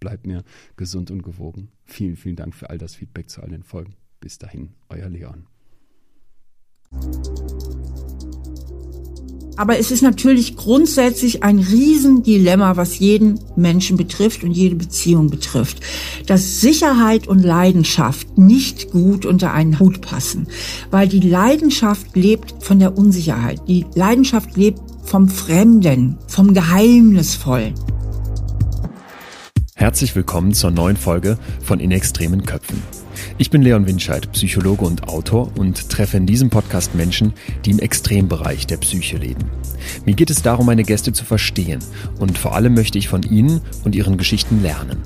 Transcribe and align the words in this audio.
bleibt 0.00 0.26
mir 0.26 0.44
gesund 0.76 1.10
und 1.10 1.22
gewogen. 1.22 1.68
Vielen, 1.84 2.16
vielen 2.16 2.36
Dank 2.36 2.54
für 2.54 2.70
all 2.70 2.78
das 2.78 2.94
Feedback 2.94 3.30
zu 3.30 3.42
all 3.42 3.50
den 3.50 3.62
Folgen. 3.62 3.94
Bis 4.20 4.38
dahin, 4.38 4.70
euer 4.88 5.08
Leon. 5.08 5.46
Aber 9.58 9.76
es 9.76 9.90
ist 9.90 10.02
natürlich 10.02 10.56
grundsätzlich 10.56 11.42
ein 11.42 11.58
Riesendilemma, 11.58 12.76
was 12.76 13.00
jeden 13.00 13.40
Menschen 13.56 13.96
betrifft 13.96 14.44
und 14.44 14.52
jede 14.52 14.76
Beziehung 14.76 15.30
betrifft, 15.30 15.80
dass 16.26 16.60
Sicherheit 16.60 17.26
und 17.26 17.42
Leidenschaft 17.42 18.38
nicht 18.38 18.92
gut 18.92 19.26
unter 19.26 19.52
einen 19.52 19.80
Hut 19.80 20.00
passen, 20.00 20.46
weil 20.92 21.08
die 21.08 21.18
Leidenschaft 21.18 22.16
lebt 22.16 22.62
von 22.62 22.78
der 22.78 22.96
Unsicherheit. 22.96 23.60
Die 23.66 23.84
Leidenschaft 23.96 24.56
lebt 24.56 24.80
vom 25.02 25.28
Fremden, 25.28 26.18
vom 26.28 26.54
Geheimnisvollen. 26.54 27.74
Herzlich 29.78 30.16
willkommen 30.16 30.54
zur 30.54 30.72
neuen 30.72 30.96
Folge 30.96 31.38
von 31.62 31.78
In 31.78 31.92
extremen 31.92 32.44
Köpfen. 32.44 32.82
Ich 33.38 33.48
bin 33.48 33.62
Leon 33.62 33.86
Winscheid, 33.86 34.32
Psychologe 34.32 34.84
und 34.84 35.06
Autor 35.06 35.52
und 35.56 35.88
treffe 35.88 36.16
in 36.16 36.26
diesem 36.26 36.50
Podcast 36.50 36.96
Menschen, 36.96 37.32
die 37.64 37.70
im 37.70 37.78
Extrembereich 37.78 38.66
der 38.66 38.78
Psyche 38.78 39.18
leben. 39.18 39.48
Mir 40.04 40.14
geht 40.14 40.30
es 40.30 40.42
darum, 40.42 40.66
meine 40.66 40.82
Gäste 40.82 41.12
zu 41.12 41.24
verstehen 41.24 41.78
und 42.18 42.36
vor 42.38 42.56
allem 42.56 42.74
möchte 42.74 42.98
ich 42.98 43.08
von 43.08 43.22
ihnen 43.22 43.60
und 43.84 43.94
ihren 43.94 44.18
Geschichten 44.18 44.62
lernen. 44.62 45.00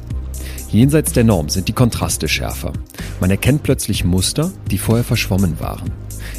Jenseits 0.70 1.12
der 1.12 1.24
Norm 1.24 1.50
sind 1.50 1.68
die 1.68 1.74
Kontraste 1.74 2.26
schärfer. 2.26 2.72
Man 3.20 3.30
erkennt 3.30 3.64
plötzlich 3.64 4.06
Muster, 4.06 4.52
die 4.70 4.78
vorher 4.78 5.04
verschwommen 5.04 5.60
waren. 5.60 5.90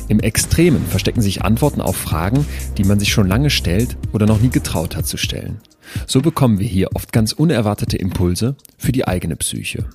Im 0.08 0.20
Extremen 0.20 0.84
verstecken 0.88 1.22
sich 1.22 1.44
Antworten 1.44 1.82
auf 1.82 1.98
Fragen, 1.98 2.48
die 2.80 2.84
man 2.84 2.98
sich 2.98 3.14
schon 3.14 3.28
lange 3.28 3.52
stellt 3.52 3.96
oder 4.12 4.26
noch 4.26 4.42
nie 4.42 4.50
getraut 4.50 4.96
hat 4.96 5.06
zu 5.06 5.18
stellen. 5.18 5.62
So 6.08 6.22
bekommen 6.22 6.60
wir 6.60 6.68
hier 6.68 6.90
oft 6.96 7.12
ganz 7.12 7.34
unerwartete 7.34 7.98
Impulse 7.98 8.56
für 8.78 8.92
die 8.92 9.08
eigene 9.08 9.36
Psyche. 9.36 9.86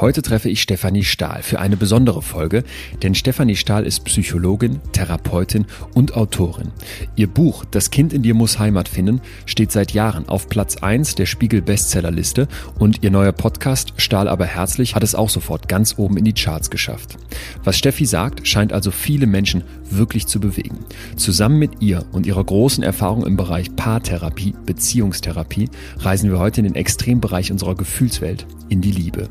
Heute 0.00 0.22
treffe 0.22 0.48
ich 0.48 0.62
Stefanie 0.62 1.04
Stahl 1.04 1.42
für 1.42 1.60
eine 1.60 1.76
besondere 1.76 2.22
Folge, 2.22 2.64
denn 3.02 3.14
Stefanie 3.14 3.56
Stahl 3.56 3.86
ist 3.86 4.04
Psychologin, 4.04 4.80
Therapeutin 4.92 5.66
und 5.94 6.16
Autorin. 6.16 6.72
Ihr 7.16 7.26
Buch 7.26 7.64
Das 7.70 7.90
Kind 7.90 8.12
in 8.12 8.22
dir 8.22 8.34
muss 8.34 8.58
Heimat 8.58 8.88
finden 8.88 9.20
steht 9.46 9.72
seit 9.72 9.92
Jahren 9.92 10.28
auf 10.28 10.48
Platz 10.48 10.76
1 10.76 11.14
der 11.14 11.26
Spiegel 11.26 11.62
Bestsellerliste 11.62 12.48
und 12.78 13.02
ihr 13.02 13.10
neuer 13.10 13.32
Podcast 13.32 13.92
Stahl 13.96 14.28
aber 14.28 14.46
herzlich 14.46 14.94
hat 14.94 15.02
es 15.02 15.14
auch 15.14 15.30
sofort 15.30 15.68
ganz 15.68 15.98
oben 15.98 16.16
in 16.16 16.24
die 16.24 16.32
Charts 16.32 16.70
geschafft. 16.70 17.16
Was 17.64 17.78
Steffi 17.78 18.06
sagt, 18.06 18.46
scheint 18.46 18.72
also 18.72 18.90
viele 18.90 19.26
Menschen 19.26 19.64
wirklich 19.90 20.26
zu 20.26 20.40
bewegen. 20.40 20.78
Zusammen 21.16 21.58
mit 21.58 21.80
ihr 21.80 22.04
und 22.12 22.26
ihrer 22.26 22.44
großen 22.44 22.82
Erfahrung 22.82 23.26
im 23.26 23.36
Bereich 23.36 23.74
Paartherapie, 23.76 24.54
Beziehungstherapie 24.64 25.68
reisen 25.98 26.30
wir 26.30 26.38
heute 26.38 26.60
in 26.60 26.64
den 26.64 26.74
Extrembereich 26.74 27.52
unserer 27.52 27.74
Gefühlswelt, 27.74 28.46
in 28.68 28.80
die 28.80 28.92
Liebe. 28.92 29.28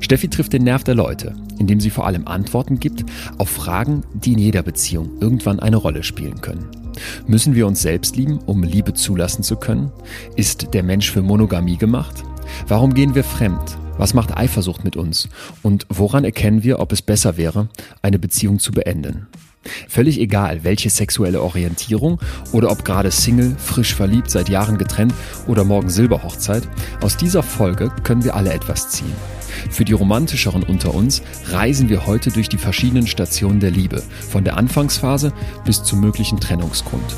Steffi 0.00 0.28
trifft 0.28 0.52
den 0.52 0.64
Nerv 0.64 0.84
der 0.84 0.94
Leute, 0.94 1.34
indem 1.58 1.80
sie 1.80 1.90
vor 1.90 2.06
allem 2.06 2.26
Antworten 2.26 2.80
gibt 2.80 3.04
auf 3.38 3.48
Fragen, 3.48 4.02
die 4.14 4.32
in 4.32 4.38
jeder 4.38 4.62
Beziehung 4.62 5.10
irgendwann 5.20 5.60
eine 5.60 5.76
Rolle 5.76 6.02
spielen 6.02 6.40
können. 6.40 6.66
Müssen 7.26 7.54
wir 7.54 7.66
uns 7.66 7.82
selbst 7.82 8.16
lieben, 8.16 8.38
um 8.46 8.62
Liebe 8.62 8.94
zulassen 8.94 9.42
zu 9.42 9.56
können? 9.56 9.92
Ist 10.36 10.74
der 10.74 10.82
Mensch 10.82 11.10
für 11.10 11.22
Monogamie 11.22 11.76
gemacht? 11.76 12.24
Warum 12.66 12.94
gehen 12.94 13.14
wir 13.14 13.24
fremd? 13.24 13.78
Was 13.96 14.14
macht 14.14 14.36
Eifersucht 14.36 14.84
mit 14.84 14.96
uns? 14.96 15.28
Und 15.62 15.86
woran 15.88 16.24
erkennen 16.24 16.62
wir, 16.62 16.78
ob 16.78 16.92
es 16.92 17.02
besser 17.02 17.36
wäre, 17.36 17.68
eine 18.02 18.18
Beziehung 18.18 18.58
zu 18.58 18.72
beenden? 18.72 19.26
Völlig 19.88 20.18
egal, 20.18 20.64
welche 20.64 20.88
sexuelle 20.88 21.42
Orientierung 21.42 22.18
oder 22.52 22.70
ob 22.70 22.84
gerade 22.84 23.10
Single, 23.10 23.54
frisch 23.58 23.94
verliebt, 23.94 24.30
seit 24.30 24.48
Jahren 24.48 24.78
getrennt 24.78 25.12
oder 25.46 25.64
morgen 25.64 25.90
Silberhochzeit, 25.90 26.66
aus 27.02 27.18
dieser 27.18 27.42
Folge 27.42 27.92
können 28.02 28.24
wir 28.24 28.34
alle 28.34 28.54
etwas 28.54 28.88
ziehen. 28.88 29.12
Für 29.70 29.84
die 29.84 29.92
romantischeren 29.92 30.62
unter 30.62 30.94
uns 30.94 31.22
reisen 31.46 31.88
wir 31.88 32.06
heute 32.06 32.30
durch 32.30 32.48
die 32.48 32.58
verschiedenen 32.58 33.06
Stationen 33.06 33.60
der 33.60 33.70
Liebe, 33.70 34.02
von 34.28 34.44
der 34.44 34.56
Anfangsphase 34.56 35.32
bis 35.64 35.82
zum 35.82 36.00
möglichen 36.00 36.40
Trennungsgrund. 36.40 37.16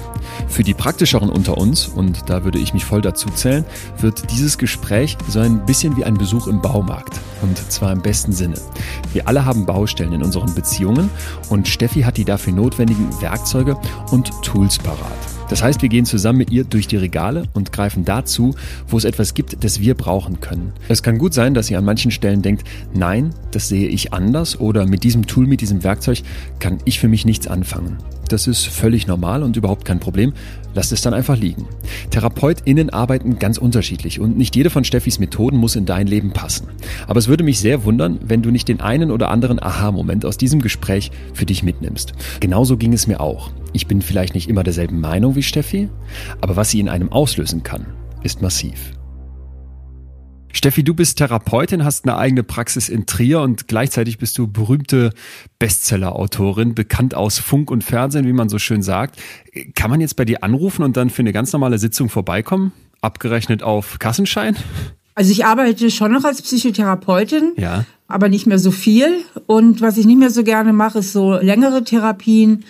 Für 0.48 0.62
die 0.62 0.74
praktischeren 0.74 1.28
unter 1.28 1.58
uns, 1.58 1.88
und 1.88 2.28
da 2.28 2.44
würde 2.44 2.58
ich 2.58 2.74
mich 2.74 2.84
voll 2.84 3.00
dazu 3.00 3.28
zählen, 3.30 3.64
wird 3.98 4.30
dieses 4.30 4.58
Gespräch 4.58 5.16
so 5.28 5.40
ein 5.40 5.64
bisschen 5.66 5.96
wie 5.96 6.04
ein 6.04 6.14
Besuch 6.14 6.46
im 6.46 6.60
Baumarkt. 6.60 7.20
Und 7.42 7.58
zwar 7.70 7.92
im 7.92 8.02
besten 8.02 8.32
Sinne. 8.32 8.54
Wir 9.12 9.28
alle 9.28 9.44
haben 9.44 9.66
Baustellen 9.66 10.12
in 10.12 10.22
unseren 10.22 10.54
Beziehungen 10.54 11.10
und 11.48 11.68
Steffi 11.68 12.02
hat 12.02 12.16
die 12.16 12.24
dafür 12.24 12.52
notwendigen 12.52 13.08
Werkzeuge 13.20 13.76
und 14.10 14.30
Tools 14.42 14.78
parat. 14.78 15.32
Das 15.52 15.62
heißt, 15.62 15.82
wir 15.82 15.90
gehen 15.90 16.06
zusammen 16.06 16.38
mit 16.38 16.50
ihr 16.50 16.64
durch 16.64 16.86
die 16.86 16.96
Regale 16.96 17.42
und 17.52 17.72
greifen 17.72 18.06
dazu, 18.06 18.54
wo 18.88 18.96
es 18.96 19.04
etwas 19.04 19.34
gibt, 19.34 19.62
das 19.64 19.80
wir 19.80 19.94
brauchen 19.94 20.40
können. 20.40 20.72
Es 20.88 21.02
kann 21.02 21.18
gut 21.18 21.34
sein, 21.34 21.52
dass 21.52 21.70
ihr 21.70 21.76
an 21.76 21.84
manchen 21.84 22.10
Stellen 22.10 22.40
denkt, 22.40 22.66
nein, 22.94 23.34
das 23.50 23.68
sehe 23.68 23.88
ich 23.88 24.14
anders 24.14 24.58
oder 24.60 24.86
mit 24.86 25.04
diesem 25.04 25.26
Tool, 25.26 25.46
mit 25.46 25.60
diesem 25.60 25.84
Werkzeug 25.84 26.22
kann 26.58 26.78
ich 26.86 26.98
für 26.98 27.08
mich 27.08 27.26
nichts 27.26 27.48
anfangen. 27.48 27.98
Das 28.28 28.46
ist 28.46 28.66
völlig 28.66 29.06
normal 29.06 29.42
und 29.42 29.56
überhaupt 29.56 29.84
kein 29.84 30.00
Problem. 30.00 30.32
Lasst 30.74 30.92
es 30.92 31.02
dann 31.02 31.12
einfach 31.12 31.36
liegen. 31.36 31.66
TherapeutInnen 32.10 32.90
arbeiten 32.90 33.38
ganz 33.38 33.58
unterschiedlich 33.58 34.20
und 34.20 34.38
nicht 34.38 34.56
jede 34.56 34.70
von 34.70 34.84
Steffis 34.84 35.18
Methoden 35.18 35.58
muss 35.58 35.76
in 35.76 35.84
dein 35.84 36.06
Leben 36.06 36.32
passen. 36.32 36.68
Aber 37.06 37.18
es 37.18 37.28
würde 37.28 37.44
mich 37.44 37.60
sehr 37.60 37.84
wundern, 37.84 38.18
wenn 38.22 38.42
du 38.42 38.50
nicht 38.50 38.68
den 38.68 38.80
einen 38.80 39.10
oder 39.10 39.30
anderen 39.30 39.62
Aha-Moment 39.62 40.24
aus 40.24 40.38
diesem 40.38 40.62
Gespräch 40.62 41.10
für 41.34 41.44
dich 41.46 41.62
mitnimmst. 41.62 42.14
Genauso 42.40 42.76
ging 42.76 42.92
es 42.92 43.06
mir 43.06 43.20
auch. 43.20 43.50
Ich 43.74 43.86
bin 43.86 44.00
vielleicht 44.00 44.34
nicht 44.34 44.48
immer 44.48 44.64
derselben 44.64 45.00
Meinung 45.00 45.34
wie 45.34 45.42
Steffi, 45.42 45.88
aber 46.40 46.56
was 46.56 46.70
sie 46.70 46.80
in 46.80 46.88
einem 46.88 47.12
auslösen 47.12 47.62
kann, 47.62 47.86
ist 48.22 48.40
massiv. 48.40 48.92
Steffi, 50.52 50.84
du 50.84 50.94
bist 50.94 51.18
Therapeutin, 51.18 51.84
hast 51.84 52.04
eine 52.04 52.16
eigene 52.16 52.42
Praxis 52.42 52.88
in 52.88 53.06
Trier 53.06 53.40
und 53.40 53.68
gleichzeitig 53.68 54.18
bist 54.18 54.36
du 54.36 54.46
berühmte 54.46 55.10
Bestseller-Autorin, 55.58 56.74
bekannt 56.74 57.14
aus 57.14 57.38
Funk 57.38 57.70
und 57.70 57.82
Fernsehen, 57.82 58.26
wie 58.26 58.32
man 58.32 58.48
so 58.48 58.58
schön 58.58 58.82
sagt. 58.82 59.16
Kann 59.74 59.90
man 59.90 60.00
jetzt 60.00 60.16
bei 60.16 60.24
dir 60.24 60.44
anrufen 60.44 60.82
und 60.82 60.96
dann 60.96 61.10
für 61.10 61.22
eine 61.22 61.32
ganz 61.32 61.52
normale 61.52 61.78
Sitzung 61.78 62.08
vorbeikommen? 62.08 62.72
Abgerechnet 63.00 63.62
auf 63.62 63.98
Kassenschein? 63.98 64.56
Also 65.14 65.32
ich 65.32 65.44
arbeite 65.44 65.90
schon 65.90 66.12
noch 66.12 66.24
als 66.24 66.42
Psychotherapeutin, 66.42 67.52
ja. 67.56 67.84
aber 68.06 68.28
nicht 68.28 68.46
mehr 68.46 68.58
so 68.58 68.70
viel. 68.70 69.24
Und 69.46 69.80
was 69.80 69.96
ich 69.96 70.06
nicht 70.06 70.18
mehr 70.18 70.30
so 70.30 70.44
gerne 70.44 70.72
mache, 70.72 71.00
ist 71.00 71.12
so 71.12 71.34
längere 71.38 71.84
Therapien. 71.84 72.64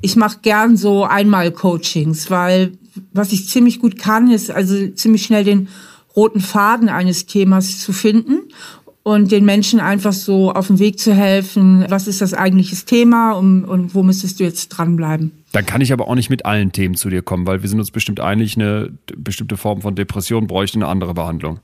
Ich 0.00 0.16
mache 0.16 0.38
gern 0.42 0.76
so 0.76 1.04
Einmal-Coachings, 1.04 2.30
weil 2.30 2.72
was 3.12 3.32
ich 3.32 3.48
ziemlich 3.48 3.78
gut 3.78 3.98
kann, 3.98 4.30
ist 4.30 4.50
also 4.50 4.88
ziemlich 4.88 5.24
schnell 5.24 5.44
den 5.44 5.68
roten 6.16 6.40
Faden 6.40 6.88
eines 6.88 7.26
Themas 7.26 7.78
zu 7.78 7.92
finden 7.92 8.48
und 9.06 9.30
den 9.30 9.44
Menschen 9.44 9.78
einfach 9.78 10.12
so 10.12 10.50
auf 10.50 10.66
den 10.66 10.80
Weg 10.80 10.98
zu 10.98 11.14
helfen. 11.14 11.84
Was 11.88 12.08
ist 12.08 12.20
das 12.20 12.34
eigentliche 12.34 12.74
Thema 12.74 13.34
und, 13.34 13.64
und 13.64 13.94
wo 13.94 14.02
müsstest 14.02 14.40
du 14.40 14.44
jetzt 14.44 14.68
dranbleiben? 14.70 15.30
Dann 15.52 15.64
kann 15.64 15.80
ich 15.80 15.92
aber 15.92 16.08
auch 16.08 16.16
nicht 16.16 16.28
mit 16.28 16.44
allen 16.44 16.72
Themen 16.72 16.96
zu 16.96 17.08
dir 17.08 17.22
kommen, 17.22 17.46
weil 17.46 17.62
wir 17.62 17.68
sind 17.68 17.78
uns 17.78 17.92
bestimmt 17.92 18.18
einig, 18.18 18.56
eine 18.56 18.90
bestimmte 19.16 19.56
Form 19.56 19.82
von 19.82 19.94
Depression 19.94 20.48
bräuchte 20.48 20.78
eine 20.78 20.88
andere 20.88 21.14
Behandlung. 21.14 21.60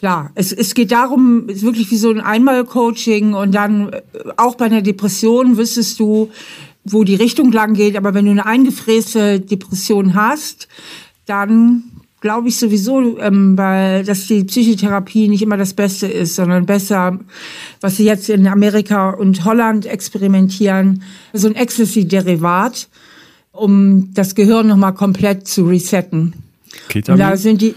Klar, 0.00 0.32
es, 0.34 0.50
es 0.50 0.74
geht 0.74 0.90
darum, 0.90 1.44
es 1.46 1.58
ist 1.58 1.62
wirklich 1.62 1.90
wie 1.92 1.96
so 1.96 2.10
ein 2.10 2.20
Einmal-Coaching 2.20 3.34
und 3.34 3.54
dann 3.54 3.90
äh, 3.90 4.00
auch 4.38 4.56
bei 4.56 4.64
einer 4.64 4.82
Depression 4.82 5.58
wüsstest 5.58 6.00
du, 6.00 6.30
wo 6.84 7.04
die 7.04 7.14
Richtung 7.14 7.52
lang 7.52 7.74
geht. 7.74 7.96
Aber 7.96 8.14
wenn 8.14 8.24
du 8.24 8.30
eine 8.30 8.46
eingefräste 8.46 9.38
Depression 9.40 10.14
hast, 10.14 10.68
dann 11.26 11.84
glaube 12.20 12.48
ich 12.48 12.58
sowieso, 12.58 13.18
ähm, 13.18 13.56
weil 13.56 14.04
dass 14.04 14.26
die 14.26 14.44
Psychotherapie 14.44 15.28
nicht 15.28 15.42
immer 15.42 15.56
das 15.56 15.74
Beste 15.74 16.06
ist, 16.06 16.36
sondern 16.36 16.66
besser, 16.66 17.18
was 17.80 17.96
sie 17.96 18.04
jetzt 18.04 18.28
in 18.28 18.46
Amerika 18.46 19.10
und 19.10 19.44
Holland 19.44 19.86
experimentieren, 19.86 21.02
so 21.32 21.48
ein 21.48 21.56
Ecstasy-Derivat, 21.56 22.88
um 23.52 24.12
das 24.14 24.34
Gehirn 24.34 24.66
nochmal 24.66 24.94
komplett 24.94 25.48
zu 25.48 25.64
resetten. 25.64 26.34
Ketamin? 26.88 27.20
Und 27.20 27.28
da 27.28 27.36
sind 27.36 27.62
die, 27.62 27.74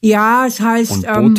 ja, 0.00 0.46
es 0.46 0.60
heißt 0.60 0.92
Und 0.92 1.06
ähm, 1.06 1.34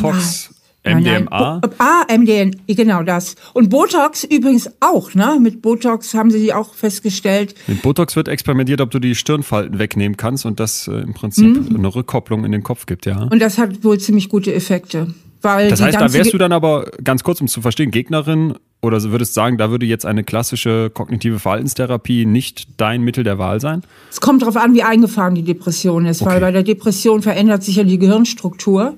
Botox? 0.84 0.94
Nein, 0.96 1.04
nein. 1.04 1.24
MDMA? 1.24 1.62
Ah, 1.80 2.04
MDN, 2.18 2.56
genau 2.68 3.04
das. 3.04 3.36
Und 3.54 3.70
Botox 3.70 4.24
übrigens 4.24 4.70
auch, 4.80 5.14
ne? 5.16 5.38
Mit 5.42 5.62
Botox 5.62 6.14
haben 6.14 6.30
sie 6.32 6.54
auch 6.54 6.74
festgestellt. 6.74 7.56
Mit 7.68 7.82
Botox 7.82 8.16
wird 8.16 8.28
experimentiert, 8.28 8.82
ob 8.82 8.92
du 8.92 9.00
die 9.00 9.16
Stirnfalten 9.16 9.80
wegnehmen 9.80 10.18
kannst 10.18 10.46
und 10.46 10.60
das 10.60 10.88
äh, 10.88 10.92
im 11.02 11.14
Prinzip 11.14 11.44
Mhm. 11.72 11.76
eine 11.78 11.94
Rückkopplung 11.96 12.44
in 12.46 12.52
den 12.52 12.64
Kopf 12.64 12.86
gibt, 12.86 13.06
ja. 13.06 13.24
Und 13.24 13.40
das 13.42 13.58
hat 13.58 13.84
wohl 13.84 14.00
ziemlich 14.00 14.30
gute 14.30 14.54
Effekte. 14.54 15.14
Weil 15.42 15.70
Das 15.70 15.82
heißt, 15.82 16.00
da 16.00 16.14
wärst 16.14 16.32
du 16.34 16.38
dann 16.38 16.54
aber, 16.54 16.90
ganz 17.04 17.22
kurz 17.24 17.42
um 17.42 17.50
zu 17.50 17.62
verstehen, 17.62 17.92
Gegnerin 17.92 18.54
oder 18.82 19.02
würdest 19.04 19.34
sagen, 19.34 19.58
da 19.58 19.70
würde 19.72 19.86
jetzt 19.86 20.06
eine 20.06 20.24
klassische 20.24 20.90
kognitive 20.90 21.38
Verhaltenstherapie 21.40 22.26
nicht 22.26 22.68
dein 22.80 23.02
Mittel 23.02 23.26
der 23.26 23.38
Wahl 23.40 23.60
sein? 23.60 23.82
Es 24.10 24.22
kommt 24.22 24.42
darauf 24.42 24.56
an, 24.56 24.74
wie 24.74 24.84
eingefahren 24.84 25.36
die 25.36 25.44
Depression 25.44 26.06
ist, 26.06 26.22
weil 26.24 26.34
Okay. 26.38 26.40
bei 26.42 26.52
der 26.54 26.64
Depression 26.64 27.22
verändert 27.22 27.62
sich 27.64 27.76
ja 27.76 27.84
die 27.84 27.98
Gehirnstruktur. 28.00 28.96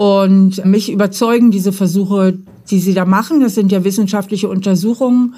Und 0.00 0.64
mich 0.64 0.90
überzeugen 0.90 1.50
diese 1.50 1.72
Versuche, 1.72 2.38
die 2.70 2.78
sie 2.78 2.94
da 2.94 3.04
machen, 3.04 3.42
das 3.42 3.54
sind 3.54 3.70
ja 3.70 3.84
wissenschaftliche 3.84 4.48
Untersuchungen. 4.48 5.34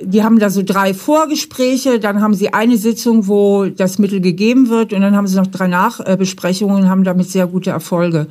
Die 0.00 0.22
haben 0.22 0.38
da 0.38 0.50
so 0.50 0.62
drei 0.62 0.94
Vorgespräche, 0.94 1.98
dann 1.98 2.20
haben 2.20 2.32
sie 2.32 2.52
eine 2.52 2.76
Sitzung, 2.76 3.26
wo 3.26 3.64
das 3.64 3.98
Mittel 3.98 4.20
gegeben 4.20 4.68
wird 4.68 4.92
und 4.92 5.00
dann 5.00 5.16
haben 5.16 5.26
sie 5.26 5.36
noch 5.36 5.48
drei 5.48 5.66
Nachbesprechungen 5.66 6.84
und 6.84 6.88
haben 6.88 7.02
damit 7.02 7.28
sehr 7.28 7.48
gute 7.48 7.70
Erfolge. 7.70 8.28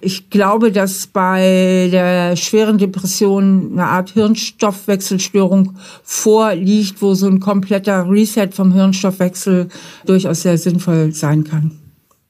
Ich 0.00 0.28
glaube, 0.28 0.72
dass 0.72 1.06
bei 1.06 1.88
der 1.92 2.34
schweren 2.34 2.78
Depression 2.78 3.70
eine 3.74 3.86
Art 3.86 4.10
Hirnstoffwechselstörung 4.10 5.76
vorliegt, 6.02 7.00
wo 7.00 7.14
so 7.14 7.28
ein 7.28 7.38
kompletter 7.38 8.10
Reset 8.10 8.48
vom 8.50 8.72
Hirnstoffwechsel 8.72 9.68
durchaus 10.04 10.42
sehr 10.42 10.58
sinnvoll 10.58 11.12
sein 11.12 11.44
kann. 11.44 11.81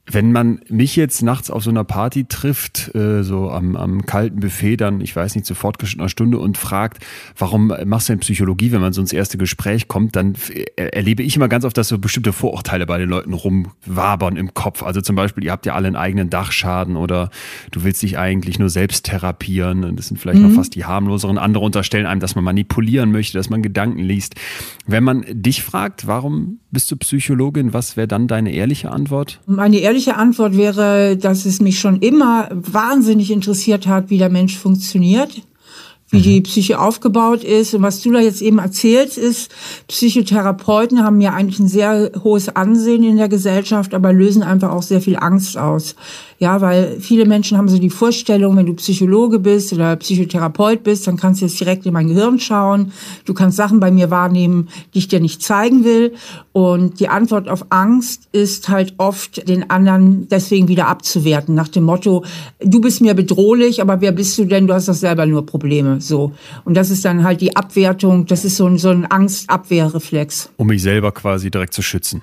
Wenn 0.04 0.32
man 0.32 0.60
mich 0.68 0.96
jetzt 0.96 1.22
nachts 1.22 1.48
auf 1.48 1.62
so 1.62 1.70
einer 1.70 1.84
Party 1.84 2.24
trifft, 2.24 2.92
äh, 2.94 3.22
so 3.22 3.50
am, 3.50 3.76
am 3.76 4.04
kalten 4.04 4.40
Buffet, 4.40 4.76
dann, 4.76 5.00
ich 5.00 5.14
weiß 5.14 5.36
nicht, 5.36 5.46
zu 5.46 5.54
fortgeschrittener 5.54 6.08
Stunde 6.08 6.38
und 6.38 6.58
fragt, 6.58 7.04
warum 7.38 7.72
machst 7.84 8.08
du 8.08 8.14
denn 8.14 8.20
Psychologie, 8.20 8.72
wenn 8.72 8.80
man 8.80 8.92
so 8.92 9.00
ins 9.00 9.12
erste 9.12 9.38
Gespräch 9.38 9.86
kommt, 9.86 10.16
dann 10.16 10.34
erlebe 10.76 11.22
ich 11.22 11.36
immer 11.36 11.48
ganz 11.48 11.64
oft, 11.64 11.76
dass 11.76 11.86
so 11.86 11.98
bestimmte 11.98 12.32
Vorurteile 12.32 12.84
bei 12.84 12.98
den 12.98 13.08
Leuten 13.08 13.32
rumwabern 13.32 14.36
im 14.36 14.54
Kopf. 14.54 14.82
Also 14.82 15.00
zum 15.00 15.14
Beispiel, 15.14 15.44
ihr 15.44 15.52
habt 15.52 15.66
ja 15.66 15.74
alle 15.74 15.86
einen 15.86 15.96
eigenen 15.96 16.30
Dachschaden 16.30 16.96
oder 16.96 17.30
du 17.70 17.84
willst 17.84 18.02
dich 18.02 18.18
eigentlich 18.18 18.58
nur 18.58 18.70
selbst 18.70 19.06
therapieren. 19.06 19.84
Und 19.84 20.00
das 20.00 20.08
sind 20.08 20.18
vielleicht 20.18 20.40
noch 20.40 20.50
fast 20.50 20.74
die 20.74 20.84
harmloseren. 20.84 21.38
Andere 21.38 21.64
unterstellen 21.64 22.06
einem, 22.06 22.20
dass 22.20 22.34
man 22.34 22.42
manipulieren 22.42 23.12
möchte, 23.12 23.38
dass 23.38 23.50
man 23.50 23.62
Gedanken 23.62 24.00
liest. 24.00 24.34
Wenn 24.84 25.04
man 25.04 25.24
dich 25.28 25.62
fragt, 25.62 26.08
warum 26.08 26.58
bist 26.72 26.90
du 26.90 26.96
Psychologin, 26.96 27.72
was 27.72 27.96
wäre 27.96 28.08
dann 28.08 28.26
deine 28.26 28.52
ehrliche 28.52 28.90
Antwort? 28.90 29.40
Meine 29.46 29.78
ehrliche 29.78 29.91
Antwort 30.16 30.56
wäre, 30.56 31.16
dass 31.16 31.44
es 31.44 31.60
mich 31.60 31.78
schon 31.78 32.00
immer 32.00 32.48
wahnsinnig 32.52 33.30
interessiert 33.30 33.86
hat, 33.86 34.10
wie 34.10 34.18
der 34.18 34.30
Mensch 34.30 34.58
funktioniert, 34.58 35.42
wie 36.10 36.20
die 36.20 36.40
Psyche 36.40 36.78
aufgebaut 36.78 37.44
ist. 37.44 37.74
Und 37.74 37.82
was 37.82 38.02
du 38.02 38.12
da 38.12 38.20
jetzt 38.20 38.42
eben 38.42 38.58
erzählst, 38.58 39.18
ist, 39.18 39.50
Psychotherapeuten 39.88 41.02
haben 41.04 41.20
ja 41.20 41.32
eigentlich 41.32 41.58
ein 41.58 41.68
sehr 41.68 42.12
hohes 42.22 42.48
Ansehen 42.54 43.04
in 43.04 43.16
der 43.16 43.28
Gesellschaft, 43.28 43.94
aber 43.94 44.12
lösen 44.12 44.42
einfach 44.42 44.70
auch 44.70 44.82
sehr 44.82 45.00
viel 45.00 45.16
Angst 45.16 45.56
aus. 45.56 45.94
Ja, 46.42 46.60
weil 46.60 46.96
viele 46.98 47.24
Menschen 47.24 47.56
haben 47.56 47.68
so 47.68 47.78
die 47.78 47.88
Vorstellung, 47.88 48.56
wenn 48.56 48.66
du 48.66 48.74
Psychologe 48.74 49.38
bist 49.38 49.72
oder 49.72 49.94
Psychotherapeut 49.94 50.82
bist, 50.82 51.06
dann 51.06 51.16
kannst 51.16 51.40
du 51.40 51.46
jetzt 51.46 51.60
direkt 51.60 51.86
in 51.86 51.92
mein 51.92 52.08
Gehirn 52.08 52.40
schauen. 52.40 52.90
Du 53.26 53.32
kannst 53.32 53.56
Sachen 53.56 53.78
bei 53.78 53.92
mir 53.92 54.10
wahrnehmen, 54.10 54.68
die 54.92 54.98
ich 54.98 55.06
dir 55.06 55.20
nicht 55.20 55.40
zeigen 55.40 55.84
will. 55.84 56.14
Und 56.50 56.98
die 56.98 57.06
Antwort 57.06 57.48
auf 57.48 57.66
Angst 57.70 58.28
ist 58.32 58.68
halt 58.68 58.94
oft, 58.98 59.48
den 59.48 59.70
anderen 59.70 60.26
deswegen 60.30 60.66
wieder 60.66 60.88
abzuwerten, 60.88 61.54
nach 61.54 61.68
dem 61.68 61.84
Motto, 61.84 62.24
du 62.58 62.80
bist 62.80 63.02
mir 63.02 63.14
bedrohlich, 63.14 63.80
aber 63.80 64.00
wer 64.00 64.10
bist 64.10 64.36
du 64.36 64.44
denn? 64.44 64.66
Du 64.66 64.74
hast 64.74 64.88
doch 64.88 64.94
selber 64.94 65.26
nur 65.26 65.46
Probleme. 65.46 66.00
So. 66.00 66.32
Und 66.64 66.76
das 66.76 66.90
ist 66.90 67.04
dann 67.04 67.22
halt 67.22 67.40
die 67.40 67.54
Abwertung, 67.54 68.26
das 68.26 68.44
ist 68.44 68.56
so 68.56 68.66
ein, 68.66 68.78
so 68.78 68.88
ein 68.88 69.08
Angstabwehrreflex. 69.08 70.50
um 70.56 70.66
mich 70.66 70.82
selber 70.82 71.12
quasi 71.12 71.52
direkt 71.52 71.72
zu 71.72 71.82
schützen. 71.82 72.20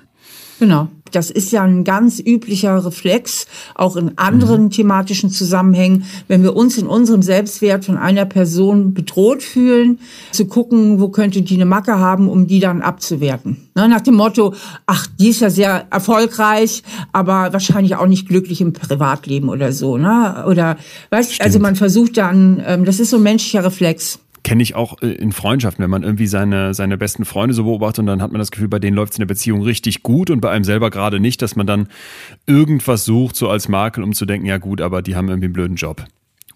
Genau. 0.60 0.88
Das 1.10 1.30
ist 1.30 1.50
ja 1.52 1.62
ein 1.62 1.84
ganz 1.84 2.20
üblicher 2.20 2.84
Reflex, 2.84 3.46
auch 3.74 3.96
in 3.96 4.18
anderen 4.18 4.70
thematischen 4.70 5.30
Zusammenhängen, 5.30 6.04
wenn 6.28 6.42
wir 6.42 6.54
uns 6.54 6.76
in 6.76 6.86
unserem 6.86 7.22
Selbstwert 7.22 7.86
von 7.86 7.96
einer 7.96 8.26
Person 8.26 8.92
bedroht 8.92 9.42
fühlen, 9.42 9.98
zu 10.32 10.44
gucken, 10.44 11.00
wo 11.00 11.08
könnte 11.08 11.40
die 11.40 11.54
eine 11.54 11.64
Macke 11.64 11.98
haben, 11.98 12.28
um 12.28 12.46
die 12.46 12.60
dann 12.60 12.82
abzuwerten. 12.82 13.70
Ne, 13.74 13.88
nach 13.88 14.02
dem 14.02 14.14
Motto, 14.14 14.54
ach, 14.84 15.06
die 15.18 15.30
ist 15.30 15.40
ja 15.40 15.48
sehr 15.48 15.86
erfolgreich, 15.90 16.82
aber 17.12 17.54
wahrscheinlich 17.54 17.96
auch 17.96 18.06
nicht 18.06 18.28
glücklich 18.28 18.60
im 18.60 18.74
Privatleben 18.74 19.48
oder 19.48 19.72
so. 19.72 19.96
Ne? 19.96 20.44
Oder, 20.46 20.76
weißt, 21.08 21.40
also 21.40 21.58
man 21.58 21.74
versucht 21.74 22.18
dann, 22.18 22.62
ähm, 22.66 22.84
das 22.84 23.00
ist 23.00 23.10
so 23.10 23.16
ein 23.16 23.22
menschlicher 23.22 23.64
Reflex. 23.64 24.20
Kenne 24.42 24.62
ich 24.62 24.74
auch 24.74 25.00
äh, 25.02 25.08
in 25.08 25.32
Freundschaften, 25.32 25.82
wenn 25.82 25.90
man 25.90 26.02
irgendwie 26.02 26.26
seine, 26.26 26.74
seine 26.74 26.96
besten 26.96 27.24
Freunde 27.24 27.54
so 27.54 27.64
beobachtet 27.64 28.00
und 28.00 28.06
dann 28.06 28.22
hat 28.22 28.32
man 28.32 28.38
das 28.38 28.50
Gefühl, 28.50 28.68
bei 28.68 28.78
denen 28.78 28.96
läuft 28.96 29.12
es 29.12 29.18
in 29.18 29.22
der 29.22 29.26
Beziehung 29.26 29.62
richtig 29.62 30.02
gut 30.02 30.30
und 30.30 30.40
bei 30.40 30.50
einem 30.50 30.64
selber 30.64 30.90
gerade 30.90 31.20
nicht, 31.20 31.42
dass 31.42 31.56
man 31.56 31.66
dann 31.66 31.88
irgendwas 32.46 33.04
sucht, 33.04 33.36
so 33.36 33.48
als 33.48 33.68
Makel, 33.68 34.02
um 34.02 34.12
zu 34.12 34.26
denken, 34.26 34.46
ja 34.46 34.58
gut, 34.58 34.80
aber 34.80 35.02
die 35.02 35.16
haben 35.16 35.28
irgendwie 35.28 35.46
einen 35.46 35.54
blöden 35.54 35.76
Job. 35.76 36.04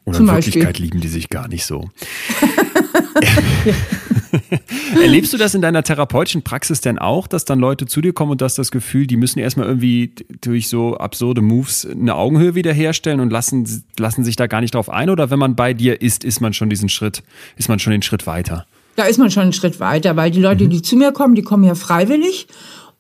Oder 0.05 0.17
Zum 0.17 0.29
in 0.29 0.35
Beispiel. 0.35 0.55
Wirklichkeit 0.55 0.79
lieben 0.79 1.01
die 1.01 1.09
sich 1.09 1.31
gar 1.31 1.49
nicht 1.49 1.65
so. 1.65 1.91
Erlebst 5.01 5.33
du 5.33 5.37
das 5.37 5.55
in 5.55 5.63
deiner 5.63 5.83
therapeutischen 5.83 6.43
Praxis 6.43 6.81
denn 6.81 6.99
auch, 6.99 7.27
dass 7.27 7.45
dann 7.45 7.59
Leute 7.59 7.87
zu 7.87 8.01
dir 8.01 8.13
kommen 8.13 8.33
und 8.33 8.41
du 8.41 8.45
hast 8.45 8.59
das 8.59 8.71
Gefühl, 8.71 9.07
die 9.07 9.17
müssen 9.17 9.39
erstmal 9.39 9.67
irgendwie 9.67 10.13
durch 10.41 10.69
so 10.69 10.97
absurde 10.97 11.41
Moves 11.43 11.87
eine 11.87 12.15
Augenhöhe 12.15 12.55
wiederherstellen 12.55 13.21
und 13.21 13.31
lassen, 13.31 13.85
lassen 13.99 14.25
sich 14.25 14.37
da 14.37 14.47
gar 14.47 14.61
nicht 14.61 14.75
drauf 14.75 14.91
ein? 14.91 15.11
Oder 15.11 15.31
wenn 15.31 15.39
man 15.39 15.57
bei 15.57 15.75
dir 15.75 16.01
ist, 16.01 16.25
ist 16.25 16.41
man 16.41 16.53
schon 16.53 16.71
diesen 16.71 16.89
Schritt, 16.89 17.23
ist 17.57 17.69
man 17.69 17.79
schon 17.79 17.93
den 17.93 18.03
Schritt 18.03 18.27
weiter? 18.27 18.67
Da 18.97 19.05
ist 19.05 19.19
man 19.19 19.31
schon 19.31 19.45
einen 19.45 19.53
Schritt 19.53 19.81
weiter, 19.81 20.17
weil 20.17 20.31
die 20.31 20.41
Leute, 20.41 20.69
die 20.69 20.83
zu 20.83 20.97
mir 20.97 21.13
kommen, 21.13 21.35
die 21.35 21.43
kommen 21.43 21.65
ja 21.65 21.75
freiwillig 21.75 22.47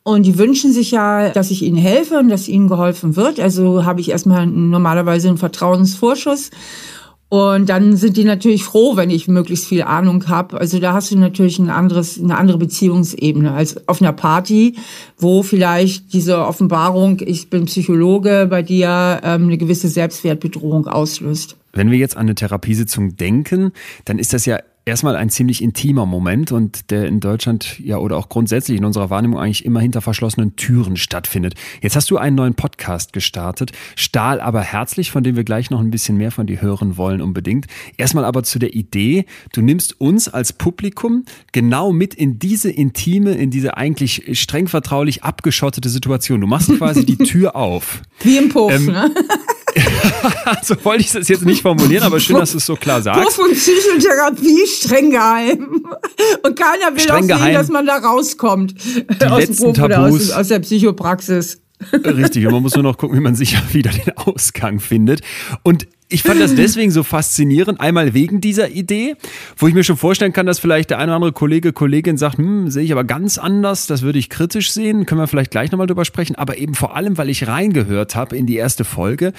und 0.02 0.24
die 0.24 0.38
wünschen 0.38 0.72
sich 0.72 0.90
ja, 0.90 1.30
dass 1.30 1.50
ich 1.50 1.62
ihnen 1.62 1.78
helfe 1.78 2.18
und 2.18 2.28
dass 2.28 2.48
ihnen 2.48 2.68
geholfen 2.68 3.16
wird. 3.16 3.40
Also 3.40 3.84
habe 3.84 4.00
ich 4.00 4.10
erstmal 4.10 4.46
normalerweise 4.46 5.28
einen 5.28 5.38
Vertrauensvorschuss. 5.38 6.50
Und 7.28 7.68
dann 7.68 7.96
sind 7.96 8.16
die 8.16 8.24
natürlich 8.24 8.62
froh, 8.62 8.96
wenn 8.96 9.10
ich 9.10 9.26
möglichst 9.26 9.66
viel 9.66 9.82
Ahnung 9.82 10.28
habe. 10.28 10.60
Also 10.60 10.78
da 10.78 10.92
hast 10.92 11.10
du 11.10 11.18
natürlich 11.18 11.58
ein 11.58 11.70
anderes, 11.70 12.20
eine 12.20 12.36
andere 12.36 12.58
Beziehungsebene 12.58 13.52
als 13.52 13.88
auf 13.88 14.00
einer 14.00 14.12
Party, 14.12 14.76
wo 15.18 15.42
vielleicht 15.42 16.12
diese 16.12 16.38
Offenbarung, 16.46 17.18
ich 17.20 17.50
bin 17.50 17.64
Psychologe, 17.64 18.46
bei 18.48 18.62
dir 18.62 19.20
ähm, 19.24 19.44
eine 19.44 19.58
gewisse 19.58 19.88
Selbstwertbedrohung 19.88 20.86
auslöst. 20.86 21.56
Wenn 21.72 21.90
wir 21.90 21.98
jetzt 21.98 22.16
an 22.16 22.22
eine 22.22 22.36
Therapiesitzung 22.36 23.16
denken, 23.16 23.72
dann 24.04 24.18
ist 24.18 24.32
das 24.32 24.46
ja 24.46 24.58
erstmal 24.86 25.16
ein 25.16 25.30
ziemlich 25.30 25.62
intimer 25.62 26.04
Moment 26.06 26.52
und 26.52 26.90
der 26.90 27.06
in 27.06 27.20
Deutschland 27.20 27.78
ja 27.78 27.96
oder 27.96 28.16
auch 28.16 28.28
grundsätzlich 28.28 28.76
in 28.76 28.84
unserer 28.84 29.08
Wahrnehmung 29.10 29.38
eigentlich 29.38 29.64
immer 29.64 29.80
hinter 29.80 30.00
verschlossenen 30.02 30.56
Türen 30.56 30.96
stattfindet. 30.96 31.54
Jetzt 31.80 31.96
hast 31.96 32.10
du 32.10 32.18
einen 32.18 32.36
neuen 32.36 32.54
Podcast 32.54 33.12
gestartet, 33.12 33.72
Stahl 33.96 34.40
aber 34.40 34.60
herzlich, 34.60 35.10
von 35.10 35.22
dem 35.22 35.36
wir 35.36 35.44
gleich 35.44 35.70
noch 35.70 35.80
ein 35.80 35.90
bisschen 35.90 36.16
mehr 36.16 36.30
von 36.30 36.46
dir 36.46 36.60
hören 36.60 36.96
wollen 36.96 37.22
unbedingt. 37.22 37.66
Erstmal 37.96 38.24
aber 38.24 38.42
zu 38.42 38.58
der 38.58 38.74
Idee, 38.74 39.24
du 39.52 39.62
nimmst 39.62 40.00
uns 40.00 40.28
als 40.28 40.52
Publikum 40.52 41.24
genau 41.52 41.92
mit 41.92 42.14
in 42.14 42.38
diese 42.38 42.70
intime, 42.70 43.32
in 43.32 43.50
diese 43.50 43.76
eigentlich 43.76 44.38
streng 44.38 44.68
vertraulich 44.68 45.22
abgeschottete 45.24 45.88
Situation. 45.88 46.40
Du 46.40 46.46
machst 46.46 46.68
quasi 46.76 47.06
die 47.06 47.16
Tür 47.24 47.56
auf. 47.56 48.02
Wie 48.20 48.36
im 48.36 48.50
Puff, 48.50 48.72
Ähm, 48.72 48.86
ne? 48.86 49.14
So 50.62 50.76
wollte 50.84 51.02
ich 51.02 51.10
das 51.10 51.28
jetzt 51.28 51.44
nicht 51.44 51.62
formulieren, 51.62 52.04
aber 52.04 52.20
schön, 52.20 52.36
dass 52.36 52.52
du 52.52 52.58
es 52.58 52.66
so 52.66 52.76
klar 52.76 53.02
sagst. 53.02 53.24
Puff 53.24 53.38
und 53.38 53.54
Psychotherapie 53.54 54.66
streng 54.74 55.10
geheim. 55.10 55.84
Und 56.42 56.58
keiner 56.58 56.92
will 56.92 57.00
Streng 57.00 57.16
auch 57.16 57.20
sehen, 57.20 57.28
geheim. 57.28 57.54
dass 57.54 57.68
man 57.68 57.86
da 57.86 57.96
rauskommt. 57.96 58.74
aus 58.76 59.18
dem 59.18 59.32
letzten 59.38 59.72
Puff 59.72 59.82
oder 59.82 60.00
aus, 60.00 60.10
Tabus. 60.10 60.30
aus 60.32 60.48
der 60.48 60.58
Psychopraxis. 60.60 61.60
Richtig, 61.92 62.46
und 62.46 62.52
man 62.52 62.62
muss 62.62 62.74
nur 62.74 62.84
noch 62.84 62.96
gucken, 62.96 63.16
wie 63.16 63.22
man 63.22 63.34
sicher 63.34 63.62
wieder 63.72 63.90
den 63.90 64.16
Ausgang 64.16 64.80
findet. 64.80 65.20
Und 65.62 65.86
ich 66.08 66.22
fand 66.22 66.40
das 66.40 66.54
deswegen 66.54 66.90
so 66.90 67.02
faszinierend. 67.02 67.80
Einmal 67.80 68.12
wegen 68.12 68.40
dieser 68.40 68.68
Idee, 68.68 69.16
wo 69.56 69.66
ich 69.66 69.74
mir 69.74 69.84
schon 69.84 69.96
vorstellen 69.96 70.34
kann, 70.34 70.44
dass 70.44 70.58
vielleicht 70.58 70.90
der 70.90 70.98
eine 70.98 71.06
oder 71.10 71.16
andere 71.16 71.32
Kollege, 71.32 71.72
Kollegin 71.72 72.18
sagt, 72.18 72.36
hm, 72.36 72.70
sehe 72.70 72.84
ich 72.84 72.92
aber 72.92 73.04
ganz 73.04 73.38
anders, 73.38 73.86
das 73.86 74.02
würde 74.02 74.18
ich 74.18 74.28
kritisch 74.28 74.70
sehen, 74.70 75.06
können 75.06 75.20
wir 75.20 75.26
vielleicht 75.26 75.50
gleich 75.50 75.72
nochmal 75.72 75.86
drüber 75.86 76.04
sprechen, 76.04 76.36
aber 76.36 76.58
eben 76.58 76.74
vor 76.74 76.94
allem, 76.94 77.16
weil 77.16 77.30
ich 77.30 77.48
reingehört 77.48 78.16
habe 78.16 78.36
in 78.36 78.46
die 78.46 78.56
erste 78.56 78.84
Folge 78.84 79.32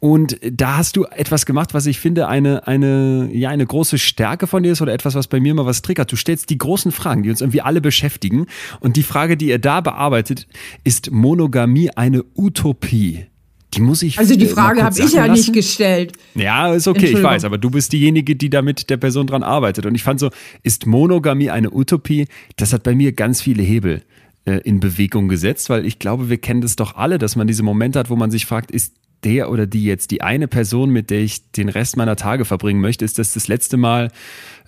und 0.00 0.38
da 0.42 0.76
hast 0.76 0.96
du 0.96 1.04
etwas 1.04 1.46
gemacht, 1.46 1.72
was 1.72 1.86
ich 1.86 2.00
finde 2.00 2.26
eine, 2.26 2.66
eine, 2.66 3.30
ja, 3.32 3.50
eine 3.50 3.66
große 3.66 3.98
Stärke 3.98 4.48
von 4.48 4.64
dir 4.64 4.72
ist 4.72 4.82
oder 4.82 4.92
etwas, 4.92 5.14
was 5.14 5.28
bei 5.28 5.38
mir 5.38 5.52
immer 5.52 5.66
was 5.66 5.82
triggert. 5.82 6.10
Du 6.10 6.16
stellst 6.16 6.50
die 6.50 6.58
großen 6.58 6.90
Fragen, 6.90 7.22
die 7.22 7.30
uns 7.30 7.40
irgendwie 7.40 7.62
alle 7.62 7.80
beschäftigen 7.80 8.46
und 8.80 8.96
die 8.96 9.02
Frage, 9.04 9.36
die 9.36 9.48
ihr 9.48 9.58
da 9.60 9.80
bearbeitet, 9.80 10.48
ist 10.82 11.12
Monogamie 11.12 11.90
eine 11.90 12.24
Utopie? 12.34 13.26
Die 13.74 13.80
muss 13.80 14.02
ich. 14.02 14.18
Also 14.18 14.34
die 14.34 14.46
äh, 14.46 14.48
Frage 14.48 14.82
habe 14.82 14.98
ich 14.98 15.12
ja 15.12 15.26
lassen. 15.26 15.32
nicht 15.32 15.52
gestellt. 15.52 16.12
Ja, 16.34 16.72
ist 16.72 16.88
okay, 16.88 17.06
ich 17.06 17.22
weiß, 17.22 17.44
aber 17.44 17.58
du 17.58 17.70
bist 17.70 17.92
diejenige, 17.92 18.34
die 18.34 18.48
da 18.48 18.62
mit 18.62 18.88
der 18.88 18.96
Person 18.96 19.26
dran 19.26 19.42
arbeitet. 19.42 19.84
Und 19.84 19.94
ich 19.94 20.02
fand 20.02 20.20
so, 20.20 20.30
ist 20.62 20.86
Monogamie 20.86 21.50
eine 21.50 21.70
Utopie? 21.70 22.26
Das 22.56 22.72
hat 22.72 22.82
bei 22.82 22.94
mir 22.94 23.12
ganz 23.12 23.42
viele 23.42 23.62
Hebel 23.62 24.02
äh, 24.46 24.60
in 24.64 24.80
Bewegung 24.80 25.28
gesetzt, 25.28 25.68
weil 25.68 25.84
ich 25.84 25.98
glaube, 25.98 26.30
wir 26.30 26.38
kennen 26.38 26.62
das 26.62 26.76
doch 26.76 26.96
alle, 26.96 27.18
dass 27.18 27.36
man 27.36 27.46
diese 27.46 27.62
Momente 27.62 27.98
hat, 27.98 28.08
wo 28.08 28.16
man 28.16 28.30
sich 28.30 28.46
fragt, 28.46 28.70
ist 28.70 28.94
der 29.24 29.50
oder 29.50 29.66
die 29.66 29.84
jetzt 29.84 30.10
die 30.10 30.22
eine 30.22 30.48
Person, 30.48 30.90
mit 30.90 31.10
der 31.10 31.20
ich 31.20 31.50
den 31.50 31.68
Rest 31.68 31.96
meiner 31.96 32.16
Tage 32.16 32.44
verbringen 32.44 32.80
möchte, 32.80 33.04
ist 33.04 33.18
das 33.18 33.32
das 33.32 33.48
letzte 33.48 33.76
Mal 33.76 34.10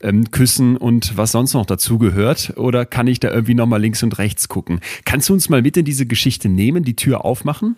ähm, 0.02 0.30
küssen 0.30 0.76
und 0.76 1.16
was 1.16 1.32
sonst 1.32 1.54
noch 1.54 1.66
dazugehört? 1.66 2.54
Oder 2.56 2.84
kann 2.84 3.06
ich 3.06 3.20
da 3.20 3.30
irgendwie 3.30 3.54
nochmal 3.54 3.80
links 3.80 4.02
und 4.02 4.18
rechts 4.18 4.48
gucken? 4.48 4.80
Kannst 5.04 5.28
du 5.28 5.32
uns 5.32 5.48
mal 5.48 5.62
mit 5.62 5.76
in 5.76 5.84
diese 5.84 6.06
Geschichte 6.06 6.48
nehmen, 6.48 6.84
die 6.84 6.96
Tür 6.96 7.24
aufmachen? 7.24 7.76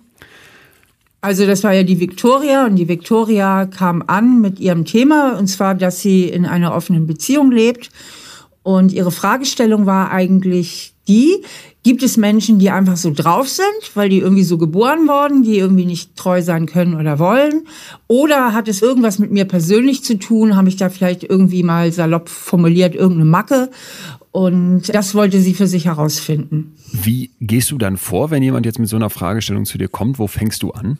Also 1.23 1.47
das 1.47 1.63
war 1.63 1.73
ja 1.73 1.85
die 1.85 2.01
Victoria 2.01 2.67
und 2.67 2.75
die 2.75 2.89
Victoria 2.89 3.67
kam 3.67 4.03
an 4.09 4.41
mit 4.41 4.59
ihrem 4.59 4.85
Thema 4.85 5.39
und 5.39 5.47
zwar, 5.47 5.77
dass 5.77 6.01
sie 6.01 6.25
in 6.25 6.47
einer 6.47 6.75
offenen 6.75 7.07
Beziehung 7.07 7.53
lebt 7.53 7.91
und 8.65 8.93
ihre 8.93 9.13
Fragestellung 9.13 9.87
war 9.87 10.11
eigentlich 10.11 10.95
die, 11.07 11.43
gibt 11.85 12.03
es 12.03 12.17
Menschen, 12.17 12.59
die 12.59 12.71
einfach 12.71 12.97
so 12.97 13.13
drauf 13.13 13.49
sind, 13.49 13.67
weil 13.95 14.09
die 14.09 14.19
irgendwie 14.19 14.43
so 14.43 14.59
geboren 14.59 15.07
worden, 15.07 15.45
die 15.45 15.59
irgendwie 15.59 15.87
nicht 15.87 16.17
treu 16.17 16.43
sein 16.43 16.67
können 16.67 16.95
oder 16.95 17.19
wollen? 17.19 17.69
Oder 18.09 18.53
hat 18.53 18.67
es 18.67 18.83
irgendwas 18.83 19.19
mit 19.19 19.31
mir 19.31 19.45
persönlich 19.45 20.05
zu 20.05 20.19
tun? 20.19 20.57
Habe 20.57 20.69
ich 20.69 20.77
da 20.77 20.91
vielleicht 20.91 21.25
irgendwie 21.25 21.63
mal 21.63 21.91
salopp 21.93 22.29
formuliert 22.29 22.95
irgendeine 22.95 23.31
Macke? 23.31 23.71
Und 24.31 24.95
das 24.95 25.15
wollte 25.15 25.41
sie 25.41 25.55
für 25.55 25.67
sich 25.67 25.87
herausfinden. 25.87 26.75
Wie 26.93 27.31
gehst 27.41 27.71
du 27.71 27.79
dann 27.79 27.97
vor, 27.97 28.31
wenn 28.31 28.43
jemand 28.43 28.65
jetzt 28.65 28.79
mit 28.79 28.89
so 28.89 28.97
einer 28.97 29.11
Fragestellung 29.11 29.67
zu 29.67 29.77
dir 29.77 29.89
kommt? 29.89 30.19
Wo 30.19 30.27
fängst 30.27 30.63
du 30.63 30.71
an? 30.71 30.99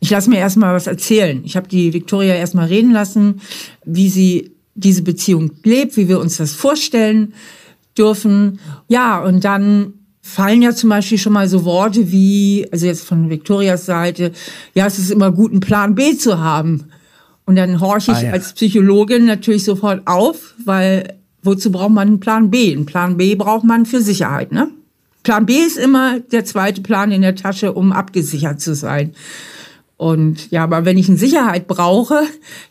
Ich 0.00 0.10
lasse 0.10 0.30
mir 0.30 0.38
erstmal 0.38 0.74
was 0.74 0.86
erzählen. 0.86 1.42
Ich 1.44 1.56
habe 1.56 1.68
die 1.68 1.92
Victoria 1.92 2.34
erstmal 2.34 2.66
reden 2.66 2.92
lassen, 2.92 3.40
wie 3.84 4.08
sie 4.08 4.52
diese 4.74 5.02
Beziehung 5.02 5.52
lebt, 5.64 5.96
wie 5.96 6.08
wir 6.08 6.20
uns 6.20 6.36
das 6.36 6.52
vorstellen 6.52 7.32
dürfen. 7.96 8.60
Ja, 8.88 9.20
und 9.20 9.44
dann 9.44 9.94
fallen 10.20 10.60
ja 10.60 10.74
zum 10.74 10.90
Beispiel 10.90 11.18
schon 11.18 11.32
mal 11.32 11.48
so 11.48 11.64
Worte 11.64 12.10
wie, 12.12 12.66
also 12.72 12.86
jetzt 12.86 13.04
von 13.04 13.30
Victorias 13.30 13.86
Seite, 13.86 14.32
ja, 14.74 14.86
es 14.86 14.98
ist 14.98 15.10
immer 15.10 15.30
gut, 15.32 15.52
einen 15.52 15.60
Plan 15.60 15.94
B 15.94 16.16
zu 16.16 16.38
haben. 16.38 16.90
Und 17.46 17.56
dann 17.56 17.80
horche 17.80 18.10
ich 18.10 18.18
ah, 18.18 18.22
ja. 18.24 18.32
als 18.32 18.52
Psychologin 18.52 19.24
natürlich 19.24 19.64
sofort 19.64 20.02
auf, 20.06 20.54
weil 20.64 21.14
wozu 21.42 21.70
braucht 21.70 21.92
man 21.92 22.08
einen 22.08 22.20
Plan 22.20 22.50
B? 22.50 22.72
Einen 22.72 22.86
Plan 22.86 23.16
B 23.16 23.36
braucht 23.36 23.64
man 23.64 23.86
für 23.86 24.02
Sicherheit, 24.02 24.52
ne? 24.52 24.68
Plan 25.22 25.46
B 25.46 25.58
ist 25.58 25.76
immer 25.76 26.20
der 26.20 26.44
zweite 26.44 26.82
Plan 26.82 27.10
in 27.12 27.22
der 27.22 27.34
Tasche, 27.34 27.72
um 27.72 27.92
abgesichert 27.92 28.60
zu 28.60 28.74
sein. 28.74 29.14
Und 29.98 30.50
ja, 30.50 30.62
aber 30.62 30.84
wenn 30.84 30.98
ich 30.98 31.08
eine 31.08 31.16
Sicherheit 31.16 31.66
brauche, 31.66 32.20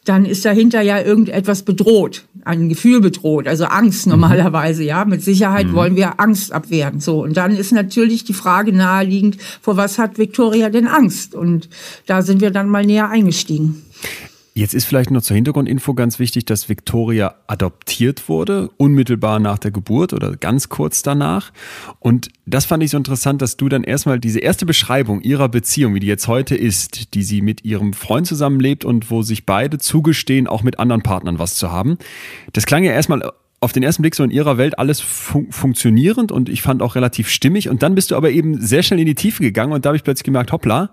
dann 0.04 0.26
ist 0.26 0.46
dahinter 0.46 0.82
ja 0.82 1.02
irgendetwas 1.02 1.64
bedroht, 1.64 2.26
ein 2.44 2.70
Gefühl 2.70 3.02
bedroht, 3.02 3.48
also 3.48 3.66
Angst 3.66 4.06
mhm. 4.06 4.12
normalerweise, 4.12 4.84
ja. 4.84 5.06
Mit 5.06 5.24
Sicherheit 5.24 5.68
mhm. 5.68 5.74
wollen 5.74 5.96
wir 5.96 6.20
Angst 6.20 6.52
abwehren. 6.52 7.00
So. 7.00 7.24
Und 7.24 7.36
dann 7.36 7.56
ist 7.56 7.72
natürlich 7.72 8.26
die 8.26 8.34
Frage 8.34 8.74
naheliegend, 8.74 9.38
vor 9.62 9.76
was 9.76 9.98
hat 9.98 10.20
Victoria 10.20 10.70
denn 10.70 10.88
Angst? 10.88 11.34
Und 11.34 11.68
da 12.06 12.22
sind 12.22 12.42
wir 12.42 12.52
dann 12.52 12.70
mal 12.70 12.86
näher 12.86 13.10
eingestiegen. 13.10 13.82
Jetzt 14.58 14.74
ist 14.74 14.86
vielleicht 14.86 15.12
noch 15.12 15.22
zur 15.22 15.36
Hintergrundinfo 15.36 15.94
ganz 15.96 16.18
wichtig, 16.18 16.46
dass 16.46 16.70
Victoria 16.70 17.36
adoptiert 17.46 18.30
wurde, 18.30 18.70
unmittelbar 18.78 19.42
nach 19.42 19.60
der 19.60 19.72
Geburt 19.72 20.14
oder 20.14 20.38
ganz 20.38 20.70
kurz 20.70 21.04
danach. 21.04 21.52
Und 22.00 22.30
das 22.46 22.64
fand 22.64 22.82
ich 22.82 22.92
so 22.92 22.96
interessant, 22.96 23.42
dass 23.42 23.58
du 23.58 23.68
dann 23.68 23.84
erstmal 23.84 24.18
diese 24.18 24.40
erste 24.40 24.66
Beschreibung 24.66 25.20
ihrer 25.20 25.50
Beziehung, 25.50 25.94
wie 25.94 26.00
die 26.00 26.08
jetzt 26.08 26.30
heute 26.30 26.56
ist, 26.56 27.14
die 27.16 27.24
sie 27.24 27.42
mit 27.42 27.66
ihrem 27.66 27.92
Freund 27.92 28.28
zusammenlebt 28.28 28.86
und 28.86 29.12
wo 29.12 29.24
sich 29.24 29.46
beide 29.46 29.78
zugestehen, 29.78 30.48
auch 30.48 30.64
mit 30.64 30.80
anderen 30.80 31.04
Partnern 31.04 31.38
was 31.38 31.56
zu 31.56 31.70
haben. 31.70 31.98
Das 32.54 32.66
klang 32.66 32.86
ja 32.86 32.94
erstmal 32.94 33.30
auf 33.60 33.74
den 33.74 33.84
ersten 33.84 34.04
Blick 34.04 34.16
so 34.16 34.24
in 34.24 34.32
ihrer 34.32 34.58
Welt 34.58 34.78
alles 34.78 35.02
fun 35.02 35.48
funktionierend 35.50 36.32
und 36.32 36.50
ich 36.50 36.62
fand 36.62 36.82
auch 36.82 36.96
relativ 36.96 37.30
stimmig. 37.30 37.68
Und 37.68 37.84
dann 37.84 37.96
bist 37.96 38.12
du 38.12 38.16
aber 38.16 38.30
eben 38.32 38.62
sehr 38.62 38.84
schnell 38.84 39.00
in 39.00 39.06
die 39.06 39.16
Tiefe 39.16 39.44
gegangen 39.44 39.74
und 39.74 39.84
da 39.84 39.90
habe 39.90 39.98
ich 39.98 40.04
plötzlich 40.04 40.24
gemerkt, 40.24 40.52
hoppla, 40.52 40.92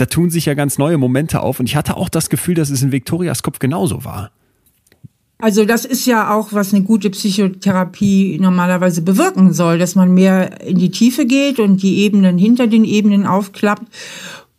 da 0.00 0.06
tun 0.06 0.30
sich 0.30 0.46
ja 0.46 0.54
ganz 0.54 0.78
neue 0.78 0.96
Momente 0.96 1.42
auf. 1.42 1.60
Und 1.60 1.66
ich 1.66 1.76
hatte 1.76 1.96
auch 1.96 2.08
das 2.08 2.30
Gefühl, 2.30 2.54
dass 2.54 2.70
es 2.70 2.82
in 2.82 2.90
Viktorias 2.90 3.42
Kopf 3.42 3.58
genauso 3.58 4.04
war. 4.04 4.30
Also 5.38 5.64
das 5.64 5.84
ist 5.84 6.06
ja 6.06 6.34
auch, 6.34 6.52
was 6.52 6.74
eine 6.74 6.84
gute 6.84 7.10
Psychotherapie 7.10 8.38
normalerweise 8.40 9.02
bewirken 9.02 9.52
soll, 9.52 9.78
dass 9.78 9.94
man 9.94 10.12
mehr 10.12 10.60
in 10.62 10.78
die 10.78 10.90
Tiefe 10.90 11.26
geht 11.26 11.58
und 11.58 11.82
die 11.82 11.98
Ebenen 11.98 12.38
hinter 12.38 12.66
den 12.66 12.84
Ebenen 12.84 13.26
aufklappt. 13.26 13.84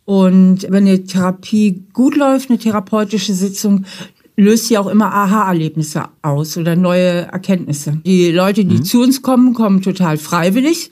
Und 0.04 0.66
wenn 0.68 0.86
eine 0.86 1.04
Therapie 1.04 1.84
gut 1.92 2.16
läuft, 2.16 2.50
eine 2.50 2.58
therapeutische 2.58 3.34
Sitzung, 3.34 3.84
löst 4.36 4.68
sie 4.68 4.78
auch 4.78 4.88
immer 4.88 5.12
Aha-Erlebnisse 5.12 6.04
aus 6.22 6.56
oder 6.56 6.74
neue 6.74 7.26
Erkenntnisse. 7.32 8.00
Die 8.04 8.32
Leute, 8.32 8.64
die 8.64 8.76
mhm. 8.76 8.84
zu 8.84 9.02
uns 9.02 9.22
kommen, 9.22 9.54
kommen 9.54 9.82
total 9.82 10.18
freiwillig. 10.18 10.90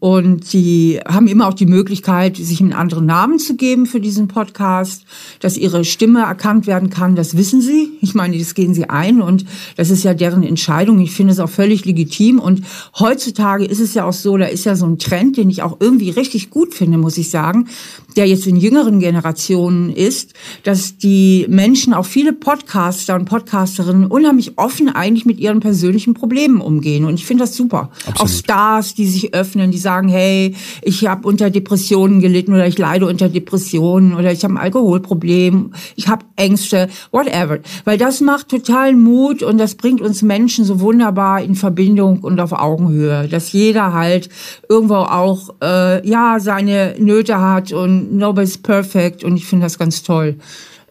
Und 0.00 0.54
die 0.54 0.98
haben 1.06 1.28
immer 1.28 1.46
auch 1.46 1.54
die 1.54 1.66
Möglichkeit, 1.66 2.38
sich 2.38 2.60
einen 2.60 2.72
anderen 2.72 3.04
Namen 3.04 3.38
zu 3.38 3.54
geben 3.54 3.84
für 3.84 4.00
diesen 4.00 4.28
Podcast, 4.28 5.04
dass 5.40 5.58
ihre 5.58 5.84
Stimme 5.84 6.22
erkannt 6.22 6.66
werden 6.66 6.88
kann. 6.88 7.16
Das 7.16 7.36
wissen 7.36 7.60
sie. 7.60 7.90
Ich 8.00 8.14
meine, 8.14 8.38
das 8.38 8.54
gehen 8.54 8.72
sie 8.72 8.88
ein 8.88 9.20
und 9.20 9.44
das 9.76 9.90
ist 9.90 10.02
ja 10.02 10.14
deren 10.14 10.42
Entscheidung. 10.42 11.00
Ich 11.00 11.12
finde 11.12 11.34
es 11.34 11.38
auch 11.38 11.50
völlig 11.50 11.84
legitim. 11.84 12.40
Und 12.40 12.62
heutzutage 12.98 13.66
ist 13.66 13.80
es 13.80 13.92
ja 13.92 14.06
auch 14.06 14.14
so, 14.14 14.38
da 14.38 14.46
ist 14.46 14.64
ja 14.64 14.74
so 14.74 14.86
ein 14.86 14.98
Trend, 14.98 15.36
den 15.36 15.50
ich 15.50 15.62
auch 15.62 15.76
irgendwie 15.80 16.08
richtig 16.08 16.48
gut 16.48 16.72
finde, 16.72 16.96
muss 16.96 17.18
ich 17.18 17.28
sagen, 17.28 17.68
der 18.16 18.26
jetzt 18.26 18.46
in 18.46 18.56
jüngeren 18.56 19.00
Generationen 19.00 19.90
ist, 19.90 20.34
dass 20.64 20.96
die 20.96 21.46
Menschen, 21.48 21.94
auch 21.94 22.06
viele 22.06 22.32
Podcaster 22.32 23.14
und 23.14 23.24
Podcasterinnen, 23.24 24.06
unheimlich 24.06 24.58
offen 24.58 24.88
eigentlich 24.88 25.26
mit 25.26 25.38
ihren 25.40 25.60
persönlichen 25.60 26.14
Problemen 26.14 26.60
umgehen. 26.60 27.04
Und 27.04 27.14
ich 27.14 27.26
finde 27.26 27.44
das 27.44 27.56
super. 27.56 27.90
Absolut. 28.06 28.20
Auch 28.20 28.28
Stars, 28.28 28.94
die 28.94 29.06
sich 29.06 29.34
öffnen, 29.34 29.70
die 29.70 29.78
sagen, 29.78 30.08
hey, 30.08 30.54
ich 30.82 31.06
habe 31.06 31.26
unter 31.26 31.50
Depressionen 31.50 32.20
gelitten 32.20 32.52
oder 32.52 32.66
ich 32.66 32.78
leide 32.78 33.06
unter 33.06 33.28
Depressionen 33.28 34.14
oder 34.14 34.32
ich 34.32 34.44
habe 34.44 34.54
ein 34.54 34.58
Alkoholproblem, 34.58 35.72
ich 35.96 36.08
habe 36.08 36.24
Ängste, 36.36 36.88
whatever. 37.10 37.58
Weil 37.84 37.98
das 37.98 38.20
macht 38.20 38.48
totalen 38.48 39.00
Mut 39.02 39.42
und 39.42 39.58
das 39.58 39.74
bringt 39.74 40.00
uns 40.00 40.22
Menschen 40.22 40.64
so 40.64 40.80
wunderbar 40.80 41.42
in 41.42 41.54
Verbindung 41.54 42.20
und 42.20 42.40
auf 42.40 42.52
Augenhöhe, 42.52 43.28
dass 43.28 43.52
jeder 43.52 43.92
halt 43.92 44.28
irgendwo 44.68 44.96
auch 44.96 45.50
äh, 45.62 46.06
ja 46.08 46.38
seine 46.40 46.94
Nöte 46.98 47.40
hat 47.40 47.72
und 47.72 47.99
nobody's 48.00 48.58
perfect 48.58 49.24
und 49.24 49.36
ich 49.36 49.46
finde 49.46 49.66
das 49.66 49.78
ganz 49.78 50.02
toll. 50.02 50.36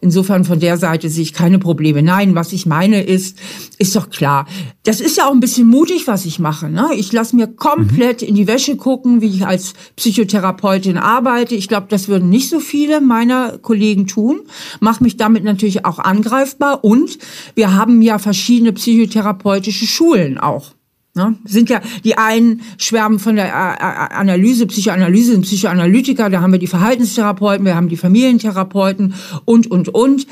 Insofern 0.01 0.46
von 0.46 0.60
der 0.60 0.78
Seite 0.78 1.10
sehe 1.10 1.24
ich 1.24 1.34
keine 1.34 1.60
Probleme. 1.60 2.01
Nein, 2.01 2.34
was 2.34 2.54
ich 2.54 2.66
meine 2.66 3.04
ist, 3.04 3.38
ist 3.78 3.96
doch 3.96 4.10
klar. 4.10 4.48
Das 4.84 5.01
ist 5.01 5.18
ja 5.18 5.28
auch 5.28 5.34
ein 5.34 5.42
bisschen 5.42 5.68
mutig, 5.68 6.08
was 6.08 6.25
ich 6.25 6.39
mache. 6.39 6.70
Ne? 6.70 6.89
Ich 6.96 7.12
lasse 7.12 7.36
mir 7.36 7.48
komplett 7.48 8.22
mhm. 8.22 8.30
in 8.30 8.36
die 8.36 8.48
Wäsche 8.48 8.78
gucken, 8.78 9.20
wie 9.20 9.28
ich 9.28 9.46
als 9.46 9.74
Psychotherapeutin 9.98 10.98
arbeite. 10.98 11.56
Ich 11.56 11.68
glaube, 11.68 11.88
das 11.89 12.08
würden 12.08 12.30
nicht 12.30 12.50
so 12.50 12.62
viele 12.62 13.01
meiner 13.01 13.58
Kollegen 13.58 14.08
tun. 14.08 14.42
Mache 14.80 15.04
mich 15.04 15.18
damit 15.18 15.44
natürlich 15.44 15.84
auch 15.84 16.00
angreifbar. 16.00 16.84
Und 16.86 17.18
wir 17.56 17.74
haben 17.74 18.01
ja 18.01 18.20
verschiedene 18.20 18.72
psychotherapeutische 18.72 19.86
Schulen 19.86 20.38
auch. 20.38 20.72
Ne? 21.20 21.36
Sind 21.44 21.70
ja, 21.70 21.82
die 22.06 22.18
einen 22.18 22.62
schwärmen 22.78 23.20
von 23.20 23.36
der 23.36 23.48
äh, 23.48 23.50
äh, 23.50 24.16
Analyse, 24.16 24.68
Psychoanalyse, 24.68 25.34
sind 25.34 25.42
Psychoanalytiker, 25.42 26.30
da 26.30 26.40
haben 26.40 26.54
wir 26.54 26.60
die 26.60 26.68
Verhaltenstherapeuten, 26.68 27.66
wir 27.66 27.76
haben 27.76 27.90
die 27.90 27.98
Familientherapeuten 27.98 29.14
und, 29.44 29.70
und, 29.70 29.90
und 29.90 30.28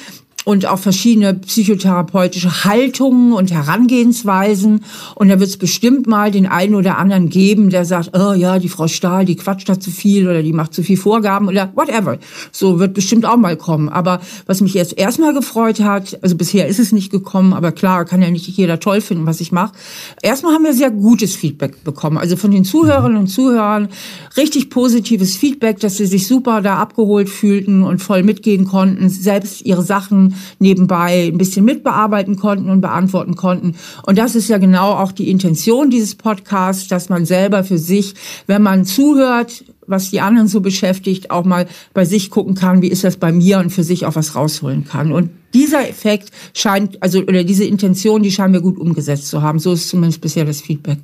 und 0.48 0.66
auch 0.66 0.80
verschiedene 0.80 1.34
psychotherapeutische 1.34 2.64
Haltungen 2.64 3.34
und 3.34 3.52
Herangehensweisen. 3.52 4.86
Und 5.14 5.28
da 5.28 5.42
wird 5.42 5.50
es 5.50 5.58
bestimmt 5.58 6.08
mal 6.08 6.32
den 6.32 6.48
einen 6.48 6.74
oder 6.74 6.98
anderen 6.98 7.28
geben, 7.28 7.70
der 7.70 7.84
sagt, 7.84 8.18
oh 8.18 8.32
ja, 8.32 8.58
die 8.58 8.70
Frau 8.70 8.88
Stahl, 8.88 9.26
die 9.26 9.36
quatscht 9.36 9.68
da 9.68 9.78
zu 9.78 9.92
viel 9.92 10.26
oder 10.26 10.42
die 10.42 10.54
macht 10.54 10.74
zu 10.74 10.84
viel 10.84 10.96
Vorgaben 10.96 11.50
oder 11.50 11.70
whatever. 11.76 12.18
So 12.54 12.80
wird 12.80 12.94
bestimmt 12.94 13.26
auch 13.26 13.36
mal 13.36 13.58
kommen. 13.58 13.90
Aber 13.90 14.22
was 14.46 14.62
mich 14.62 14.74
jetzt 14.74 14.98
erstmal 14.98 15.34
gefreut 15.34 15.82
hat, 15.82 16.18
also 16.22 16.38
bisher 16.38 16.70
ist 16.70 16.80
es 16.80 16.94
nicht 16.94 17.12
gekommen, 17.12 17.52
aber 17.52 17.74
klar, 17.74 18.06
kann 18.06 18.22
ja 18.22 18.32
nicht 18.32 18.48
jeder 18.48 18.80
toll 18.80 19.02
finden, 19.02 19.26
was 19.26 19.42
ich 19.42 19.52
mache. 19.52 19.74
Erstmal 20.22 20.54
haben 20.54 20.64
wir 20.64 20.74
sehr 20.74 20.92
gutes 20.92 21.36
Feedback 21.36 21.84
bekommen. 21.84 22.18
Also 22.18 22.38
von 22.38 22.52
den 22.52 22.64
Zuhörerinnen 22.64 23.18
und 23.18 23.28
Zuhörern 23.28 23.90
richtig 24.38 24.70
positives 24.70 25.36
Feedback, 25.36 25.82
dass 25.82 25.98
sie 25.98 26.06
sich 26.06 26.26
super 26.26 26.62
da 26.62 26.78
abgeholt 26.78 27.28
fühlten 27.28 27.84
und 27.84 28.02
voll 28.02 28.24
mitgehen 28.24 28.64
konnten, 28.64 29.10
selbst 29.10 29.66
ihre 29.66 29.84
Sachen 29.84 30.36
nebenbei 30.60 31.28
ein 31.28 31.38
bisschen 31.38 31.66
mitbearbeiten 31.66 32.36
konnten 32.38 32.70
und 32.70 32.82
beantworten 32.82 33.36
konnten. 33.36 33.76
Und 34.06 34.18
das 34.18 34.36
ist 34.36 34.48
ja 34.48 34.58
genau 34.58 34.92
auch 34.92 35.12
die 35.12 35.30
Intention 35.30 35.90
dieses 35.90 36.16
Podcasts, 36.16 36.88
dass 36.88 37.10
man 37.10 37.26
selber 37.26 37.64
für 37.64 37.78
sich, 37.78 38.14
wenn 38.46 38.62
man 38.62 38.86
zuhört, 38.86 39.64
was 39.88 40.12
die 40.12 40.20
anderen 40.22 40.48
so 40.48 40.60
beschäftigt, 40.62 41.32
auch 41.32 41.46
mal 41.46 41.66
bei 41.94 42.06
sich 42.06 42.30
gucken 42.30 42.56
kann, 42.56 42.82
wie 42.82 42.90
ist 42.90 43.04
das 43.04 43.18
bei 43.18 43.32
mir 43.32 43.60
und 43.60 43.72
für 43.72 43.84
sich 43.84 44.06
auch 44.06 44.16
was 44.16 44.36
rausholen 44.36 44.86
kann. 44.86 45.12
Und 45.12 45.30
dieser 45.54 45.90
Effekt 45.90 46.32
scheint, 46.54 47.02
also, 47.02 47.20
oder 47.20 47.44
diese 47.44 47.64
Intention, 47.64 48.22
die 48.22 48.32
scheinen 48.32 48.54
wir 48.54 48.62
gut 48.62 48.78
umgesetzt 48.78 49.28
zu 49.30 49.42
haben. 49.42 49.60
So 49.60 49.74
ist 49.74 49.88
zumindest 49.88 50.22
bisher 50.22 50.46
das 50.46 50.62
Feedback. 50.62 51.00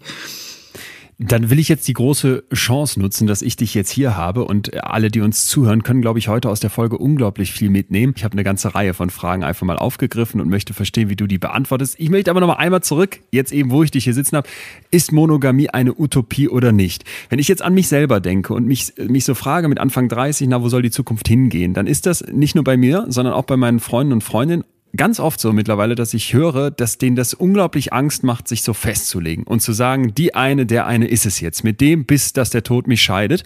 Dann 1.20 1.50
will 1.50 1.60
ich 1.60 1.70
jetzt 1.70 1.88
die 1.88 1.94
große 1.94 2.44
Chance 2.54 3.00
nutzen, 3.00 3.28
dass 3.28 3.42
ich 3.42 3.56
dich 3.56 3.74
jetzt 3.74 3.92
hier 3.92 4.18
habe 4.18 4.46
und 4.46 4.84
alle, 4.84 5.10
die 5.10 5.22
uns 5.22 5.46
zuhören, 5.46 5.84
können, 5.84 6.02
glaube 6.02 6.20
ich, 6.20 6.28
heute 6.28 6.50
aus 6.50 6.60
der 6.60 6.70
Folge 6.70 6.98
unglaublich 6.98 7.52
viel 7.52 7.70
mitnehmen. 7.70 8.14
Ich 8.18 8.24
habe 8.24 8.34
eine 8.34 8.44
ganze 8.44 8.74
Reihe 8.74 8.94
von 8.94 9.10
Fragen 9.10 9.44
einfach 9.44 9.66
mal 9.66 9.78
aufgegriffen 9.78 10.42
und 10.42 10.50
möchte 10.50 10.74
verstehen, 10.74 11.10
wie 11.10 11.16
du 11.16 11.28
die 11.28 11.38
beantwortest. 11.38 11.96
Ich 12.00 12.10
möchte 12.10 12.32
aber 12.32 12.40
noch 12.40 12.48
mal 12.48 12.56
einmal 12.56 12.82
zurück, 12.82 13.20
jetzt 13.32 13.52
eben, 13.54 13.72
wo 13.72 13.84
ich 13.84 13.92
dich 13.92 14.06
hier 14.06 14.14
sitzen 14.14 14.38
habe. 14.38 14.48
Ist 14.92 15.12
Monogamie 15.12 15.70
eine 15.70 15.94
Utopie 15.94 16.50
oder 16.50 16.72
nicht? 16.72 17.04
Wenn 17.30 17.40
ich 17.40 17.48
jetzt 17.48 17.62
an 17.62 17.74
mich 17.74 17.88
selber 17.88 18.20
denke 18.20 18.54
und 18.54 18.66
mich, 18.66 18.94
mich 18.98 19.26
so 19.26 19.36
frage 19.36 19.68
mit 19.68 19.80
Anfang 19.80 20.10
30, 20.10 20.48
na, 20.48 20.62
wo 20.62 20.70
soll 20.70 20.82
die 20.82 20.92
Zukunft 20.92 21.28
hingehen? 21.28 21.74
Dann 21.74 21.88
ist 21.88 22.06
das 22.06 22.24
nicht 22.32 22.56
nur 22.56 22.64
bei 22.64 22.78
mir, 22.78 23.06
sondern 23.10 23.34
auch 23.34 23.46
bei 23.46 23.58
meinen 23.58 23.80
Freunden 23.80 24.14
und 24.14 24.24
Freundinnen 24.24 24.64
ganz 24.96 25.20
oft 25.20 25.40
so 25.40 25.54
mittlerweile, 25.54 25.96
dass 25.96 26.14
ich 26.14 26.34
höre, 26.34 26.72
dass 26.72 26.98
denen 26.98 27.16
das 27.16 27.34
unglaublich 27.34 27.94
Angst 27.94 28.24
macht, 28.24 28.48
sich 28.48 28.62
so 28.64 28.74
festzulegen 28.74 29.44
und 29.44 29.62
zu 29.62 29.74
sagen, 29.74 30.14
die 30.16 30.36
eine, 30.36 30.66
der 30.66 30.88
eine 30.88 31.08
ist 31.08 31.26
es 31.26 31.40
jetzt, 31.40 31.64
mit 31.64 31.82
dem, 31.82 32.06
bis 32.06 32.34
dass 32.34 32.52
der 32.52 32.64
Tod 32.64 32.88
mich 32.88 33.02
scheidet. 33.02 33.44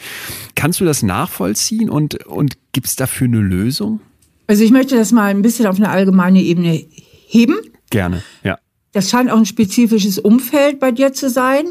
Kannst 0.56 0.80
du 0.80 0.86
das 0.86 1.04
nachvollziehen 1.04 1.90
und, 1.90 2.26
und 2.26 2.58
gibt 2.74 2.88
es 2.88 2.96
dafür 2.96 3.28
eine 3.28 3.40
Lösung? 3.40 4.02
Also 4.48 4.64
ich 4.64 4.72
möchte 4.72 4.96
das 4.96 5.12
mal 5.12 5.28
ein 5.28 5.42
bisschen 5.42 5.68
auf 5.68 5.78
eine 5.78 5.90
allgemeine 5.90 6.42
Ebene 6.42 6.86
heben. 7.28 7.58
Gerne, 7.90 8.24
ja. 8.44 8.58
Das 8.94 9.10
scheint 9.10 9.30
auch 9.30 9.38
ein 9.38 9.46
spezifisches 9.46 10.18
Umfeld 10.18 10.80
bei 10.80 10.92
dir 10.92 11.14
zu 11.14 11.30
sein 11.30 11.66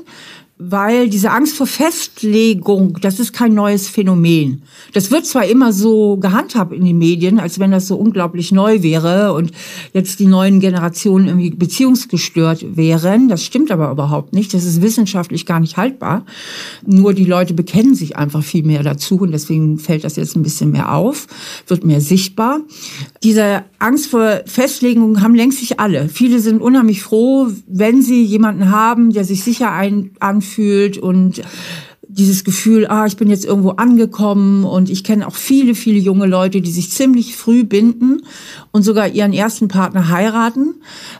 weil 0.58 1.10
diese 1.10 1.32
Angst 1.32 1.54
vor 1.54 1.66
Festlegung, 1.66 2.98
das 3.02 3.20
ist 3.20 3.34
kein 3.34 3.52
neues 3.52 3.88
Phänomen. 3.88 4.62
Das 4.94 5.10
wird 5.10 5.26
zwar 5.26 5.44
immer 5.44 5.70
so 5.70 6.16
gehandhabt 6.16 6.72
in 6.72 6.84
den 6.84 6.96
Medien, 6.96 7.38
als 7.38 7.58
wenn 7.58 7.72
das 7.72 7.86
so 7.86 7.96
unglaublich 7.96 8.52
neu 8.52 8.82
wäre 8.82 9.34
und 9.34 9.50
jetzt 9.92 10.18
die 10.18 10.26
neuen 10.26 10.60
Generationen 10.60 11.28
irgendwie 11.28 11.50
beziehungsgestört 11.50 12.76
wären. 12.76 13.28
Das 13.28 13.44
stimmt 13.44 13.70
aber 13.70 13.90
überhaupt 13.90 14.32
nicht. 14.32 14.54
Das 14.54 14.64
ist 14.64 14.80
wissenschaftlich 14.80 15.44
gar 15.44 15.60
nicht 15.60 15.76
haltbar. 15.76 16.24
Nur 16.86 17.12
die 17.12 17.26
Leute 17.26 17.52
bekennen 17.52 17.94
sich 17.94 18.16
einfach 18.16 18.42
viel 18.42 18.64
mehr 18.64 18.82
dazu 18.82 19.16
und 19.16 19.32
deswegen 19.32 19.78
fällt 19.78 20.04
das 20.04 20.16
jetzt 20.16 20.36
ein 20.36 20.42
bisschen 20.42 20.70
mehr 20.70 20.94
auf, 20.94 21.26
wird 21.66 21.84
mehr 21.84 22.00
sichtbar. 22.00 22.60
Diese 23.22 23.64
Angst 23.78 24.06
vor 24.06 24.40
Festlegung 24.46 25.20
haben 25.20 25.34
längst 25.34 25.58
sich 25.58 25.78
alle. 25.80 26.08
Viele 26.08 26.40
sind 26.40 26.62
unheimlich 26.62 27.02
froh, 27.02 27.48
wenn 27.66 28.00
sie 28.00 28.22
jemanden 28.22 28.70
haben, 28.70 29.12
der 29.12 29.24
sich 29.24 29.44
sicher 29.44 29.70
ein, 29.70 30.12
und 31.00 31.42
dieses 32.08 32.44
Gefühl, 32.44 32.86
ah, 32.86 33.06
ich 33.06 33.16
bin 33.16 33.28
jetzt 33.28 33.44
irgendwo 33.44 33.70
angekommen 33.70 34.64
und 34.64 34.88
ich 34.88 35.04
kenne 35.04 35.26
auch 35.26 35.34
viele, 35.34 35.74
viele 35.74 35.98
junge 35.98 36.26
Leute, 36.26 36.60
die 36.62 36.70
sich 36.70 36.90
ziemlich 36.90 37.36
früh 37.36 37.64
binden 37.64 38.22
und 38.70 38.84
sogar 38.84 39.08
ihren 39.08 39.32
ersten 39.32 39.68
Partner 39.68 40.08
heiraten. 40.08 40.76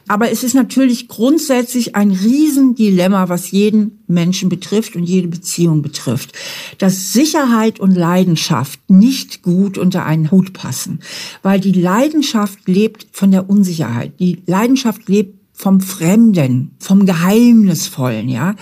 Aber 0.08 0.30
es 0.30 0.44
ist 0.44 0.54
natürlich 0.54 1.08
grundsätzlich 1.08 1.96
ein 1.96 2.12
Riesendilemma, 2.12 3.28
was 3.28 3.50
jeden 3.50 3.98
Menschen 4.06 4.48
betrifft 4.48 4.96
und 4.96 5.04
jede 5.04 5.28
Beziehung 5.28 5.82
betrifft, 5.82 6.32
dass 6.78 7.12
Sicherheit 7.12 7.80
und 7.80 7.94
Leidenschaft 7.94 8.78
nicht 8.88 9.42
gut 9.42 9.78
unter 9.78 10.06
einen 10.06 10.30
Hut 10.30 10.52
passen, 10.52 11.00
weil 11.42 11.60
die 11.60 11.72
Leidenschaft 11.72 12.68
lebt 12.68 13.06
von 13.12 13.32
der 13.32 13.50
Unsicherheit. 13.50 14.12
Die 14.20 14.42
Leidenschaft 14.46 15.08
lebt 15.08 15.36
vom 15.52 15.80
Fremden, 15.80 16.72
vom 16.78 17.06
Geheimnisvollen, 17.06 18.28
ja. 18.28 18.54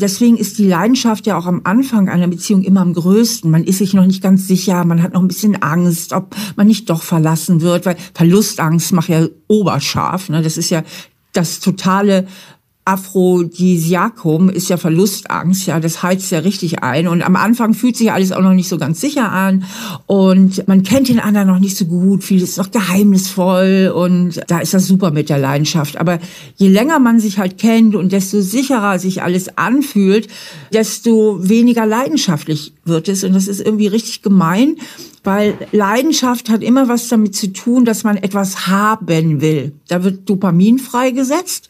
Deswegen 0.00 0.36
ist 0.36 0.58
die 0.58 0.66
Leidenschaft 0.66 1.26
ja 1.26 1.36
auch 1.38 1.46
am 1.46 1.60
Anfang 1.64 2.08
einer 2.08 2.28
Beziehung 2.28 2.62
immer 2.62 2.80
am 2.80 2.94
größten. 2.94 3.50
Man 3.50 3.64
ist 3.64 3.78
sich 3.78 3.94
noch 3.94 4.06
nicht 4.06 4.22
ganz 4.22 4.48
sicher, 4.48 4.84
man 4.84 5.02
hat 5.02 5.12
noch 5.12 5.20
ein 5.20 5.28
bisschen 5.28 5.62
Angst, 5.62 6.12
ob 6.12 6.34
man 6.56 6.66
nicht 6.66 6.88
doch 6.90 7.02
verlassen 7.02 7.60
wird, 7.60 7.86
weil 7.86 7.96
Verlustangst 8.14 8.92
macht 8.92 9.08
ja 9.08 9.26
oberscharf. 9.48 10.28
Ne? 10.28 10.42
Das 10.42 10.56
ist 10.56 10.70
ja 10.70 10.82
das 11.32 11.60
totale 11.60 12.26
Aphrodisiakum 12.90 14.48
ist 14.48 14.68
ja 14.68 14.76
Verlustangst, 14.76 15.66
ja, 15.66 15.78
das 15.78 16.02
heizt 16.02 16.32
ja 16.32 16.40
richtig 16.40 16.82
ein. 16.82 17.06
Und 17.06 17.22
am 17.22 17.36
Anfang 17.36 17.72
fühlt 17.72 17.96
sich 17.96 18.10
alles 18.10 18.32
auch 18.32 18.42
noch 18.42 18.52
nicht 18.52 18.68
so 18.68 18.78
ganz 18.78 19.00
sicher 19.00 19.30
an. 19.30 19.64
Und 20.06 20.66
man 20.66 20.82
kennt 20.82 21.08
den 21.08 21.20
anderen 21.20 21.46
noch 21.46 21.60
nicht 21.60 21.76
so 21.76 21.84
gut, 21.84 22.24
vieles 22.24 22.50
ist 22.50 22.58
noch 22.58 22.72
geheimnisvoll 22.72 23.92
und 23.94 24.40
da 24.48 24.58
ist 24.58 24.74
das 24.74 24.88
super 24.88 25.12
mit 25.12 25.28
der 25.28 25.38
Leidenschaft. 25.38 25.98
Aber 25.98 26.18
je 26.56 26.68
länger 26.68 26.98
man 26.98 27.20
sich 27.20 27.38
halt 27.38 27.58
kennt 27.58 27.94
und 27.94 28.10
desto 28.10 28.40
sicherer 28.40 28.98
sich 28.98 29.22
alles 29.22 29.56
anfühlt, 29.56 30.26
desto 30.72 31.38
weniger 31.48 31.86
leidenschaftlich 31.86 32.72
wird 32.84 33.08
es. 33.08 33.22
Und 33.22 33.34
das 33.34 33.46
ist 33.46 33.60
irgendwie 33.60 33.86
richtig 33.86 34.22
gemein 34.22 34.74
weil 35.22 35.54
Leidenschaft 35.72 36.48
hat 36.48 36.62
immer 36.62 36.88
was 36.88 37.08
damit 37.08 37.34
zu 37.34 37.52
tun, 37.52 37.84
dass 37.84 38.04
man 38.04 38.16
etwas 38.16 38.66
haben 38.66 39.40
will. 39.40 39.72
Da 39.88 40.02
wird 40.02 40.28
Dopamin 40.28 40.78
freigesetzt 40.78 41.68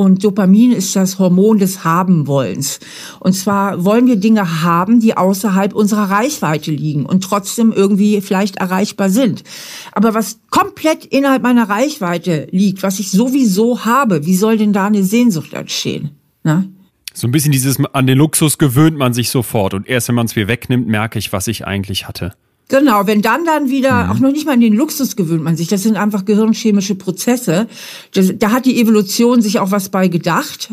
und 0.00 0.24
Dopamin 0.24 0.72
ist 0.72 0.96
das 0.96 1.18
Hormon 1.18 1.58
des 1.58 1.84
Habenwollens. 1.84 2.80
Und 3.18 3.34
zwar 3.34 3.84
wollen 3.84 4.06
wir 4.06 4.16
Dinge 4.16 4.62
haben, 4.62 4.98
die 4.98 5.14
außerhalb 5.14 5.74
unserer 5.74 6.08
Reichweite 6.08 6.70
liegen 6.70 7.04
und 7.04 7.22
trotzdem 7.22 7.70
irgendwie 7.70 8.22
vielleicht 8.22 8.56
erreichbar 8.56 9.10
sind. 9.10 9.44
Aber 9.92 10.14
was 10.14 10.40
komplett 10.48 11.04
innerhalb 11.04 11.42
meiner 11.42 11.68
Reichweite 11.68 12.48
liegt, 12.50 12.82
was 12.82 12.98
ich 12.98 13.10
sowieso 13.10 13.84
habe, 13.84 14.24
wie 14.24 14.36
soll 14.36 14.56
denn 14.56 14.72
da 14.72 14.86
eine 14.86 15.04
Sehnsucht 15.04 15.52
entstehen? 15.52 16.12
Na? 16.44 16.64
So 17.12 17.28
ein 17.28 17.30
bisschen 17.30 17.52
dieses, 17.52 17.78
an 17.92 18.06
den 18.06 18.16
Luxus 18.16 18.56
gewöhnt 18.56 18.96
man 18.96 19.12
sich 19.12 19.28
sofort 19.28 19.74
und 19.74 19.86
erst 19.86 20.08
wenn 20.08 20.14
man 20.14 20.24
es 20.24 20.34
mir 20.34 20.48
wegnimmt, 20.48 20.88
merke 20.88 21.18
ich, 21.18 21.30
was 21.34 21.46
ich 21.46 21.66
eigentlich 21.66 22.08
hatte. 22.08 22.32
Genau, 22.70 23.04
wenn 23.08 23.20
dann 23.20 23.44
dann 23.44 23.68
wieder, 23.68 24.04
mhm. 24.04 24.10
auch 24.10 24.18
noch 24.20 24.30
nicht 24.30 24.46
mal 24.46 24.54
in 24.54 24.60
den 24.60 24.74
Luxus 24.74 25.16
gewöhnt 25.16 25.42
man 25.42 25.56
sich, 25.56 25.66
das 25.66 25.82
sind 25.82 25.96
einfach 25.96 26.24
gehirnchemische 26.24 26.94
Prozesse. 26.94 27.66
Das, 28.14 28.32
da 28.38 28.52
hat 28.52 28.64
die 28.64 28.80
Evolution 28.80 29.42
sich 29.42 29.58
auch 29.58 29.72
was 29.72 29.88
bei 29.88 30.06
gedacht. 30.06 30.72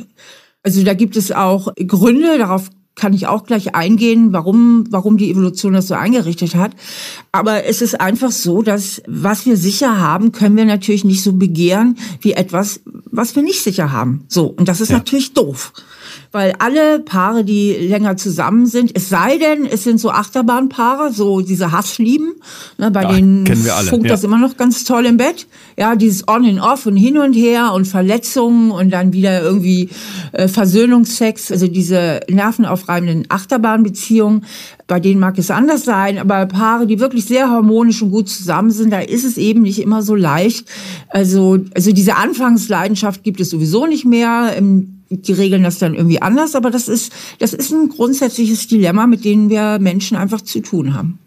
Also 0.62 0.84
da 0.84 0.94
gibt 0.94 1.18
es 1.18 1.32
auch 1.32 1.74
Gründe, 1.76 2.38
darauf 2.38 2.70
kann 2.94 3.14
ich 3.14 3.26
auch 3.26 3.46
gleich 3.46 3.74
eingehen, 3.74 4.32
warum, 4.32 4.86
warum 4.92 5.18
die 5.18 5.32
Evolution 5.32 5.74
das 5.74 5.88
so 5.88 5.96
eingerichtet 5.96 6.56
hat. 6.56 6.72
Aber 7.32 7.66
es 7.66 7.82
ist 7.82 8.00
einfach 8.00 8.32
so, 8.32 8.62
dass 8.62 9.02
was 9.08 9.48
wir 9.48 9.58
sicher 9.58 10.00
haben, 10.00 10.32
können 10.32 10.56
wir 10.56 10.66
natürlich 10.66 11.04
nicht 11.04 11.24
so 11.24 11.34
begehren 11.34 11.98
wie 12.22 12.34
etwas, 12.34 12.82
was 13.10 13.36
wir 13.36 13.42
nicht 13.42 13.64
sicher 13.64 13.92
haben. 13.92 14.26
So. 14.28 14.46
Und 14.46 14.68
das 14.68 14.82
ist 14.82 14.90
ja. 14.90 14.98
natürlich 14.98 15.34
doof 15.34 15.74
weil 16.32 16.54
alle 16.60 17.00
Paare, 17.00 17.44
die 17.44 17.74
länger 17.74 18.18
zusammen 18.18 18.66
sind, 18.66 18.92
es 18.94 19.10
sei 19.10 19.38
denn, 19.38 19.66
es 19.66 19.84
sind 19.84 20.00
so 20.00 20.12
Achterbahnpaare, 20.12 21.12
so 21.12 21.42
diese 21.42 21.72
Hasslieben, 21.72 22.34
ne, 22.78 22.92
bei 22.92 23.04
ja, 23.04 23.14
denen 23.14 23.46
funkt 23.46 24.06
ja. 24.06 24.12
das 24.12 24.24
immer 24.24 24.38
noch 24.38 24.58
ganz 24.58 24.84
toll 24.84 25.06
im 25.06 25.18
Bett. 25.18 25.48
Ja, 25.78 25.96
dieses 25.96 26.28
On 26.28 26.46
and 26.46 26.62
Off 26.62 26.86
und 26.86 26.98
hin 26.98 27.18
und 27.18 27.34
her 27.34 27.74
und 27.74 27.86
Verletzungen 27.86 28.72
und 28.72 28.90
dann 28.90 29.14
wieder 29.14 29.42
irgendwie 29.42 29.90
äh, 30.32 30.48
Versöhnungsex, 30.48 31.52
also 31.52 31.68
diese 31.68 32.22
nervenaufreibenden 32.30 33.26
Achterbahnbeziehungen, 33.30 34.46
bei 34.88 35.00
denen 35.00 35.20
mag 35.20 35.38
es 35.38 35.52
anders 35.52 35.84
sein, 35.84 36.18
aber 36.18 36.46
Paare, 36.46 36.88
die 36.88 37.00
wirklich 37.00 37.26
sehr 37.26 37.50
harmonisch 37.50 38.02
und 38.02 38.12
gut 38.12 38.30
zusammen 38.30 38.72
sind, 38.72 38.92
da 38.92 39.00
ist 39.00 39.26
es 39.26 39.38
eben 39.38 39.62
nicht 39.62 39.82
immer 39.82 40.02
so 40.02 40.16
leicht. 40.16 40.68
Also, 41.10 41.60
also 41.76 41.92
diese 41.92 42.16
Anfangsleidenschaft 42.16 43.24
gibt 43.24 43.40
es 43.40 43.50
sowieso 43.50 43.86
nicht 43.86 44.06
mehr. 44.06 44.56
Im 44.58 44.97
die 45.10 45.34
regeln 45.34 45.63
das 45.63 45.80
dann 45.80 45.93
irgendwie 45.93 46.22
anders, 46.22 46.56
aber 46.56 46.72
das 46.72 46.88
ist, 46.88 47.13
das 47.39 47.54
ist 47.54 47.72
ein 47.72 47.89
grundsätzliches 47.89 48.67
Dilemma, 48.67 49.08
mit 49.08 49.26
dem 49.26 49.50
wir 49.50 49.80
Menschen 49.80 50.17
einfach 50.17 50.41
zu 50.41 50.62
tun 50.62 50.93
haben. 50.93 51.20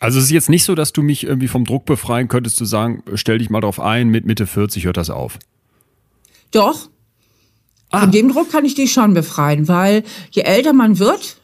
Also 0.00 0.18
es 0.18 0.26
ist 0.26 0.30
jetzt 0.30 0.48
nicht 0.48 0.64
so, 0.64 0.74
dass 0.74 0.92
du 0.92 1.02
mich 1.02 1.24
irgendwie 1.24 1.48
vom 1.48 1.64
Druck 1.64 1.84
befreien 1.84 2.28
könntest, 2.28 2.56
zu 2.56 2.64
sagen, 2.64 3.02
stell 3.14 3.38
dich 3.38 3.50
mal 3.50 3.60
drauf 3.60 3.80
ein, 3.80 4.08
mit 4.08 4.26
Mitte 4.26 4.46
40 4.46 4.84
hört 4.84 4.96
das 4.96 5.10
auf. 5.10 5.38
Doch. 6.52 6.88
Ah. 7.90 8.00
Von 8.00 8.12
dem 8.12 8.28
Druck 8.28 8.52
kann 8.52 8.64
ich 8.64 8.74
dich 8.74 8.92
schon 8.92 9.14
befreien, 9.14 9.66
weil 9.66 10.04
je 10.30 10.42
älter 10.42 10.72
man 10.72 10.98
wird, 10.98 11.37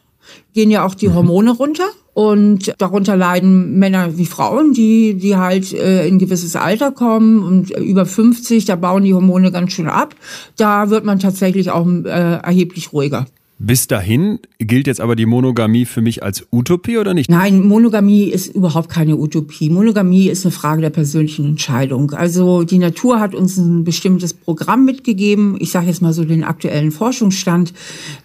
gehen 0.55 0.71
ja 0.71 0.83
auch 0.83 0.95
die 0.95 1.09
mhm. 1.09 1.13
Hormone 1.13 1.51
runter. 1.51 1.85
Und 2.15 2.73
darunter 2.77 3.17
leiden 3.17 3.77
Männer 3.77 4.17
wie 4.17 4.25
Frauen, 4.25 4.71
die, 4.71 5.15
die 5.15 5.35
halt 5.35 5.73
äh, 5.73 6.07
in 6.07 6.17
gewisses 6.17 6.55
Alter 6.55 6.91
kommen 6.91 7.43
und 7.43 7.71
über 7.71 8.05
50, 8.05 8.63
da 8.63 8.77
bauen 8.77 9.03
die 9.03 9.13
Hormone 9.13 9.51
ganz 9.51 9.73
schön 9.73 9.89
ab. 9.89 10.15
Da 10.55 10.89
wird 10.89 11.03
man 11.03 11.19
tatsächlich 11.19 11.71
auch 11.71 11.85
äh, 11.85 12.37
erheblich 12.37 12.93
ruhiger. 12.93 13.25
Bis 13.57 13.87
dahin 13.87 14.39
gilt 14.57 14.85
jetzt 14.85 14.99
aber 14.99 15.15
die 15.15 15.25
Monogamie 15.25 15.85
für 15.85 16.01
mich 16.01 16.21
als 16.23 16.45
Utopie 16.51 16.97
oder 16.97 17.13
nicht? 17.13 17.29
Nein, 17.29 17.65
Monogamie 17.65 18.25
ist 18.25 18.53
überhaupt 18.53 18.89
keine 18.89 19.15
Utopie. 19.15 19.69
Monogamie 19.69 20.27
ist 20.27 20.45
eine 20.45 20.51
Frage 20.51 20.81
der 20.81 20.89
persönlichen 20.89 21.45
Entscheidung. 21.45 22.11
Also 22.11 22.63
die 22.63 22.79
Natur 22.79 23.21
hat 23.21 23.33
uns 23.33 23.55
ein 23.57 23.85
bestimmtes 23.85 24.33
Programm 24.33 24.83
mitgegeben. 24.83 25.55
Ich 25.59 25.71
sage 25.71 25.87
jetzt 25.87 26.01
mal 26.01 26.11
so 26.11 26.25
den 26.25 26.43
aktuellen 26.43 26.91
Forschungsstand. 26.91 27.73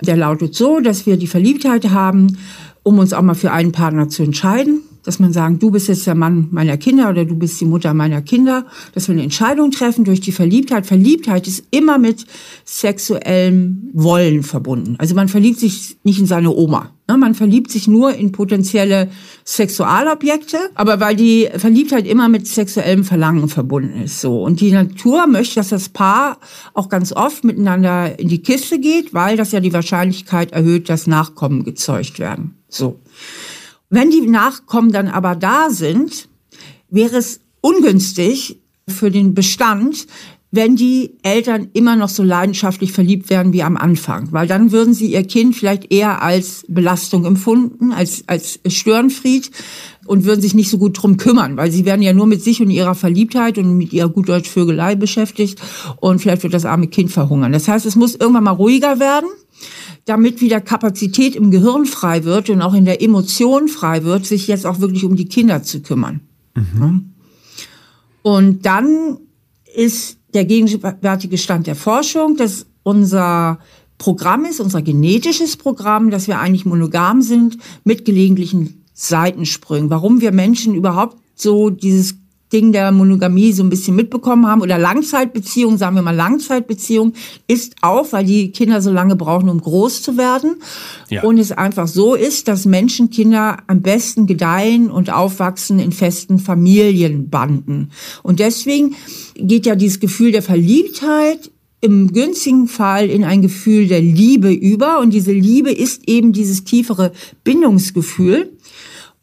Der 0.00 0.16
lautet 0.16 0.54
so, 0.54 0.80
dass 0.80 1.06
wir 1.06 1.16
die 1.16 1.28
Verliebtheit 1.28 1.90
haben 1.90 2.36
um 2.82 2.98
uns 2.98 3.12
auch 3.12 3.22
mal 3.22 3.34
für 3.34 3.52
einen 3.52 3.72
Partner 3.72 4.08
zu 4.08 4.22
entscheiden. 4.22 4.82
Dass 5.04 5.18
man 5.18 5.32
sagt, 5.32 5.62
du 5.62 5.70
bist 5.70 5.88
jetzt 5.88 6.06
der 6.06 6.14
Mann 6.14 6.48
meiner 6.50 6.76
Kinder 6.76 7.10
oder 7.10 7.24
du 7.24 7.36
bist 7.36 7.60
die 7.60 7.64
Mutter 7.64 7.94
meiner 7.94 8.22
Kinder, 8.22 8.66
dass 8.94 9.08
wir 9.08 9.14
eine 9.14 9.22
Entscheidung 9.22 9.70
treffen 9.70 10.04
durch 10.04 10.20
die 10.20 10.32
Verliebtheit. 10.32 10.86
Verliebtheit 10.86 11.46
ist 11.46 11.64
immer 11.70 11.98
mit 11.98 12.26
sexuellem 12.64 13.90
Wollen 13.92 14.42
verbunden. 14.42 14.96
Also 14.98 15.14
man 15.14 15.28
verliebt 15.28 15.60
sich 15.60 15.96
nicht 16.04 16.18
in 16.18 16.26
seine 16.26 16.50
Oma. 16.50 16.90
Ne? 17.10 17.16
Man 17.16 17.34
verliebt 17.34 17.70
sich 17.70 17.88
nur 17.88 18.14
in 18.14 18.32
potenzielle 18.32 19.10
Sexualobjekte, 19.44 20.58
aber 20.74 21.00
weil 21.00 21.16
die 21.16 21.48
Verliebtheit 21.56 22.06
immer 22.06 22.28
mit 22.28 22.46
sexuellem 22.46 23.04
Verlangen 23.04 23.48
verbunden 23.48 24.02
ist, 24.02 24.20
so. 24.20 24.42
Und 24.42 24.60
die 24.60 24.70
Natur 24.70 25.26
möchte, 25.26 25.56
dass 25.56 25.70
das 25.70 25.88
Paar 25.88 26.38
auch 26.72 26.88
ganz 26.88 27.12
oft 27.12 27.44
miteinander 27.44 28.18
in 28.18 28.28
die 28.28 28.42
Kiste 28.42 28.78
geht, 28.78 29.12
weil 29.12 29.36
das 29.36 29.52
ja 29.52 29.60
die 29.60 29.72
Wahrscheinlichkeit 29.72 30.52
erhöht, 30.52 30.88
dass 30.88 31.06
Nachkommen 31.06 31.64
gezeugt 31.64 32.18
werden. 32.18 32.54
So. 32.68 33.00
Wenn 33.90 34.10
die 34.10 34.28
Nachkommen 34.28 34.92
dann 34.92 35.08
aber 35.08 35.34
da 35.34 35.68
sind, 35.68 36.28
wäre 36.88 37.16
es 37.16 37.40
ungünstig 37.60 38.60
für 38.88 39.10
den 39.10 39.34
Bestand, 39.34 40.06
wenn 40.52 40.74
die 40.74 41.16
Eltern 41.22 41.68
immer 41.74 41.94
noch 41.94 42.08
so 42.08 42.22
leidenschaftlich 42.22 42.92
verliebt 42.92 43.30
werden 43.30 43.52
wie 43.52 43.62
am 43.62 43.76
Anfang, 43.76 44.32
weil 44.32 44.48
dann 44.48 44.72
würden 44.72 44.94
sie 44.94 45.12
ihr 45.12 45.22
Kind 45.22 45.54
vielleicht 45.54 45.92
eher 45.92 46.22
als 46.22 46.64
Belastung 46.68 47.24
empfunden, 47.24 47.92
als, 47.92 48.24
als 48.26 48.58
Störenfried 48.66 49.50
und 50.06 50.24
würden 50.24 50.40
sich 50.40 50.54
nicht 50.54 50.70
so 50.70 50.78
gut 50.78 51.00
drum 51.00 51.16
kümmern, 51.18 51.56
weil 51.56 51.70
sie 51.70 51.84
werden 51.84 52.02
ja 52.02 52.12
nur 52.12 52.26
mit 52.26 52.42
sich 52.42 52.60
und 52.60 52.70
ihrer 52.70 52.96
Verliebtheit 52.96 53.58
und 53.58 53.76
mit 53.76 53.92
ihrer 53.92 54.08
gutdeutsch 54.08 54.48
Vögelei 54.48 54.96
beschäftigt 54.96 55.60
und 56.00 56.20
vielleicht 56.20 56.42
wird 56.42 56.54
das 56.54 56.64
arme 56.64 56.88
Kind 56.88 57.12
verhungern. 57.12 57.52
Das 57.52 57.68
heißt, 57.68 57.86
es 57.86 57.94
muss 57.94 58.16
irgendwann 58.16 58.44
mal 58.44 58.50
ruhiger 58.50 58.98
werden 58.98 59.28
damit 60.10 60.40
wieder 60.40 60.60
Kapazität 60.60 61.36
im 61.36 61.52
Gehirn 61.52 61.86
frei 61.86 62.24
wird 62.24 62.50
und 62.50 62.62
auch 62.62 62.74
in 62.74 62.84
der 62.84 63.00
Emotion 63.00 63.68
frei 63.68 64.02
wird, 64.02 64.26
sich 64.26 64.48
jetzt 64.48 64.66
auch 64.66 64.80
wirklich 64.80 65.04
um 65.04 65.14
die 65.14 65.26
Kinder 65.26 65.62
zu 65.62 65.80
kümmern. 65.80 66.20
Mhm. 66.56 67.12
Und 68.22 68.66
dann 68.66 69.18
ist 69.72 70.18
der 70.34 70.44
gegenwärtige 70.44 71.38
Stand 71.38 71.68
der 71.68 71.76
Forschung, 71.76 72.36
dass 72.36 72.66
unser 72.82 73.60
Programm 73.98 74.44
ist, 74.46 74.60
unser 74.60 74.82
genetisches 74.82 75.56
Programm, 75.56 76.10
dass 76.10 76.26
wir 76.26 76.40
eigentlich 76.40 76.66
monogam 76.66 77.22
sind 77.22 77.58
mit 77.84 78.04
gelegentlichen 78.04 78.84
Seitensprüngen. 78.92 79.90
Warum 79.90 80.20
wir 80.20 80.32
Menschen 80.32 80.74
überhaupt 80.74 81.18
so 81.36 81.70
dieses 81.70 82.16
Ding 82.52 82.72
der 82.72 82.90
Monogamie 82.92 83.52
so 83.52 83.62
ein 83.62 83.70
bisschen 83.70 83.96
mitbekommen 83.96 84.46
haben 84.46 84.60
oder 84.60 84.78
Langzeitbeziehung, 84.78 85.78
sagen 85.78 85.96
wir 85.96 86.02
mal 86.02 86.14
Langzeitbeziehung, 86.14 87.12
ist 87.46 87.76
auch, 87.80 88.12
weil 88.12 88.24
die 88.24 88.50
Kinder 88.50 88.82
so 88.82 88.90
lange 88.90 89.16
brauchen, 89.16 89.48
um 89.48 89.60
groß 89.60 90.02
zu 90.02 90.16
werden. 90.16 90.56
Ja. 91.08 91.22
Und 91.22 91.38
es 91.38 91.52
einfach 91.52 91.86
so 91.86 92.14
ist, 92.14 92.48
dass 92.48 92.66
Menschenkinder 92.66 93.58
am 93.66 93.82
besten 93.82 94.26
gedeihen 94.26 94.90
und 94.90 95.12
aufwachsen 95.12 95.78
in 95.78 95.92
festen 95.92 96.38
Familienbanden. 96.38 97.92
Und 98.22 98.40
deswegen 98.40 98.94
geht 99.36 99.66
ja 99.66 99.76
dieses 99.76 100.00
Gefühl 100.00 100.32
der 100.32 100.42
Verliebtheit 100.42 101.50
im 101.80 102.12
günstigen 102.12 102.68
Fall 102.68 103.08
in 103.08 103.24
ein 103.24 103.40
Gefühl 103.42 103.88
der 103.88 104.02
Liebe 104.02 104.52
über. 104.52 105.00
Und 105.00 105.14
diese 105.14 105.32
Liebe 105.32 105.72
ist 105.72 106.08
eben 106.08 106.32
dieses 106.32 106.64
tiefere 106.64 107.12
Bindungsgefühl. 107.42 108.52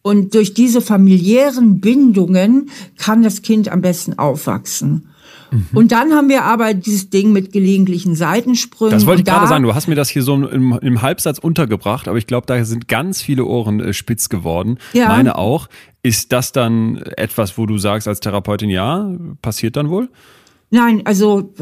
Und 0.07 0.35
durch 0.35 0.53
diese 0.53 0.79
familiären 0.79 1.81
Bindungen 1.81 2.69
kann 2.97 3.23
das 3.23 3.41
Kind 3.41 3.67
am 3.69 3.81
besten 3.81 4.17
aufwachsen. 4.17 5.09
Mhm. 5.51 5.67
Und 5.73 5.91
dann 5.91 6.13
haben 6.13 6.29
wir 6.29 6.43
aber 6.43 6.73
dieses 6.73 7.09
Ding 7.09 7.33
mit 7.33 7.51
gelegentlichen 7.51 8.15
Seitensprüngen. 8.15 8.93
Das 8.93 9.05
wollte 9.05 9.23
ich 9.23 9.27
gerade 9.27 9.49
sagen. 9.49 9.65
Du 9.65 9.75
hast 9.75 9.89
mir 9.89 9.95
das 9.95 10.07
hier 10.07 10.23
so 10.23 10.35
im, 10.35 10.79
im 10.81 11.01
Halbsatz 11.01 11.39
untergebracht, 11.39 12.07
aber 12.07 12.17
ich 12.17 12.25
glaube, 12.25 12.47
da 12.47 12.63
sind 12.63 12.87
ganz 12.87 13.21
viele 13.21 13.43
Ohren 13.43 13.81
äh, 13.81 13.91
spitz 13.91 14.29
geworden. 14.29 14.77
Ja. 14.93 15.09
Meine 15.09 15.37
auch. 15.37 15.67
Ist 16.03 16.31
das 16.31 16.53
dann 16.53 17.03
etwas, 17.17 17.57
wo 17.57 17.65
du 17.65 17.77
sagst 17.77 18.07
als 18.07 18.21
Therapeutin, 18.21 18.69
ja, 18.69 19.13
passiert 19.41 19.75
dann 19.75 19.89
wohl? 19.89 20.07
Nein, 20.69 21.01
also 21.03 21.53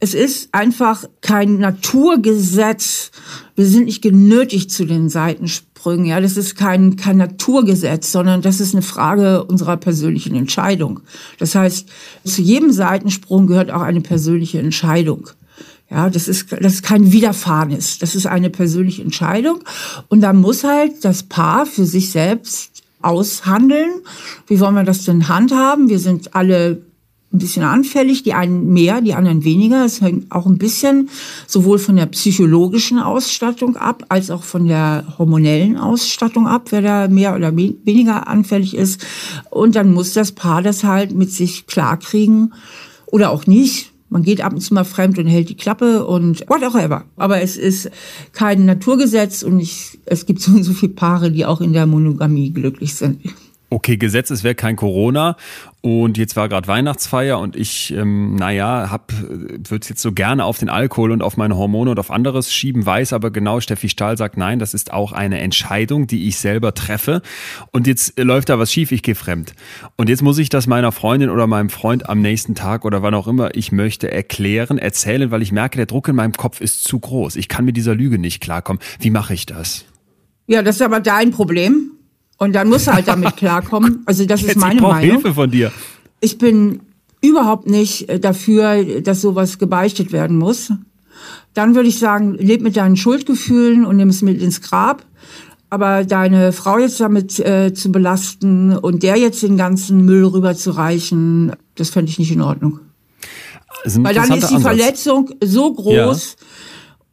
es 0.00 0.14
ist 0.14 0.48
einfach 0.52 1.04
kein 1.20 1.58
Naturgesetz. 1.58 3.12
Wir 3.54 3.66
sind 3.66 3.84
nicht 3.84 4.02
genötigt 4.02 4.72
zu 4.72 4.84
den 4.84 5.08
Seitensprüngen. 5.08 5.73
Seitensprüngen. 5.84 6.06
Ja, 6.06 6.20
das 6.20 6.36
ist 6.36 6.56
kein, 6.56 6.96
kein 6.96 7.18
Naturgesetz, 7.18 8.10
sondern 8.10 8.42
das 8.42 8.60
ist 8.60 8.74
eine 8.74 8.82
Frage 8.82 9.44
unserer 9.44 9.76
persönlichen 9.76 10.34
Entscheidung. 10.34 11.00
Das 11.38 11.54
heißt, 11.54 11.88
zu 12.24 12.42
jedem 12.42 12.72
Seitensprung 12.72 13.46
gehört 13.46 13.70
auch 13.70 13.82
eine 13.82 14.00
persönliche 14.00 14.58
Entscheidung. 14.58 15.30
Ja, 15.90 16.08
das 16.08 16.28
ist, 16.28 16.50
das 16.50 16.74
ist 16.74 16.82
kein 16.82 17.12
Widerfahrenes. 17.12 17.98
Das 17.98 18.14
ist 18.14 18.26
eine 18.26 18.50
persönliche 18.50 19.02
Entscheidung. 19.02 19.60
Und 20.08 20.22
da 20.22 20.32
muss 20.32 20.64
halt 20.64 21.04
das 21.04 21.22
Paar 21.22 21.66
für 21.66 21.84
sich 21.84 22.10
selbst 22.10 22.82
aushandeln. 23.02 24.00
Wie 24.46 24.58
wollen 24.60 24.74
wir 24.74 24.84
das 24.84 25.04
denn 25.04 25.28
handhaben? 25.28 25.88
Wir 25.88 25.98
sind 25.98 26.34
alle 26.34 26.80
ein 27.34 27.38
bisschen 27.38 27.64
anfällig, 27.64 28.22
die 28.22 28.32
einen 28.32 28.72
mehr, 28.72 29.00
die 29.00 29.14
anderen 29.14 29.44
weniger. 29.44 29.84
Es 29.84 30.00
hängt 30.00 30.30
auch 30.30 30.46
ein 30.46 30.56
bisschen 30.56 31.10
sowohl 31.46 31.78
von 31.78 31.96
der 31.96 32.06
psychologischen 32.06 32.98
Ausstattung 32.98 33.76
ab, 33.76 34.04
als 34.08 34.30
auch 34.30 34.44
von 34.44 34.68
der 34.68 35.04
hormonellen 35.18 35.76
Ausstattung 35.76 36.46
ab, 36.46 36.68
wer 36.70 36.80
da 36.80 37.08
mehr 37.08 37.34
oder 37.34 37.56
weniger 37.56 38.28
anfällig 38.28 38.76
ist. 38.76 39.04
Und 39.50 39.74
dann 39.74 39.92
muss 39.92 40.12
das 40.12 40.32
Paar 40.32 40.62
das 40.62 40.84
halt 40.84 41.12
mit 41.12 41.30
sich 41.30 41.66
klarkriegen 41.66 42.54
oder 43.06 43.30
auch 43.30 43.46
nicht. 43.46 43.90
Man 44.10 44.22
geht 44.22 44.42
ab 44.42 44.52
und 44.52 44.60
zu 44.60 44.72
mal 44.74 44.84
fremd 44.84 45.18
und 45.18 45.26
hält 45.26 45.48
die 45.48 45.56
Klappe 45.56 46.06
und 46.06 46.48
whatever. 46.48 47.04
Aber 47.16 47.40
es 47.40 47.56
ist 47.56 47.90
kein 48.32 48.64
Naturgesetz 48.64 49.42
und 49.42 49.58
ich, 49.58 49.98
es 50.06 50.24
gibt 50.24 50.40
so 50.40 50.52
und 50.52 50.62
so 50.62 50.72
viele 50.72 50.92
Paare, 50.92 51.32
die 51.32 51.44
auch 51.44 51.60
in 51.60 51.72
der 51.72 51.86
Monogamie 51.86 52.50
glücklich 52.50 52.94
sind 52.94 53.18
okay, 53.74 53.96
Gesetz, 53.96 54.30
es 54.30 54.44
wäre 54.44 54.54
kein 54.54 54.76
Corona 54.76 55.36
und 55.80 56.16
jetzt 56.16 56.36
war 56.36 56.48
gerade 56.48 56.68
Weihnachtsfeier 56.68 57.40
und 57.40 57.56
ich, 57.56 57.92
ähm, 57.92 58.36
naja, 58.36 58.88
hab, 58.90 59.12
würde 59.12 59.80
es 59.82 59.88
jetzt 59.88 60.00
so 60.00 60.12
gerne 60.12 60.44
auf 60.44 60.58
den 60.58 60.68
Alkohol 60.68 61.10
und 61.10 61.22
auf 61.22 61.36
meine 61.36 61.56
Hormone 61.56 61.90
und 61.90 61.98
auf 61.98 62.12
anderes 62.12 62.54
schieben, 62.54 62.86
weiß 62.86 63.12
aber 63.12 63.32
genau, 63.32 63.60
Steffi 63.60 63.88
Stahl 63.88 64.16
sagt, 64.16 64.36
nein, 64.36 64.60
das 64.60 64.74
ist 64.74 64.92
auch 64.92 65.10
eine 65.10 65.40
Entscheidung, 65.40 66.06
die 66.06 66.28
ich 66.28 66.38
selber 66.38 66.72
treffe 66.74 67.20
und 67.72 67.88
jetzt 67.88 68.18
läuft 68.18 68.48
da 68.48 68.60
was 68.60 68.72
schief, 68.72 68.92
ich 68.92 69.02
gehe 69.02 69.16
fremd. 69.16 69.54
Und 69.96 70.08
jetzt 70.08 70.22
muss 70.22 70.38
ich 70.38 70.48
das 70.48 70.68
meiner 70.68 70.92
Freundin 70.92 71.28
oder 71.28 71.48
meinem 71.48 71.68
Freund 71.68 72.08
am 72.08 72.22
nächsten 72.22 72.54
Tag 72.54 72.84
oder 72.84 73.02
wann 73.02 73.14
auch 73.14 73.26
immer 73.26 73.56
ich 73.56 73.72
möchte 73.72 74.10
erklären, 74.10 74.78
erzählen, 74.78 75.32
weil 75.32 75.42
ich 75.42 75.50
merke, 75.50 75.78
der 75.78 75.86
Druck 75.86 76.06
in 76.06 76.14
meinem 76.14 76.32
Kopf 76.32 76.60
ist 76.60 76.84
zu 76.84 77.00
groß. 77.00 77.34
Ich 77.34 77.48
kann 77.48 77.64
mit 77.64 77.76
dieser 77.76 77.96
Lüge 77.96 78.18
nicht 78.18 78.40
klarkommen. 78.40 78.80
Wie 79.00 79.10
mache 79.10 79.34
ich 79.34 79.46
das? 79.46 79.84
Ja, 80.46 80.62
das 80.62 80.76
ist 80.76 80.82
aber 80.82 81.00
dein 81.00 81.32
Problem. 81.32 81.93
Und 82.38 82.54
dann 82.54 82.68
muss 82.68 82.86
er 82.86 82.94
halt 82.94 83.08
damit 83.08 83.36
klarkommen. 83.36 84.02
Also 84.06 84.26
das 84.26 84.42
ist 84.42 84.56
meine 84.56 84.76
ich 84.76 84.80
Meinung. 84.80 85.00
Hilfe 85.00 85.34
von 85.34 85.50
dir. 85.50 85.72
Ich 86.20 86.38
bin 86.38 86.80
überhaupt 87.20 87.68
nicht 87.68 88.08
äh, 88.08 88.20
dafür, 88.20 89.00
dass 89.00 89.20
sowas 89.20 89.58
gebeichtet 89.58 90.12
werden 90.12 90.36
muss. 90.36 90.72
Dann 91.54 91.74
würde 91.74 91.88
ich 91.88 91.98
sagen, 91.98 92.34
leb 92.34 92.62
mit 92.62 92.76
deinen 92.76 92.96
Schuldgefühlen 92.96 93.84
und 93.84 93.96
nimm 93.96 94.08
es 94.08 94.22
mit 94.22 94.42
ins 94.42 94.60
Grab. 94.60 95.04
Aber 95.70 96.04
deine 96.04 96.52
Frau 96.52 96.78
jetzt 96.78 97.00
damit 97.00 97.40
äh, 97.40 97.72
zu 97.72 97.90
belasten 97.90 98.76
und 98.76 99.02
der 99.02 99.16
jetzt 99.16 99.42
den 99.42 99.56
ganzen 99.56 100.04
Müll 100.04 100.24
rüberzureichen, 100.24 101.52
das 101.74 101.90
fände 101.90 102.10
ich 102.10 102.18
nicht 102.18 102.30
in 102.30 102.42
Ordnung. 102.42 102.80
Weil 103.84 104.14
dann 104.14 104.30
ist 104.32 104.50
die 104.50 104.54
Ansatz. 104.54 104.62
Verletzung 104.62 105.30
so 105.42 105.72
groß. 105.72 106.36
Ja. 106.38 106.46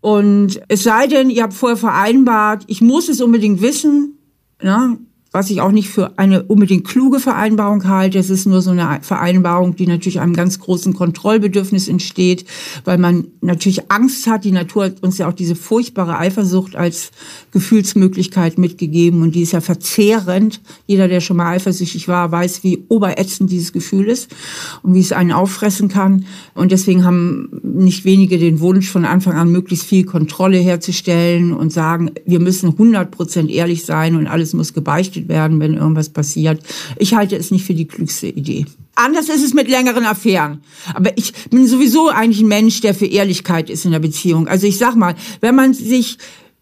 Und 0.02 0.62
es 0.68 0.84
sei 0.84 1.08
denn, 1.08 1.30
ihr 1.30 1.44
habt 1.44 1.54
vorher 1.54 1.78
vereinbart, 1.78 2.64
ich 2.68 2.82
muss 2.82 3.10
es 3.10 3.22
unbedingt 3.22 3.62
wissen, 3.62 4.18
ne? 4.62 4.98
Was 5.32 5.50
ich 5.50 5.62
auch 5.62 5.72
nicht 5.72 5.90
für 5.90 6.18
eine 6.20 6.44
unbedingt 6.44 6.86
kluge 6.86 7.22
Vereinbarung 7.22 7.88
halte. 7.88 8.20
Es 8.20 8.30
ist 8.30 8.46
nur 8.46 8.62
so 8.62 8.72
eine 8.72 9.00
Vereinbarung, 9.02 9.78
die 9.78 9.88
natürlich 9.88 10.20
einem 10.20 10.34
ganz 10.34 10.60
großen 10.60 10.94
Kontrollbedürfnis 10.94 11.88
entsteht, 11.88 12.46
weil 12.84 12.98
man 12.98 13.28
natürlich 13.40 13.90
Angst 13.90 14.28
hat. 14.28 14.44
Die 14.44 14.52
Natur 14.52 14.86
hat 14.86 15.02
uns 15.02 15.18
ja 15.18 15.30
auch 15.30 15.34
diese 15.34 15.56
furchtbare 15.56 16.18
Eifersucht 16.18 16.76
als 16.76 17.12
Gefühlsmöglichkeit 17.52 18.58
mitgegeben 18.58 19.22
und 19.22 19.34
die 19.34 19.44
ist 19.44 19.54
ja 19.54 19.62
verzehrend. 19.62 20.60
Jeder, 20.86 21.08
der 21.08 21.22
schon 21.22 21.38
mal 21.38 21.56
eifersüchtig 21.56 22.10
war, 22.10 22.30
weiß, 22.30 22.66
wie 22.66 22.84
oberätzend 22.90 23.52
dieses 23.52 23.72
Gefühl 23.72 24.10
ist 24.10 24.36
und 24.84 24.96
wie 24.96 25.00
es 25.00 25.14
einen 25.14 25.32
auffressen 25.32 25.88
kann. 25.88 26.26
Und 26.56 26.74
deswegen 26.74 27.06
haben 27.06 27.62
nicht 27.64 28.04
wenige 28.04 28.38
den 28.38 28.60
Wunsch, 28.60 28.90
von 28.90 29.06
Anfang 29.06 29.38
an 29.38 29.50
möglichst 29.50 29.86
viel 29.86 30.04
Kontrolle 30.04 30.58
herzustellen 30.58 31.54
und 31.54 31.72
sagen, 31.72 32.12
wir 32.26 32.42
müssen 32.42 32.72
100 32.72 33.12
Prozent 33.12 33.50
ehrlich 33.50 33.86
sein 33.86 34.18
und 34.18 34.28
alles 34.28 34.54
muss 34.54 34.74
gebeichtet 34.74 35.21
verpflichtet 35.22 35.30
werden, 35.30 35.60
wenn 35.60 35.76
irgendwas 35.76 36.10
passiert. 36.10 36.62
Ich 36.98 37.14
halte 37.14 37.36
es 37.36 37.52
nicht 37.52 37.66
für 37.66 37.74
die 37.74 37.88
klügste 37.88 38.28
Idee. 38.28 38.66
Anders 38.96 39.30
ist 39.30 39.44
es 39.44 39.54
mit 39.54 39.70
längeren 39.70 40.06
Affären. 40.06 40.62
Aber 40.94 41.18
ich 41.18 41.34
bin 41.50 41.68
sowieso 41.68 42.10
eigentlich 42.10 42.42
ein 42.42 42.48
Mensch, 42.48 42.82
der 42.82 42.94
für 42.94 43.06
Ehrlichkeit 43.06 43.70
ist 43.70 43.86
in 43.86 43.92
der 43.92 44.00
Beziehung. 44.00 44.48
Also 44.48 44.68
ich 44.68 44.78
sag 44.78 44.96
mal, 44.96 45.16
wenn 45.40 45.56
man 45.56 45.74
sich 45.74 46.18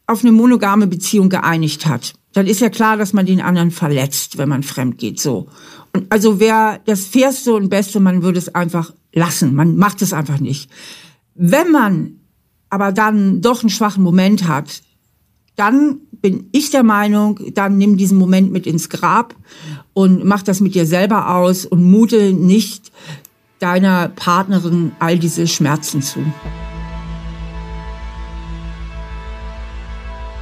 auf 0.07 0.23
eine 0.23 0.31
monogame 0.31 0.87
Beziehung 0.87 1.29
geeinigt 1.29 1.85
hat, 1.85 2.13
dann 2.33 2.47
ist 2.47 2.61
ja 2.61 2.69
klar, 2.69 2.97
dass 2.97 3.13
man 3.13 3.25
den 3.25 3.41
anderen 3.41 3.71
verletzt, 3.71 4.37
wenn 4.37 4.49
man 4.49 4.63
fremd 4.63 4.97
geht, 4.97 5.19
so. 5.19 5.47
Und 5.93 6.11
also 6.11 6.39
wäre 6.39 6.79
das 6.85 7.05
Fairste 7.05 7.53
und 7.53 7.69
Beste, 7.69 7.99
man 7.99 8.21
würde 8.21 8.37
es 8.37 8.53
einfach 8.53 8.93
lassen. 9.13 9.55
Man 9.55 9.75
macht 9.75 10.03
es 10.03 10.13
einfach 10.13 10.39
nicht. 10.39 10.69
Wenn 11.33 11.71
man 11.71 12.19
aber 12.69 12.91
dann 12.91 13.41
doch 13.41 13.61
einen 13.61 13.71
schwachen 13.71 14.03
Moment 14.03 14.47
hat, 14.47 14.81
dann 15.59 15.99
bin 16.21 16.47
ich 16.53 16.71
der 16.71 16.83
Meinung, 16.83 17.39
dann 17.53 17.77
nimm 17.77 17.97
diesen 17.97 18.17
Moment 18.17 18.51
mit 18.51 18.65
ins 18.65 18.89
Grab 18.89 19.35
und 19.93 20.23
mach 20.23 20.41
das 20.41 20.61
mit 20.61 20.73
dir 20.73 20.85
selber 20.85 21.35
aus 21.35 21.65
und 21.65 21.83
mute 21.83 22.31
nicht 22.31 22.91
deiner 23.59 24.07
Partnerin 24.09 24.93
all 24.99 25.19
diese 25.19 25.47
Schmerzen 25.47 26.01
zu. 26.01 26.19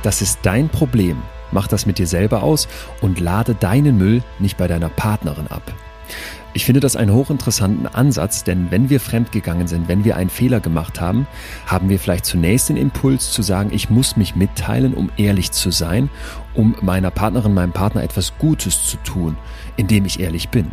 Das 0.03 0.21
ist 0.21 0.39
dein 0.43 0.69
Problem. 0.69 1.17
Mach 1.51 1.67
das 1.67 1.85
mit 1.85 1.97
dir 1.97 2.07
selber 2.07 2.43
aus 2.43 2.67
und 3.01 3.19
lade 3.19 3.55
deinen 3.55 3.97
Müll 3.97 4.21
nicht 4.37 4.57
bei 4.57 4.67
deiner 4.67 4.89
Partnerin 4.89 5.47
ab. 5.47 5.73
Ich 6.53 6.65
finde 6.65 6.79
das 6.79 6.95
einen 6.95 7.13
hochinteressanten 7.13 7.87
Ansatz, 7.87 8.43
denn 8.43 8.71
wenn 8.71 8.89
wir 8.89 8.99
fremdgegangen 8.99 9.67
sind, 9.67 9.87
wenn 9.87 10.03
wir 10.03 10.15
einen 10.15 10.29
Fehler 10.29 10.59
gemacht 10.59 10.99
haben, 10.99 11.27
haben 11.67 11.89
wir 11.89 11.99
vielleicht 11.99 12.25
zunächst 12.25 12.69
den 12.69 12.77
Impuls 12.77 13.31
zu 13.31 13.41
sagen, 13.41 13.69
ich 13.71 13.89
muss 13.89 14.17
mich 14.17 14.35
mitteilen, 14.35 14.93
um 14.93 15.11
ehrlich 15.17 15.51
zu 15.51 15.69
sein, 15.71 16.09
um 16.55 16.75
meiner 16.81 17.11
Partnerin, 17.11 17.53
meinem 17.53 17.73
Partner 17.73 18.01
etwas 18.01 18.37
Gutes 18.39 18.85
zu 18.85 18.97
tun, 18.97 19.37
indem 19.75 20.05
ich 20.05 20.19
ehrlich 20.19 20.49
bin. 20.49 20.71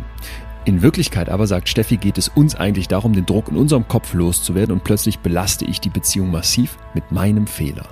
In 0.65 0.81
Wirklichkeit 0.81 1.29
aber, 1.29 1.45
sagt 1.45 1.69
Steffi, 1.69 1.97
geht 1.97 2.17
es 2.17 2.29
uns 2.29 2.55
eigentlich 2.55 2.87
darum, 2.87 3.13
den 3.13 3.27
Druck 3.27 3.49
in 3.49 3.57
unserem 3.57 3.87
Kopf 3.87 4.15
loszuwerden 4.15 4.73
und 4.73 4.83
plötzlich 4.83 5.19
belaste 5.19 5.65
ich 5.65 5.79
die 5.79 5.89
Beziehung 5.89 6.31
massiv 6.31 6.79
mit 6.95 7.11
meinem 7.11 7.45
Fehler. 7.45 7.85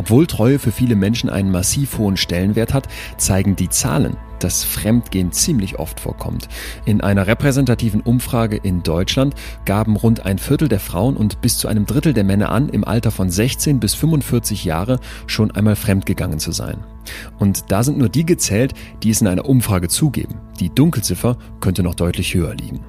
Obwohl 0.00 0.26
Treue 0.26 0.58
für 0.58 0.72
viele 0.72 0.96
Menschen 0.96 1.28
einen 1.28 1.50
massiv 1.50 1.98
hohen 1.98 2.16
Stellenwert 2.16 2.72
hat, 2.72 2.88
zeigen 3.18 3.54
die 3.54 3.68
Zahlen, 3.68 4.16
dass 4.38 4.64
Fremdgehen 4.64 5.30
ziemlich 5.30 5.78
oft 5.78 6.00
vorkommt. 6.00 6.48
In 6.86 7.02
einer 7.02 7.26
repräsentativen 7.26 8.00
Umfrage 8.00 8.56
in 8.56 8.82
Deutschland 8.82 9.34
gaben 9.66 9.96
rund 9.96 10.24
ein 10.24 10.38
Viertel 10.38 10.68
der 10.68 10.80
Frauen 10.80 11.18
und 11.18 11.42
bis 11.42 11.58
zu 11.58 11.68
einem 11.68 11.84
Drittel 11.84 12.14
der 12.14 12.24
Männer 12.24 12.50
an, 12.50 12.70
im 12.70 12.82
Alter 12.82 13.10
von 13.10 13.28
16 13.28 13.78
bis 13.78 13.92
45 13.92 14.64
Jahre 14.64 15.00
schon 15.26 15.50
einmal 15.50 15.76
fremdgegangen 15.76 16.38
zu 16.38 16.52
sein. 16.52 16.78
Und 17.38 17.70
da 17.70 17.82
sind 17.82 17.98
nur 17.98 18.08
die 18.08 18.24
gezählt, 18.24 18.72
die 19.02 19.10
es 19.10 19.20
in 19.20 19.26
einer 19.26 19.44
Umfrage 19.44 19.88
zugeben. 19.88 20.36
Die 20.60 20.70
Dunkelziffer 20.70 21.36
könnte 21.60 21.82
noch 21.82 21.94
deutlich 21.94 22.32
höher 22.32 22.54
liegen. 22.54 22.80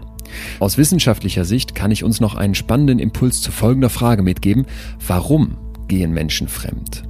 Aus 0.62 0.78
wissenschaftlicher 0.78 1.44
Sicht 1.44 1.76
kann 1.76 1.92
ich 1.92 2.06
uns 2.06 2.22
noch 2.22 2.36
einen 2.36 2.56
spannenden 2.56 3.00
Impuls 3.00 3.42
zu 3.42 3.52
folgender 3.52 3.90
Frage 3.90 4.24
mitgeben. 4.24 4.66
Warum 5.06 5.58
gehen 5.92 6.14
Menschen 6.14 6.48
fremd? 6.48 7.04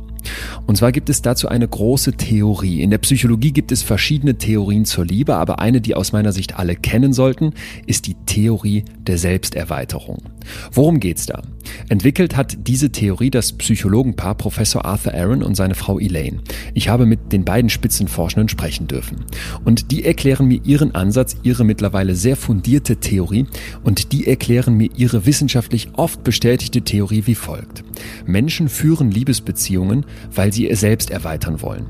Und 0.65 0.77
zwar 0.77 0.91
gibt 0.91 1.09
es 1.09 1.21
dazu 1.21 1.47
eine 1.47 1.67
große 1.67 2.13
Theorie. 2.13 2.81
In 2.81 2.89
der 2.89 2.97
Psychologie 2.97 3.51
gibt 3.51 3.71
es 3.71 3.83
verschiedene 3.83 4.37
Theorien 4.37 4.85
zur 4.85 5.05
Liebe, 5.05 5.35
aber 5.35 5.59
eine, 5.59 5.81
die 5.81 5.95
aus 5.95 6.13
meiner 6.13 6.31
Sicht 6.31 6.57
alle 6.57 6.75
kennen 6.75 7.13
sollten, 7.13 7.53
ist 7.85 8.07
die 8.07 8.15
Theorie 8.25 8.85
der 8.99 9.17
Selbsterweiterung. 9.17 10.23
Worum 10.71 10.99
geht's 10.99 11.25
da? 11.25 11.41
Entwickelt 11.89 12.35
hat 12.35 12.57
diese 12.67 12.91
Theorie 12.91 13.29
das 13.29 13.53
Psychologenpaar 13.53 14.35
Professor 14.35 14.85
Arthur 14.85 15.13
Aaron 15.13 15.43
und 15.43 15.55
seine 15.55 15.75
Frau 15.75 15.99
Elaine. 15.99 16.41
Ich 16.73 16.89
habe 16.89 17.05
mit 17.05 17.31
den 17.31 17.45
beiden 17.45 17.69
Spitzenforschenden 17.69 18.49
sprechen 18.49 18.87
dürfen. 18.87 19.25
Und 19.63 19.91
die 19.91 20.03
erklären 20.05 20.47
mir 20.47 20.61
ihren 20.63 20.95
Ansatz, 20.95 21.35
ihre 21.43 21.63
mittlerweile 21.63 22.15
sehr 22.15 22.35
fundierte 22.35 22.97
Theorie 22.97 23.45
und 23.83 24.11
die 24.11 24.27
erklären 24.27 24.75
mir 24.75 24.89
ihre 24.95 25.25
wissenschaftlich 25.25 25.89
oft 25.93 26.23
bestätigte 26.23 26.81
Theorie 26.81 27.23
wie 27.25 27.35
folgt. 27.35 27.83
Menschen 28.25 28.69
führen 28.69 29.11
Liebesbeziehungen, 29.11 30.05
weil 30.33 30.51
sie 30.53 30.67
ihr 30.67 30.75
selbst 30.75 31.11
erweitern 31.11 31.61
wollen. 31.61 31.85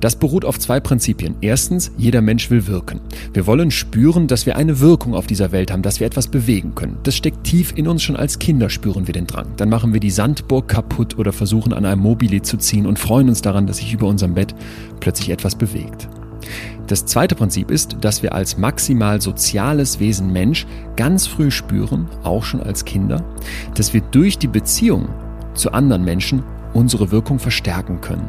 Das 0.00 0.16
beruht 0.16 0.44
auf 0.44 0.58
zwei 0.58 0.80
Prinzipien. 0.80 1.36
Erstens, 1.40 1.90
jeder 1.98 2.22
Mensch 2.22 2.50
will 2.50 2.66
wirken. 2.66 3.00
Wir 3.32 3.46
wollen 3.46 3.70
spüren, 3.70 4.26
dass 4.26 4.46
wir 4.46 4.56
eine 4.56 4.80
Wirkung 4.80 5.14
auf 5.14 5.26
dieser 5.26 5.52
Welt 5.52 5.70
haben, 5.70 5.82
dass 5.82 6.00
wir 6.00 6.06
etwas 6.06 6.28
bewegen 6.28 6.74
können. 6.74 6.98
Das 7.02 7.16
steckt 7.16 7.44
tief 7.44 7.72
in 7.76 7.88
uns, 7.88 7.95
schon 8.02 8.16
als 8.16 8.38
Kinder 8.38 8.70
spüren 8.70 9.06
wir 9.06 9.14
den 9.14 9.26
Drang. 9.26 9.46
Dann 9.56 9.68
machen 9.68 9.92
wir 9.92 10.00
die 10.00 10.10
Sandburg 10.10 10.68
kaputt 10.68 11.18
oder 11.18 11.32
versuchen 11.32 11.72
an 11.72 11.84
einem 11.84 12.02
Mobile 12.02 12.42
zu 12.42 12.56
ziehen 12.56 12.86
und 12.86 12.98
freuen 12.98 13.28
uns 13.28 13.42
daran, 13.42 13.66
dass 13.66 13.78
sich 13.78 13.92
über 13.92 14.06
unserem 14.06 14.34
Bett 14.34 14.54
plötzlich 15.00 15.30
etwas 15.30 15.54
bewegt. 15.54 16.08
Das 16.86 17.04
zweite 17.04 17.34
Prinzip 17.34 17.70
ist, 17.70 17.96
dass 18.00 18.22
wir 18.22 18.32
als 18.32 18.58
maximal 18.58 19.20
soziales 19.20 19.98
Wesen 19.98 20.32
Mensch 20.32 20.66
ganz 20.94 21.26
früh 21.26 21.50
spüren, 21.50 22.06
auch 22.22 22.44
schon 22.44 22.60
als 22.60 22.84
Kinder, 22.84 23.24
dass 23.74 23.92
wir 23.92 24.00
durch 24.00 24.38
die 24.38 24.46
Beziehung 24.46 25.08
zu 25.54 25.72
anderen 25.72 26.04
Menschen 26.04 26.42
unsere 26.74 27.10
Wirkung 27.10 27.38
verstärken 27.38 28.00
können. 28.00 28.28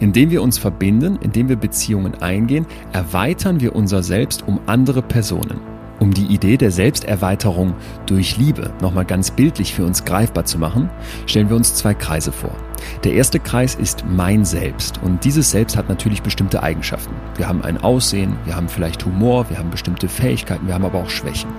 Indem 0.00 0.30
wir 0.30 0.42
uns 0.42 0.56
verbinden, 0.56 1.18
indem 1.20 1.48
wir 1.48 1.56
Beziehungen 1.56 2.14
eingehen, 2.22 2.64
erweitern 2.92 3.60
wir 3.60 3.74
unser 3.74 4.02
Selbst 4.02 4.46
um 4.46 4.60
andere 4.66 5.02
Personen. 5.02 5.77
Um 6.00 6.14
die 6.14 6.26
Idee 6.26 6.56
der 6.56 6.70
Selbsterweiterung 6.70 7.74
durch 8.06 8.36
Liebe 8.36 8.70
nochmal 8.80 9.04
ganz 9.04 9.32
bildlich 9.32 9.74
für 9.74 9.84
uns 9.84 10.04
greifbar 10.04 10.44
zu 10.44 10.58
machen, 10.58 10.90
stellen 11.26 11.48
wir 11.48 11.56
uns 11.56 11.74
zwei 11.74 11.92
Kreise 11.94 12.30
vor. 12.30 12.54
Der 13.02 13.14
erste 13.14 13.40
Kreis 13.40 13.74
ist 13.74 14.04
mein 14.08 14.44
Selbst 14.44 15.02
und 15.02 15.24
dieses 15.24 15.50
Selbst 15.50 15.76
hat 15.76 15.88
natürlich 15.88 16.22
bestimmte 16.22 16.62
Eigenschaften. 16.62 17.14
Wir 17.36 17.48
haben 17.48 17.62
ein 17.62 17.78
Aussehen, 17.78 18.36
wir 18.44 18.54
haben 18.54 18.68
vielleicht 18.68 19.04
Humor, 19.04 19.50
wir 19.50 19.58
haben 19.58 19.70
bestimmte 19.70 20.08
Fähigkeiten, 20.08 20.68
wir 20.68 20.74
haben 20.74 20.84
aber 20.84 21.00
auch 21.00 21.10
Schwächen. 21.10 21.50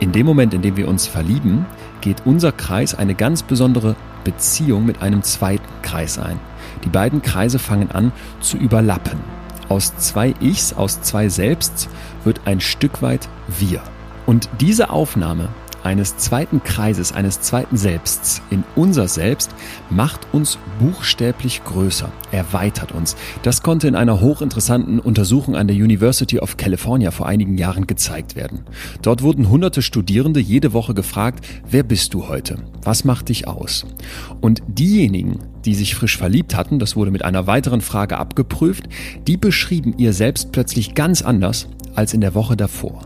In 0.00 0.12
dem 0.12 0.24
Moment, 0.24 0.54
in 0.54 0.62
dem 0.62 0.76
wir 0.76 0.88
uns 0.88 1.06
verlieben, 1.06 1.66
geht 2.00 2.22
unser 2.24 2.52
Kreis 2.52 2.94
eine 2.94 3.14
ganz 3.14 3.42
besondere 3.42 3.96
Beziehung 4.24 4.86
mit 4.86 5.02
einem 5.02 5.22
zweiten 5.22 5.68
Kreis 5.82 6.18
ein. 6.18 6.38
Die 6.84 6.88
beiden 6.88 7.20
Kreise 7.20 7.58
fangen 7.58 7.90
an 7.90 8.12
zu 8.40 8.56
überlappen. 8.56 9.37
Aus 9.68 9.96
zwei 9.98 10.34
Ichs, 10.40 10.72
aus 10.72 11.02
zwei 11.02 11.28
Selbsts 11.28 11.88
wird 12.24 12.40
ein 12.46 12.60
Stück 12.60 13.02
weit 13.02 13.28
wir. 13.58 13.82
Und 14.26 14.48
diese 14.60 14.90
Aufnahme 14.90 15.48
eines 15.84 16.16
zweiten 16.16 16.62
Kreises, 16.62 17.12
eines 17.12 17.40
zweiten 17.40 17.76
Selbsts 17.76 18.42
in 18.50 18.64
unser 18.76 19.08
Selbst 19.08 19.50
macht 19.90 20.26
uns 20.32 20.58
buchstäblich 20.78 21.62
größer, 21.64 22.10
erweitert 22.32 22.92
uns. 22.92 23.16
Das 23.42 23.62
konnte 23.62 23.88
in 23.88 23.94
einer 23.94 24.20
hochinteressanten 24.20 25.00
Untersuchung 25.00 25.56
an 25.56 25.68
der 25.68 25.76
University 25.76 26.40
of 26.40 26.56
California 26.56 27.10
vor 27.10 27.26
einigen 27.26 27.56
Jahren 27.56 27.86
gezeigt 27.86 28.36
werden. 28.36 28.64
Dort 29.02 29.22
wurden 29.22 29.48
hunderte 29.48 29.82
Studierende 29.82 30.40
jede 30.40 30.72
Woche 30.72 30.94
gefragt, 30.94 31.46
wer 31.70 31.82
bist 31.82 32.12
du 32.14 32.28
heute? 32.28 32.56
Was 32.82 33.04
macht 33.04 33.28
dich 33.28 33.46
aus? 33.46 33.86
Und 34.40 34.62
diejenigen, 34.66 35.38
die 35.68 35.74
sich 35.74 35.94
frisch 35.94 36.16
verliebt 36.16 36.56
hatten, 36.56 36.78
das 36.78 36.96
wurde 36.96 37.10
mit 37.10 37.26
einer 37.26 37.46
weiteren 37.46 37.82
Frage 37.82 38.16
abgeprüft, 38.16 38.88
die 39.26 39.36
beschrieben 39.36 39.94
ihr 39.98 40.14
selbst 40.14 40.50
plötzlich 40.50 40.94
ganz 40.94 41.20
anders 41.20 41.68
als 41.94 42.14
in 42.14 42.22
der 42.22 42.34
Woche 42.34 42.56
davor. 42.56 43.02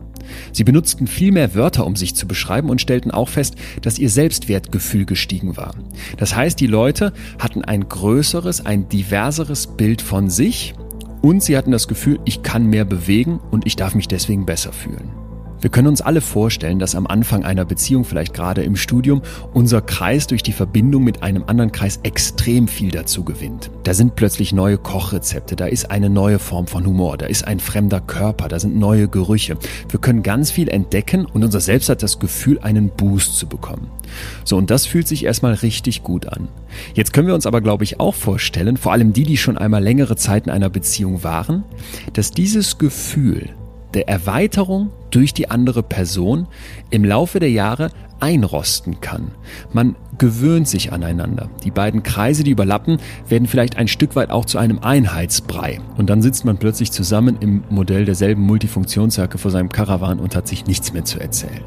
Sie 0.53 0.63
benutzten 0.63 1.09
viel 1.09 1.33
mehr 1.33 1.57
Wörter, 1.57 1.85
um 1.85 1.97
sich 1.97 2.15
zu 2.15 2.29
beschreiben 2.29 2.71
und 2.71 2.81
stellten 2.81 3.11
auch 3.11 3.29
fest, 3.29 3.57
dass 3.81 3.99
ihr 3.99 4.09
Selbstwertgefühl 4.09 5.07
gestiegen 5.07 5.57
war. 5.57 5.75
Das 6.19 6.37
heißt, 6.37 6.61
die 6.61 6.69
Leute 6.69 7.13
hatten 7.41 7.65
ein 7.65 7.89
größeres, 7.89 8.65
ein 8.65 8.89
diverseres 8.89 9.67
Bild 9.67 10.01
von 10.01 10.31
sich 10.31 10.75
und 11.21 11.43
sie 11.43 11.57
hatten 11.57 11.73
das 11.73 11.89
Gefühl, 11.89 12.21
ich 12.25 12.45
kann 12.45 12.67
mehr 12.67 12.85
bewegen 12.85 13.41
und 13.51 13.67
ich 13.67 13.75
darf 13.75 13.97
mich 13.97 14.07
deswegen 14.07 14.47
besser 14.47 14.73
fühlen. 14.73 15.22
Wir 15.63 15.71
können 15.71 15.87
uns 15.87 16.01
alle 16.01 16.21
vorstellen, 16.21 16.81
dass 16.81 16.97
am 16.97 17.07
Anfang 17.07 17.45
einer 17.45 17.65
Beziehung, 17.65 18.05
vielleicht 18.05 18.35
gerade 18.35 18.65
im 18.65 18.75
Studium, 18.75 19.23
unser 19.55 19.81
Kreis 19.81 20.27
durch 20.27 20.43
die 20.43 20.53
Verbindung 20.53 21.05
mit 21.05 21.23
einem 21.23 21.45
anderen 21.47 21.71
Kreis 21.71 22.01
extrem 22.03 22.67
viel 22.67 22.91
dazu 22.91 23.23
gewinnt. 23.23 23.71
Da 23.85 23.95
sind 23.95 24.17
plötzlich 24.17 24.53
neue 24.53 24.77
Kochrezepte, 24.77 25.55
da 25.55 25.67
ist 25.67 25.89
eine 25.93 26.11
neue 26.11 26.41
Form 26.41 26.67
von 26.67 26.85
Humor, 26.85 27.17
da 27.17 27.27
ist 27.27 27.47
ein 27.47 27.61
fremder 27.61 28.01
Körper, 28.01 28.49
da 28.49 28.59
sind 28.59 28.75
neue 28.75 29.07
Gerüche. 29.07 29.57
Wir 29.89 30.01
können 30.01 30.25
ganz 30.25 30.51
viel 30.51 30.69
entdecken 30.69 31.27
und 31.27 31.45
unser 31.45 31.61
Selbst 31.61 31.89
hat 31.89 32.03
das 32.03 32.19
Gefühl, 32.19 32.59
einen 32.59 32.89
Boost 32.89 33.37
zu 33.37 33.47
bekommen. 33.47 33.89
So, 34.43 34.57
und 34.57 34.69
das 34.69 34.87
fühlt 34.87 35.07
sich 35.07 35.25
erstmal 35.25 35.55
richtig 35.55 36.03
gut 36.03 36.27
an. 36.27 36.49
Jetzt 36.95 37.13
können 37.13 37.29
wir 37.29 37.35
uns 37.37 37.47
aber, 37.47 37.61
glaube 37.61 37.85
ich, 37.85 38.01
auch 38.01 38.17
vorstellen, 38.17 38.77
vor 38.77 38.91
allem 38.91 39.13
die, 39.13 39.23
die 39.23 39.37
schon 39.37 39.59
einmal 39.59 39.83
längere 39.83 40.17
Zeit 40.17 40.49
in 40.49 40.53
einer 40.53 40.71
Beziehung 40.71 41.23
waren, 41.23 41.63
dass 42.15 42.33
dieses 42.33 42.79
Gefühl, 42.79 43.51
der 43.95 44.09
Erweiterung 44.09 44.91
durch 45.11 45.35
die 45.35 45.51
andere 45.51 45.83
Person 45.83 46.49
im 46.91 47.05
Laufe 47.05 47.41
der 47.41 47.51
Jahre 47.51 47.91
einrosten 48.21 49.01
kann. 49.01 49.33
Man 49.73 49.97
gewöhnt 50.17 50.69
sich 50.69 50.93
aneinander. 50.93 51.51
Die 51.65 51.73
beiden 51.73 52.03
Kreise, 52.03 52.45
die 52.45 52.53
überlappen, 52.53 52.99
werden 53.29 53.49
vielleicht 53.49 53.77
ein 53.77 53.89
Stück 53.89 54.15
weit 54.15 54.31
auch 54.31 54.45
zu 54.45 54.59
einem 54.59 54.79
Einheitsbrei. 54.79 55.81
Und 55.97 56.09
dann 56.09 56.23
sitzt 56.23 56.45
man 56.45 56.57
plötzlich 56.57 56.93
zusammen 56.93 57.37
im 57.41 57.65
Modell 57.69 58.05
derselben 58.05 58.43
Multifunktionsjacke 58.43 59.39
vor 59.39 59.51
seinem 59.51 59.71
Karawan 59.71 60.21
und 60.21 60.37
hat 60.37 60.47
sich 60.47 60.67
nichts 60.67 60.93
mehr 60.93 61.05
zu 61.05 61.19
erzählen. 61.19 61.65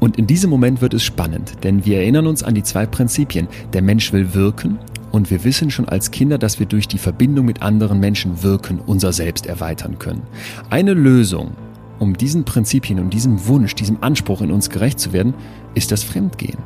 Und 0.00 0.16
in 0.16 0.26
diesem 0.26 0.48
Moment 0.48 0.80
wird 0.80 0.94
es 0.94 1.02
spannend, 1.02 1.62
denn 1.62 1.84
wir 1.84 1.98
erinnern 1.98 2.26
uns 2.26 2.42
an 2.42 2.54
die 2.54 2.62
zwei 2.62 2.86
Prinzipien. 2.86 3.48
Der 3.74 3.82
Mensch 3.82 4.14
will 4.14 4.32
wirken 4.32 4.78
und 5.12 5.30
wir 5.30 5.44
wissen 5.44 5.70
schon 5.70 5.88
als 5.88 6.10
Kinder, 6.10 6.38
dass 6.38 6.58
wir 6.58 6.66
durch 6.66 6.88
die 6.88 6.98
Verbindung 6.98 7.46
mit 7.46 7.62
anderen 7.62 8.00
Menschen 8.00 8.42
wirken, 8.42 8.80
unser 8.84 9.12
Selbst 9.12 9.46
erweitern 9.46 9.98
können. 9.98 10.22
Eine 10.70 10.94
Lösung, 10.94 11.52
um 11.98 12.16
diesen 12.16 12.44
Prinzipien, 12.44 12.98
um 12.98 13.10
diesem 13.10 13.46
Wunsch, 13.46 13.74
diesem 13.74 14.02
Anspruch 14.02 14.40
in 14.40 14.50
uns 14.50 14.70
gerecht 14.70 14.98
zu 14.98 15.12
werden, 15.12 15.34
ist 15.74 15.92
das 15.92 16.02
Fremdgehen. 16.02 16.58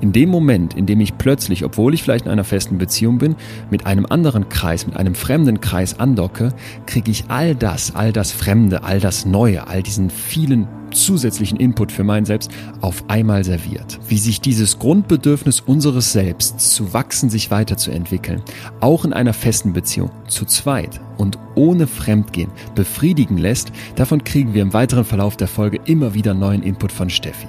In 0.00 0.12
dem 0.12 0.28
Moment, 0.28 0.74
in 0.74 0.86
dem 0.86 1.00
ich 1.00 1.18
plötzlich, 1.18 1.64
obwohl 1.64 1.94
ich 1.94 2.02
vielleicht 2.02 2.26
in 2.26 2.30
einer 2.30 2.44
festen 2.44 2.78
Beziehung 2.78 3.18
bin, 3.18 3.34
mit 3.70 3.86
einem 3.86 4.06
anderen 4.06 4.48
Kreis, 4.48 4.86
mit 4.86 4.96
einem 4.96 5.14
fremden 5.14 5.60
Kreis 5.60 5.98
andocke, 5.98 6.52
kriege 6.86 7.10
ich 7.10 7.24
all 7.28 7.54
das, 7.54 7.94
all 7.94 8.12
das 8.12 8.30
Fremde, 8.30 8.84
all 8.84 9.00
das 9.00 9.26
Neue, 9.26 9.66
all 9.66 9.82
diesen 9.82 10.10
vielen 10.10 10.68
zusätzlichen 10.94 11.58
Input 11.58 11.92
für 11.92 12.04
mein 12.04 12.24
Selbst 12.24 12.50
auf 12.80 13.04
einmal 13.08 13.44
serviert. 13.44 13.98
Wie 14.08 14.18
sich 14.18 14.40
dieses 14.40 14.78
Grundbedürfnis 14.78 15.60
unseres 15.60 16.12
Selbst 16.12 16.60
zu 16.60 16.92
wachsen, 16.92 17.28
sich 17.28 17.50
weiterzuentwickeln, 17.50 18.42
auch 18.80 19.04
in 19.04 19.12
einer 19.12 19.32
festen 19.32 19.72
Beziehung, 19.72 20.10
zu 20.28 20.44
zweit 20.46 21.00
und 21.18 21.38
ohne 21.54 21.86
Fremdgehen 21.86 22.50
befriedigen 22.74 23.36
lässt, 23.36 23.72
davon 23.96 24.24
kriegen 24.24 24.54
wir 24.54 24.62
im 24.62 24.72
weiteren 24.72 25.04
Verlauf 25.04 25.36
der 25.36 25.48
Folge 25.48 25.80
immer 25.84 26.14
wieder 26.14 26.34
neuen 26.34 26.62
Input 26.62 26.92
von 26.92 27.10
Steffi. 27.10 27.48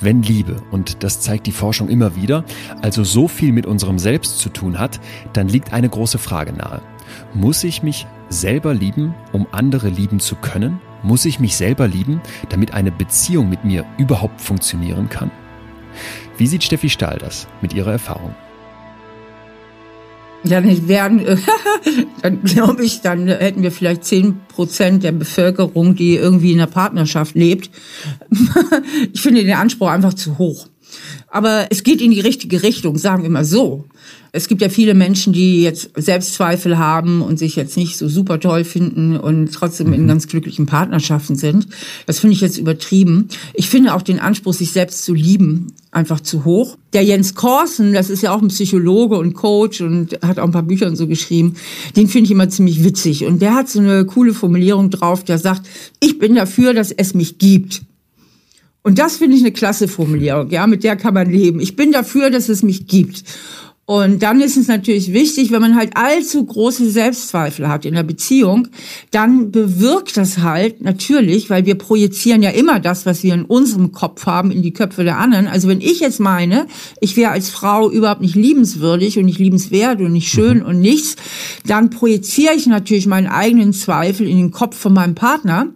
Wenn 0.00 0.22
Liebe, 0.22 0.56
und 0.70 1.02
das 1.02 1.20
zeigt 1.20 1.46
die 1.46 1.52
Forschung 1.52 1.88
immer 1.88 2.16
wieder, 2.16 2.44
also 2.82 3.04
so 3.04 3.28
viel 3.28 3.52
mit 3.52 3.64
unserem 3.64 3.98
Selbst 3.98 4.38
zu 4.38 4.48
tun 4.50 4.78
hat, 4.78 5.00
dann 5.32 5.48
liegt 5.48 5.72
eine 5.72 5.88
große 5.88 6.18
Frage 6.18 6.52
nahe. 6.52 6.82
Muss 7.32 7.64
ich 7.64 7.82
mich 7.82 8.06
selber 8.28 8.74
lieben, 8.74 9.14
um 9.32 9.46
andere 9.52 9.88
lieben 9.88 10.20
zu 10.20 10.36
können? 10.36 10.80
Muss 11.04 11.26
ich 11.26 11.38
mich 11.38 11.54
selber 11.54 11.86
lieben, 11.86 12.22
damit 12.48 12.72
eine 12.72 12.90
Beziehung 12.90 13.50
mit 13.50 13.62
mir 13.62 13.84
überhaupt 13.98 14.40
funktionieren 14.40 15.10
kann? 15.10 15.30
Wie 16.38 16.46
sieht 16.46 16.64
Steffi 16.64 16.88
Stahl 16.88 17.18
das 17.18 17.46
mit 17.60 17.74
ihrer 17.74 17.92
Erfahrung? 17.92 18.34
Ja, 20.44 20.62
dann 20.62 20.88
wären, 20.88 21.22
dann 22.22 22.42
glaube 22.42 22.84
ich, 22.84 23.02
dann 23.02 23.28
hätten 23.28 23.62
wir 23.62 23.70
vielleicht 23.70 24.04
zehn 24.04 24.40
Prozent 24.48 25.04
der 25.04 25.12
Bevölkerung, 25.12 25.94
die 25.94 26.16
irgendwie 26.16 26.52
in 26.52 26.60
einer 26.60 26.70
Partnerschaft 26.70 27.34
lebt. 27.34 27.70
ich 29.12 29.20
finde 29.20 29.44
den 29.44 29.54
Anspruch 29.54 29.88
einfach 29.88 30.14
zu 30.14 30.38
hoch. 30.38 30.68
Aber 31.28 31.66
es 31.70 31.82
geht 31.82 32.00
in 32.00 32.10
die 32.10 32.20
richtige 32.20 32.62
Richtung, 32.62 32.98
sagen 32.98 33.22
wir 33.22 33.30
mal 33.30 33.44
so. 33.44 33.84
Es 34.36 34.48
gibt 34.48 34.62
ja 34.62 34.68
viele 34.68 34.94
Menschen, 34.94 35.32
die 35.32 35.62
jetzt 35.62 35.90
Selbstzweifel 35.94 36.76
haben 36.76 37.22
und 37.22 37.38
sich 37.38 37.54
jetzt 37.54 37.76
nicht 37.76 37.96
so 37.96 38.08
super 38.08 38.40
toll 38.40 38.64
finden 38.64 39.16
und 39.16 39.52
trotzdem 39.52 39.92
in 39.92 40.02
mhm. 40.02 40.08
ganz 40.08 40.26
glücklichen 40.26 40.66
Partnerschaften 40.66 41.36
sind. 41.36 41.68
Das 42.06 42.18
finde 42.18 42.34
ich 42.34 42.40
jetzt 42.40 42.58
übertrieben. 42.58 43.28
Ich 43.54 43.68
finde 43.68 43.94
auch 43.94 44.02
den 44.02 44.18
Anspruch, 44.18 44.52
sich 44.52 44.72
selbst 44.72 45.04
zu 45.04 45.14
lieben, 45.14 45.68
einfach 45.92 46.18
zu 46.18 46.44
hoch. 46.44 46.76
Der 46.94 47.04
Jens 47.04 47.36
Korsen, 47.36 47.92
das 47.92 48.10
ist 48.10 48.24
ja 48.24 48.34
auch 48.34 48.42
ein 48.42 48.48
Psychologe 48.48 49.18
und 49.18 49.34
Coach 49.34 49.80
und 49.82 50.18
hat 50.20 50.40
auch 50.40 50.46
ein 50.46 50.52
paar 50.52 50.64
Bücher 50.64 50.88
und 50.88 50.96
so 50.96 51.06
geschrieben, 51.06 51.54
den 51.94 52.08
finde 52.08 52.24
ich 52.24 52.32
immer 52.32 52.48
ziemlich 52.48 52.82
witzig. 52.82 53.26
Und 53.26 53.40
der 53.40 53.54
hat 53.54 53.68
so 53.68 53.78
eine 53.78 54.04
coole 54.04 54.34
Formulierung 54.34 54.90
drauf, 54.90 55.22
der 55.22 55.38
sagt, 55.38 55.62
ich 56.00 56.18
bin 56.18 56.34
dafür, 56.34 56.74
dass 56.74 56.90
es 56.90 57.14
mich 57.14 57.38
gibt. 57.38 57.82
Und 58.84 58.98
das 58.98 59.16
finde 59.16 59.36
ich 59.36 59.42
eine 59.42 59.52
klasse 59.52 59.88
Formulierung, 59.88 60.50
ja, 60.50 60.66
mit 60.66 60.84
der 60.84 60.96
kann 60.96 61.14
man 61.14 61.30
leben. 61.30 61.58
Ich 61.58 61.74
bin 61.74 61.90
dafür, 61.90 62.30
dass 62.30 62.50
es 62.50 62.62
mich 62.62 62.86
gibt. 62.86 63.24
Und 63.86 64.22
dann 64.22 64.40
ist 64.40 64.56
es 64.56 64.68
natürlich 64.68 65.12
wichtig, 65.12 65.50
wenn 65.50 65.60
man 65.60 65.76
halt 65.76 65.94
allzu 65.96 66.44
große 66.44 66.88
Selbstzweifel 66.90 67.68
hat 67.68 67.84
in 67.84 67.94
der 67.94 68.02
Beziehung, 68.02 68.68
dann 69.10 69.50
bewirkt 69.50 70.16
das 70.16 70.38
halt 70.38 70.82
natürlich, 70.82 71.50
weil 71.50 71.66
wir 71.66 71.76
projizieren 71.76 72.42
ja 72.42 72.50
immer 72.50 72.80
das, 72.80 73.04
was 73.04 73.22
wir 73.22 73.34
in 73.34 73.44
unserem 73.44 73.92
Kopf 73.92 74.24
haben, 74.24 74.50
in 74.50 74.62
die 74.62 74.72
Köpfe 74.72 75.04
der 75.04 75.18
anderen. 75.18 75.46
Also 75.46 75.68
wenn 75.68 75.82
ich 75.82 76.00
jetzt 76.00 76.20
meine, 76.20 76.66
ich 77.00 77.16
wäre 77.16 77.32
als 77.32 77.50
Frau 77.50 77.90
überhaupt 77.90 78.22
nicht 78.22 78.36
liebenswürdig 78.36 79.18
und 79.18 79.26
nicht 79.26 79.38
liebenswert 79.38 80.00
und 80.00 80.12
nicht 80.12 80.30
schön 80.30 80.58
mhm. 80.58 80.66
und 80.66 80.80
nichts, 80.80 81.16
dann 81.66 81.90
projiziere 81.90 82.54
ich 82.54 82.66
natürlich 82.66 83.06
meinen 83.06 83.28
eigenen 83.28 83.74
Zweifel 83.74 84.26
in 84.26 84.38
den 84.38 84.50
Kopf 84.50 84.78
von 84.78 84.94
meinem 84.94 85.14
Partner 85.14 85.68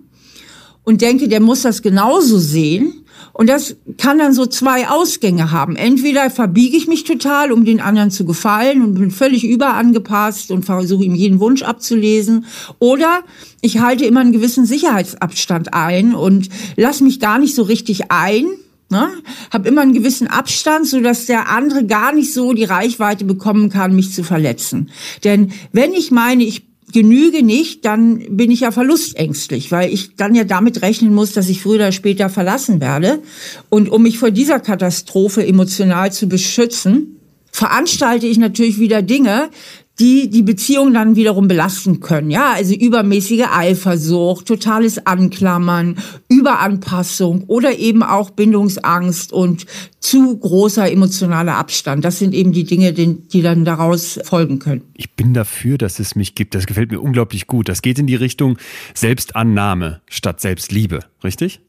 und 0.89 1.03
denke, 1.03 1.29
der 1.29 1.41
muss 1.41 1.61
das 1.61 1.83
genauso 1.83 2.39
sehen. 2.39 3.05
Und 3.35 3.51
das 3.51 3.77
kann 3.99 4.17
dann 4.17 4.33
so 4.33 4.47
zwei 4.47 4.89
Ausgänge 4.89 5.51
haben. 5.51 5.77
Entweder 5.77 6.31
verbiege 6.31 6.79
ich 6.79 6.89
mich 6.89 7.05
total, 7.05 7.53
um 7.53 7.67
den 7.67 7.83
anderen 7.83 8.11
zu 8.11 8.25
gefallen 8.25 8.83
und 8.83 8.95
bin 8.95 9.11
völlig 9.11 9.45
überangepasst 9.45 10.51
und 10.51 10.65
versuche 10.65 11.05
ihm 11.05 11.15
jeden 11.15 11.41
Wunsch 11.41 11.63
abzulesen. 11.63 12.47
Oder 12.79 13.21
ich 13.61 13.81
halte 13.81 14.07
immer 14.07 14.21
einen 14.21 14.33
gewissen 14.33 14.65
Sicherheitsabstand 14.65 15.75
ein 15.75 16.15
und 16.15 16.49
lass 16.77 17.03
mich 17.03 17.21
gar 17.21 17.39
nicht 17.39 17.55
so 17.55 17.65
richtig 17.65 18.11
ein. 18.11 18.47
Ne? 18.89 19.11
Hab 19.53 19.67
immer 19.67 19.83
einen 19.83 19.93
gewissen 19.93 20.27
Abstand, 20.27 20.87
so 20.87 21.03
dass 21.03 21.27
der 21.27 21.51
andere 21.51 21.85
gar 21.85 22.15
nicht 22.15 22.33
so 22.33 22.55
die 22.55 22.65
Reichweite 22.65 23.27
bekommen 23.27 23.69
kann, 23.69 23.95
mich 23.95 24.15
zu 24.15 24.25
verletzen. 24.25 24.89
Denn 25.23 25.53
wenn 25.73 25.93
ich 25.93 26.11
meine, 26.11 26.45
ich 26.45 26.68
genüge 26.93 27.43
nicht, 27.43 27.85
dann 27.85 28.37
bin 28.37 28.51
ich 28.51 28.61
ja 28.61 28.71
verlustängstlich, 28.71 29.71
weil 29.73 29.93
ich 29.93 30.17
dann 30.17 30.35
ja 30.35 30.45
damit 30.45 30.83
rechnen 30.83 31.15
muss, 31.15 31.33
dass 31.33 31.49
ich 31.49 31.63
früher 31.63 31.77
oder 31.77 31.93
später 31.93 32.29
verlassen 32.29 32.81
werde. 32.81 33.21
Und 33.69 33.89
um 33.89 34.03
mich 34.03 34.19
vor 34.19 34.31
dieser 34.31 34.61
Katastrophe 34.61 35.47
emotional 35.47 36.13
zu 36.13 36.29
beschützen, 36.29 37.17
veranstalte 37.51 38.27
ich 38.27 38.39
natürlich 38.39 38.79
wieder 38.79 39.03
Dinge, 39.03 39.51
die 40.01 40.31
die 40.31 40.43
Beziehung 40.43 40.95
dann 40.95 41.17
wiederum 41.17 41.49
belasten 41.49 42.01
können. 42.01 42.31
Ja, 42.31 42.53
also 42.53 42.75
übermäßige 42.75 43.47
Eifersucht, 43.51 44.47
totales 44.47 45.07
Anklammern, 45.07 45.97
Überanpassung 46.29 47.45
oder 47.45 47.79
eben 47.79 48.03
auch 48.03 48.31
Bindungsangst 48.31 49.33
und 49.33 49.67
zu 49.99 50.39
großer 50.39 50.91
emotionaler 50.91 51.57
Abstand. 51.57 52.05
Das 52.05 52.19
sind 52.19 52.35
eben 52.35 52.53
die 52.53 52.65
Dinge, 52.65 52.93
die 52.93 53.43
dann 53.43 53.65
daraus 53.65 54.21
folgen 54.25 54.59
können. 54.59 54.83
Ich 54.95 55.15
bin 55.15 55.35
dafür, 55.35 55.79
dass 55.79 55.99
es 55.99 56.15
mich 56.15 56.35
gibt. 56.35 56.55
Das 56.55 56.67
gefällt 56.67 56.91
mir 56.91 57.01
unglaublich 57.01 57.47
gut. 57.47 57.69
Das 57.69 57.83
geht 57.83 57.99
in 57.99 58.07
die 58.07 58.15
Richtung 58.15 58.59
Selbstannahme 58.95 60.01
statt 60.07 60.41
Selbstliebe, 60.41 61.01
richtig? 61.25 61.61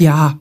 Ja, 0.00 0.38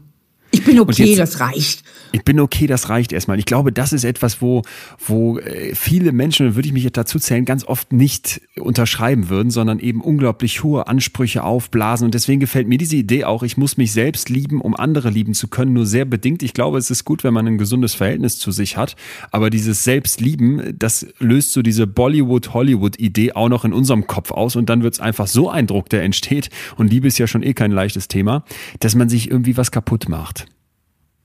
ich 0.52 0.64
bin 0.64 0.80
okay, 0.80 1.06
jetzt, 1.06 1.20
das 1.20 1.40
reicht. 1.40 1.84
Ich 2.16 2.24
bin 2.24 2.40
okay, 2.40 2.68
das 2.68 2.90
reicht 2.90 3.12
erstmal. 3.12 3.40
Ich 3.40 3.46
glaube, 3.46 3.72
das 3.72 3.92
ist 3.92 4.04
etwas, 4.04 4.40
wo, 4.40 4.62
wo 5.04 5.40
äh, 5.40 5.74
viele 5.74 6.12
Menschen, 6.12 6.54
würde 6.54 6.68
ich 6.68 6.74
mich 6.74 6.84
jetzt 6.84 6.96
dazu 6.96 7.18
zählen, 7.18 7.44
ganz 7.44 7.66
oft 7.66 7.92
nicht 7.92 8.40
unterschreiben 8.56 9.30
würden, 9.30 9.50
sondern 9.50 9.80
eben 9.80 10.00
unglaublich 10.00 10.62
hohe 10.62 10.86
Ansprüche 10.86 11.44
aufblasen. 11.44 12.06
Und 12.06 12.14
deswegen 12.14 12.40
gefällt 12.40 12.68
mir 12.68 12.78
diese 12.78 12.98
Idee 12.98 13.24
auch, 13.24 13.42
ich 13.42 13.58
muss 13.58 13.78
mich 13.78 13.94
selbst 13.94 14.30
lieben, 14.30 14.62
um 14.62 14.76
andere 14.76 15.10
lieben 15.10 15.34
zu 15.34 15.48
können, 15.48 15.74
nur 15.74 15.88
sehr 15.88 16.06
bedingt. 16.06 16.44
Ich 16.44 16.54
glaube, 16.54 16.78
es 16.78 16.92
ist 16.92 17.04
gut, 17.04 17.24
wenn 17.24 17.34
man 17.34 17.48
ein 17.48 17.58
gesundes 17.58 17.96
Verhältnis 17.96 18.38
zu 18.38 18.52
sich 18.52 18.78
hat. 18.78 18.96
Aber 19.32 19.50
dieses 19.50 19.84
Selbstlieben, 19.84 20.76
das 20.78 21.08
löst 21.18 21.52
so 21.52 21.64
diese 21.64 21.88
Bollywood-Hollywood-Idee 21.88 23.34
auch 23.34 23.50
noch 23.50 23.66
in 23.66 23.74
unserem 23.74 24.06
Kopf 24.06 24.30
aus. 24.30 24.56
Und 24.56 24.70
dann 24.70 24.84
wird 24.84 24.94
es 24.94 25.00
einfach 25.00 25.26
so 25.26 25.50
ein 25.50 25.66
Druck, 25.66 25.90
der 25.90 26.04
entsteht. 26.04 26.52
Und 26.78 26.92
Liebe 26.92 27.08
ist 27.08 27.18
ja 27.18 27.26
schon 27.26 27.42
eh 27.42 27.56
kein 27.56 27.72
leichtes 27.72 28.08
Thema, 28.08 28.46
dass 28.82 28.94
man 28.94 29.10
sich 29.10 29.32
irgendwie 29.32 29.58
was 29.58 29.72
kaputt 29.72 30.10
macht. 30.10 30.46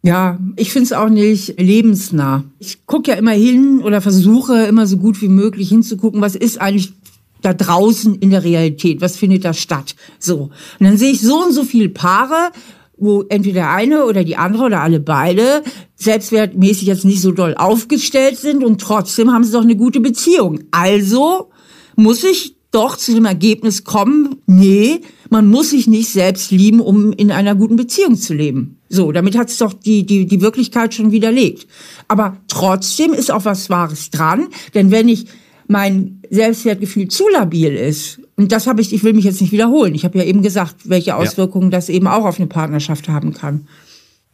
Ja, 0.09 0.39
ich 0.57 0.73
finde 0.73 0.87
es 0.87 0.93
auch 0.95 1.11
nicht 1.11 1.61
lebensnah. 1.61 2.45
Ich 2.59 2.87
gucke 2.87 3.11
ja 3.11 3.17
immer 3.19 3.33
hin 3.33 3.83
oder 3.83 4.01
versuche 4.01 4.65
immer 4.65 4.87
so 4.87 4.97
gut 4.97 5.21
wie 5.21 5.29
möglich 5.29 5.69
hinzugucken, 5.69 6.23
was 6.23 6.35
ist 6.35 6.59
eigentlich 6.63 6.95
da 7.43 7.53
draußen 7.53 8.15
in 8.15 8.31
der 8.31 8.43
Realität, 8.43 9.03
was 9.03 9.19
findet 9.19 9.45
da 9.45 9.53
statt. 9.53 9.97
So. 10.19 10.51
Und 10.81 10.87
dann 10.87 10.97
sehe 10.97 11.13
ich 11.13 11.21
so 11.21 11.45
und 11.45 11.53
so 11.53 11.63
viele 11.63 11.91
Paare, 11.91 12.53
wo 12.97 13.25
entweder 13.29 13.69
eine 13.69 14.07
oder 14.07 14.25
die 14.25 14.39
andere 14.39 14.65
oder 14.65 14.81
alle 14.81 14.99
beide 14.99 15.63
selbstwertmäßig 15.97 16.89
jetzt 16.89 17.05
nicht 17.05 17.21
so 17.21 17.33
doll 17.33 17.55
aufgestellt 17.55 18.39
sind 18.39 18.65
und 18.65 18.81
trotzdem 18.81 19.31
haben 19.31 19.45
sie 19.45 19.53
doch 19.53 19.61
eine 19.61 19.77
gute 19.77 20.01
Beziehung. 20.01 20.61
Also 20.71 21.51
muss 21.97 22.25
ich 22.25 22.57
doch 22.71 22.97
zu 22.97 23.13
dem 23.13 23.27
Ergebnis 23.27 23.85
kommen, 23.85 24.37
nee, 24.47 25.03
man 25.29 25.49
muss 25.49 25.71
sich 25.71 25.87
nicht 25.87 26.09
selbst 26.09 26.51
lieben, 26.51 26.81
um 26.81 27.13
in 27.13 27.31
einer 27.31 27.55
guten 27.55 27.77
Beziehung 27.77 28.17
zu 28.17 28.33
leben. 28.33 28.78
So, 28.89 29.13
damit 29.13 29.37
hat 29.37 29.49
es 29.49 29.59
doch 29.59 29.73
die, 29.73 30.07
die, 30.07 30.27
die 30.27 30.41
Wirklichkeit 30.41 30.95
schon 30.95 31.13
widerlegt. 31.13 31.67
Aber 32.09 32.39
trotzdem 32.49 33.13
ist 33.13 33.31
auch 33.31 33.45
was 33.45 33.71
Wahres 33.71 34.11
dran, 34.11 34.49
denn 34.75 34.91
wenn 34.91 35.09
ich 35.09 35.27
mein 35.67 36.23
Selbstwertgefühl 36.31 37.09
zu 37.09 37.29
labil 37.29 37.75
ist, 37.75 38.21
und 38.37 38.53
das 38.53 38.67
habe 38.67 38.81
ich, 38.81 38.93
ich 38.95 39.05
will 39.05 39.13
mich 39.13 39.25
jetzt 39.25 39.41
nicht 39.41 39.53
wiederholen, 39.53 39.95
ich 39.95 40.05
habe 40.05 40.19
ja 40.19 40.25
eben 40.25 40.43
gesagt, 40.43 40.89
welche 40.89 41.17
Auswirkungen 41.17 41.71
ja. 41.71 41.79
das 41.79 41.89
eben 41.89 42.07
auch 42.07 42.25
auf 42.25 42.39
eine 42.39 42.47
Partnerschaft 42.47 43.09
haben 43.09 43.35
kann 43.35 43.67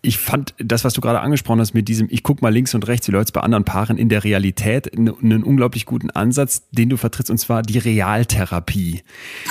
ich 0.04 0.18
fand 0.18 0.54
das, 0.58 0.84
was 0.84 0.92
du 0.92 1.00
gerade 1.00 1.20
angesprochen 1.20 1.60
hast 1.60 1.74
mit 1.74 1.88
diesem, 1.88 2.08
ich 2.10 2.22
guck 2.22 2.42
mal 2.42 2.52
links 2.52 2.74
und 2.74 2.86
rechts, 2.86 3.08
wie 3.08 3.12
läuft's 3.12 3.32
bei 3.32 3.40
anderen 3.40 3.64
Paaren 3.64 3.96
in 3.96 4.08
der 4.08 4.22
Realität, 4.22 4.92
einen 4.96 5.42
unglaublich 5.42 5.86
guten 5.86 6.10
Ansatz, 6.10 6.68
den 6.70 6.90
du 6.90 6.96
vertrittst, 6.96 7.30
und 7.30 7.38
zwar 7.38 7.62
die 7.62 7.78
Realtherapie. 7.78 9.02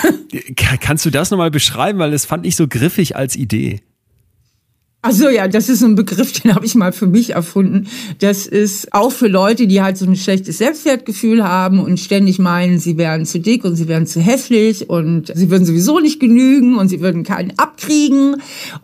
Kannst 0.55 1.05
du 1.05 1.09
das 1.09 1.31
nochmal 1.31 1.51
beschreiben, 1.51 1.99
weil 1.99 2.11
das 2.11 2.25
fand 2.25 2.45
ich 2.45 2.55
so 2.55 2.67
griffig 2.67 3.15
als 3.15 3.35
Idee. 3.35 3.81
Also 5.05 5.27
ja, 5.27 5.49
das 5.49 5.67
ist 5.67 5.83
ein 5.83 5.95
Begriff, 5.95 6.31
den 6.41 6.55
habe 6.55 6.65
ich 6.65 6.75
mal 6.75 6.93
für 6.93 7.07
mich 7.07 7.31
erfunden. 7.31 7.87
Das 8.19 8.47
ist 8.47 8.93
auch 8.93 9.11
für 9.11 9.27
Leute, 9.27 9.67
die 9.67 9.81
halt 9.81 9.97
so 9.97 10.05
ein 10.05 10.15
schlechtes 10.15 10.59
Selbstwertgefühl 10.59 11.43
haben 11.43 11.79
und 11.79 11.99
ständig 11.99 12.39
meinen, 12.39 12.79
sie 12.79 12.97
wären 12.97 13.25
zu 13.25 13.41
dick 13.41 13.65
und 13.65 13.75
sie 13.75 13.89
wären 13.89 14.07
zu 14.07 14.21
hässlich 14.21 14.89
und 14.89 15.29
sie 15.35 15.49
würden 15.49 15.65
sowieso 15.65 15.99
nicht 15.99 16.21
genügen 16.21 16.77
und 16.77 16.87
sie 16.87 17.01
würden 17.01 17.23
keinen 17.23 17.51
abkriegen. 17.59 18.37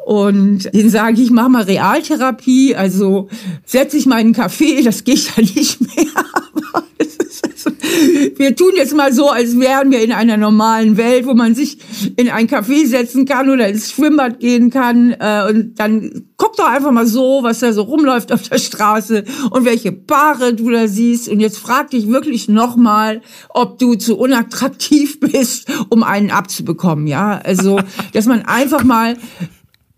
Und 0.06 0.74
denen 0.74 0.90
sage 0.90 1.22
ich, 1.22 1.32
mache 1.32 1.50
mal 1.50 1.64
Realtherapie, 1.64 2.76
also 2.76 3.30
setze 3.66 3.96
ich 3.96 4.06
meinen 4.06 4.34
Kaffee, 4.34 4.84
das 4.84 5.06
geht 5.06 5.32
ja 5.38 5.42
nicht 5.42 5.80
mehr. 5.80 6.06
Aber 6.74 6.84
wir 8.38 8.56
tun 8.56 8.72
jetzt 8.76 8.96
mal 8.96 9.14
so, 9.14 9.30
als 9.30 9.60
wären 9.60 9.92
wir 9.92 10.02
in 10.02 10.12
einer 10.12 10.38
normalen 10.38 10.98
Welt, 10.98 11.26
wo 11.26 11.34
man 11.34 11.56
sich 11.56 11.78
in 12.16 12.30
ein 12.30 12.48
Café 12.48 12.88
setzen 12.88 13.26
kann 13.26 13.50
oder 13.50 13.68
ins 13.68 13.92
Schwimmbad 13.92 14.40
gehen 14.40 14.70
kann. 14.70 15.16
Äh, 15.20 15.50
und 15.50 15.80
dann 15.80 16.09
guck 16.38 16.56
doch 16.56 16.68
einfach 16.68 16.92
mal 16.92 17.08
so, 17.08 17.40
was 17.44 17.60
da 17.60 17.74
so 17.74 17.84
rumläuft 17.84 18.32
auf 18.32 18.42
der 18.44 18.58
Straße 18.58 19.24
und 19.52 19.66
welche 19.66 19.92
Paare 19.92 20.54
du 20.54 20.70
da 20.70 20.88
siehst. 20.88 21.28
Und 21.28 21.40
jetzt 21.40 21.58
frag 21.58 21.92
dich 21.92 22.08
wirklich 22.08 22.48
nochmal, 22.48 23.22
ob 23.50 23.80
du 23.80 23.96
zu 23.96 24.18
unattraktiv 24.18 25.20
bist, 25.20 25.68
um 25.90 26.04
einen 26.04 26.32
abzubekommen. 26.32 27.08
Ja, 27.08 27.40
also, 27.44 27.80
dass 28.14 28.26
man 28.26 28.44
einfach 28.44 28.84
mal 28.84 29.18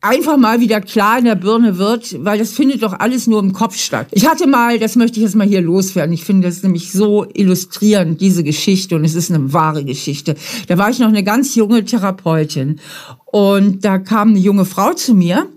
einfach 0.02 0.38
mal 0.38 0.60
wieder 0.60 0.82
klar 0.82 1.20
in 1.20 1.26
der 1.26 1.36
Birne 1.36 1.78
wird, 1.78 2.26
weil 2.26 2.40
das 2.40 2.54
findet 2.54 2.82
doch 2.82 2.94
alles 3.00 3.28
nur 3.28 3.40
im 3.40 3.54
Kopf 3.54 3.78
statt. 3.78 4.08
Ich 4.12 4.28
hatte 4.28 4.48
mal, 4.48 4.80
das 4.80 4.96
möchte 4.96 5.20
ich 5.20 5.24
jetzt 5.24 5.36
mal 5.36 5.48
hier 5.48 5.62
loswerden, 5.62 6.12
ich 6.12 6.24
finde 6.24 6.48
das 6.48 6.64
nämlich 6.64 6.92
so 6.92 7.28
illustrierend, 7.34 8.20
diese 8.20 8.44
Geschichte, 8.44 8.96
und 8.96 9.06
es 9.06 9.14
ist 9.14 9.32
eine 9.32 9.54
wahre 9.54 9.86
Geschichte. 9.86 10.36
Da 10.68 10.78
war 10.78 10.90
ich 10.90 11.00
noch 11.00 11.08
eine 11.08 11.24
ganz 11.24 11.54
junge 11.54 11.86
Therapeutin 11.86 12.80
und 13.26 13.86
da 13.86 14.00
kam 14.00 14.30
eine 14.30 14.40
junge 14.40 14.66
Frau 14.66 14.94
zu 14.94 15.14
mir 15.14 15.48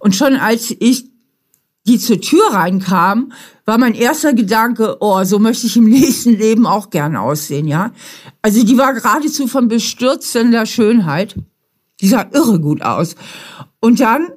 und 0.00 0.16
schon 0.16 0.34
als 0.34 0.74
ich 0.80 1.04
die 1.86 1.98
zur 1.98 2.20
Tür 2.20 2.52
reinkam, 2.52 3.32
war 3.64 3.78
mein 3.78 3.94
erster 3.94 4.34
Gedanke, 4.34 4.98
oh, 5.00 5.22
so 5.24 5.38
möchte 5.38 5.66
ich 5.66 5.76
im 5.76 5.84
nächsten 5.88 6.36
Leben 6.36 6.66
auch 6.66 6.90
gern 6.90 7.16
aussehen, 7.16 7.66
ja. 7.66 7.92
Also 8.42 8.64
die 8.64 8.76
war 8.76 8.92
geradezu 8.94 9.46
von 9.46 9.68
bestürzender 9.68 10.66
Schönheit. 10.66 11.36
Die 12.00 12.08
sah 12.08 12.26
irre 12.32 12.60
gut 12.60 12.82
aus. 12.82 13.14
Und 13.80 14.00
dann 14.00 14.28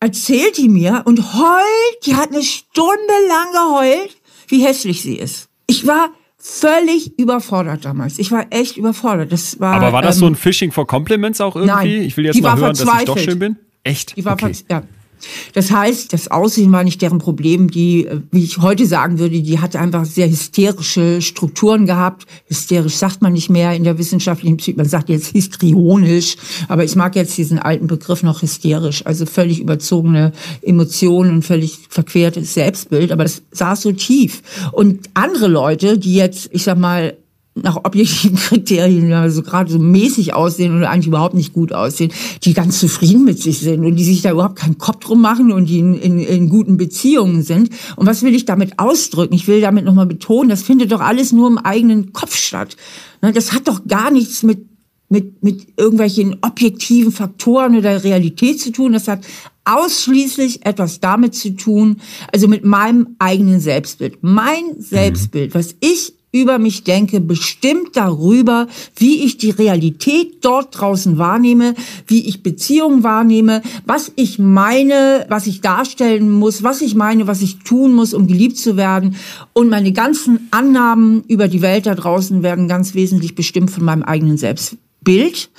erzählt 0.00 0.58
die 0.58 0.68
mir 0.68 1.02
und 1.04 1.34
heult, 1.34 2.06
die 2.06 2.16
hat 2.16 2.30
eine 2.30 2.42
Stunde 2.42 3.12
lang 3.28 3.52
geheult, 3.52 4.16
wie 4.48 4.64
hässlich 4.64 5.02
sie 5.02 5.16
ist. 5.16 5.48
Ich 5.66 5.86
war 5.86 6.10
völlig 6.38 7.18
überfordert 7.18 7.84
damals. 7.84 8.18
Ich 8.18 8.32
war 8.32 8.46
echt 8.50 8.76
überfordert. 8.76 9.30
Das 9.30 9.60
war, 9.60 9.74
Aber 9.74 9.92
war 9.92 10.02
das 10.02 10.16
ähm, 10.16 10.20
so 10.20 10.26
ein 10.26 10.34
Phishing 10.34 10.72
for 10.72 10.86
Compliments 10.86 11.40
auch 11.40 11.54
irgendwie? 11.54 11.72
Nein, 11.72 12.02
ich 12.02 12.16
will 12.16 12.24
jetzt 12.24 12.40
mal 12.42 12.58
hören, 12.58 12.74
dass 12.74 13.00
ich 13.00 13.04
doch 13.04 13.18
schön 13.18 13.38
bin. 13.38 13.56
Echt? 13.84 14.16
Die 14.16 14.24
war 14.24 14.32
okay. 14.32 14.52
ja. 14.68 14.82
Das 15.54 15.70
heißt, 15.70 16.12
das 16.12 16.28
Aussehen 16.28 16.72
war 16.72 16.84
nicht 16.84 17.02
deren 17.02 17.18
Problem. 17.18 17.70
Die, 17.70 18.06
äh, 18.06 18.20
wie 18.30 18.44
ich 18.44 18.58
heute 18.58 18.86
sagen 18.86 19.18
würde, 19.18 19.40
die 19.40 19.58
hatte 19.58 19.78
einfach 19.78 20.04
sehr 20.04 20.28
hysterische 20.28 21.22
Strukturen 21.22 21.86
gehabt. 21.86 22.26
Hysterisch 22.46 22.96
sagt 22.96 23.22
man 23.22 23.32
nicht 23.32 23.50
mehr 23.50 23.74
in 23.74 23.84
der 23.84 23.98
wissenschaftlichen 23.98 24.56
Psyche. 24.56 24.76
Man 24.76 24.88
sagt 24.88 25.08
jetzt 25.08 25.28
histrionisch. 25.28 26.36
Aber 26.68 26.84
ich 26.84 26.96
mag 26.96 27.16
jetzt 27.16 27.36
diesen 27.36 27.58
alten 27.58 27.86
Begriff 27.86 28.22
noch 28.22 28.42
hysterisch. 28.42 29.04
Also 29.06 29.26
völlig 29.26 29.60
überzogene 29.60 30.32
Emotionen 30.62 31.36
und 31.36 31.42
völlig 31.42 31.78
verquertes 31.88 32.54
Selbstbild. 32.54 33.12
Aber 33.12 33.24
das 33.24 33.42
saß 33.52 33.82
so 33.82 33.92
tief. 33.92 34.42
Und 34.72 35.08
andere 35.14 35.48
Leute, 35.48 35.98
die 35.98 36.14
jetzt, 36.14 36.48
ich 36.52 36.64
sag 36.64 36.78
mal, 36.78 37.16
nach 37.54 37.76
objektiven 37.84 38.36
Kriterien, 38.48 39.12
also 39.12 39.42
gerade 39.42 39.70
so 39.70 39.78
mäßig 39.78 40.34
aussehen 40.34 40.76
oder 40.76 40.90
eigentlich 40.90 41.08
überhaupt 41.08 41.34
nicht 41.34 41.52
gut 41.52 41.72
aussehen, 41.72 42.12
die 42.44 42.54
ganz 42.54 42.78
zufrieden 42.78 43.24
mit 43.24 43.38
sich 43.40 43.60
sind 43.60 43.84
und 43.84 43.96
die 43.96 44.04
sich 44.04 44.22
da 44.22 44.32
überhaupt 44.32 44.56
keinen 44.56 44.78
Kopf 44.78 45.00
drum 45.00 45.20
machen 45.20 45.52
und 45.52 45.66
die 45.66 45.78
in, 45.78 45.94
in, 45.94 46.18
in 46.18 46.48
guten 46.48 46.76
Beziehungen 46.76 47.42
sind. 47.42 47.70
Und 47.96 48.06
was 48.06 48.22
will 48.22 48.34
ich 48.34 48.44
damit 48.44 48.78
ausdrücken? 48.78 49.34
Ich 49.34 49.48
will 49.48 49.60
damit 49.60 49.84
nochmal 49.84 50.06
betonen, 50.06 50.48
das 50.48 50.62
findet 50.62 50.92
doch 50.92 51.00
alles 51.00 51.32
nur 51.32 51.48
im 51.48 51.58
eigenen 51.58 52.12
Kopf 52.12 52.36
statt. 52.36 52.76
Ne, 53.20 53.32
das 53.32 53.52
hat 53.52 53.68
doch 53.68 53.86
gar 53.86 54.10
nichts 54.10 54.42
mit 54.42 54.66
mit, 55.12 55.42
mit 55.42 55.66
irgendwelchen 55.76 56.38
objektiven 56.40 57.12
Faktoren 57.12 57.76
oder 57.76 58.02
Realität 58.02 58.58
zu 58.58 58.72
tun. 58.72 58.94
Das 58.94 59.08
hat 59.08 59.26
ausschließlich 59.66 60.64
etwas 60.64 61.00
damit 61.00 61.34
zu 61.34 61.50
tun, 61.50 62.00
also 62.32 62.48
mit 62.48 62.64
meinem 62.64 63.14
eigenen 63.18 63.60
Selbstbild. 63.60 64.22
Mein 64.22 64.64
Selbstbild, 64.78 65.54
was 65.54 65.74
ich 65.80 66.14
über 66.32 66.58
mich 66.58 66.82
denke, 66.82 67.20
bestimmt 67.20 67.94
darüber, 67.94 68.66
wie 68.96 69.22
ich 69.24 69.36
die 69.36 69.50
Realität 69.50 70.38
dort 70.40 70.80
draußen 70.80 71.18
wahrnehme, 71.18 71.74
wie 72.06 72.26
ich 72.26 72.42
Beziehungen 72.42 73.04
wahrnehme, 73.04 73.62
was 73.84 74.10
ich 74.16 74.38
meine, 74.38 75.26
was 75.28 75.46
ich 75.46 75.60
darstellen 75.60 76.30
muss, 76.30 76.62
was 76.62 76.80
ich 76.80 76.94
meine, 76.94 77.26
was 77.26 77.42
ich 77.42 77.58
tun 77.58 77.92
muss, 77.92 78.14
um 78.14 78.26
geliebt 78.26 78.56
zu 78.56 78.78
werden. 78.78 79.16
Und 79.52 79.68
meine 79.68 79.92
ganzen 79.92 80.48
Annahmen 80.50 81.22
über 81.28 81.48
die 81.48 81.60
Welt 81.60 81.84
da 81.84 81.94
draußen 81.94 82.42
werden 82.42 82.66
ganz 82.66 82.94
wesentlich 82.94 83.34
bestimmt 83.34 83.70
von 83.70 83.84
meinem 83.84 84.02
eigenen 84.02 84.38
Selbstbild. 84.38 85.50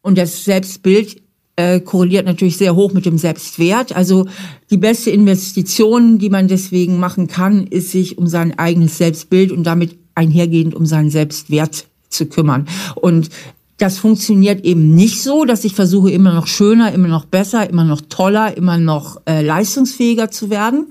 Und 0.00 0.16
das 0.16 0.44
Selbstbild 0.44 1.20
äh, 1.56 1.80
korreliert 1.80 2.26
natürlich 2.26 2.56
sehr 2.56 2.74
hoch 2.74 2.92
mit 2.92 3.04
dem 3.04 3.18
Selbstwert. 3.18 3.94
Also 3.94 4.26
die 4.70 4.76
beste 4.78 5.10
Investition, 5.10 6.18
die 6.18 6.30
man 6.30 6.48
deswegen 6.48 6.98
machen 6.98 7.26
kann, 7.26 7.66
ist 7.66 7.90
sich 7.90 8.16
um 8.16 8.26
sein 8.26 8.58
eigenes 8.58 8.98
Selbstbild 8.98 9.52
und 9.52 9.64
damit 9.64 9.96
einhergehend 10.16 10.74
um 10.74 10.86
seinen 10.86 11.10
Selbstwert 11.10 11.86
zu 12.08 12.26
kümmern. 12.26 12.66
Und 12.96 13.30
das 13.78 13.98
funktioniert 13.98 14.64
eben 14.64 14.94
nicht 14.94 15.22
so, 15.22 15.44
dass 15.44 15.64
ich 15.64 15.74
versuche, 15.74 16.10
immer 16.10 16.32
noch 16.32 16.46
schöner, 16.46 16.92
immer 16.92 17.08
noch 17.08 17.26
besser, 17.26 17.68
immer 17.68 17.84
noch 17.84 18.00
toller, 18.08 18.56
immer 18.56 18.78
noch 18.78 19.20
äh, 19.26 19.42
leistungsfähiger 19.42 20.30
zu 20.30 20.48
werden, 20.50 20.86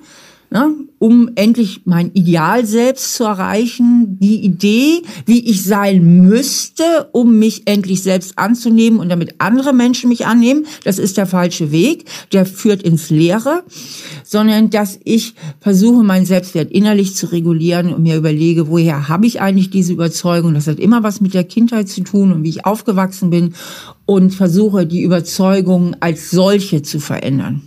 ne, 0.51 0.71
um 1.05 1.29
endlich 1.35 1.81
mein 1.85 2.09
Ideal 2.13 2.65
selbst 2.65 3.13
zu 3.13 3.25
erreichen, 3.25 4.17
die 4.19 4.43
Idee, 4.43 5.03
wie 5.27 5.47
ich 5.47 5.63
sein 5.63 6.23
müsste, 6.23 7.09
um 7.11 7.37
mich 7.37 7.67
endlich 7.67 8.01
selbst 8.01 8.39
anzunehmen 8.39 8.99
und 8.99 9.09
damit 9.09 9.35
andere 9.37 9.71
Menschen 9.71 10.09
mich 10.09 10.25
annehmen, 10.25 10.65
das 10.83 10.97
ist 10.97 11.17
der 11.17 11.27
falsche 11.27 11.71
Weg, 11.71 12.05
der 12.33 12.47
führt 12.47 12.81
ins 12.81 13.11
Leere, 13.11 13.63
sondern 14.23 14.71
dass 14.71 14.99
ich 15.03 15.35
versuche, 15.59 16.03
meinen 16.03 16.25
Selbstwert 16.25 16.71
innerlich 16.71 17.15
zu 17.15 17.27
regulieren 17.27 17.93
und 17.93 18.01
mir 18.01 18.15
überlege, 18.17 18.67
woher 18.69 19.07
habe 19.07 19.27
ich 19.27 19.39
eigentlich 19.39 19.69
diese 19.69 19.93
Überzeugung, 19.93 20.55
das 20.55 20.65
hat 20.65 20.79
immer 20.79 21.03
was 21.03 21.21
mit 21.21 21.35
der 21.35 21.43
Kindheit 21.43 21.87
zu 21.87 22.01
tun 22.01 22.31
und 22.31 22.41
wie 22.41 22.49
ich 22.49 22.65
aufgewachsen 22.65 23.29
bin. 23.29 23.53
Und 24.07 24.33
versuche, 24.33 24.87
die 24.87 25.01
Überzeugung 25.01 25.95
als 25.99 26.31
solche 26.31 26.81
zu 26.81 26.99
verändern. 26.99 27.61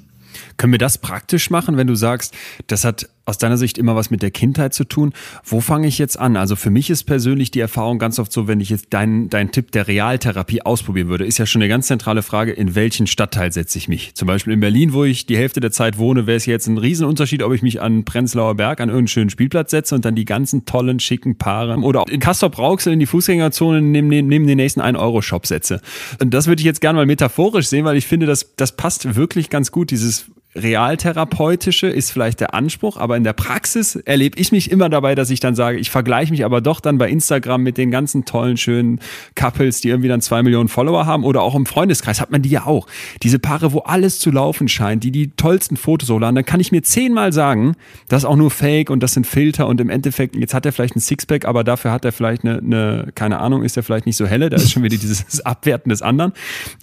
Können 0.58 0.72
wir 0.72 0.78
das 0.78 0.98
praktisch 0.98 1.50
machen, 1.50 1.76
wenn 1.76 1.86
du 1.86 1.94
sagst, 1.94 2.34
das 2.66 2.84
hat 2.84 3.08
aus 3.28 3.38
deiner 3.38 3.58
Sicht 3.58 3.76
immer 3.76 3.94
was 3.94 4.10
mit 4.10 4.22
der 4.22 4.30
Kindheit 4.30 4.72
zu 4.72 4.84
tun? 4.84 5.12
Wo 5.44 5.60
fange 5.60 5.86
ich 5.86 5.98
jetzt 5.98 6.18
an? 6.18 6.36
Also 6.36 6.56
für 6.56 6.70
mich 6.70 6.88
ist 6.88 7.04
persönlich 7.04 7.50
die 7.50 7.60
Erfahrung 7.60 7.98
ganz 7.98 8.18
oft 8.18 8.32
so, 8.32 8.48
wenn 8.48 8.60
ich 8.60 8.70
jetzt 8.70 8.86
deinen 8.90 9.28
dein 9.28 9.50
Tipp 9.52 9.70
der 9.70 9.86
Realtherapie 9.86 10.62
ausprobieren 10.62 11.08
würde, 11.08 11.26
ist 11.26 11.38
ja 11.38 11.44
schon 11.44 11.60
eine 11.60 11.68
ganz 11.68 11.88
zentrale 11.88 12.22
Frage, 12.22 12.52
in 12.52 12.74
welchen 12.74 13.06
Stadtteil 13.06 13.52
setze 13.52 13.76
ich 13.76 13.86
mich? 13.86 14.14
Zum 14.14 14.26
Beispiel 14.26 14.54
in 14.54 14.60
Berlin, 14.60 14.94
wo 14.94 15.04
ich 15.04 15.26
die 15.26 15.36
Hälfte 15.36 15.60
der 15.60 15.70
Zeit 15.70 15.98
wohne, 15.98 16.26
wäre 16.26 16.38
es 16.38 16.46
jetzt 16.46 16.66
ein 16.68 16.78
Riesenunterschied, 16.78 17.42
ob 17.42 17.52
ich 17.52 17.60
mich 17.60 17.82
an 17.82 18.04
Prenzlauer 18.04 18.54
Berg 18.54 18.80
an 18.80 18.88
irgendeinen 18.88 19.08
schönen 19.08 19.30
Spielplatz 19.30 19.70
setze 19.70 19.94
und 19.94 20.06
dann 20.06 20.14
die 20.14 20.24
ganzen 20.24 20.64
tollen, 20.64 20.98
schicken 20.98 21.36
Paare 21.36 21.76
oder 21.76 22.04
in 22.08 22.20
Castrop-Rauxel 22.20 22.94
in 22.94 22.98
die 22.98 23.06
Fußgängerzone 23.06 23.82
neben, 23.82 24.08
neben 24.08 24.46
den 24.46 24.56
nächsten 24.56 24.80
1-Euro-Shop 24.80 25.46
setze. 25.46 25.82
Und 26.18 26.32
das 26.32 26.46
würde 26.46 26.60
ich 26.60 26.66
jetzt 26.66 26.80
gerne 26.80 26.96
mal 26.96 27.06
metaphorisch 27.06 27.66
sehen, 27.66 27.84
weil 27.84 27.98
ich 27.98 28.06
finde, 28.06 28.24
das, 28.24 28.54
das 28.56 28.74
passt 28.74 29.16
wirklich 29.16 29.50
ganz 29.50 29.70
gut, 29.70 29.90
dieses 29.90 30.30
realtherapeutische 30.54 31.88
ist 31.88 32.10
vielleicht 32.10 32.40
der 32.40 32.54
Anspruch, 32.54 32.96
aber 32.96 33.16
in 33.18 33.24
der 33.24 33.34
Praxis 33.34 33.96
erlebe 33.96 34.38
ich 34.38 34.52
mich 34.52 34.70
immer 34.70 34.88
dabei, 34.88 35.14
dass 35.14 35.28
ich 35.28 35.40
dann 35.40 35.54
sage, 35.54 35.78
ich 35.78 35.90
vergleiche 35.90 36.32
mich 36.32 36.44
aber 36.44 36.60
doch 36.60 36.80
dann 36.80 36.96
bei 36.96 37.10
Instagram 37.10 37.62
mit 37.62 37.76
den 37.76 37.90
ganzen 37.90 38.24
tollen, 38.24 38.56
schönen 38.56 39.00
Couples, 39.34 39.82
die 39.82 39.88
irgendwie 39.88 40.08
dann 40.08 40.22
zwei 40.22 40.42
Millionen 40.42 40.68
Follower 40.68 41.04
haben 41.04 41.24
oder 41.24 41.42
auch 41.42 41.54
im 41.54 41.66
Freundeskreis 41.66 42.20
hat 42.20 42.30
man 42.30 42.42
die 42.42 42.48
ja 42.48 42.64
auch. 42.64 42.86
Diese 43.22 43.38
Paare, 43.38 43.72
wo 43.72 43.80
alles 43.80 44.18
zu 44.18 44.30
laufen 44.30 44.68
scheint, 44.68 45.04
die 45.04 45.10
die 45.10 45.30
tollsten 45.32 45.76
Fotos 45.76 46.08
hochladen, 46.08 46.36
dann 46.36 46.44
kann 46.44 46.60
ich 46.60 46.72
mir 46.72 46.82
zehnmal 46.82 47.32
sagen, 47.32 47.74
das 48.08 48.22
ist 48.22 48.26
auch 48.26 48.36
nur 48.36 48.50
Fake 48.50 48.88
und 48.88 49.02
das 49.02 49.12
sind 49.14 49.26
Filter 49.26 49.66
und 49.66 49.80
im 49.80 49.90
Endeffekt, 49.90 50.36
jetzt 50.36 50.54
hat 50.54 50.64
er 50.64 50.72
vielleicht 50.72 50.96
ein 50.96 51.00
Sixpack, 51.00 51.44
aber 51.44 51.64
dafür 51.64 51.92
hat 51.92 52.04
er 52.04 52.12
vielleicht 52.12 52.44
eine, 52.44 52.58
eine 52.58 53.10
keine 53.14 53.40
Ahnung, 53.40 53.62
ist 53.62 53.76
er 53.76 53.82
vielleicht 53.82 54.06
nicht 54.06 54.16
so 54.16 54.26
helle, 54.26 54.48
da 54.48 54.56
ist 54.56 54.70
schon 54.70 54.82
wieder 54.82 54.96
dieses 54.96 55.40
Abwerten 55.44 55.90
des 55.90 56.02
anderen. 56.02 56.32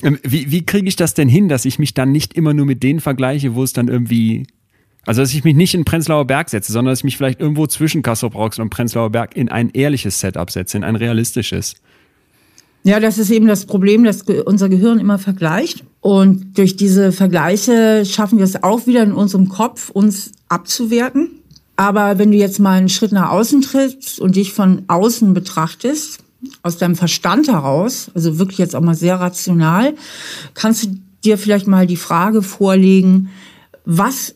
Ähm, 0.04 0.20
wie, 0.24 0.52
wie 0.52 0.66
kriege 0.66 0.88
ich 0.88 0.96
das 0.96 1.14
denn 1.14 1.30
hin, 1.30 1.50
dass 1.50 1.66
ich 1.66 1.80
mich 1.80 1.94
dann 1.94 2.12
nicht 2.12 2.34
immer 2.34 2.54
nur 2.54 2.66
mit 2.66 2.84
denen 2.84 3.00
vergleiche, 3.00 3.56
wo 3.56 3.64
es 3.64 3.74
dann 3.74 3.88
irgendwie 3.88 4.46
also, 5.06 5.22
dass 5.22 5.34
ich 5.34 5.44
mich 5.44 5.56
nicht 5.56 5.74
in 5.74 5.86
Prenzlauer 5.86 6.26
Berg 6.26 6.50
setze, 6.50 6.72
sondern 6.72 6.92
dass 6.92 7.00
ich 7.00 7.04
mich 7.04 7.18
vielleicht 7.18 7.40
irgendwo 7.40 7.68
zwischen 7.68 8.02
Kassel-Brauxel 8.02 8.62
und 8.64 8.70
Prenzlauer 8.70 9.12
Berg 9.12 9.36
in 9.36 9.50
ein 9.50 9.70
ehrliches 9.72 10.20
Setup 10.20 10.50
setze, 10.50 10.78
in 10.78 10.84
ein 10.84 10.96
realistisches. 10.96 11.76
Ja, 12.84 13.00
das 13.00 13.18
ist 13.18 13.32
eben 13.32 13.48
das 13.48 13.66
Problem, 13.66 14.04
dass 14.04 14.22
unser 14.22 14.70
Gehirn 14.70 15.00
immer 15.00 15.18
vergleicht. 15.18 15.84
Und 16.02 16.58
durch 16.58 16.76
diese 16.76 17.12
Vergleiche 17.12 18.06
schaffen 18.06 18.38
wir 18.38 18.46
es 18.46 18.62
auch 18.64 18.86
wieder 18.86 19.02
in 19.02 19.12
unserem 19.12 19.50
Kopf, 19.50 19.90
uns 19.90 20.32
abzuwerten. 20.50 21.32
Aber 21.76 22.20
wenn 22.20 22.32
du 22.32 22.38
jetzt 22.38 22.60
mal 22.60 22.78
einen 22.78 22.90
Schritt 22.90 23.12
nach 23.12 23.32
außen 23.32 23.62
trittst 23.62 24.20
und 24.20 24.36
dich 24.36 24.54
von 24.54 24.84
außen 24.88 25.34
betrachtest, 25.34 26.20
aus 26.62 26.78
deinem 26.78 26.96
Verstand 26.96 27.48
heraus, 27.48 28.12
also 28.14 28.38
wirklich 28.38 28.60
jetzt 28.60 28.76
auch 28.76 28.82
mal 28.82 28.96
sehr 28.96 29.20
rational, 29.20 29.96
kannst 30.54 30.84
du 30.84 30.88
dir 31.24 31.38
vielleicht 31.38 31.68
mal 31.68 31.88
die 31.88 31.98
Frage 31.98 32.44
vorlegen, 32.44 33.30
was 33.84 34.36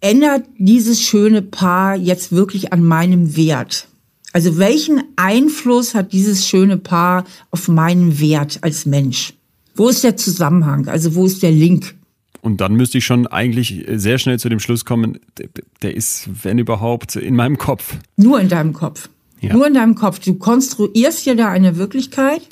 ändert 0.00 0.44
dieses 0.58 1.00
schöne 1.00 1.42
Paar 1.42 1.96
jetzt 1.96 2.32
wirklich 2.32 2.72
an 2.72 2.82
meinem 2.84 3.36
Wert? 3.36 3.88
Also 4.32 4.58
welchen 4.58 5.02
Einfluss 5.16 5.94
hat 5.94 6.12
dieses 6.12 6.46
schöne 6.46 6.76
Paar 6.76 7.24
auf 7.50 7.68
meinen 7.68 8.20
Wert 8.20 8.58
als 8.62 8.86
Mensch? 8.86 9.34
Wo 9.74 9.88
ist 9.88 10.04
der 10.04 10.16
Zusammenhang? 10.16 10.88
Also 10.88 11.14
wo 11.14 11.26
ist 11.26 11.42
der 11.42 11.52
Link? 11.52 11.94
Und 12.42 12.60
dann 12.60 12.74
müsste 12.74 12.98
ich 12.98 13.04
schon 13.04 13.26
eigentlich 13.26 13.84
sehr 13.94 14.18
schnell 14.18 14.38
zu 14.38 14.48
dem 14.48 14.60
Schluss 14.60 14.84
kommen, 14.84 15.18
der 15.82 15.94
ist, 15.94 16.28
wenn 16.42 16.58
überhaupt, 16.58 17.16
in 17.16 17.36
meinem 17.36 17.58
Kopf. 17.58 17.96
Nur 18.16 18.40
in 18.40 18.48
deinem 18.48 18.72
Kopf. 18.72 19.10
Ja. 19.40 19.52
Nur 19.52 19.66
in 19.66 19.74
deinem 19.74 19.94
Kopf. 19.94 20.20
Du 20.20 20.34
konstruierst 20.34 21.26
ja 21.26 21.34
da 21.34 21.48
eine 21.50 21.76
Wirklichkeit, 21.76 22.42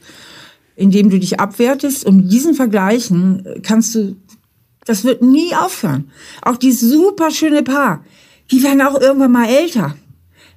indem 0.76 1.11
du 1.11 1.18
dich 1.18 1.40
abwertest. 1.40 2.05
Und 2.05 2.28
diesen 2.28 2.55
Vergleichen 2.55 3.44
kannst 3.62 3.94
du 3.94 4.16
das 4.89 5.05
wird 5.05 5.22
nie 5.22 5.55
aufhören. 5.55 6.11
Auch 6.43 6.57
die 6.57 6.72
super 6.72 7.30
schöne 7.30 7.62
Paar, 7.62 8.05
die 8.51 8.62
werden 8.62 8.80
auch 8.82 9.01
irgendwann 9.01 9.32
mal 9.32 9.49
älter. 9.49 9.95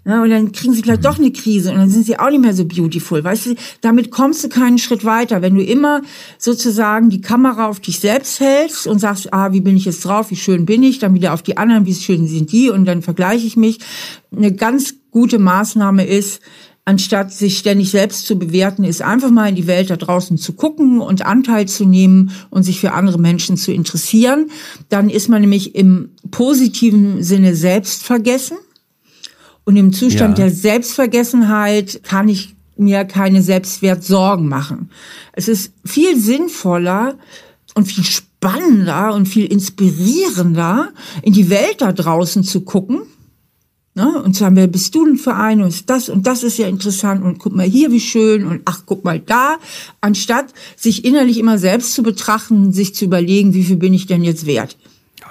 Ja, 0.04 0.24
und 0.24 0.32
dann 0.32 0.52
kriegen 0.52 0.74
sie 0.74 0.82
vielleicht 0.82 1.06
doch 1.06 1.20
eine 1.20 1.32
Krise 1.32 1.70
und 1.70 1.78
dann 1.78 1.92
sind 1.92 2.08
sie 2.08 2.18
auch 2.18 2.32
nicht 2.32 2.42
mehr 2.42 2.56
so 2.56 2.66
beautiful. 2.66 3.24
Weißt 3.24 3.46
du, 3.46 3.56
damit 3.82 4.10
kommst 4.10 4.44
du 4.44 4.50
keinen 4.50 4.80
Schritt 4.80 5.06
weiter. 5.06 5.44
Wenn 5.44 5.54
du 5.54 5.64
immer 5.64 6.02
sozusagen 6.40 7.10
die 7.10 7.22
Kamera 7.22 7.68
auf 7.68 7.80
dich 7.80 8.00
selbst 8.00 8.40
hältst 8.40 8.88
und 8.88 8.98
sagst, 8.98 9.32
ah, 9.32 9.52
wie 9.52 9.62
bin 9.62 9.78
ich 9.78 9.86
jetzt 9.86 10.04
drauf, 10.04 10.32
wie 10.32 10.38
schön 10.38 10.66
bin 10.66 10.82
ich, 10.82 10.98
dann 10.98 11.14
wieder 11.14 11.36
auf 11.36 11.44
die 11.44 11.58
anderen, 11.58 11.86
wie 11.86 11.94
schön 11.94 12.28
sind 12.28 12.52
die 12.52 12.72
und 12.72 12.86
dann 12.86 13.04
vergleiche 13.04 13.46
ich 13.46 13.58
mich. 13.58 13.78
Eine 14.36 14.54
ganz 14.56 14.96
gute 15.12 15.38
Maßnahme 15.38 16.08
ist, 16.08 16.42
anstatt 16.92 17.32
sich 17.32 17.58
ständig 17.58 17.90
selbst 17.90 18.28
zu 18.28 18.38
bewerten, 18.38 18.84
ist 18.84 19.02
einfach 19.02 19.32
mal 19.32 19.48
in 19.48 19.56
die 19.56 19.66
Welt 19.66 19.90
da 19.90 19.96
draußen 19.96 20.38
zu 20.38 20.52
gucken 20.52 21.00
und 21.00 21.26
Anteil 21.26 21.66
zu 21.66 21.86
nehmen 21.86 22.32
und 22.50 22.64
sich 22.64 22.82
für 22.82 22.92
andere 22.92 23.18
Menschen 23.18 23.56
zu 23.56 23.72
interessieren. 23.72 24.52
Dann 24.90 25.10
ist 25.10 25.30
man 25.30 25.40
nämlich 25.40 25.74
im 25.74 26.10
positiven 26.32 27.24
Sinne 27.24 27.56
selbst 27.56 28.04
vergessen 28.04 28.58
und 29.64 29.78
im 29.78 29.94
Zustand 29.94 30.38
ja. 30.38 30.46
der 30.46 30.54
Selbstvergessenheit 30.54 32.02
kann 32.04 32.28
ich 32.28 32.56
mir 32.76 33.06
keine 33.06 33.42
Selbstwertsorgen 33.42 34.50
machen. 34.50 34.90
Es 35.32 35.48
ist 35.48 35.72
viel 35.86 36.20
sinnvoller 36.20 37.16
und 37.74 37.86
viel 37.86 38.04
spannender 38.04 39.14
und 39.14 39.28
viel 39.28 39.46
inspirierender, 39.46 40.90
in 41.22 41.32
die 41.32 41.50
Welt 41.50 41.78
da 41.80 41.94
draußen 41.94 42.44
zu 42.44 42.62
gucken. 42.62 43.04
Ne? 43.94 44.22
Und 44.22 44.36
sagen, 44.36 44.56
wer 44.56 44.68
bist 44.68 44.96
du 44.96 45.06
denn 45.06 45.18
für 45.18 45.36
einen? 45.36 45.62
Und 45.62 45.70
ist 45.70 45.90
das 45.90 46.08
und 46.08 46.26
das 46.26 46.44
ist 46.44 46.58
ja 46.58 46.68
interessant 46.68 47.24
und 47.24 47.40
guck 47.40 47.54
mal 47.54 47.66
hier, 47.66 47.92
wie 47.92 48.00
schön 48.00 48.46
und 48.46 48.62
ach, 48.66 48.84
guck 48.86 49.04
mal 49.04 49.20
da. 49.20 49.58
Anstatt 50.00 50.54
sich 50.78 51.04
innerlich 51.04 51.38
immer 51.38 51.58
selbst 51.58 51.94
zu 51.94 52.04
betrachten, 52.04 52.72
sich 52.72 52.96
zu 52.96 53.06
überlegen, 53.06 53.54
wie 53.54 53.64
viel 53.64 53.78
bin 53.78 53.94
ich 53.94 54.08
denn 54.08 54.24
jetzt 54.24 54.46
wert? 54.46 54.78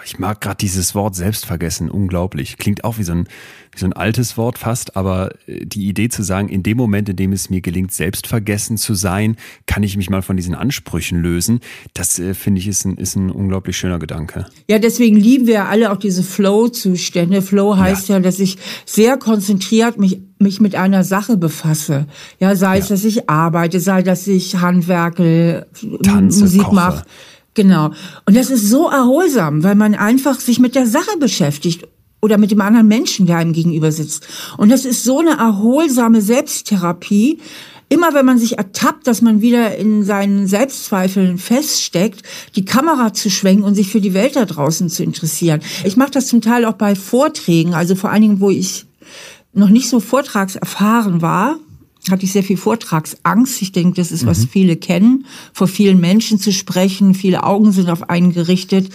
Ich 0.04 0.18
mag 0.18 0.40
gerade 0.40 0.56
dieses 0.56 0.94
Wort 0.94 1.14
Selbstvergessen 1.14 1.90
unglaublich. 1.90 2.56
Klingt 2.56 2.84
auch 2.84 2.98
wie 2.98 3.02
so 3.02 3.12
ein 3.12 3.28
so 3.76 3.86
ein 3.86 3.92
altes 3.92 4.36
Wort 4.36 4.58
fast, 4.58 4.96
aber 4.96 5.32
äh, 5.46 5.64
die 5.64 5.88
Idee 5.88 6.08
zu 6.08 6.22
sagen, 6.22 6.48
in 6.48 6.62
dem 6.62 6.76
Moment, 6.76 7.08
in 7.08 7.16
dem 7.16 7.32
es 7.32 7.50
mir 7.50 7.60
gelingt, 7.60 7.92
selbstvergessen 7.92 8.76
zu 8.76 8.94
sein, 8.94 9.36
kann 9.66 9.82
ich 9.82 9.96
mich 9.96 10.10
mal 10.10 10.22
von 10.22 10.36
diesen 10.36 10.54
Ansprüchen 10.54 11.20
lösen. 11.20 11.60
Das 11.94 12.18
äh, 12.18 12.34
finde 12.34 12.60
ich 12.60 12.68
ist 12.68 12.84
ein, 12.84 12.96
ist 12.96 13.16
ein 13.16 13.30
unglaublich 13.30 13.76
schöner 13.76 13.98
Gedanke. 13.98 14.46
Ja, 14.68 14.78
deswegen 14.78 15.16
lieben 15.16 15.46
wir 15.46 15.66
alle 15.66 15.92
auch 15.92 15.96
diese 15.96 16.22
Flow-Zustände. 16.22 17.42
Flow 17.42 17.76
heißt 17.76 18.08
ja. 18.08 18.16
ja, 18.16 18.20
dass 18.20 18.38
ich 18.38 18.58
sehr 18.84 19.16
konzentriert 19.16 19.98
mich 19.98 20.20
mich 20.42 20.58
mit 20.58 20.74
einer 20.74 21.04
Sache 21.04 21.36
befasse. 21.36 22.06
Ja, 22.38 22.56
sei 22.56 22.76
ja. 22.76 22.82
es, 22.82 22.88
dass 22.88 23.04
ich 23.04 23.28
arbeite, 23.28 23.78
sei, 23.78 24.02
dass 24.02 24.26
ich 24.26 24.56
handwerke, 24.56 25.66
Tanze, 26.02 26.40
Musik 26.40 26.72
mache. 26.72 27.04
Genau. 27.52 27.90
Und 28.24 28.36
das 28.36 28.48
ist 28.48 28.66
so 28.68 28.88
erholsam, 28.88 29.62
weil 29.62 29.74
man 29.74 29.94
einfach 29.94 30.40
sich 30.40 30.58
mit 30.58 30.74
der 30.74 30.86
Sache 30.86 31.18
beschäftigt 31.18 31.86
oder 32.20 32.38
mit 32.38 32.50
dem 32.50 32.60
anderen 32.60 32.88
Menschen, 32.88 33.26
der 33.26 33.38
einem 33.38 33.52
gegenüber 33.52 33.92
sitzt. 33.92 34.26
Und 34.56 34.70
das 34.70 34.84
ist 34.84 35.04
so 35.04 35.20
eine 35.20 35.38
erholsame 35.38 36.20
Selbsttherapie. 36.20 37.38
Immer 37.88 38.14
wenn 38.14 38.24
man 38.24 38.38
sich 38.38 38.56
ertappt, 38.56 39.06
dass 39.06 39.20
man 39.20 39.40
wieder 39.40 39.76
in 39.76 40.04
seinen 40.04 40.46
Selbstzweifeln 40.46 41.38
feststeckt, 41.38 42.22
die 42.54 42.64
Kamera 42.64 43.12
zu 43.12 43.30
schwenken 43.30 43.64
und 43.64 43.74
sich 43.74 43.88
für 43.88 44.00
die 44.00 44.14
Welt 44.14 44.36
da 44.36 44.44
draußen 44.44 44.88
zu 44.88 45.02
interessieren. 45.02 45.60
Ich 45.82 45.96
mache 45.96 46.12
das 46.12 46.28
zum 46.28 46.40
Teil 46.40 46.64
auch 46.66 46.74
bei 46.74 46.94
Vorträgen, 46.94 47.74
also 47.74 47.96
vor 47.96 48.10
allen 48.10 48.22
Dingen, 48.22 48.40
wo 48.40 48.50
ich 48.50 48.86
noch 49.52 49.70
nicht 49.70 49.88
so 49.88 49.98
vortragserfahren 49.98 51.22
war, 51.22 51.58
hatte 52.08 52.24
ich 52.24 52.32
sehr 52.32 52.42
viel 52.42 52.56
Vortragsangst. 52.56 53.60
Ich 53.60 53.72
denke, 53.72 53.96
das 53.96 54.10
ist, 54.10 54.24
was 54.24 54.40
mhm. 54.40 54.48
viele 54.48 54.76
kennen, 54.76 55.26
vor 55.52 55.68
vielen 55.68 56.00
Menschen 56.00 56.38
zu 56.38 56.52
sprechen. 56.52 57.14
Viele 57.14 57.44
Augen 57.44 57.72
sind 57.72 57.90
auf 57.90 58.08
einen 58.08 58.32
gerichtet. 58.32 58.90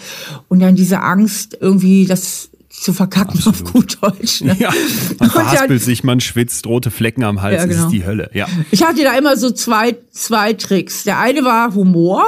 Und 0.48 0.60
dann 0.62 0.76
diese 0.76 1.02
Angst, 1.02 1.58
irgendwie 1.60 2.06
das 2.06 2.50
zu 2.82 2.94
verkacken 2.94 3.38
Absolut. 3.38 3.62
auf 3.62 3.74
gut 3.74 3.98
Deutsch. 4.02 4.42
Ne? 4.42 4.56
Ja, 4.60 4.72
man 5.20 5.30
verhaspelt 5.32 5.82
sich, 5.82 6.04
man 6.04 6.20
schwitzt, 6.20 6.68
rote 6.68 6.92
Flecken 6.92 7.24
am 7.24 7.42
Hals, 7.42 7.58
ja, 7.58 7.66
genau. 7.66 7.76
das 7.76 7.86
ist 7.86 7.92
die 7.92 8.06
Hölle. 8.06 8.30
Ja. 8.34 8.48
Ich 8.72 8.84
hatte 8.84 9.04
da 9.04 9.18
immer 9.18 9.38
so 9.38 9.52
zwei, 9.52 9.98
zwei 10.12 10.54
Tricks. 10.54 11.04
Der 11.04 11.20
eine 11.20 11.44
war 11.44 11.74
Humor. 11.74 12.26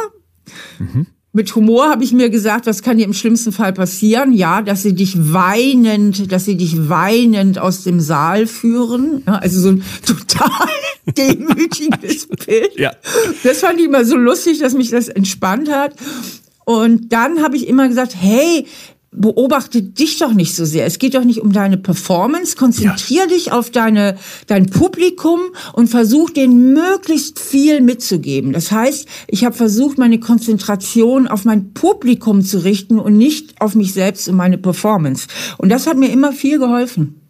Mhm. 0.79 1.07
Mit 1.33 1.53
Humor 1.55 1.89
habe 1.89 2.03
ich 2.03 2.13
mir 2.13 2.31
gesagt, 2.31 2.65
was 2.65 2.81
kann 2.81 2.97
dir 2.97 3.05
im 3.05 3.13
schlimmsten 3.13 3.51
Fall 3.51 3.71
passieren? 3.71 4.33
Ja, 4.33 4.63
dass 4.63 4.81
sie 4.81 4.95
dich 4.95 5.13
weinend, 5.33 6.31
dass 6.31 6.45
sie 6.45 6.57
dich 6.57 6.89
weinend 6.89 7.59
aus 7.59 7.83
dem 7.83 7.99
Saal 7.99 8.47
führen. 8.47 9.21
Ja, 9.27 9.35
also 9.35 9.59
so 9.59 9.69
ein 9.69 9.83
total 10.05 10.49
demütiges 11.15 12.27
Bild. 12.45 12.71
Ja. 12.77 12.93
Das 13.43 13.59
fand 13.59 13.79
ich 13.79 13.85
immer 13.85 14.03
so 14.03 14.15
lustig, 14.15 14.59
dass 14.59 14.73
mich 14.73 14.89
das 14.89 15.09
entspannt 15.09 15.69
hat. 15.69 15.95
Und 16.65 17.13
dann 17.13 17.43
habe 17.43 17.55
ich 17.55 17.67
immer 17.67 17.87
gesagt, 17.87 18.15
hey, 18.19 18.65
beobachte 19.19 19.81
dich 19.81 20.19
doch 20.19 20.33
nicht 20.33 20.55
so 20.55 20.65
sehr. 20.65 20.85
Es 20.85 20.99
geht 20.99 21.15
doch 21.15 21.23
nicht 21.23 21.41
um 21.41 21.51
deine 21.51 21.77
Performance. 21.77 22.55
Konzentrier 22.55 23.23
ja. 23.23 23.27
dich 23.27 23.51
auf 23.51 23.69
deine, 23.69 24.17
dein 24.47 24.67
Publikum 24.67 25.39
und 25.73 25.89
versuch 25.89 26.29
denen 26.29 26.73
möglichst 26.73 27.39
viel 27.39 27.81
mitzugeben. 27.81 28.53
Das 28.53 28.71
heißt, 28.71 29.07
ich 29.27 29.45
habe 29.45 29.55
versucht, 29.55 29.97
meine 29.97 30.19
Konzentration 30.19 31.27
auf 31.27 31.45
mein 31.45 31.73
Publikum 31.73 32.43
zu 32.43 32.63
richten 32.63 32.99
und 32.99 33.17
nicht 33.17 33.59
auf 33.61 33.75
mich 33.75 33.93
selbst 33.93 34.27
und 34.29 34.35
meine 34.35 34.57
Performance. 34.57 35.27
Und 35.57 35.69
das 35.69 35.87
hat 35.87 35.97
mir 35.97 36.09
immer 36.09 36.31
viel 36.31 36.59
geholfen. 36.59 37.21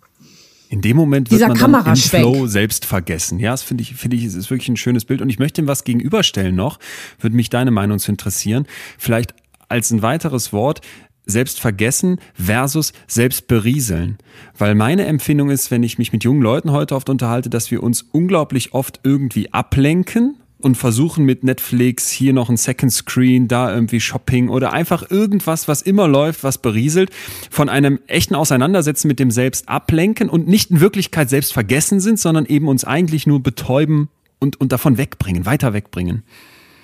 In 0.69 0.81
dem 0.81 0.97
Moment 0.97 1.31
wird 1.31 1.39
Dieser 1.39 1.67
man 1.67 1.83
dann 1.85 1.93
im 1.93 1.95
Flow 1.95 2.47
selbst 2.47 2.85
vergessen. 2.85 3.39
Ja, 3.39 3.51
das 3.51 3.63
finde 3.63 3.83
ich, 3.83 3.95
finde 3.95 4.17
ich, 4.17 4.25
es 4.25 4.35
ist 4.35 4.49
wirklich 4.49 4.67
ein 4.67 4.77
schönes 4.77 5.05
Bild. 5.05 5.21
Und 5.21 5.29
ich 5.29 5.39
möchte 5.39 5.61
ihm 5.61 5.67
was 5.67 5.85
gegenüberstellen 5.85 6.55
noch. 6.55 6.79
Würde 7.19 7.35
mich 7.35 7.49
deine 7.49 7.71
Meinung 7.71 7.99
zu 7.99 8.11
interessieren. 8.11 8.67
Vielleicht 8.97 9.33
als 9.69 9.91
ein 9.91 10.01
weiteres 10.01 10.53
Wort, 10.53 10.81
selbst 11.27 11.59
vergessen 11.59 12.19
versus 12.33 12.93
selbst 13.05 13.47
berieseln. 13.47 14.17
Weil 14.57 14.73
meine 14.73 15.05
Empfindung 15.05 15.51
ist, 15.51 15.69
wenn 15.69 15.83
ich 15.83 15.97
mich 15.97 16.11
mit 16.11 16.23
jungen 16.23 16.41
Leuten 16.41 16.71
heute 16.71 16.95
oft 16.95 17.09
unterhalte, 17.09 17.49
dass 17.49 17.69
wir 17.69 17.83
uns 17.83 18.01
unglaublich 18.11 18.73
oft 18.73 19.01
irgendwie 19.03 19.53
ablenken 19.53 20.37
und 20.59 20.75
versuchen 20.75 21.23
mit 21.23 21.43
Netflix 21.43 22.09
hier 22.09 22.33
noch 22.33 22.49
ein 22.49 22.57
Second 22.57 22.91
Screen, 22.91 23.47
da 23.47 23.73
irgendwie 23.73 23.99
Shopping 23.99 24.49
oder 24.49 24.73
einfach 24.73 25.09
irgendwas, 25.11 25.67
was 25.67 25.81
immer 25.81 26.07
läuft, 26.07 26.43
was 26.43 26.57
berieselt, 26.57 27.11
von 27.51 27.69
einem 27.69 27.99
echten 28.07 28.33
Auseinandersetzen 28.33 29.07
mit 29.07 29.19
dem 29.19 29.29
Selbst 29.29 29.69
ablenken 29.69 30.29
und 30.29 30.47
nicht 30.47 30.71
in 30.71 30.79
Wirklichkeit 30.79 31.29
selbst 31.29 31.53
vergessen 31.53 31.99
sind, 31.99 32.19
sondern 32.19 32.45
eben 32.45 32.67
uns 32.67 32.85
eigentlich 32.85 33.27
nur 33.27 33.43
betäuben 33.43 34.09
und, 34.39 34.59
und 34.59 34.71
davon 34.71 34.97
wegbringen, 34.97 35.45
weiter 35.45 35.73
wegbringen. 35.73 36.23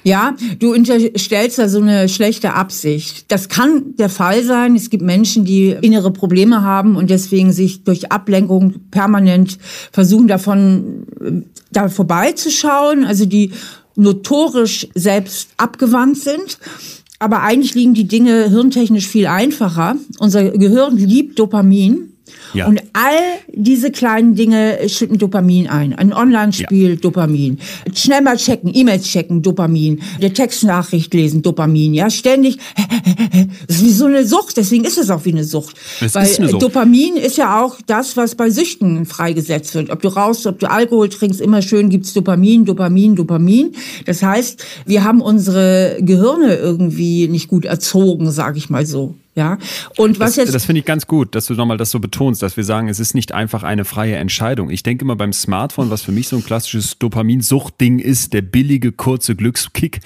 Ja, 0.03 0.35
du 0.59 0.73
unterstellst 0.73 1.59
da 1.59 1.69
so 1.69 1.79
eine 1.79 2.09
schlechte 2.09 2.53
Absicht. 2.53 3.25
Das 3.29 3.47
kann 3.47 3.95
der 3.97 4.09
Fall 4.09 4.43
sein. 4.43 4.75
Es 4.75 4.89
gibt 4.89 5.03
Menschen, 5.03 5.45
die 5.45 5.69
innere 5.81 6.11
Probleme 6.11 6.61
haben 6.61 6.97
und 6.97 7.09
deswegen 7.09 7.53
sich 7.53 7.83
durch 7.83 8.11
Ablenkung 8.11 8.75
permanent 8.91 9.57
versuchen, 9.91 10.27
davon 10.27 11.05
da 11.71 11.87
vorbeizuschauen, 11.87 13.05
also 13.05 13.25
die 13.25 13.51
notorisch 13.95 14.87
selbst 14.93 15.49
abgewandt 15.57 16.17
sind. 16.17 16.57
Aber 17.19 17.41
eigentlich 17.41 17.73
liegen 17.73 17.93
die 17.93 18.07
Dinge 18.07 18.49
hirntechnisch 18.49 19.07
viel 19.07 19.27
einfacher. 19.27 19.95
Unser 20.19 20.49
Gehirn 20.49 20.97
liebt 20.97 21.39
Dopamin. 21.39 22.12
Ja. 22.53 22.67
Und 22.67 22.82
all 22.93 23.19
diese 23.51 23.91
kleinen 23.91 24.36
Dinge 24.36 24.78
schütten 24.88 25.17
Dopamin 25.17 25.67
ein. 25.67 25.93
Ein 25.93 26.13
Online-Spiel, 26.13 26.91
ja. 26.91 26.95
Dopamin. 26.95 27.59
Schnell 27.93 28.21
mal 28.21 28.38
checken, 28.38 28.71
E-Mails 28.74 29.03
checken, 29.05 29.41
Dopamin. 29.41 30.01
Der 30.21 30.34
Textnachricht 30.34 31.13
lesen, 31.13 31.41
Dopamin. 31.41 31.93
Ja, 31.93 32.09
ständig. 32.09 32.57
Das 33.67 33.78
ist 33.78 33.84
wie 33.84 33.91
so 33.91 34.05
eine 34.05 34.26
Sucht. 34.26 34.57
Deswegen 34.57 34.86
ist 34.86 34.97
es 34.97 35.09
auch 35.09 35.26
wie 35.26 35.32
eine 35.32 35.43
Sucht. 35.43 35.76
Es 35.99 36.15
Weil 36.15 36.26
ist 36.26 36.39
eine 36.39 36.49
Sucht. 36.49 36.61
Dopamin 36.61 37.15
ist 37.15 37.38
ja 37.38 37.61
auch 37.61 37.78
das, 37.86 38.15
was 38.15 38.36
bei 38.36 38.49
Süchten 38.49 39.05
freigesetzt 39.05 39.74
wird. 39.76 39.89
Ob 39.89 40.01
du 40.01 40.09
rauchst, 40.09 40.45
ob 40.45 40.59
du 40.59 40.69
Alkohol 40.69 41.09
trinkst, 41.09 41.41
immer 41.41 41.61
schön 41.61 41.89
gibt's 41.89 42.13
Dopamin, 42.13 42.65
Dopamin, 42.65 43.15
Dopamin. 43.15 43.74
Das 44.05 44.21
heißt, 44.21 44.63
wir 44.86 45.03
haben 45.03 45.21
unsere 45.21 45.97
Gehirne 45.99 46.55
irgendwie 46.55 47.28
nicht 47.28 47.47
gut 47.47 47.65
erzogen, 47.65 48.32
sage 48.32 48.57
ich 48.57 48.69
mal 48.69 48.86
so. 48.86 49.15
Ja, 49.36 49.57
und 49.97 50.19
was 50.19 50.31
das, 50.31 50.36
jetzt. 50.36 50.53
Das 50.53 50.65
finde 50.65 50.81
ich 50.81 50.86
ganz 50.86 51.07
gut, 51.07 51.34
dass 51.34 51.47
du 51.47 51.55
nochmal 51.55 51.77
das 51.77 51.89
so 51.89 51.99
betonst, 51.99 52.43
dass 52.43 52.55
wir 52.55 52.63
sagen, 52.63 52.88
es 52.88 52.99
ist 52.99 53.15
nicht 53.15 53.31
einfach 53.31 53.63
eine 53.63 53.84
freie 53.84 54.15
Entscheidung. 54.17 54.69
Ich 54.69 54.84
denke 54.84 55.05
immer 55.05 55.15
beim 55.15 55.34
Smartphone, 55.34 55.89
was 55.89 56.03
für 56.03 56.11
mich 56.11 56.27
so 56.27 56.36
ein 56.36 56.43
klassisches 56.43 56.99
Dopaminsuchtding 56.99 57.97
ist, 57.97 58.34
der 58.34 58.43
billige, 58.43 58.91
kurze 58.91 59.36
Glückskick. 59.36 60.01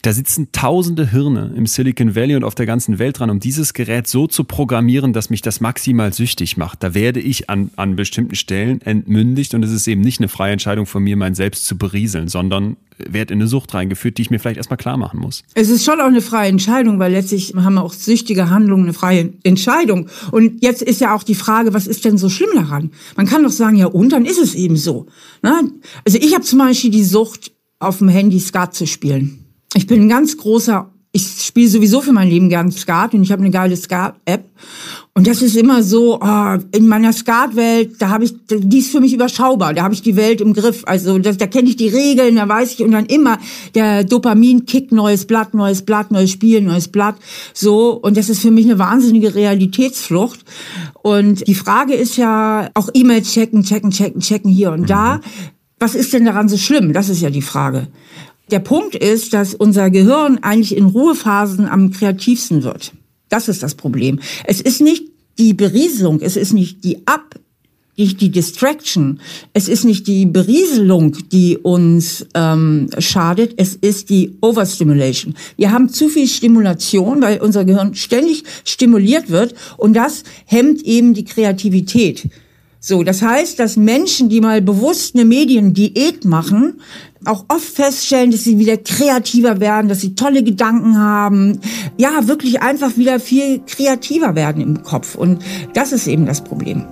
Da 0.00 0.14
sitzen 0.14 0.52
tausende 0.52 1.10
Hirne 1.10 1.52
im 1.54 1.66
Silicon 1.66 2.14
Valley 2.14 2.34
und 2.34 2.44
auf 2.44 2.54
der 2.54 2.64
ganzen 2.64 2.98
Welt 2.98 3.18
dran, 3.18 3.28
um 3.28 3.40
dieses 3.40 3.74
Gerät 3.74 4.06
so 4.06 4.26
zu 4.26 4.44
programmieren, 4.44 5.12
dass 5.12 5.28
mich 5.28 5.42
das 5.42 5.60
maximal 5.60 6.14
süchtig 6.14 6.56
macht. 6.56 6.82
Da 6.82 6.94
werde 6.94 7.20
ich 7.20 7.50
an, 7.50 7.70
an 7.76 7.94
bestimmten 7.94 8.36
Stellen 8.36 8.80
entmündigt 8.80 9.52
und 9.52 9.62
es 9.64 9.70
ist 9.70 9.86
eben 9.86 10.00
nicht 10.00 10.20
eine 10.20 10.28
freie 10.28 10.52
Entscheidung 10.52 10.86
von 10.86 11.02
mir, 11.02 11.18
mein 11.18 11.34
Selbst 11.34 11.66
zu 11.66 11.76
berieseln, 11.76 12.28
sondern 12.28 12.78
werde 13.08 13.34
in 13.34 13.40
eine 13.40 13.48
Sucht 13.48 13.74
reingeführt, 13.74 14.18
die 14.18 14.22
ich 14.22 14.30
mir 14.30 14.38
vielleicht 14.38 14.56
erstmal 14.56 14.76
klar 14.76 14.96
machen 14.96 15.20
muss. 15.20 15.42
Es 15.54 15.68
ist 15.68 15.84
schon 15.84 16.00
auch 16.00 16.06
eine 16.06 16.20
freie 16.20 16.48
Entscheidung, 16.48 16.98
weil 16.98 17.12
letztlich 17.12 17.54
haben 17.56 17.78
auch 17.78 17.92
süchtige 17.92 18.50
Handlungen 18.50 18.84
eine 18.84 18.92
freie 18.92 19.32
Entscheidung. 19.42 20.08
Und 20.30 20.62
jetzt 20.62 20.82
ist 20.82 21.00
ja 21.00 21.14
auch 21.14 21.22
die 21.22 21.34
Frage, 21.34 21.74
was 21.74 21.86
ist 21.86 22.04
denn 22.04 22.18
so 22.18 22.28
schlimm 22.28 22.50
daran? 22.54 22.90
Man 23.16 23.26
kann 23.26 23.42
doch 23.42 23.50
sagen, 23.50 23.76
ja 23.76 23.86
und, 23.86 24.12
dann 24.12 24.24
ist 24.24 24.38
es 24.38 24.54
eben 24.54 24.76
so. 24.76 25.06
Ne? 25.42 25.70
Also 26.04 26.18
ich 26.18 26.34
habe 26.34 26.44
zum 26.44 26.58
Beispiel 26.58 26.90
die 26.90 27.04
Sucht, 27.04 27.52
auf 27.82 27.98
dem 27.98 28.08
Handy 28.08 28.38
Skat 28.38 28.74
zu 28.74 28.86
spielen. 28.86 29.44
Ich 29.74 29.86
bin 29.86 30.02
ein 30.02 30.08
ganz 30.08 30.36
großer 30.36 30.91
ich 31.14 31.42
spiele 31.42 31.68
sowieso 31.68 32.00
für 32.00 32.12
mein 32.12 32.30
Leben 32.30 32.48
gern 32.48 32.72
Skat 32.72 33.12
und 33.12 33.22
ich 33.22 33.32
habe 33.32 33.42
eine 33.42 33.50
geile 33.50 33.76
Skat-App. 33.76 34.44
Und 35.14 35.26
das 35.26 35.42
ist 35.42 35.56
immer 35.56 35.82
so, 35.82 36.18
oh, 36.22 36.56
in 36.74 36.88
meiner 36.88 37.12
Skat-Welt, 37.12 37.96
da 37.98 38.08
habe 38.08 38.24
ich, 38.24 38.34
die 38.48 38.78
ist 38.78 38.90
für 38.90 39.00
mich 39.00 39.12
überschaubar, 39.12 39.74
da 39.74 39.82
habe 39.82 39.92
ich 39.92 40.00
die 40.00 40.16
Welt 40.16 40.40
im 40.40 40.54
Griff. 40.54 40.84
Also 40.86 41.18
das, 41.18 41.36
da 41.36 41.46
kenne 41.46 41.68
ich 41.68 41.76
die 41.76 41.88
Regeln, 41.88 42.36
da 42.36 42.48
weiß 42.48 42.72
ich 42.72 42.82
und 42.82 42.92
dann 42.92 43.04
immer 43.04 43.38
der 43.74 44.04
Dopamin-Kick, 44.04 44.90
neues 44.90 45.26
Blatt, 45.26 45.52
neues 45.52 45.82
Blatt, 45.82 46.10
neues 46.12 46.30
Spiel, 46.30 46.62
neues 46.62 46.88
Blatt. 46.88 47.16
So, 47.52 47.90
und 47.90 48.16
das 48.16 48.30
ist 48.30 48.40
für 48.40 48.50
mich 48.50 48.64
eine 48.64 48.78
wahnsinnige 48.78 49.34
Realitätsflucht. 49.34 50.40
Und 51.02 51.46
die 51.46 51.54
Frage 51.54 51.92
ist 51.92 52.16
ja 52.16 52.70
auch 52.72 52.88
E-Mail 52.94 53.20
checken, 53.20 53.64
checken, 53.64 53.90
checken, 53.90 54.22
checken 54.22 54.50
hier 54.50 54.72
und 54.72 54.88
da. 54.88 55.16
Mhm. 55.16 55.20
Was 55.78 55.94
ist 55.94 56.12
denn 56.12 56.24
daran 56.24 56.48
so 56.48 56.56
schlimm? 56.56 56.92
Das 56.92 57.08
ist 57.08 57.20
ja 57.20 57.28
die 57.28 57.42
Frage. 57.42 57.88
Der 58.50 58.58
Punkt 58.58 58.94
ist, 58.94 59.32
dass 59.32 59.54
unser 59.54 59.90
Gehirn 59.90 60.38
eigentlich 60.42 60.76
in 60.76 60.86
Ruhephasen 60.86 61.66
am 61.66 61.90
kreativsten 61.90 62.64
wird. 62.64 62.92
Das 63.28 63.48
ist 63.48 63.62
das 63.62 63.74
Problem. 63.74 64.20
Es 64.44 64.60
ist 64.60 64.80
nicht 64.80 65.04
die 65.38 65.54
Berieselung, 65.54 66.20
es 66.20 66.36
ist 66.36 66.52
nicht 66.52 66.84
die 66.84 67.06
Ab, 67.06 67.34
nicht 67.96 68.20
die 68.20 68.30
Distraction, 68.30 69.20
es 69.52 69.68
ist 69.68 69.84
nicht 69.84 70.06
die 70.06 70.26
Berieselung, 70.26 71.16
die 71.30 71.58
uns 71.58 72.26
ähm, 72.34 72.88
schadet, 72.98 73.54
es 73.56 73.74
ist 73.74 74.10
die 74.10 74.36
Overstimulation. 74.40 75.34
Wir 75.56 75.72
haben 75.72 75.88
zu 75.88 76.08
viel 76.08 76.26
Stimulation, 76.26 77.20
weil 77.20 77.40
unser 77.40 77.64
Gehirn 77.64 77.94
ständig 77.94 78.44
stimuliert 78.64 79.30
wird 79.30 79.54
und 79.76 79.94
das 79.94 80.24
hemmt 80.46 80.82
eben 80.82 81.14
die 81.14 81.24
Kreativität. 81.24 82.28
So, 82.80 83.04
das 83.04 83.22
heißt, 83.22 83.60
dass 83.60 83.76
Menschen, 83.76 84.28
die 84.28 84.40
mal 84.40 84.60
bewusst 84.60 85.14
eine 85.14 85.24
Mediendiät 85.24 86.24
machen, 86.24 86.80
auch 87.24 87.44
oft 87.48 87.64
feststellen, 87.64 88.30
dass 88.30 88.44
sie 88.44 88.58
wieder 88.58 88.76
kreativer 88.76 89.60
werden, 89.60 89.88
dass 89.88 90.00
sie 90.00 90.14
tolle 90.14 90.42
Gedanken 90.42 90.98
haben, 90.98 91.60
ja, 91.98 92.28
wirklich 92.28 92.62
einfach 92.62 92.96
wieder 92.96 93.20
viel 93.20 93.60
kreativer 93.66 94.34
werden 94.34 94.62
im 94.62 94.82
Kopf. 94.82 95.14
Und 95.14 95.42
das 95.74 95.92
ist 95.92 96.06
eben 96.06 96.26
das 96.26 96.42
Problem. 96.42 96.86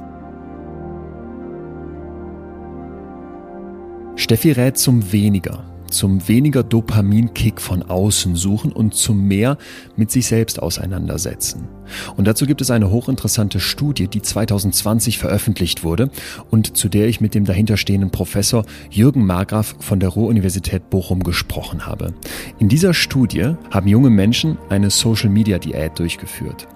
Steffi 4.16 4.52
rät 4.52 4.76
zum 4.76 5.12
weniger 5.12 5.69
zum 5.90 6.28
weniger 6.28 6.62
Dopaminkick 6.62 7.60
von 7.60 7.82
außen 7.82 8.36
suchen 8.36 8.72
und 8.72 8.94
zum 8.94 9.26
mehr 9.26 9.58
mit 9.96 10.10
sich 10.10 10.26
selbst 10.26 10.62
auseinandersetzen. 10.62 11.68
Und 12.16 12.26
dazu 12.26 12.46
gibt 12.46 12.60
es 12.60 12.70
eine 12.70 12.90
hochinteressante 12.90 13.60
Studie, 13.60 14.08
die 14.08 14.22
2020 14.22 15.18
veröffentlicht 15.18 15.84
wurde 15.84 16.10
und 16.50 16.76
zu 16.76 16.88
der 16.88 17.08
ich 17.08 17.20
mit 17.20 17.34
dem 17.34 17.44
dahinterstehenden 17.44 18.10
Professor 18.10 18.64
Jürgen 18.90 19.26
Margraf 19.26 19.74
von 19.80 20.00
der 20.00 20.10
Ruhr-Universität 20.10 20.90
Bochum 20.90 21.22
gesprochen 21.22 21.86
habe. 21.86 22.14
In 22.58 22.68
dieser 22.68 22.94
Studie 22.94 23.54
haben 23.70 23.88
junge 23.88 24.10
Menschen 24.10 24.58
eine 24.68 24.90
Social-Media-Diät 24.90 25.98
durchgeführt. 25.98 26.68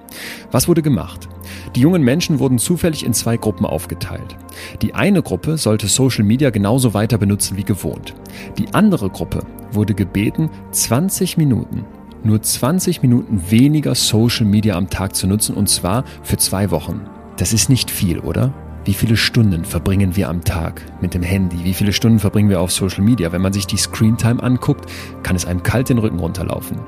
Was 0.50 0.68
wurde 0.68 0.82
gemacht? 0.82 1.28
Die 1.74 1.80
jungen 1.80 2.02
Menschen 2.02 2.38
wurden 2.38 2.58
zufällig 2.58 3.04
in 3.04 3.14
zwei 3.14 3.36
Gruppen 3.36 3.66
aufgeteilt. 3.66 4.36
Die 4.82 4.94
eine 4.94 5.22
Gruppe 5.22 5.58
sollte 5.58 5.88
Social 5.88 6.24
Media 6.24 6.50
genauso 6.50 6.94
weiter 6.94 7.18
benutzen 7.18 7.56
wie 7.56 7.64
gewohnt. 7.64 8.14
Die 8.58 8.72
andere 8.72 9.10
Gruppe 9.10 9.44
wurde 9.72 9.94
gebeten, 9.94 10.50
20 10.70 11.36
Minuten, 11.36 11.84
nur 12.22 12.40
20 12.40 13.02
Minuten 13.02 13.42
weniger 13.50 13.94
Social 13.94 14.46
Media 14.46 14.76
am 14.76 14.88
Tag 14.88 15.14
zu 15.14 15.26
nutzen 15.26 15.54
und 15.54 15.68
zwar 15.68 16.04
für 16.22 16.36
zwei 16.36 16.70
Wochen. 16.70 17.02
Das 17.36 17.52
ist 17.52 17.68
nicht 17.68 17.90
viel, 17.90 18.20
oder? 18.20 18.54
Wie 18.84 18.94
viele 18.94 19.16
Stunden 19.16 19.64
verbringen 19.64 20.14
wir 20.14 20.28
am 20.28 20.44
Tag 20.44 20.82
mit 21.00 21.14
dem 21.14 21.22
Handy? 21.22 21.64
Wie 21.64 21.72
viele 21.72 21.92
Stunden 21.92 22.18
verbringen 22.18 22.50
wir 22.50 22.60
auf 22.60 22.70
Social 22.70 23.02
Media? 23.02 23.32
Wenn 23.32 23.40
man 23.40 23.54
sich 23.54 23.66
die 23.66 23.78
Screentime 23.78 24.42
anguckt, 24.42 24.90
kann 25.22 25.36
es 25.36 25.46
einem 25.46 25.62
kalt 25.62 25.88
den 25.88 25.98
Rücken 25.98 26.18
runterlaufen. 26.18 26.78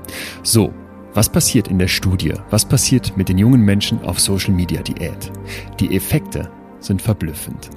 So, 0.42 0.74
was 1.16 1.30
passiert 1.30 1.68
in 1.68 1.78
der 1.78 1.88
Studie? 1.88 2.34
Was 2.50 2.66
passiert 2.66 3.16
mit 3.16 3.30
den 3.30 3.38
jungen 3.38 3.62
Menschen 3.62 4.02
auf 4.04 4.20
Social 4.20 4.52
Media 4.52 4.82
Diät? 4.82 5.32
Die 5.80 5.96
Effekte 5.96 6.50
sind 6.78 7.00
verblüffend. 7.00 7.70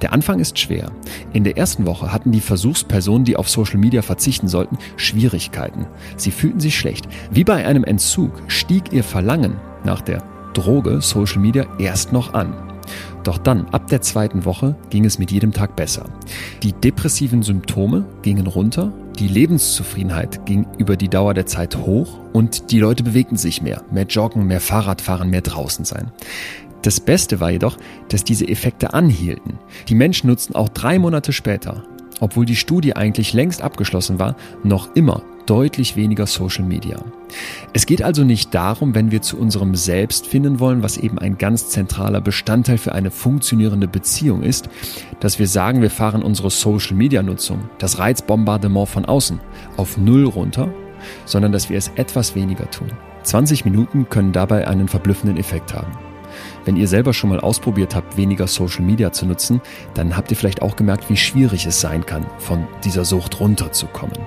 Der 0.00 0.14
Anfang 0.14 0.40
ist 0.40 0.58
schwer. 0.58 0.90
In 1.34 1.44
der 1.44 1.58
ersten 1.58 1.84
Woche 1.84 2.10
hatten 2.10 2.32
die 2.32 2.40
Versuchspersonen, 2.40 3.26
die 3.26 3.36
auf 3.36 3.50
Social 3.50 3.76
Media 3.76 4.00
verzichten 4.00 4.48
sollten, 4.48 4.78
Schwierigkeiten. 4.96 5.86
Sie 6.16 6.30
fühlten 6.30 6.58
sich 6.58 6.76
schlecht. 6.76 7.06
Wie 7.30 7.44
bei 7.44 7.66
einem 7.66 7.84
Entzug 7.84 8.32
stieg 8.48 8.92
ihr 8.92 9.04
Verlangen 9.04 9.56
nach 9.84 10.00
der 10.00 10.22
Droge 10.54 11.02
Social 11.02 11.40
Media 11.40 11.66
erst 11.78 12.14
noch 12.14 12.32
an. 12.32 12.65
Doch 13.26 13.38
dann, 13.38 13.66
ab 13.70 13.88
der 13.88 14.00
zweiten 14.02 14.44
Woche, 14.44 14.76
ging 14.90 15.04
es 15.04 15.18
mit 15.18 15.32
jedem 15.32 15.52
Tag 15.52 15.74
besser. 15.74 16.04
Die 16.62 16.72
depressiven 16.72 17.42
Symptome 17.42 18.04
gingen 18.22 18.46
runter 18.46 18.92
die 19.18 19.28
Lebenszufriedenheit 19.28 20.44
ging 20.44 20.66
über 20.76 20.96
die 20.96 21.08
Dauer 21.08 21.32
der 21.32 21.46
Zeit 21.46 21.76
hoch 21.78 22.18
und 22.34 22.70
die 22.70 22.80
Leute 22.80 23.02
bewegten 23.02 23.38
sich 23.38 23.62
mehr. 23.62 23.82
Mehr 23.90 24.04
Joggen, 24.04 24.46
mehr 24.46 24.60
Fahrradfahren, 24.60 25.30
mehr 25.30 25.40
draußen 25.40 25.86
sein. 25.86 26.12
Das 26.82 27.00
Beste 27.00 27.40
war 27.40 27.50
jedoch, 27.50 27.78
dass 28.10 28.24
diese 28.24 28.46
Effekte 28.46 28.92
anhielten. 28.92 29.58
Die 29.88 29.94
Menschen 29.94 30.28
nutzten 30.28 30.54
auch 30.54 30.68
drei 30.68 30.98
Monate 30.98 31.32
später, 31.32 31.82
obwohl 32.20 32.46
die 32.46 32.56
Studie 32.56 32.96
eigentlich 32.96 33.32
längst 33.32 33.62
abgeschlossen 33.62 34.18
war, 34.18 34.36
noch 34.62 34.94
immer 34.94 35.22
deutlich 35.46 35.96
weniger 35.96 36.26
Social 36.26 36.64
Media. 36.64 36.98
Es 37.72 37.86
geht 37.86 38.02
also 38.02 38.24
nicht 38.24 38.54
darum, 38.54 38.94
wenn 38.94 39.10
wir 39.10 39.22
zu 39.22 39.38
unserem 39.38 39.74
Selbst 39.74 40.26
finden 40.26 40.60
wollen, 40.60 40.82
was 40.82 40.96
eben 40.96 41.18
ein 41.18 41.38
ganz 41.38 41.68
zentraler 41.68 42.20
Bestandteil 42.20 42.78
für 42.78 42.92
eine 42.92 43.10
funktionierende 43.10 43.88
Beziehung 43.88 44.42
ist, 44.42 44.68
dass 45.20 45.38
wir 45.38 45.46
sagen, 45.46 45.82
wir 45.82 45.90
fahren 45.90 46.22
unsere 46.22 46.50
Social 46.50 46.96
Media 46.96 47.22
Nutzung, 47.22 47.70
das 47.78 47.98
Reizbombardement 47.98 48.88
von 48.88 49.04
außen, 49.04 49.40
auf 49.76 49.96
Null 49.96 50.24
runter, 50.24 50.68
sondern 51.24 51.52
dass 51.52 51.70
wir 51.70 51.78
es 51.78 51.92
etwas 51.94 52.34
weniger 52.34 52.70
tun. 52.70 52.90
20 53.22 53.64
Minuten 53.64 54.08
können 54.08 54.32
dabei 54.32 54.68
einen 54.68 54.88
verblüffenden 54.88 55.36
Effekt 55.36 55.74
haben. 55.74 56.05
Wenn 56.66 56.76
ihr 56.76 56.88
selber 56.88 57.14
schon 57.14 57.30
mal 57.30 57.38
ausprobiert 57.38 57.94
habt, 57.94 58.16
weniger 58.16 58.48
Social 58.48 58.82
Media 58.84 59.12
zu 59.12 59.24
nutzen, 59.24 59.60
dann 59.94 60.16
habt 60.16 60.32
ihr 60.32 60.36
vielleicht 60.36 60.62
auch 60.62 60.74
gemerkt, 60.74 61.08
wie 61.08 61.16
schwierig 61.16 61.64
es 61.64 61.80
sein 61.80 62.04
kann, 62.04 62.26
von 62.38 62.66
dieser 62.82 63.04
Sucht 63.04 63.38
runterzukommen. 63.38 64.18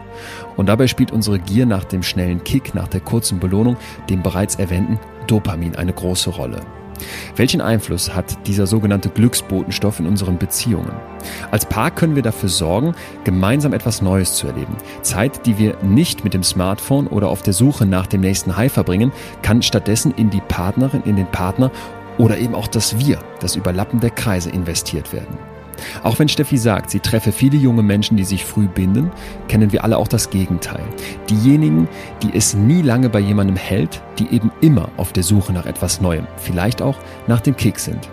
Und 0.55 0.67
dabei 0.67 0.87
spielt 0.87 1.11
unsere 1.11 1.37
Gier 1.37 1.65
nach 1.65 1.83
dem 1.83 2.01
schnellen 2.01 2.41
Kick, 2.45 2.73
nach 2.73 2.87
der 2.87 3.01
kurzen 3.01 3.39
Belohnung, 3.39 3.75
dem 4.09 4.23
bereits 4.23 4.55
erwähnten 4.55 4.99
Dopamin 5.27 5.75
eine 5.75 5.91
große 5.91 6.29
Rolle. 6.29 6.61
Welchen 7.35 7.61
Einfluss 7.61 8.13
hat 8.13 8.47
dieser 8.47 8.67
sogenannte 8.67 9.09
Glücksbotenstoff 9.09 9.99
in 9.99 10.07
unseren 10.07 10.37
Beziehungen? 10.37 10.91
Als 11.51 11.65
Paar 11.65 11.91
können 11.91 12.15
wir 12.15 12.23
dafür 12.23 12.49
sorgen, 12.49 12.93
gemeinsam 13.23 13.73
etwas 13.73 14.01
Neues 14.01 14.33
zu 14.35 14.47
erleben. 14.47 14.75
Zeit, 15.01 15.45
die 15.45 15.57
wir 15.57 15.77
nicht 15.81 16.23
mit 16.23 16.33
dem 16.33 16.43
Smartphone 16.43 17.07
oder 17.07 17.29
auf 17.29 17.41
der 17.41 17.53
Suche 17.53 17.85
nach 17.85 18.07
dem 18.07 18.21
nächsten 18.21 18.55
High 18.55 18.71
verbringen, 18.71 19.11
kann 19.41 19.61
stattdessen 19.61 20.13
in 20.15 20.29
die 20.29 20.41
Partnerin, 20.41 21.03
in 21.05 21.15
den 21.15 21.27
Partner 21.27 21.71
oder 22.19 22.37
eben 22.37 22.53
auch 22.53 22.67
das 22.67 22.99
Wir, 22.99 23.17
das 23.39 23.55
Überlappen 23.55 23.99
der 23.99 24.11
Kreise 24.11 24.51
investiert 24.51 25.11
werden. 25.11 25.39
Auch 26.03 26.19
wenn 26.19 26.27
Steffi 26.27 26.57
sagt, 26.57 26.89
sie 26.89 26.99
treffe 26.99 27.31
viele 27.31 27.55
junge 27.57 27.81
Menschen, 27.81 28.17
die 28.17 28.25
sich 28.25 28.43
früh 28.43 28.67
binden, 28.67 29.11
kennen 29.47 29.71
wir 29.71 29.85
alle 29.85 29.97
auch 29.97 30.09
das 30.09 30.29
Gegenteil. 30.29 30.83
Diejenigen, 31.29 31.87
die 32.21 32.35
es 32.35 32.53
nie 32.53 32.81
lange 32.81 33.09
bei 33.09 33.21
jemandem 33.21 33.55
hält, 33.55 34.01
die 34.19 34.27
eben 34.27 34.51
immer 34.59 34.89
auf 34.97 35.13
der 35.13 35.23
Suche 35.23 35.53
nach 35.53 35.65
etwas 35.65 36.01
Neuem, 36.01 36.27
vielleicht 36.35 36.81
auch 36.81 36.97
nach 37.27 37.39
dem 37.39 37.55
Kick 37.55 37.79
sind. 37.79 38.09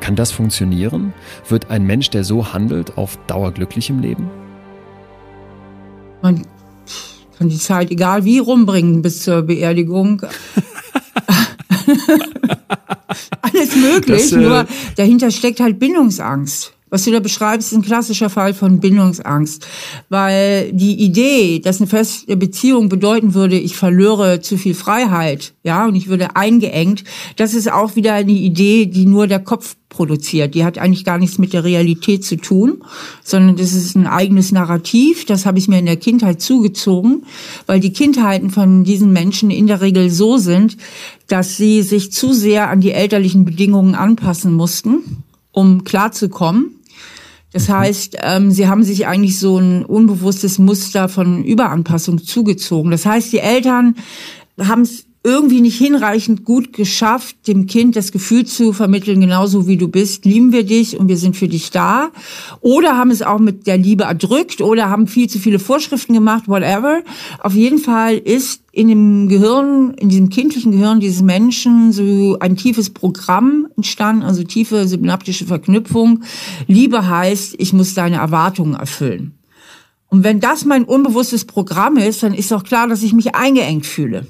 Kann 0.00 0.16
das 0.16 0.32
funktionieren? 0.32 1.12
Wird 1.46 1.70
ein 1.70 1.84
Mensch, 1.84 2.08
der 2.08 2.24
so 2.24 2.54
handelt, 2.54 2.96
auf 2.96 3.18
Dauer 3.26 3.52
glücklich 3.52 3.90
im 3.90 4.00
Leben? 4.00 4.30
Man 6.22 6.46
kann 7.36 7.50
die 7.50 7.58
Zeit 7.58 7.90
egal 7.90 8.24
wie 8.24 8.38
rumbringen 8.38 9.02
bis 9.02 9.22
zur 9.22 9.42
Beerdigung. 9.42 10.22
Alles 13.42 13.76
möglich, 13.76 14.22
das, 14.22 14.32
äh, 14.32 14.36
nur 14.36 14.66
dahinter 14.96 15.30
steckt 15.30 15.60
halt 15.60 15.78
Bindungsangst. 15.78 16.72
Was 16.90 17.04
du 17.04 17.12
da 17.12 17.20
beschreibst, 17.20 17.70
ist 17.70 17.78
ein 17.78 17.82
klassischer 17.82 18.28
Fall 18.28 18.52
von 18.52 18.80
Bindungsangst. 18.80 19.66
Weil 20.08 20.72
die 20.72 21.00
Idee, 21.00 21.60
dass 21.60 21.80
eine 21.80 21.86
feste 21.86 22.36
Beziehung 22.36 22.88
bedeuten 22.88 23.34
würde, 23.34 23.56
ich 23.56 23.76
verlöre 23.76 24.40
zu 24.40 24.58
viel 24.58 24.74
Freiheit, 24.74 25.54
ja, 25.62 25.86
und 25.86 25.94
ich 25.94 26.08
würde 26.08 26.34
eingeengt, 26.34 27.04
das 27.36 27.54
ist 27.54 27.70
auch 27.70 27.94
wieder 27.94 28.14
eine 28.14 28.32
Idee, 28.32 28.86
die 28.86 29.06
nur 29.06 29.28
der 29.28 29.38
Kopf 29.38 29.76
produziert. 29.88 30.54
Die 30.54 30.64
hat 30.64 30.78
eigentlich 30.78 31.04
gar 31.04 31.18
nichts 31.18 31.38
mit 31.38 31.52
der 31.52 31.64
Realität 31.64 32.24
zu 32.24 32.36
tun, 32.36 32.82
sondern 33.22 33.56
das 33.56 33.72
ist 33.72 33.96
ein 33.96 34.06
eigenes 34.06 34.50
Narrativ. 34.50 35.26
Das 35.26 35.46
habe 35.46 35.58
ich 35.58 35.68
mir 35.68 35.78
in 35.78 35.86
der 35.86 35.96
Kindheit 35.96 36.40
zugezogen, 36.40 37.24
weil 37.66 37.80
die 37.80 37.92
Kindheiten 37.92 38.50
von 38.50 38.84
diesen 38.84 39.12
Menschen 39.12 39.50
in 39.50 39.66
der 39.66 39.80
Regel 39.80 40.08
so 40.10 40.38
sind, 40.38 40.76
dass 41.32 41.56
sie 41.56 41.82
sich 41.82 42.12
zu 42.12 42.32
sehr 42.32 42.70
an 42.70 42.80
die 42.80 42.92
elterlichen 42.92 43.44
Bedingungen 43.44 43.94
anpassen 43.94 44.52
mussten, 44.52 45.22
um 45.52 45.84
klarzukommen 45.84 46.80
das 47.52 47.68
mhm. 47.68 47.72
heißt, 47.72 48.16
ähm, 48.22 48.50
sie 48.50 48.68
haben 48.68 48.82
sich 48.82 49.06
eigentlich 49.06 49.38
so 49.38 49.58
ein 49.58 49.84
unbewusstes 49.84 50.58
Muster 50.58 51.08
von 51.08 51.44
Überanpassung 51.44 52.22
zugezogen. 52.22 52.90
Das 52.90 53.06
heißt, 53.06 53.32
die 53.32 53.38
Eltern 53.38 53.96
haben 54.58 54.82
es 54.82 55.06
irgendwie 55.22 55.60
nicht 55.60 55.76
hinreichend 55.76 56.44
gut 56.44 56.72
geschafft, 56.72 57.46
dem 57.46 57.66
Kind 57.66 57.94
das 57.94 58.10
Gefühl 58.10 58.46
zu 58.46 58.72
vermitteln, 58.72 59.20
genauso 59.20 59.66
wie 59.66 59.76
du 59.76 59.86
bist, 59.88 60.24
lieben 60.24 60.50
wir 60.50 60.64
dich 60.64 60.96
und 60.98 61.08
wir 61.08 61.18
sind 61.18 61.36
für 61.36 61.48
dich 61.48 61.70
da. 61.70 62.10
Oder 62.62 62.96
haben 62.96 63.10
es 63.10 63.20
auch 63.20 63.38
mit 63.38 63.66
der 63.66 63.76
Liebe 63.76 64.04
erdrückt 64.04 64.62
oder 64.62 64.88
haben 64.88 65.06
viel 65.06 65.28
zu 65.28 65.38
viele 65.38 65.58
Vorschriften 65.58 66.14
gemacht, 66.14 66.48
whatever. 66.48 67.02
Auf 67.38 67.52
jeden 67.52 67.78
Fall 67.78 68.16
ist 68.16 68.62
in 68.72 68.88
dem 68.88 69.28
Gehirn, 69.28 69.92
in 69.98 70.08
diesem 70.08 70.30
kindlichen 70.30 70.72
Gehirn 70.72 71.00
dieses 71.00 71.20
Menschen 71.20 71.92
so 71.92 72.38
ein 72.40 72.56
tiefes 72.56 72.88
Programm 72.88 73.68
entstanden, 73.76 74.22
also 74.22 74.42
tiefe 74.42 74.88
synaptische 74.88 75.44
Verknüpfung. 75.44 76.22
Liebe 76.66 77.06
heißt, 77.06 77.56
ich 77.58 77.74
muss 77.74 77.92
deine 77.92 78.16
Erwartungen 78.16 78.74
erfüllen. 78.74 79.34
Und 80.08 80.24
wenn 80.24 80.40
das 80.40 80.64
mein 80.64 80.84
unbewusstes 80.84 81.44
Programm 81.44 81.98
ist, 81.98 82.22
dann 82.22 82.32
ist 82.32 82.52
auch 82.54 82.64
klar, 82.64 82.88
dass 82.88 83.02
ich 83.02 83.12
mich 83.12 83.34
eingeengt 83.34 83.84
fühle. 83.84 84.26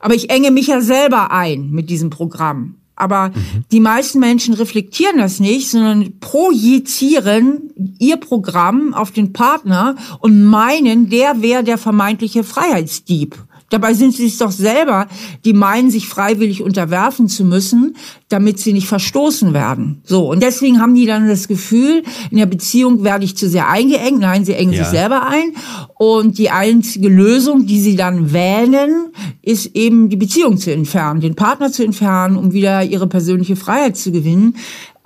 Aber 0.00 0.14
ich 0.14 0.30
enge 0.30 0.50
mich 0.50 0.68
ja 0.68 0.80
selber 0.80 1.30
ein 1.30 1.70
mit 1.70 1.90
diesem 1.90 2.10
Programm. 2.10 2.76
Aber 2.98 3.28
mhm. 3.28 3.64
die 3.70 3.80
meisten 3.80 4.18
Menschen 4.18 4.54
reflektieren 4.54 5.18
das 5.18 5.38
nicht, 5.38 5.70
sondern 5.70 6.18
projizieren 6.18 7.72
ihr 7.98 8.16
Programm 8.16 8.92
auf 8.92 9.12
den 9.12 9.32
Partner 9.32 9.94
und 10.18 10.44
meinen, 10.44 11.08
der 11.08 11.40
wäre 11.40 11.62
der 11.62 11.78
vermeintliche 11.78 12.42
Freiheitsdieb. 12.42 13.36
Dabei 13.70 13.92
sind 13.92 14.14
sie 14.14 14.26
es 14.26 14.38
doch 14.38 14.50
selber, 14.50 15.08
die 15.44 15.52
meinen, 15.52 15.90
sich 15.90 16.08
freiwillig 16.08 16.62
unterwerfen 16.62 17.28
zu 17.28 17.44
müssen, 17.44 17.96
damit 18.28 18.58
sie 18.58 18.72
nicht 18.72 18.88
verstoßen 18.88 19.52
werden. 19.52 20.00
So. 20.04 20.30
Und 20.30 20.42
deswegen 20.42 20.80
haben 20.80 20.94
die 20.94 21.06
dann 21.06 21.28
das 21.28 21.48
Gefühl, 21.48 22.02
in 22.30 22.38
der 22.38 22.46
Beziehung 22.46 23.04
werde 23.04 23.24
ich 23.24 23.36
zu 23.36 23.48
sehr 23.48 23.68
eingeengt. 23.68 24.20
Nein, 24.20 24.44
sie 24.44 24.54
engen 24.54 24.72
ja. 24.72 24.84
sich 24.84 24.88
selber 24.90 25.26
ein. 25.26 25.52
Und 25.98 26.38
die 26.38 26.50
einzige 26.50 27.08
Lösung, 27.08 27.66
die 27.66 27.80
sie 27.80 27.96
dann 27.96 28.32
wählen, 28.32 29.10
ist 29.42 29.74
eben 29.74 30.08
die 30.08 30.16
Beziehung 30.16 30.56
zu 30.56 30.72
entfernen, 30.72 31.20
den 31.20 31.34
Partner 31.34 31.70
zu 31.70 31.84
entfernen, 31.84 32.36
um 32.36 32.52
wieder 32.52 32.82
ihre 32.84 33.06
persönliche 33.06 33.56
Freiheit 33.56 33.96
zu 33.96 34.12
gewinnen. 34.12 34.56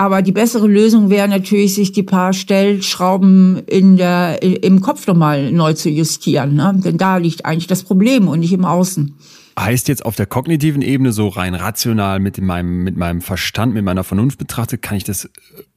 Aber 0.02 0.20
die 0.20 0.32
bessere 0.32 0.66
Lösung 0.66 1.10
wäre 1.10 1.28
natürlich, 1.28 1.74
sich 1.74 1.92
die 1.92 2.02
paar 2.02 2.32
Stellschrauben 2.32 3.58
in 3.68 3.96
der, 3.96 4.42
im 4.42 4.80
Kopf 4.80 5.06
nochmal 5.06 5.52
neu 5.52 5.74
zu 5.74 5.90
justieren. 5.90 6.54
Ne? 6.54 6.74
Denn 6.84 6.98
da 6.98 7.18
liegt 7.18 7.46
eigentlich 7.46 7.68
das 7.68 7.84
Problem 7.84 8.26
und 8.26 8.40
nicht 8.40 8.52
im 8.52 8.64
Außen. 8.64 9.14
Heißt 9.56 9.86
jetzt 9.86 10.04
auf 10.04 10.16
der 10.16 10.26
kognitiven 10.26 10.82
Ebene 10.82 11.12
so 11.12 11.28
rein 11.28 11.54
rational 11.54 12.18
mit 12.18 12.40
meinem, 12.40 12.82
mit 12.82 12.96
meinem 12.96 13.20
Verstand, 13.20 13.74
mit 13.74 13.84
meiner 13.84 14.02
Vernunft 14.02 14.40
betrachtet, 14.40 14.82
kann 14.82 14.96
ich 14.96 15.04
das 15.04 15.30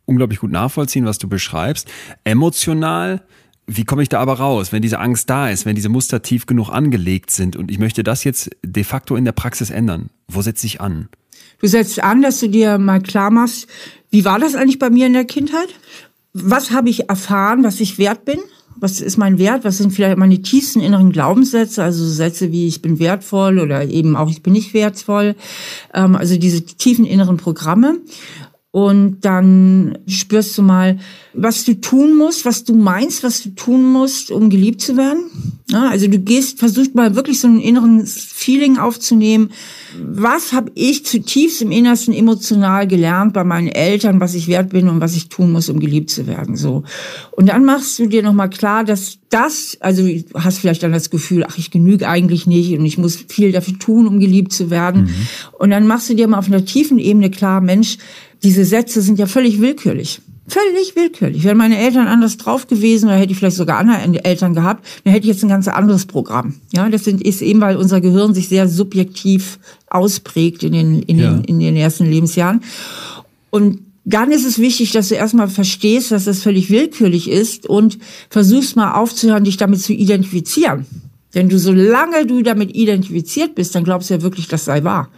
unglaublich 0.06 0.40
gut 0.40 0.52
nachvollziehen, 0.52 1.06
was 1.06 1.20
du 1.20 1.30
beschreibst. 1.30 1.88
Emotional, 2.24 3.22
wie 3.68 3.86
komme 3.86 4.02
ich 4.02 4.10
da 4.10 4.22
aber 4.22 4.40
raus, 4.40 4.72
wenn 4.72 4.82
diese 4.82 4.98
Angst 4.98 5.30
da 5.30 5.52
ist, 5.52 5.68
wenn 5.68 5.76
diese 5.76 5.90
Muster 5.90 6.24
tief 6.24 6.48
genug 6.48 6.72
angelegt 6.72 7.30
sind 7.30 7.56
und 7.56 7.70
ich 7.70 7.78
möchte 7.78 8.02
das 8.02 8.24
jetzt 8.24 8.50
de 8.66 8.84
facto 8.84 9.16
in 9.16 9.26
der 9.26 9.34
Praxis 9.34 9.70
ändern? 9.70 10.10
Wo 10.28 10.42
setze 10.42 10.66
ich 10.66 10.82
an? 10.82 11.10
Du 11.62 11.68
setzt 11.68 12.02
an, 12.02 12.22
dass 12.22 12.40
du 12.40 12.50
dir 12.50 12.78
mal 12.78 13.02
klar 13.02 13.32
machst, 13.32 13.68
wie 14.10 14.26
war 14.26 14.40
das 14.40 14.56
eigentlich 14.56 14.80
bei 14.80 14.90
mir 14.90 15.08
in 15.08 15.14
der 15.14 15.26
Kindheit? 15.26 15.70
Was 16.34 16.72
habe 16.72 16.90
ich 16.90 17.10
erfahren, 17.10 17.64
was 17.64 17.80
ich 17.80 17.98
wert 17.98 18.26
bin? 18.26 18.40
Was 18.78 19.00
ist 19.00 19.18
mein 19.18 19.38
Wert? 19.38 19.64
Was 19.64 19.78
sind 19.78 19.92
vielleicht 19.92 20.18
meine 20.18 20.42
tiefsten 20.42 20.82
inneren 20.82 21.12
Glaubenssätze? 21.12 21.82
Also 21.82 22.06
Sätze 22.06 22.52
wie 22.52 22.68
ich 22.68 22.82
bin 22.82 23.00
wertvoll 23.00 23.60
oder 23.60 23.86
eben 23.86 24.18
auch 24.18 24.30
ich 24.30 24.44
bin 24.44 24.54
nicht 24.54 24.74
wertvoll. 24.74 25.36
Ähm, 25.94 26.16
also 26.16 26.38
diese 26.38 26.66
tiefen 26.66 27.06
inneren 27.06 27.38
Programme. 27.38 28.00
Und 28.72 29.22
dann 29.22 30.00
spürst 30.06 30.58
du 30.58 30.62
mal, 30.62 31.00
was 31.34 31.64
du 31.64 31.80
tun 31.80 32.18
musst, 32.18 32.44
was 32.44 32.66
du 32.66 32.76
meinst, 32.76 33.24
was 33.24 33.42
du 33.42 33.52
tun 33.52 33.90
musst, 33.90 34.32
um 34.32 34.50
geliebt 34.50 34.82
zu 34.82 34.98
werden. 34.98 35.32
Also 35.74 36.08
du 36.10 36.20
gehst, 36.20 36.60
versuchst 36.60 36.94
mal 36.94 37.16
wirklich 37.16 37.40
so 37.40 37.48
ein 37.48 37.62
inneren 37.62 38.06
Feeling 38.06 38.78
aufzunehmen. 38.78 39.52
Was 40.02 40.54
habe 40.54 40.72
ich 40.76 41.06
zutiefst 41.06 41.62
im 41.62 41.72
Innersten 41.72 42.14
emotional 42.14 42.88
gelernt 42.88 43.34
bei 43.34 43.44
meinen 43.44 43.68
Eltern, 43.68 44.20
was 44.20 44.34
ich 44.34 44.48
wert 44.48 44.70
bin 44.70 44.90
und 44.90 45.02
was 45.02 45.16
ich 45.16 45.30
tun 45.30 45.52
muss, 45.52 45.70
um 45.70 45.80
geliebt 45.80 46.10
zu 46.10 46.28
werden. 46.28 46.56
So. 46.56 46.84
Und 47.32 47.50
dann 47.50 47.66
machst 47.66 48.00
du 48.00 48.08
dir 48.08 48.24
nochmal 48.24 48.50
klar, 48.50 48.84
dass 48.84 49.18
das, 49.30 49.78
also 49.82 50.06
du 50.06 50.24
hast 50.36 50.60
vielleicht 50.60 50.84
dann 50.84 50.92
das 50.92 51.10
Gefühl, 51.10 51.46
ach, 51.48 51.58
ich 51.58 51.72
genüge 51.72 52.08
eigentlich 52.08 52.48
nicht 52.48 52.78
und 52.78 52.86
ich 52.86 52.98
muss 52.98 53.16
viel 53.28 53.52
dafür 53.52 53.78
tun, 53.80 54.08
um 54.08 54.20
geliebt 54.20 54.54
zu 54.54 54.70
werden. 54.70 55.04
Mhm. 55.04 55.28
Und 55.60 55.70
dann 55.72 55.88
machst 55.88 56.10
du 56.10 56.14
dir 56.14 56.28
mal 56.28 56.38
auf 56.38 56.48
einer 56.48 56.66
tiefen 56.66 57.00
Ebene 57.00 57.30
klar, 57.30 57.62
Mensch, 57.62 57.98
diese 58.44 58.66
Sätze 58.66 59.02
sind 59.02 59.20
ja 59.20 59.26
völlig 59.26 59.60
willkürlich. 59.60 60.22
Völlig 60.48 60.96
willkürlich. 60.96 61.44
Wären 61.44 61.58
meine 61.58 61.78
Eltern 61.78 62.08
anders 62.08 62.38
drauf 62.38 62.68
gewesen 62.68 63.06
oder 63.08 63.18
hätte 63.18 63.32
ich 63.32 63.40
vielleicht 63.40 63.56
sogar 63.56 63.80
andere 63.80 64.24
Eltern 64.24 64.54
gehabt, 64.54 64.86
dann 65.04 65.14
hätte 65.14 65.26
ich 65.26 65.34
jetzt 65.34 65.44
ein 65.44 65.50
ganz 65.50 65.68
anderes 65.68 66.06
Programm. 66.06 66.56
Ja, 66.72 66.88
das 66.88 67.04
sind, 67.04 67.22
ist 67.24 67.42
eben, 67.42 67.62
weil 67.62 67.78
unser 67.78 68.00
Gehirn 68.00 68.36
sich 68.36 68.48
sehr 68.48 68.68
subjektiv 68.68 69.58
ausprägt 69.90 70.62
in 70.64 70.74
den, 70.74 71.02
in, 71.02 71.18
ja. 71.18 71.32
den, 71.32 71.44
in 71.46 71.60
den 71.60 71.76
ersten 71.76 72.06
Lebensjahren. 72.06 72.62
Und 73.50 73.80
dann 74.04 74.32
ist 74.32 74.46
es 74.46 74.60
wichtig, 74.60 74.92
dass 74.92 75.10
du 75.10 75.16
erstmal 75.16 75.48
verstehst, 75.48 76.12
dass 76.12 76.26
das 76.26 76.44
völlig 76.44 76.70
willkürlich 76.70 77.28
ist 77.28 77.68
und 77.68 77.98
versuchst 78.30 78.76
mal 78.76 78.94
aufzuhören, 78.94 79.46
dich 79.46 79.58
damit 79.58 79.82
zu 79.82 79.94
identifizieren. 79.94 80.86
Denn 81.34 81.50
du, 81.50 81.58
solange 81.58 82.28
du 82.28 82.44
damit 82.44 82.76
identifiziert 82.76 83.56
bist, 83.56 83.74
dann 83.74 83.84
glaubst 83.84 84.10
du 84.10 84.14
ja 84.14 84.22
wirklich, 84.22 84.48
das 84.48 84.66
sei 84.66 84.84
wahr. 84.84 85.10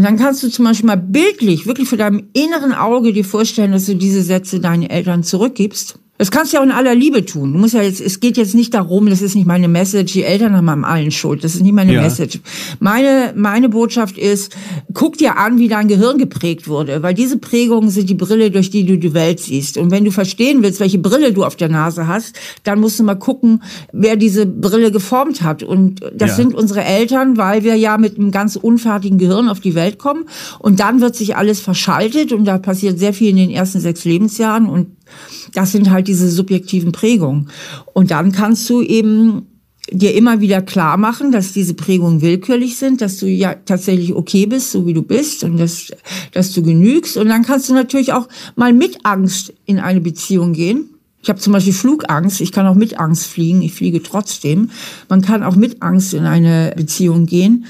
Und 0.00 0.04
dann 0.04 0.16
kannst 0.16 0.42
du 0.42 0.48
zum 0.48 0.64
Beispiel 0.64 0.86
mal 0.86 0.96
bildlich, 0.96 1.66
wirklich 1.66 1.86
vor 1.86 1.98
deinem 1.98 2.30
inneren 2.32 2.72
Auge 2.72 3.12
dir 3.12 3.22
vorstellen, 3.22 3.72
dass 3.72 3.84
du 3.84 3.94
diese 3.96 4.22
Sätze 4.22 4.58
deinen 4.58 4.84
Eltern 4.84 5.22
zurückgibst 5.22 5.98
das 6.20 6.30
kannst 6.30 6.52
du 6.52 6.58
ja 6.58 6.60
auch 6.60 6.66
in 6.66 6.70
aller 6.70 6.94
Liebe 6.94 7.24
tun. 7.24 7.54
Du 7.54 7.58
musst 7.58 7.72
ja 7.72 7.80
jetzt, 7.80 7.98
es 7.98 8.20
geht 8.20 8.36
jetzt 8.36 8.54
nicht 8.54 8.74
darum, 8.74 9.08
das 9.08 9.22
ist 9.22 9.34
nicht 9.34 9.46
meine 9.46 9.68
Message, 9.68 10.12
die 10.12 10.22
Eltern 10.22 10.54
haben 10.54 10.68
am 10.68 10.84
allen 10.84 11.12
Schuld. 11.12 11.42
Das 11.42 11.54
ist 11.54 11.62
nicht 11.62 11.72
meine 11.72 11.94
ja. 11.94 12.02
Message. 12.02 12.40
Meine, 12.78 13.32
meine 13.34 13.70
Botschaft 13.70 14.18
ist, 14.18 14.54
guck 14.92 15.16
dir 15.16 15.38
an, 15.38 15.56
wie 15.56 15.68
dein 15.68 15.88
Gehirn 15.88 16.18
geprägt 16.18 16.68
wurde, 16.68 17.02
weil 17.02 17.14
diese 17.14 17.38
Prägungen 17.38 17.88
sind 17.88 18.10
die 18.10 18.14
Brille, 18.14 18.50
durch 18.50 18.68
die 18.68 18.84
du 18.84 18.98
die 18.98 19.14
Welt 19.14 19.40
siehst. 19.40 19.78
Und 19.78 19.90
wenn 19.90 20.04
du 20.04 20.10
verstehen 20.10 20.62
willst, 20.62 20.78
welche 20.78 20.98
Brille 20.98 21.32
du 21.32 21.42
auf 21.42 21.56
der 21.56 21.70
Nase 21.70 22.06
hast, 22.06 22.38
dann 22.64 22.80
musst 22.80 23.00
du 23.00 23.04
mal 23.04 23.14
gucken, 23.14 23.62
wer 23.94 24.16
diese 24.16 24.44
Brille 24.44 24.90
geformt 24.90 25.40
hat. 25.40 25.62
Und 25.62 26.00
das 26.14 26.32
ja. 26.32 26.36
sind 26.36 26.54
unsere 26.54 26.84
Eltern, 26.84 27.38
weil 27.38 27.64
wir 27.64 27.76
ja 27.76 27.96
mit 27.96 28.18
einem 28.18 28.30
ganz 28.30 28.56
unfertigen 28.56 29.16
Gehirn 29.16 29.48
auf 29.48 29.60
die 29.60 29.74
Welt 29.74 29.96
kommen. 29.96 30.26
Und 30.58 30.80
dann 30.80 31.00
wird 31.00 31.16
sich 31.16 31.34
alles 31.36 31.60
verschaltet 31.60 32.34
und 32.34 32.44
da 32.44 32.58
passiert 32.58 32.98
sehr 32.98 33.14
viel 33.14 33.30
in 33.30 33.36
den 33.36 33.50
ersten 33.50 33.80
sechs 33.80 34.04
Lebensjahren 34.04 34.66
und 34.66 34.99
das 35.54 35.72
sind 35.72 35.90
halt 35.90 36.08
diese 36.08 36.30
subjektiven 36.30 36.92
Prägungen. 36.92 37.48
Und 37.92 38.10
dann 38.10 38.32
kannst 38.32 38.68
du 38.70 38.82
eben 38.82 39.46
dir 39.92 40.14
immer 40.14 40.40
wieder 40.40 40.62
klar 40.62 40.96
machen, 40.96 41.32
dass 41.32 41.52
diese 41.52 41.74
Prägungen 41.74 42.22
willkürlich 42.22 42.76
sind, 42.76 43.00
dass 43.00 43.18
du 43.18 43.26
ja 43.26 43.54
tatsächlich 43.54 44.14
okay 44.14 44.46
bist, 44.46 44.70
so 44.70 44.86
wie 44.86 44.92
du 44.92 45.02
bist 45.02 45.42
und 45.44 45.56
dass, 45.56 45.90
dass 46.32 46.52
du 46.52 46.62
genügst. 46.62 47.16
Und 47.16 47.28
dann 47.28 47.42
kannst 47.42 47.68
du 47.68 47.74
natürlich 47.74 48.12
auch 48.12 48.28
mal 48.56 48.72
mit 48.72 49.04
Angst 49.04 49.52
in 49.66 49.78
eine 49.78 50.00
Beziehung 50.00 50.52
gehen. 50.52 50.90
Ich 51.22 51.28
habe 51.28 51.38
zum 51.38 51.52
Beispiel 51.52 51.72
Flugangst, 51.72 52.40
ich 52.40 52.52
kann 52.52 52.66
auch 52.66 52.74
mit 52.74 52.98
Angst 52.98 53.26
fliegen, 53.26 53.62
ich 53.62 53.74
fliege 53.74 54.02
trotzdem. 54.02 54.70
Man 55.08 55.20
kann 55.20 55.42
auch 55.42 55.56
mit 55.56 55.82
Angst 55.82 56.14
in 56.14 56.24
eine 56.24 56.72
Beziehung 56.76 57.26
gehen. 57.26 57.66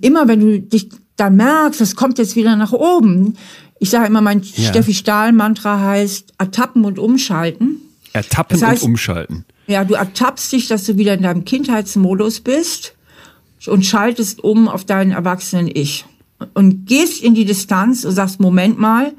Immer 0.00 0.26
wenn 0.26 0.40
du 0.40 0.60
dich 0.60 0.88
dann 1.16 1.36
merkst, 1.36 1.80
das 1.80 1.96
kommt 1.96 2.18
jetzt 2.18 2.36
wieder 2.36 2.56
nach 2.56 2.72
oben, 2.72 3.36
ich 3.80 3.90
sage 3.90 4.06
immer, 4.06 4.20
mein 4.20 4.42
ja. 4.42 4.68
Steffi 4.68 4.94
Stahl-Mantra 4.94 5.80
heißt 5.80 6.34
ertappen 6.38 6.84
und 6.84 6.98
umschalten. 6.98 7.80
Ertappen 8.12 8.58
das 8.58 8.68
heißt, 8.68 8.82
und 8.82 8.90
umschalten. 8.90 9.44
Ja, 9.66 9.84
du 9.84 9.94
ertappst 9.94 10.52
dich, 10.52 10.68
dass 10.68 10.84
du 10.84 10.96
wieder 10.96 11.14
in 11.14 11.22
deinem 11.22 11.44
Kindheitsmodus 11.44 12.40
bist 12.40 12.94
und 13.66 13.84
schaltest 13.84 14.42
um 14.42 14.68
auf 14.68 14.84
deinen 14.84 15.12
erwachsenen 15.12 15.70
Ich. 15.72 16.04
Und 16.54 16.86
gehst 16.86 17.22
in 17.22 17.34
die 17.34 17.44
Distanz 17.44 18.04
und 18.04 18.12
sagst, 18.12 18.40
Moment 18.40 18.78
mal, 18.78 19.12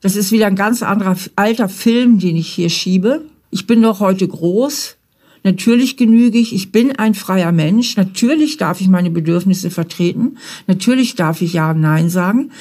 das 0.00 0.16
ist 0.16 0.32
wieder 0.32 0.46
ein 0.46 0.56
ganz 0.56 0.82
anderer 0.82 1.16
alter 1.36 1.68
Film, 1.68 2.18
den 2.18 2.36
ich 2.36 2.48
hier 2.48 2.70
schiebe. 2.70 3.24
Ich 3.50 3.66
bin 3.66 3.82
doch 3.82 4.00
heute 4.00 4.28
groß. 4.28 4.96
Natürlich 5.42 5.96
genüge 5.96 6.38
ich. 6.38 6.54
Ich 6.54 6.70
bin 6.70 6.96
ein 6.96 7.14
freier 7.14 7.52
Mensch. 7.52 7.96
Natürlich 7.96 8.58
darf 8.58 8.80
ich 8.80 8.88
meine 8.88 9.10
Bedürfnisse 9.10 9.70
vertreten. 9.70 10.36
Natürlich 10.66 11.14
darf 11.14 11.40
ich 11.40 11.54
Ja 11.54 11.70
und 11.70 11.80
Nein 11.80 12.10
sagen. 12.10 12.52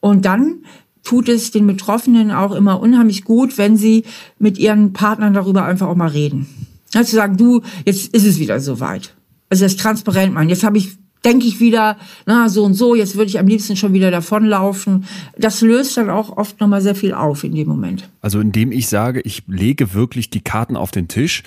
Und 0.00 0.24
dann 0.24 0.64
tut 1.04 1.28
es 1.28 1.50
den 1.50 1.66
Betroffenen 1.66 2.30
auch 2.30 2.52
immer 2.52 2.80
unheimlich 2.80 3.24
gut, 3.24 3.58
wenn 3.58 3.76
sie 3.76 4.04
mit 4.38 4.58
ihren 4.58 4.92
Partnern 4.92 5.34
darüber 5.34 5.64
einfach 5.64 5.86
auch 5.86 5.94
mal 5.94 6.08
reden. 6.08 6.46
Also 6.94 7.10
zu 7.10 7.16
sagen, 7.16 7.36
du, 7.36 7.62
jetzt 7.84 8.14
ist 8.14 8.26
es 8.26 8.38
wieder 8.38 8.60
soweit. 8.60 9.14
Also 9.50 9.64
das 9.64 9.76
transparent 9.76 10.32
machen. 10.32 10.48
Jetzt 10.48 10.64
habe 10.64 10.78
ich 10.78 10.96
denke 11.24 11.46
ich 11.46 11.60
wieder, 11.60 11.96
na, 12.26 12.48
so 12.48 12.64
und 12.64 12.74
so, 12.74 12.94
jetzt 12.94 13.16
würde 13.16 13.28
ich 13.28 13.38
am 13.38 13.46
liebsten 13.46 13.76
schon 13.76 13.92
wieder 13.92 14.10
davonlaufen. 14.10 15.04
Das 15.38 15.60
löst 15.60 15.96
dann 15.96 16.10
auch 16.10 16.36
oft 16.36 16.60
nochmal 16.60 16.80
sehr 16.80 16.94
viel 16.94 17.14
auf 17.14 17.44
in 17.44 17.54
dem 17.54 17.68
Moment. 17.68 18.10
Also 18.20 18.40
indem 18.40 18.72
ich 18.72 18.88
sage, 18.88 19.20
ich 19.20 19.44
lege 19.46 19.94
wirklich 19.94 20.30
die 20.30 20.40
Karten 20.40 20.76
auf 20.76 20.90
den 20.90 21.08
Tisch 21.08 21.42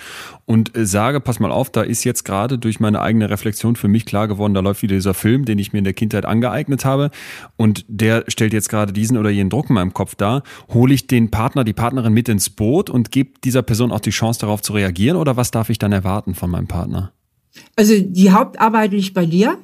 und 0.46 0.76
äh, 0.76 0.86
sage, 0.86 1.20
pass 1.20 1.40
mal 1.40 1.52
auf, 1.52 1.70
da 1.70 1.82
ist 1.82 2.04
jetzt 2.04 2.24
gerade 2.24 2.58
durch 2.58 2.80
meine 2.80 3.00
eigene 3.00 3.30
Reflexion 3.30 3.76
für 3.76 3.88
mich 3.88 4.04
klar 4.06 4.28
geworden, 4.28 4.54
da 4.54 4.60
läuft 4.60 4.82
wieder 4.82 4.96
dieser 4.96 5.14
Film, 5.14 5.44
den 5.44 5.58
ich 5.58 5.72
mir 5.72 5.78
in 5.78 5.84
der 5.84 5.94
Kindheit 5.94 6.26
angeeignet 6.26 6.84
habe 6.84 7.10
und 7.56 7.84
der 7.88 8.24
stellt 8.28 8.52
jetzt 8.52 8.68
gerade 8.68 8.92
diesen 8.92 9.16
oder 9.16 9.30
jenen 9.30 9.50
Druck 9.50 9.68
in 9.68 9.74
meinem 9.74 9.94
Kopf 9.94 10.14
dar. 10.14 10.42
Hole 10.72 10.94
ich 10.94 11.06
den 11.06 11.30
Partner, 11.30 11.64
die 11.64 11.72
Partnerin 11.72 12.12
mit 12.12 12.28
ins 12.28 12.50
Boot 12.50 12.90
und 12.90 13.10
gebe 13.10 13.38
dieser 13.44 13.62
Person 13.62 13.92
auch 13.92 14.00
die 14.00 14.10
Chance 14.10 14.40
darauf 14.40 14.62
zu 14.62 14.72
reagieren 14.72 15.16
oder 15.16 15.36
was 15.36 15.50
darf 15.50 15.70
ich 15.70 15.78
dann 15.78 15.92
erwarten 15.92 16.34
von 16.34 16.50
meinem 16.50 16.66
Partner? 16.66 17.12
Also 17.76 17.94
die 18.00 18.30
Hauptarbeit 18.30 18.92
liegt 18.92 19.14
bei 19.14 19.26
dir. 19.26 19.58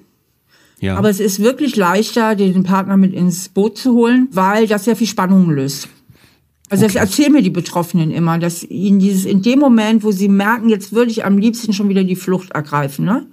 Ja. 0.84 0.96
Aber 0.98 1.08
es 1.08 1.18
ist 1.18 1.40
wirklich 1.42 1.76
leichter, 1.76 2.34
den 2.34 2.62
Partner 2.62 2.98
mit 2.98 3.14
ins 3.14 3.48
Boot 3.48 3.78
zu 3.78 3.94
holen, 3.94 4.28
weil 4.32 4.66
das 4.66 4.84
sehr 4.84 4.96
viel 4.96 5.06
Spannung 5.06 5.48
löst. 5.50 5.88
Also 6.68 6.84
okay. 6.84 6.94
das 6.94 7.02
erzählen 7.02 7.32
mir 7.32 7.42
die 7.42 7.48
Betroffenen 7.48 8.10
immer, 8.10 8.38
dass 8.38 8.62
ihnen 8.64 8.98
dieses 8.98 9.24
in 9.24 9.40
dem 9.40 9.60
Moment, 9.60 10.04
wo 10.04 10.10
sie 10.12 10.28
merken, 10.28 10.68
jetzt 10.68 10.92
würde 10.92 11.10
ich 11.10 11.24
am 11.24 11.38
liebsten 11.38 11.72
schon 11.72 11.88
wieder 11.88 12.04
die 12.04 12.16
Flucht 12.16 12.50
ergreifen, 12.50 13.06
ne? 13.06 13.26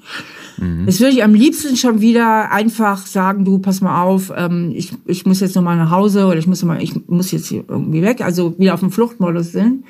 Mhm. 0.57 0.85
Jetzt 0.85 1.01
würde 1.01 1.13
ich 1.13 1.23
am 1.23 1.33
liebsten 1.33 1.75
schon 1.75 1.99
wieder 1.99 2.51
einfach 2.51 3.05
sagen, 3.05 3.43
du, 3.43 3.59
pass 3.59 3.81
mal 3.81 4.01
auf, 4.01 4.31
ähm, 4.35 4.71
ich, 4.73 4.93
ich 5.05 5.25
muss 5.25 5.41
jetzt 5.41 5.55
noch 5.55 5.63
mal 5.63 5.75
nach 5.75 5.91
Hause 5.91 6.27
oder 6.27 6.37
ich 6.37 6.47
muss 6.47 6.63
mal, 6.63 6.81
ich 6.81 6.93
muss 7.07 7.31
jetzt 7.31 7.47
hier 7.47 7.65
irgendwie 7.67 8.01
weg, 8.01 8.21
also 8.21 8.57
wieder 8.57 8.73
auf 8.73 8.79
dem 8.79 8.91
Fluchtmodus 8.91 9.51
sind 9.51 9.83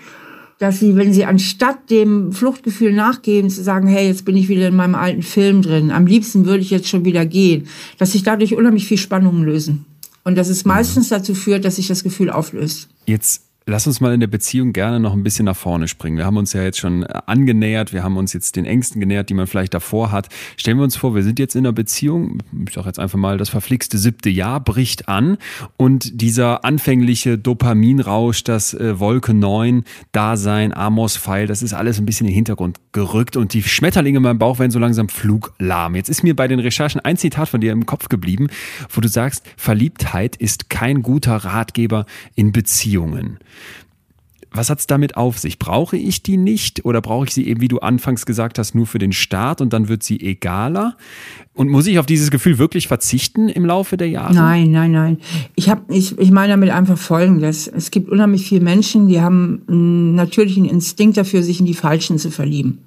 dass 0.62 0.80
sie, 0.80 0.96
wenn 0.96 1.12
sie 1.12 1.26
anstatt 1.26 1.90
dem 1.90 2.32
Fluchtgefühl 2.32 2.94
nachgeben, 2.94 3.50
zu 3.50 3.64
sagen, 3.64 3.88
hey, 3.88 4.08
jetzt 4.08 4.26
bin 4.26 4.38
ich 4.38 4.48
wieder 4.48 4.68
in 4.68 4.76
meinem 4.76 4.94
alten 4.94 5.24
Film 5.24 5.64
drin, 5.64 5.90
am 5.90 6.06
liebsten 6.06 6.46
würde 6.46 6.62
ich 6.62 6.70
jetzt 6.70 6.88
schon 6.88 7.04
wieder 7.04 7.26
gehen, 7.26 7.68
dass 7.98 8.12
sich 8.12 8.22
dadurch 8.22 8.54
unheimlich 8.54 8.86
viel 8.86 9.00
Spannungen 9.00 9.44
lösen. 9.44 9.86
Und 10.24 10.36
dass 10.36 10.50
es 10.50 10.64
meistens 10.64 11.10
dazu 11.10 11.34
führt, 11.34 11.66
dass 11.66 11.78
sich 11.78 11.88
das 11.88 12.04
Gefühl 12.04 12.30
auflöst. 12.30 12.90
Jetzt 13.08 13.42
Lass 13.72 13.88
uns 13.88 14.02
mal 14.02 14.14
in 14.14 14.20
der 14.20 14.28
Beziehung 14.28 14.74
gerne 14.74 15.00
noch 15.00 15.14
ein 15.14 15.24
bisschen 15.24 15.46
nach 15.46 15.56
vorne 15.56 15.88
springen. 15.88 16.18
Wir 16.18 16.26
haben 16.26 16.36
uns 16.36 16.52
ja 16.52 16.62
jetzt 16.62 16.78
schon 16.78 17.04
äh, 17.04 17.22
angenähert, 17.26 17.94
wir 17.94 18.04
haben 18.04 18.18
uns 18.18 18.34
jetzt 18.34 18.58
den 18.58 18.66
Ängsten 18.66 19.00
genähert, 19.00 19.30
die 19.30 19.34
man 19.34 19.48
vielleicht 19.48 19.74
davor 19.74 20.12
hat. 20.12 20.28
Stellen 20.58 20.76
wir 20.76 20.84
uns 20.84 20.98
vor, 20.98 21.16
wir 21.16 21.24
sind 21.24 21.40
jetzt 21.40 21.56
in 21.56 21.66
einer 21.66 21.72
Beziehung, 21.72 22.40
ich 22.68 22.74
sage 22.74 22.88
jetzt 22.88 23.00
einfach 23.00 23.18
mal, 23.18 23.38
das 23.38 23.48
verflixte 23.48 23.98
siebte 23.98 24.30
Jahr 24.30 24.60
bricht 24.60 25.08
an 25.08 25.38
und 25.78 26.20
dieser 26.22 26.66
anfängliche 26.66 27.38
Dopaminrausch, 27.38 28.44
das 28.44 28.74
äh, 28.74 29.00
Wolke 29.00 29.34
9, 29.34 29.86
Dasein, 30.12 30.74
Amos-Pfeil, 30.74 31.48
das 31.48 31.64
ist 31.64 31.74
alles 31.74 31.98
ein 31.98 32.06
bisschen 32.06 32.28
in 32.28 32.32
den 32.32 32.36
Hintergrund 32.36 32.78
gerückt 32.92 33.38
und 33.38 33.54
die 33.54 33.64
Schmetterlinge 33.64 34.18
in 34.18 34.24
meinem 34.24 34.40
Bauch 34.40 34.60
werden 34.60 34.72
so 34.72 34.80
langsam 34.80 35.08
fluglahm. 35.08 35.96
Jetzt 35.96 36.10
ist 36.10 36.24
mir 36.24 36.36
bei 36.36 36.50
den 36.50 36.60
Recherchen 36.60 37.00
ein 37.00 37.16
Zitat 37.16 37.48
von 37.48 37.62
dir 37.62 37.72
im 37.72 37.86
Kopf 37.86 38.10
geblieben, 38.10 38.48
wo 38.90 39.00
du 39.00 39.08
sagst, 39.08 39.46
Verliebtheit 39.56 40.36
ist 40.36 40.70
kein 40.70 41.04
guter 41.04 41.38
Ratgeber 41.38 42.06
in 42.36 42.52
Beziehungen. 42.52 43.40
Was 44.54 44.70
hat's 44.70 44.86
damit 44.86 45.16
auf 45.16 45.40
sich? 45.40 45.60
Brauche 45.60 45.96
ich 45.96 46.24
die 46.24 46.36
nicht 46.36 46.84
oder 46.84 47.00
brauche 47.00 47.26
ich 47.26 47.34
sie 47.34 47.48
eben, 47.48 47.62
wie 47.62 47.70
du 47.70 47.80
anfangs 47.80 48.26
gesagt 48.26 48.60
hast, 48.60 48.76
nur 48.76 48.86
für 48.86 49.00
den 49.00 49.14
Start 49.14 49.62
und 49.62 49.72
dann 49.72 49.88
wird 49.88 50.04
sie 50.04 50.20
egaler? 50.20 50.98
Und 51.54 51.70
muss 51.70 51.88
ich 51.88 52.00
auf 52.00 52.06
dieses 52.06 52.32
Gefühl 52.32 52.58
wirklich 52.58 52.90
verzichten 52.90 53.48
im 53.48 53.66
Laufe 53.66 53.96
der 53.96 54.10
Jahre? 54.10 54.34
Nein, 54.34 54.72
nein, 54.72 54.92
nein. 54.92 55.18
Ich, 55.56 55.70
hab, 55.70 55.90
ich, 55.90 56.20
ich 56.20 56.32
meine 56.32 56.52
damit 56.52 56.70
einfach 56.70 56.98
Folgendes. 56.98 57.70
Es 57.70 57.92
gibt 57.92 58.10
unheimlich 58.10 58.46
viele 58.46 58.60
Menschen, 58.60 59.08
die 59.08 59.22
haben 59.22 59.62
einen 59.70 60.16
natürlichen 60.16 60.66
Instinkt 60.66 61.16
dafür, 61.16 61.44
sich 61.44 61.62
in 61.62 61.66
die 61.66 61.74
Falschen 61.74 62.18
zu 62.18 62.30
verlieben. 62.30 62.80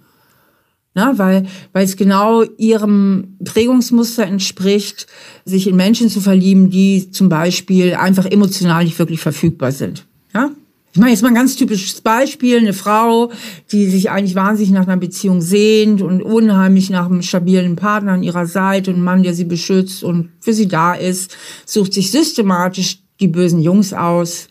Na, 0.94 1.18
weil, 1.18 1.46
weil 1.72 1.84
es 1.84 1.96
genau 1.96 2.42
ihrem 2.58 3.38
Prägungsmuster 3.42 4.26
entspricht, 4.26 5.06
sich 5.46 5.66
in 5.66 5.76
Menschen 5.76 6.10
zu 6.10 6.20
verlieben, 6.20 6.68
die 6.68 7.10
zum 7.10 7.30
Beispiel 7.30 7.94
einfach 7.94 8.26
emotional 8.26 8.84
nicht 8.84 8.98
wirklich 8.98 9.20
verfügbar 9.20 9.72
sind. 9.72 10.06
Ja? 10.34 10.50
Ich 10.94 11.00
meine 11.00 11.10
jetzt 11.10 11.22
mal 11.22 11.30
ein 11.30 11.34
ganz 11.34 11.56
typisches 11.56 12.00
Beispiel, 12.02 12.56
eine 12.56 12.72
Frau, 12.72 13.32
die 13.72 13.88
sich 13.90 14.10
eigentlich 14.10 14.36
wahnsinnig 14.36 14.70
nach 14.70 14.86
einer 14.86 14.96
Beziehung 14.96 15.40
sehnt 15.40 16.02
und 16.02 16.22
unheimlich 16.22 16.88
nach 16.88 17.06
einem 17.06 17.22
stabilen 17.22 17.74
Partner 17.74 18.12
an 18.12 18.22
ihrer 18.22 18.46
Seite 18.46 18.92
und 18.92 19.00
Mann, 19.00 19.24
der 19.24 19.34
sie 19.34 19.44
beschützt 19.44 20.04
und 20.04 20.30
für 20.38 20.52
sie 20.52 20.68
da 20.68 20.94
ist, 20.94 21.36
sucht 21.66 21.94
sich 21.94 22.12
systematisch 22.12 23.00
die 23.18 23.26
bösen 23.26 23.60
Jungs 23.60 23.92
aus, 23.92 24.46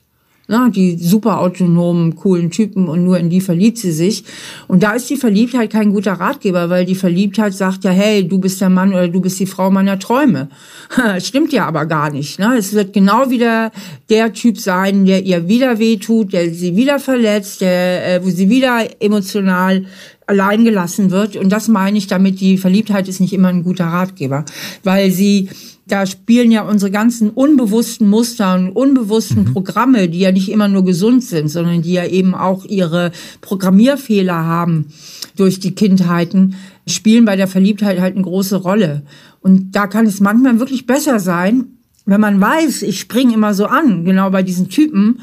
ne, 0.48 0.70
die 0.74 0.98
super 0.98 1.40
autonomen, 1.40 2.16
coolen 2.16 2.52
Typen 2.52 2.88
und 2.88 3.04
nur 3.04 3.18
in 3.18 3.30
die 3.30 3.42
verliebt 3.42 3.78
sie 3.78 3.92
sich. 3.92 4.24
Und 4.68 4.84
da 4.84 4.92
ist 4.92 5.10
die 5.10 5.16
Verliebtheit 5.16 5.72
kein 5.72 5.92
guter 5.92 6.14
Ratgeber, 6.14 6.70
weil 6.70 6.86
die 6.86 6.96
Verliebtheit 6.96 7.54
sagt 7.54 7.84
ja, 7.84 7.92
hey, 7.92 8.28
du 8.28 8.40
bist 8.40 8.60
der 8.62 8.70
Mann 8.70 8.90
oder 8.90 9.08
du 9.08 9.22
bist 9.22 9.40
die 9.40 9.46
Frau 9.46 9.72
meiner 9.72 10.00
Träume. 10.00 10.50
Stimmt 11.20 11.54
ja 11.54 11.66
aber 11.66 11.86
gar 11.86 12.10
nicht. 12.10 12.40
Ne? 12.40 12.56
Es 12.58 12.74
wird 12.74 12.94
genau 12.94 13.30
wieder 13.30 13.72
der 14.10 14.34
Typ 14.34 14.58
sein, 14.58 15.06
der 15.06 15.24
ihr 15.24 15.48
wieder 15.48 15.80
wehtut, 15.80 16.34
der 16.34 16.54
sie 16.54 16.76
wieder 16.76 17.00
verletzt, 17.00 17.62
der, 17.62 18.16
äh, 18.16 18.26
wo 18.26 18.30
sie 18.30 18.50
wieder 18.50 18.86
emotional 19.00 19.86
allein 20.28 20.64
gelassen 20.64 21.12
wird. 21.12 21.36
Und 21.36 21.50
das 21.50 21.68
meine 21.68 21.98
ich 21.98 22.08
damit, 22.08 22.40
die 22.40 22.58
Verliebtheit 22.58 23.08
ist 23.08 23.20
nicht 23.20 23.34
immer 23.34 23.50
ein 23.50 23.64
guter 23.64 23.86
Ratgeber, 23.86 24.46
weil 24.84 25.12
sie 25.12 25.50
da 25.86 26.06
spielen 26.06 26.52
ja 26.52 26.64
unsere 26.64 26.92
ganzen 26.92 27.30
unbewussten 27.30 28.08
Muster 28.10 28.56
und 28.56 28.70
unbewussten 28.70 29.46
mhm. 29.46 29.54
Programme, 29.54 30.08
die 30.08 30.20
ja 30.20 30.32
nicht 30.32 30.50
immer 30.50 30.68
nur 30.68 30.86
gesund 30.86 31.24
sind, 31.24 31.50
sondern 31.50 31.82
die 31.82 31.94
ja 31.94 32.06
eben 32.06 32.34
auch 32.36 32.66
ihre 32.66 33.12
Programmierfehler 33.42 34.46
haben 34.46 34.88
durch 35.36 35.60
die 35.60 35.76
Kindheiten, 35.76 36.56
spielen 36.88 37.26
bei 37.26 37.36
der 37.36 37.48
Verliebtheit 37.48 38.00
halt 38.00 38.16
eine 38.16 38.24
große 38.24 38.58
Rolle. 38.58 39.04
Und 39.42 39.76
da 39.76 39.88
kann 39.88 40.06
es 40.06 40.22
manchmal 40.22 40.60
wirklich 40.60 40.86
besser 40.86 41.20
sein, 41.20 41.66
wenn 42.06 42.22
man 42.22 42.40
weiß, 42.40 42.84
ich 42.84 43.00
springe 43.00 43.34
immer 43.34 43.54
so 43.54 43.66
an, 43.66 44.06
genau 44.06 44.30
bei 44.30 44.44
diesen 44.44 44.70
Typen, 44.70 45.22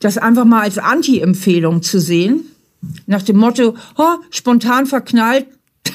das 0.00 0.18
einfach 0.18 0.44
mal 0.44 0.62
als 0.62 0.78
Anti-Empfehlung 0.78 1.82
zu 1.82 2.00
sehen. 2.00 2.42
Nach 3.06 3.22
dem 3.22 3.36
Motto, 3.36 3.76
oh, 3.96 4.14
spontan 4.30 4.86
verknallt, 4.86 5.46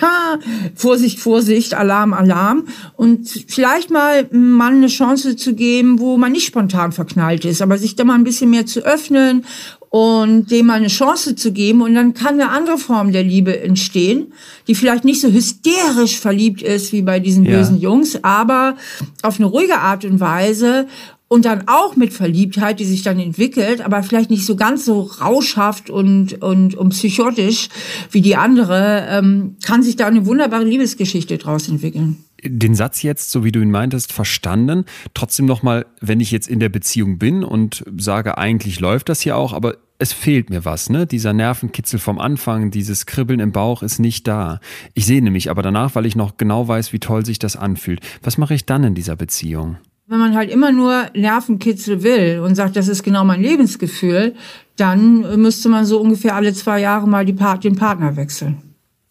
ha, 0.02 0.39
Vorsicht, 0.76 1.20
Vorsicht, 1.20 1.74
Alarm, 1.74 2.14
Alarm. 2.14 2.66
Und 2.95 3.28
vielleicht 3.48 3.89
mal 3.89 4.28
einem 4.32 4.52
Mann 4.52 4.78
eine 4.78 4.88
Chance 4.88 5.36
zu 5.36 5.54
geben, 5.54 6.00
wo 6.00 6.18
man 6.18 6.32
nicht 6.32 6.45
spontan 6.45 6.91
verknallt 6.91 7.45
ist, 7.45 7.62
aber 7.62 7.78
sich 7.78 7.95
da 7.95 8.04
mal 8.04 8.16
ein 8.16 8.24
bisschen 8.24 8.50
mehr 8.50 8.66
zu 8.66 8.82
öffnen 8.82 9.45
und 9.89 10.52
dem 10.52 10.68
mal 10.68 10.74
eine 10.74 10.88
Chance 10.88 11.36
zu 11.36 11.52
geben. 11.52 11.82
Und 11.82 11.95
dann 11.95 12.14
kann 12.14 12.39
eine 12.39 12.50
andere 12.50 12.78
Form 12.78 13.12
der 13.12 13.24
Liebe 13.24 13.60
entstehen, 13.60 14.34
die 14.68 14.76
vielleicht 14.76 15.06
nicht 15.06 15.22
so 15.22 15.30
hysterisch 15.30 16.20
verliebt 16.20 16.62
ist 16.62 16.91
wie 16.91 17.02
bei 17.02 17.20
diesen 17.20 17.45
ja. 17.45 17.58
bösen 17.58 17.80
Jungs, 17.80 18.24
aber 18.24 18.76
auf 19.22 19.39
eine 19.39 19.48
ruhige 19.48 19.80
Art 19.80 20.06
und 20.06 20.20
Weise 20.20 20.88
und 21.28 21.46
dann 21.46 21.68
auch 21.68 21.96
mit 21.96 22.14
Verliebtheit, 22.14 22.80
die 22.80 22.86
sich 22.86 23.04
dann 23.04 23.20
entwickelt, 23.20 23.82
aber 23.82 24.04
vielleicht 24.04 24.30
nicht 24.30 24.46
so 24.46 24.56
ganz 24.56 24.86
so 24.86 25.02
rauschhaft 25.02 25.90
und, 25.90 26.42
und, 26.42 26.76
und 26.76 26.90
psychotisch 26.90 27.70
wie 28.12 28.22
die 28.22 28.36
andere, 28.36 29.08
ähm, 29.10 29.58
kann 29.64 29.84
sich 29.84 29.96
da 29.96 30.08
eine 30.08 30.26
wunderbare 30.26 30.64
Liebesgeschichte 30.64 31.38
draus 31.38 31.68
entwickeln. 31.68 32.24
Den 32.44 32.76
Satz 32.76 33.02
jetzt, 33.02 33.32
so 33.32 33.44
wie 33.44 33.52
du 33.52 33.62
ihn 33.62 33.72
meintest, 33.72 34.14
verstanden. 34.14 34.86
Trotzdem 35.14 35.48
nochmal, 35.48 35.88
wenn 36.02 36.20
ich 36.20 36.32
jetzt 36.32 36.48
in 36.48 36.60
der 36.60 36.70
Beziehung 36.70 37.18
bin 37.18 37.44
und 37.44 37.84
sage, 37.98 38.38
eigentlich 38.38 38.80
läuft 38.80 39.10
das 39.10 39.22
hier 39.22 39.36
auch, 39.36 39.54
aber 39.54 39.78
es 40.00 40.14
fehlt 40.14 40.52
mir 40.52 40.64
was, 40.64 40.92
ne? 40.92 41.08
Dieser 41.08 41.34
Nervenkitzel 41.34 41.98
vom 41.98 42.20
Anfang, 42.20 42.70
dieses 42.70 43.08
Kribbeln 43.08 43.40
im 43.40 43.52
Bauch 43.52 43.82
ist 43.82 44.00
nicht 44.00 44.28
da. 44.28 44.60
Ich 44.94 45.08
sehne 45.08 45.32
mich 45.32 45.50
aber 45.50 45.64
danach, 45.64 45.96
weil 45.96 46.06
ich 46.06 46.16
noch 46.16 46.38
genau 46.38 46.68
weiß, 46.68 46.94
wie 46.94 47.00
toll 47.00 47.26
sich 47.26 47.40
das 47.40 47.56
anfühlt. 47.56 48.02
Was 48.22 48.38
mache 48.38 48.54
ich 48.54 48.68
dann 48.68 48.84
in 48.84 48.94
dieser 48.94 49.16
Beziehung? 49.16 49.78
Wenn 50.10 50.20
man 50.20 50.36
halt 50.36 50.49
immer 50.49 50.72
nur 50.72 51.08
Nervenkitzel 51.14 52.01
will 52.01 52.39
und 52.39 52.55
sagt, 52.55 52.76
das 52.76 52.88
ist 52.88 53.03
genau 53.03 53.26
mein 53.26 53.41
Lebensgefühl, 53.41 54.36
dann 54.78 55.41
müsste 55.41 55.68
man 55.70 55.86
so 55.86 55.99
ungefähr 55.99 56.36
alle 56.36 56.53
zwei 56.53 56.80
Jahre 56.80 57.08
mal 57.08 57.26
die 57.26 57.34
Part 57.34 57.64
den 57.64 57.76
Partner 57.76 58.16
wechseln. 58.16 58.62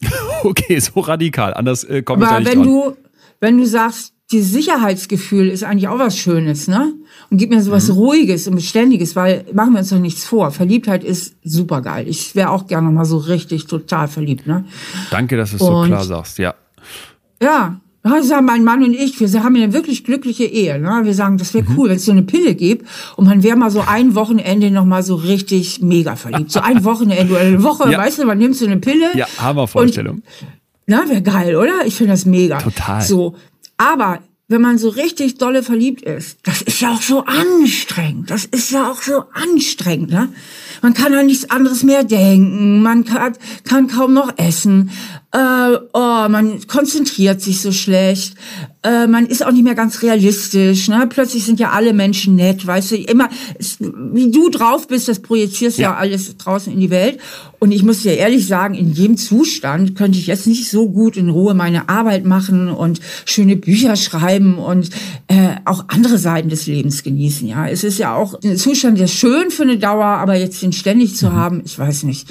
Okay, 0.43 0.79
so 0.79 1.01
radikal. 1.01 1.55
Anders 1.55 1.83
äh, 1.83 2.03
komme 2.03 2.25
ich 2.25 2.31
da 2.31 2.39
nicht 2.39 2.51
wenn 2.51 2.63
dran. 2.63 2.69
du 2.69 2.97
wenn 3.41 3.59
du 3.59 3.67
sagst, 3.67 4.13
die 4.33 4.43
Sicherheitsgefühl 4.43 5.49
ist 5.49 5.63
eigentlich 5.63 5.89
auch 5.89 5.99
was 5.99 6.19
Schönes, 6.19 6.67
ne? 6.67 6.93
Und 7.31 7.39
gib 7.39 7.51
mir 7.51 7.63
so 7.63 7.71
was 7.71 7.89
mhm. 7.89 7.95
Ruhiges 7.95 8.49
und 8.49 8.57
Beständiges, 8.57 9.15
weil 9.15 9.45
machen 9.53 9.73
wir 9.73 9.81
uns 9.81 9.91
doch 9.91 9.99
nichts 9.99 10.25
vor. 10.25 10.51
Verliebtheit 10.51 11.05
ist 11.05 11.37
super 11.45 11.81
geil. 11.81 12.09
Ich 12.09 12.35
wäre 12.35 12.51
auch 12.51 12.67
gerne 12.67 12.91
mal 12.91 13.05
so 13.05 13.19
richtig 13.19 13.67
total 13.67 14.09
verliebt, 14.09 14.47
ne? 14.47 14.65
Danke, 15.11 15.37
dass 15.37 15.51
du 15.51 15.57
es 15.57 15.63
so 15.63 15.83
klar 15.83 16.05
sagst, 16.05 16.39
ja. 16.39 16.55
Ja, 17.41 17.81
ja, 18.07 18.23
sagen 18.23 18.47
mein 18.47 18.65
Mann 18.65 18.83
und 18.83 18.95
ich, 18.95 19.21
wir 19.21 19.43
haben 19.43 19.57
eine 19.57 19.73
wirklich 19.73 20.05
glückliche 20.05 20.45
Ehe. 20.45 20.79
Ne? 20.79 21.01
Wir 21.05 21.15
sagen, 21.15 21.39
das 21.39 21.55
wäre 21.55 21.69
mhm. 21.69 21.79
cool, 21.79 21.89
wenn 21.89 21.97
es 21.97 22.05
so 22.05 22.13
eine 22.13 22.23
Pille 22.23 22.55
gibt 22.55 22.87
und 23.17 23.27
man 23.27 23.43
wäre 23.43 23.57
mal 23.57 23.71
so 23.71 23.83
ein 23.87 24.15
Wochenende 24.15 24.71
noch 24.71 24.85
mal 24.85 25.03
so 25.03 25.15
richtig 25.15 25.81
mega 25.83 26.17
verliebt. 26.17 26.51
So 26.51 26.61
ein 26.61 26.85
Wochenende 26.85 27.33
oder 27.33 27.43
eine 27.43 27.63
Woche, 27.63 27.91
ja. 27.91 27.99
weißt 27.99 28.19
du, 28.19 28.27
man 28.27 28.39
nimmt 28.39 28.57
so 28.57 28.67
eine 28.67 28.79
Pille. 28.79 29.17
Ja, 29.17 29.27
Hammervorstellung. 29.39 30.17
Und, 30.17 30.25
na, 30.87 31.09
wäre 31.09 31.23
geil, 31.23 31.57
oder? 31.57 31.85
Ich 31.85 31.97
finde 31.97 32.13
das 32.13 32.27
mega. 32.27 32.59
Total. 32.59 33.03
So, 33.03 33.35
aber 33.77 34.21
wenn 34.49 34.61
man 34.61 34.79
so 34.79 34.91
richtig 34.91 35.39
dolle 35.39 35.65
verliebt 35.65 36.03
ist, 36.03 36.39
das 36.45 36.63
ist 36.63 36.81
ja 36.81 36.93
auch 36.93 37.03
so 37.03 37.25
anstrengend. 37.25 38.31
Das 38.31 38.45
ist 38.45 38.71
ja 38.71 38.91
auch 38.91 39.03
so 39.03 39.25
anstrengend, 39.33 40.11
ne? 40.11 40.29
Man 40.83 40.95
kann 40.95 41.15
an 41.15 41.27
nichts 41.27 41.51
anderes 41.51 41.83
mehr 41.83 42.05
denken. 42.05 42.81
Man 42.81 43.05
kann, 43.05 43.37
kann 43.65 43.89
kaum 43.89 44.15
noch 44.15 44.33
essen. 44.37 44.91
Äh, 45.33 45.79
oh, 45.93 46.29
man 46.29 46.65
konzentriert 46.69 47.41
sich 47.41 47.61
so 47.61 47.73
schlecht. 47.73 48.37
Äh, 48.87 49.09
man 49.09 49.27
ist 49.27 49.45
auch 49.45 49.51
nicht 49.51 49.65
mehr 49.65 49.75
ganz 49.75 50.03
realistisch. 50.03 50.87
Ne? 50.87 51.09
Plötzlich 51.09 51.45
sind 51.45 51.59
ja 51.59 51.71
alle 51.71 51.93
Menschen 51.93 52.37
nett, 52.37 52.65
weißt 52.65 52.93
du. 52.93 52.97
Immer, 52.97 53.29
es, 53.59 53.79
wie 53.81 54.31
du 54.31 54.49
drauf 54.49 54.87
bist, 54.87 55.09
das 55.09 55.19
projizierst 55.19 55.79
ja. 55.79 55.91
ja 55.91 55.97
alles 55.97 56.37
draußen 56.37 56.73
in 56.73 56.79
die 56.79 56.91
Welt. 56.91 57.19
Und 57.59 57.73
ich 57.73 57.83
muss 57.83 58.03
dir 58.03 58.17
ehrlich 58.17 58.47
sagen, 58.47 58.75
in 58.75 58.95
dem 58.95 59.17
Zustand 59.17 59.97
könnte 59.97 60.19
ich 60.19 60.29
jetzt 60.29 60.47
nicht 60.47 60.71
so 60.71 60.89
gut 60.89 61.17
in 61.17 61.31
Ruhe 61.31 61.55
meine 61.55 61.89
Arbeit 61.89 62.25
machen 62.25 62.69
und 62.69 63.01
schöne 63.25 63.57
Bücher 63.57 63.97
schreiben 63.97 64.59
und 64.59 64.91
äh, 65.27 65.57
auch 65.65 65.87
andere 65.89 66.19
Seiten 66.19 66.49
des 66.49 66.69
Lebens 66.69 67.03
genießen. 67.03 67.49
Ja, 67.49 67.67
es 67.67 67.83
ist 67.83 67.99
ja 67.99 68.15
auch 68.15 68.41
ein 68.45 68.57
Zustand, 68.57 69.01
der 69.01 69.09
schön 69.09 69.51
für 69.51 69.65
eine 69.65 69.79
Dauer, 69.79 70.05
aber 70.05 70.37
jetzt 70.37 70.63
den 70.63 70.73
ständig 70.73 71.17
zu 71.17 71.27
mhm. 71.27 71.33
haben, 71.33 71.63
ich 71.65 71.77
weiß 71.77 72.05
nicht. 72.05 72.29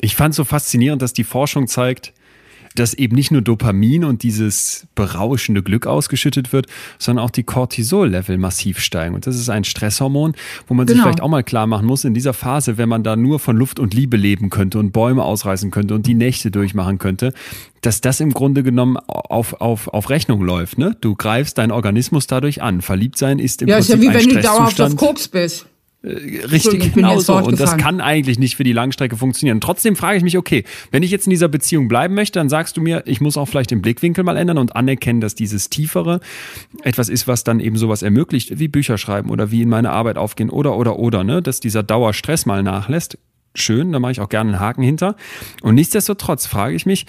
Ich 0.00 0.16
fand 0.16 0.34
so 0.34 0.42
faszinierend, 0.42 1.02
dass 1.02 1.12
die 1.12 1.24
Forschung 1.24 1.68
zeigt, 1.68 2.12
dass 2.74 2.94
eben 2.94 3.14
nicht 3.14 3.30
nur 3.30 3.42
Dopamin 3.42 4.04
und 4.04 4.22
dieses 4.22 4.86
berauschende 4.94 5.62
Glück 5.62 5.86
ausgeschüttet 5.86 6.52
wird, 6.52 6.66
sondern 6.98 7.24
auch 7.24 7.30
die 7.30 7.44
Cortisol-Level 7.44 8.36
massiv 8.36 8.80
steigen. 8.80 9.14
Und 9.14 9.26
das 9.26 9.36
ist 9.36 9.48
ein 9.48 9.64
Stresshormon, 9.64 10.34
wo 10.66 10.74
man 10.74 10.86
sich 10.86 10.96
genau. 10.96 11.04
vielleicht 11.04 11.22
auch 11.22 11.28
mal 11.28 11.44
klar 11.44 11.66
machen 11.66 11.86
muss, 11.86 12.04
in 12.04 12.14
dieser 12.14 12.32
Phase, 12.32 12.76
wenn 12.76 12.88
man 12.88 13.04
da 13.04 13.16
nur 13.16 13.38
von 13.38 13.56
Luft 13.56 13.78
und 13.78 13.94
Liebe 13.94 14.16
leben 14.16 14.50
könnte 14.50 14.78
und 14.78 14.92
Bäume 14.92 15.22
ausreißen 15.22 15.70
könnte 15.70 15.94
und 15.94 16.06
die 16.06 16.14
Nächte 16.14 16.50
durchmachen 16.50 16.98
könnte, 16.98 17.32
dass 17.80 18.00
das 18.00 18.20
im 18.20 18.32
Grunde 18.32 18.62
genommen 18.62 18.96
auf, 18.96 19.60
auf, 19.60 19.88
auf 19.88 20.10
Rechnung 20.10 20.42
läuft. 20.42 20.78
Ne? 20.78 20.96
Du 21.00 21.14
greifst 21.14 21.58
deinen 21.58 21.70
Organismus 21.70 22.26
dadurch 22.26 22.62
an. 22.62 22.80
Verliebt 22.80 23.18
sein 23.18 23.38
ist 23.38 23.62
im 23.62 23.68
ja, 23.68 23.76
Prinzip 23.76 24.02
Ja, 24.02 24.10
ist 24.10 24.24
ja 24.24 24.24
wie 24.24 24.28
wenn 24.28 24.36
du 24.36 24.42
dauerhaft 24.42 24.80
auf 24.80 24.96
Koks 24.96 25.28
bist. 25.28 25.66
Äh, 26.04 26.46
richtig, 26.46 26.92
genau 26.92 27.18
so. 27.18 27.36
Und 27.36 27.58
das 27.58 27.76
kann 27.76 28.00
eigentlich 28.00 28.38
nicht 28.38 28.56
für 28.56 28.64
die 28.64 28.72
Langstrecke 28.72 29.16
funktionieren. 29.16 29.60
Trotzdem 29.60 29.96
frage 29.96 30.18
ich 30.18 30.22
mich, 30.22 30.36
okay, 30.36 30.64
wenn 30.90 31.02
ich 31.02 31.10
jetzt 31.10 31.26
in 31.26 31.30
dieser 31.30 31.48
Beziehung 31.48 31.88
bleiben 31.88 32.14
möchte, 32.14 32.38
dann 32.38 32.48
sagst 32.48 32.76
du 32.76 32.80
mir, 32.80 33.02
ich 33.06 33.20
muss 33.20 33.36
auch 33.36 33.46
vielleicht 33.46 33.70
den 33.70 33.80
Blickwinkel 33.80 34.24
mal 34.24 34.36
ändern 34.36 34.58
und 34.58 34.76
anerkennen, 34.76 35.20
dass 35.20 35.34
dieses 35.34 35.70
Tiefere 35.70 36.20
etwas 36.82 37.08
ist, 37.08 37.26
was 37.26 37.44
dann 37.44 37.60
eben 37.60 37.76
sowas 37.76 38.02
ermöglicht, 38.02 38.58
wie 38.58 38.68
Bücher 38.68 38.98
schreiben 38.98 39.30
oder 39.30 39.50
wie 39.50 39.62
in 39.62 39.68
meine 39.68 39.90
Arbeit 39.90 40.18
aufgehen 40.18 40.50
oder, 40.50 40.76
oder, 40.76 40.98
oder, 40.98 41.24
ne, 41.24 41.40
dass 41.40 41.60
dieser 41.60 41.82
Dauerstress 41.82 42.46
mal 42.46 42.62
nachlässt 42.62 43.18
schön, 43.54 43.92
da 43.92 43.98
mache 43.98 44.12
ich 44.12 44.20
auch 44.20 44.28
gerne 44.28 44.50
einen 44.52 44.60
Haken 44.60 44.82
hinter. 44.82 45.16
Und 45.62 45.74
nichtsdestotrotz 45.74 46.46
frage 46.46 46.74
ich 46.74 46.86
mich, 46.86 47.06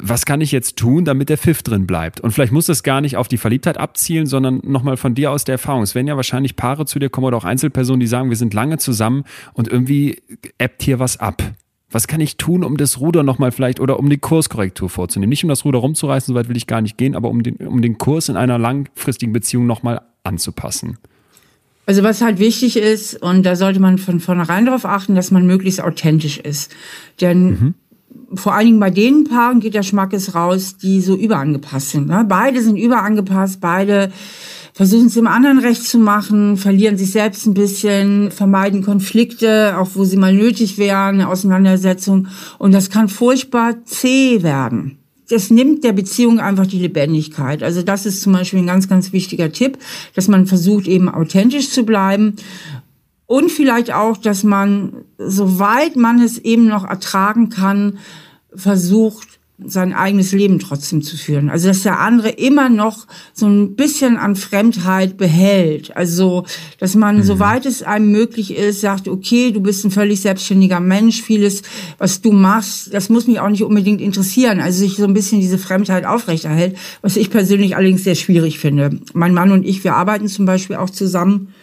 was 0.00 0.26
kann 0.26 0.40
ich 0.40 0.52
jetzt 0.52 0.76
tun, 0.76 1.04
damit 1.04 1.28
der 1.28 1.38
Pfiff 1.38 1.62
drin 1.62 1.86
bleibt? 1.86 2.20
Und 2.20 2.32
vielleicht 2.32 2.52
muss 2.52 2.66
das 2.66 2.82
gar 2.82 3.00
nicht 3.00 3.16
auf 3.16 3.28
die 3.28 3.38
Verliebtheit 3.38 3.78
abzielen, 3.78 4.26
sondern 4.26 4.60
nochmal 4.64 4.96
von 4.96 5.14
dir 5.14 5.30
aus 5.30 5.44
der 5.44 5.54
Erfahrung. 5.54 5.82
Es 5.82 5.94
werden 5.94 6.08
ja 6.08 6.16
wahrscheinlich 6.16 6.56
Paare 6.56 6.86
zu 6.86 6.98
dir 6.98 7.08
kommen 7.08 7.26
oder 7.26 7.36
auch 7.36 7.44
Einzelpersonen, 7.44 8.00
die 8.00 8.06
sagen, 8.06 8.28
wir 8.28 8.36
sind 8.36 8.52
lange 8.52 8.78
zusammen 8.78 9.24
und 9.54 9.68
irgendwie 9.68 10.22
ebbt 10.58 10.82
hier 10.82 10.98
was 10.98 11.18
ab. 11.18 11.42
Was 11.88 12.08
kann 12.08 12.20
ich 12.20 12.36
tun, 12.36 12.64
um 12.64 12.76
das 12.76 13.00
Ruder 13.00 13.22
nochmal 13.22 13.52
vielleicht 13.52 13.78
oder 13.78 14.00
um 14.00 14.10
die 14.10 14.18
Kurskorrektur 14.18 14.90
vorzunehmen? 14.90 15.30
Nicht 15.30 15.44
um 15.44 15.48
das 15.48 15.64
Ruder 15.64 15.78
rumzureißen, 15.78 16.34
soweit 16.34 16.48
will 16.48 16.56
ich 16.56 16.66
gar 16.66 16.80
nicht 16.80 16.98
gehen, 16.98 17.14
aber 17.14 17.28
um 17.28 17.44
den, 17.44 17.56
um 17.56 17.80
den 17.80 17.96
Kurs 17.96 18.28
in 18.28 18.36
einer 18.36 18.58
langfristigen 18.58 19.32
Beziehung 19.32 19.66
nochmal 19.66 20.00
anzupassen. 20.24 20.98
Also 21.86 22.02
was 22.02 22.20
halt 22.20 22.40
wichtig 22.40 22.76
ist, 22.76 23.22
und 23.22 23.46
da 23.46 23.54
sollte 23.54 23.78
man 23.78 23.98
von 23.98 24.18
vornherein 24.18 24.66
darauf 24.66 24.84
achten, 24.84 25.14
dass 25.14 25.30
man 25.30 25.46
möglichst 25.46 25.80
authentisch 25.80 26.38
ist. 26.38 26.74
Denn 27.20 27.46
mhm. 27.46 27.74
vor 28.34 28.54
allen 28.54 28.66
Dingen 28.66 28.80
bei 28.80 28.90
den 28.90 29.22
Paaren 29.24 29.60
geht 29.60 29.74
der 29.74 29.84
Schmackes 29.84 30.34
raus, 30.34 30.76
die 30.76 31.00
so 31.00 31.16
überangepasst 31.16 31.90
sind. 31.90 32.08
Ne? 32.08 32.26
Beide 32.28 32.60
sind 32.60 32.76
überangepasst, 32.76 33.60
beide 33.60 34.10
versuchen 34.72 35.06
es 35.06 35.14
dem 35.14 35.28
anderen 35.28 35.60
recht 35.60 35.84
zu 35.84 35.98
machen, 35.98 36.56
verlieren 36.56 36.98
sich 36.98 37.12
selbst 37.12 37.46
ein 37.46 37.54
bisschen, 37.54 38.32
vermeiden 38.32 38.82
Konflikte, 38.84 39.78
auch 39.78 39.90
wo 39.94 40.04
sie 40.04 40.18
mal 40.18 40.34
nötig 40.34 40.78
wären, 40.78 41.14
eine 41.14 41.28
Auseinandersetzung. 41.28 42.26
Und 42.58 42.72
das 42.72 42.90
kann 42.90 43.08
furchtbar 43.08 43.84
zäh 43.84 44.42
werden 44.42 44.98
das 45.28 45.50
nimmt 45.50 45.84
der 45.84 45.92
Beziehung 45.92 46.40
einfach 46.40 46.66
die 46.66 46.78
Lebendigkeit. 46.78 47.62
Also 47.62 47.82
das 47.82 48.06
ist 48.06 48.22
zum 48.22 48.32
Beispiel 48.32 48.60
ein 48.60 48.66
ganz, 48.66 48.88
ganz 48.88 49.12
wichtiger 49.12 49.50
Tipp, 49.52 49.78
dass 50.14 50.28
man 50.28 50.46
versucht 50.46 50.86
eben 50.86 51.08
authentisch 51.08 51.70
zu 51.70 51.84
bleiben 51.84 52.36
und 53.26 53.50
vielleicht 53.50 53.92
auch, 53.92 54.16
dass 54.16 54.44
man, 54.44 55.04
soweit 55.18 55.96
man 55.96 56.20
es 56.20 56.38
eben 56.38 56.66
noch 56.66 56.84
ertragen 56.84 57.50
kann, 57.50 57.98
versucht, 58.54 59.35
sein 59.64 59.94
eigenes 59.94 60.32
Leben 60.32 60.58
trotzdem 60.58 61.00
zu 61.02 61.16
führen. 61.16 61.48
Also 61.48 61.68
dass 61.68 61.82
der 61.82 61.98
andere 62.00 62.28
immer 62.28 62.68
noch 62.68 63.06
so 63.32 63.46
ein 63.46 63.74
bisschen 63.74 64.18
an 64.18 64.36
Fremdheit 64.36 65.16
behält. 65.16 65.96
Also 65.96 66.44
dass 66.78 66.94
man, 66.94 67.18
mhm. 67.18 67.22
soweit 67.22 67.64
es 67.64 67.82
einem 67.82 68.12
möglich 68.12 68.54
ist, 68.54 68.82
sagt, 68.82 69.08
okay, 69.08 69.52
du 69.52 69.60
bist 69.60 69.84
ein 69.84 69.90
völlig 69.90 70.20
selbstständiger 70.20 70.80
Mensch, 70.80 71.22
vieles, 71.22 71.62
was 71.96 72.20
du 72.20 72.32
machst, 72.32 72.92
das 72.92 73.08
muss 73.08 73.26
mich 73.26 73.40
auch 73.40 73.48
nicht 73.48 73.62
unbedingt 73.62 74.02
interessieren. 74.02 74.60
Also 74.60 74.80
sich 74.80 74.96
so 74.96 75.04
ein 75.04 75.14
bisschen 75.14 75.40
diese 75.40 75.58
Fremdheit 75.58 76.04
aufrechterhält, 76.04 76.76
was 77.00 77.16
ich 77.16 77.30
persönlich 77.30 77.76
allerdings 77.76 78.04
sehr 78.04 78.14
schwierig 78.14 78.58
finde. 78.58 79.00
Mein 79.14 79.32
Mann 79.32 79.52
und 79.52 79.64
ich, 79.64 79.84
wir 79.84 79.94
arbeiten 79.94 80.28
zum 80.28 80.44
Beispiel 80.44 80.76
auch 80.76 80.90
zusammen. 80.90 81.54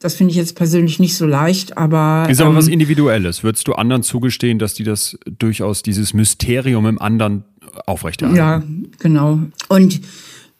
Das 0.00 0.14
finde 0.14 0.30
ich 0.30 0.36
jetzt 0.38 0.56
persönlich 0.56 0.98
nicht 0.98 1.14
so 1.14 1.26
leicht, 1.26 1.76
aber. 1.76 2.26
Ist 2.28 2.40
aber 2.40 2.50
ähm, 2.50 2.56
was 2.56 2.68
Individuelles. 2.68 3.44
Würdest 3.44 3.68
du 3.68 3.74
anderen 3.74 4.02
zugestehen, 4.02 4.58
dass 4.58 4.74
die 4.74 4.84
das 4.84 5.18
durchaus 5.38 5.82
dieses 5.82 6.14
Mysterium 6.14 6.86
im 6.86 7.00
anderen 7.00 7.44
aufrechterhalten? 7.86 8.36
Ja, 8.36 8.62
genau. 8.98 9.40
Und 9.68 10.00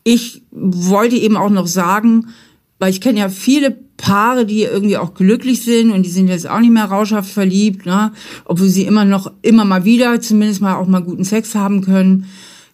ich 0.05 0.43
wollte 0.51 1.17
eben 1.17 1.37
auch 1.37 1.51
noch 1.51 1.67
sagen, 1.67 2.29
weil 2.79 2.91
ich 2.91 3.01
kenne 3.01 3.21
ja 3.21 3.29
viele 3.29 3.77
Paare, 3.97 4.47
die 4.47 4.63
irgendwie 4.63 4.97
auch 4.97 5.15
glücklich 5.15 5.63
sind 5.63 5.91
und 5.91 6.05
die 6.05 6.11
sind 6.11 6.29
jetzt 6.29 6.49
auch 6.49 6.61
nicht 6.61 6.73
mehr 6.73 6.87
rauschhaft 6.87 7.31
verliebt, 7.31 7.85
ne? 7.85 8.13
obwohl 8.47 8.69
sie 8.69 8.85
immer 8.85 9.05
noch, 9.05 9.31
immer 9.43 9.67
mal 9.67 9.85
wieder, 9.85 10.21
zumindest 10.21 10.63
mal 10.63 10.77
auch 10.77 10.87
mal 10.87 11.03
guten 11.03 11.25
Sex 11.25 11.55
haben 11.55 11.83
können, 11.83 12.25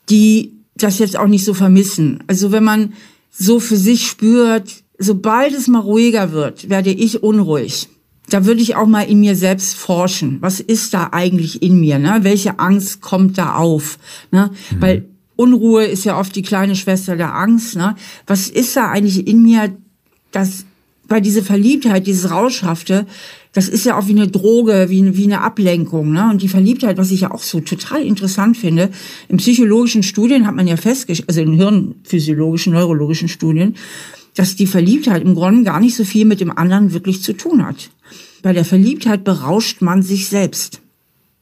die 0.08 0.52
das 0.76 1.00
jetzt 1.00 1.18
auch 1.18 1.26
nicht 1.26 1.44
so 1.44 1.54
vermissen. 1.54 2.22
Also 2.28 2.52
wenn 2.52 2.62
man 2.62 2.92
so 3.30 3.58
für 3.58 3.76
sich 3.76 4.06
spürt, 4.06 4.84
sobald 4.98 5.52
es 5.52 5.68
mal 5.68 5.80
ruhiger 5.80 6.32
wird, 6.32 6.68
werde 6.68 6.90
ich 6.90 7.22
unruhig. 7.22 7.88
Da 8.28 8.44
würde 8.44 8.60
ich 8.60 8.74
auch 8.74 8.86
mal 8.86 9.02
in 9.02 9.20
mir 9.20 9.36
selbst 9.36 9.76
forschen. 9.76 10.38
Was 10.40 10.58
ist 10.58 10.92
da 10.94 11.10
eigentlich 11.12 11.62
in 11.62 11.78
mir? 11.78 11.98
Ne? 11.98 12.18
Welche 12.22 12.58
Angst 12.58 13.00
kommt 13.00 13.38
da 13.38 13.54
auf? 13.54 13.98
Ne? 14.32 14.50
Mhm. 14.70 14.80
Weil 14.80 15.04
Unruhe 15.36 15.84
ist 15.84 16.04
ja 16.04 16.18
oft 16.18 16.34
die 16.34 16.42
kleine 16.42 16.74
Schwester 16.74 17.14
der 17.16 17.34
Angst. 17.34 17.76
Ne? 17.76 17.94
Was 18.26 18.48
ist 18.48 18.74
da 18.76 18.90
eigentlich 18.90 19.28
in 19.28 19.42
mir, 19.42 19.76
dass 20.32 20.64
bei 21.06 21.20
diese 21.20 21.42
Verliebtheit, 21.42 22.06
dieses 22.06 22.30
Rauschhafte, 22.30 23.06
das 23.52 23.68
ist 23.68 23.86
ja 23.86 23.96
auch 23.96 24.08
wie 24.08 24.12
eine 24.12 24.28
Droge, 24.28 24.86
wie, 24.88 25.16
wie 25.16 25.24
eine 25.24 25.42
Ablenkung. 25.42 26.12
Ne? 26.12 26.28
Und 26.30 26.42
die 26.42 26.48
Verliebtheit, 26.48 26.98
was 26.98 27.12
ich 27.12 27.20
ja 27.20 27.30
auch 27.30 27.42
so 27.42 27.60
total 27.60 28.02
interessant 28.02 28.56
finde, 28.56 28.90
in 29.28 29.36
psychologischen 29.36 30.02
Studien 30.02 30.46
hat 30.46 30.56
man 30.56 30.66
ja 30.66 30.76
festgestellt, 30.76 31.28
also 31.28 31.42
in 31.42 31.52
hirnphysiologischen, 31.52 32.72
neurologischen 32.72 33.28
Studien, 33.28 33.76
dass 34.36 34.54
die 34.54 34.66
Verliebtheit 34.66 35.22
im 35.22 35.34
Grunde 35.34 35.64
gar 35.64 35.80
nicht 35.80 35.96
so 35.96 36.04
viel 36.04 36.24
mit 36.24 36.40
dem 36.40 36.56
anderen 36.56 36.92
wirklich 36.92 37.22
zu 37.22 37.32
tun 37.32 37.66
hat. 37.66 37.90
Bei 38.42 38.52
der 38.52 38.64
Verliebtheit 38.64 39.24
berauscht 39.24 39.82
man 39.82 40.02
sich 40.02 40.28
selbst. 40.28 40.80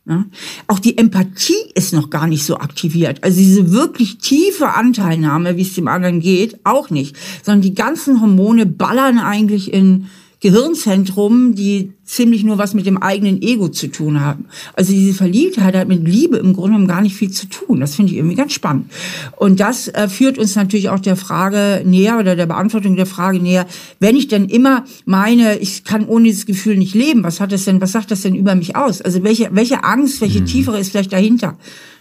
Ja? 0.07 0.25
Auch 0.67 0.79
die 0.79 0.97
Empathie 0.97 1.53
ist 1.75 1.93
noch 1.93 2.11
gar 2.11 2.27
nicht 2.27 2.45
so 2.45 2.57
aktiviert. 2.59 3.23
Also 3.23 3.39
diese 3.39 3.73
wirklich 3.73 4.19
tiefe 4.19 4.75
Anteilnahme, 4.75 5.57
wie 5.57 5.63
es 5.63 5.75
dem 5.75 5.89
anderen 5.89 6.21
geht, 6.21 6.59
auch 6.65 6.91
nicht. 6.91 7.17
Sondern 7.43 7.63
die 7.63 7.75
ganzen 7.75 8.21
Hormone 8.21 8.67
ballern 8.67 9.19
eigentlich 9.19 9.73
in 9.73 10.07
Gehirnzentrum, 10.45 11.55
die 11.55 11.93
ziemlich 12.05 12.45
nur 12.45 12.59
was 12.59 12.75
mit 12.75 12.85
dem 12.85 12.99
eigenen 12.99 13.41
Ego 13.41 13.69
zu 13.71 13.87
tun 13.87 14.21
haben. 14.21 14.45
Also 14.75 14.93
diese 14.93 15.15
Verliebtheit 15.15 15.75
hat 15.75 15.89
mit 15.89 16.07
Liebe 16.07 16.37
im 16.37 16.53
Grunde 16.53 16.73
genommen 16.73 16.87
gar 16.87 17.01
nicht 17.01 17.17
viel 17.17 17.31
zu 17.31 17.47
tun. 17.47 17.81
Das 17.81 17.95
finde 17.95 18.13
ich 18.13 18.19
irgendwie 18.19 18.37
ganz 18.37 18.53
spannend. 18.53 18.93
Und 19.39 19.59
das 19.59 19.89
äh, 19.89 20.07
führt 20.07 20.37
uns 20.37 20.55
natürlich 20.55 20.91
auch 20.91 21.01
der 21.01 21.17
Frage 21.17 21.83
näher 21.87 22.19
oder 22.19 22.37
der 22.37 22.45
Beantwortung 22.45 22.95
der 22.95 23.07
Frage 23.07 23.41
näher, 23.41 23.65
wenn 24.01 24.17
ich 24.17 24.29
denn 24.29 24.45
immer 24.51 24.85
meine, 25.07 25.57
ich 25.61 25.83
kann 25.85 26.05
ohne 26.05 26.27
dieses 26.27 26.45
Gefühl 26.45 26.77
nicht 26.77 26.95
leben, 26.95 27.25
was 27.25 27.41
hat 27.41 27.51
das 27.51 27.65
denn, 27.65 27.81
was 27.81 27.93
sagt 27.93 28.11
das 28.11 28.21
denn 28.21 28.35
über 28.35 28.55
mich 28.55 28.77
aus? 28.77 29.01
Also 29.01 29.25
welche, 29.25 29.49
welche 29.53 29.83
Angst, 29.83 30.21
welche 30.21 30.43
mhm. 30.43 30.47
tiefere 30.47 30.79
ist 30.79 30.91
vielleicht 30.91 31.15
dahinter? 31.15 31.57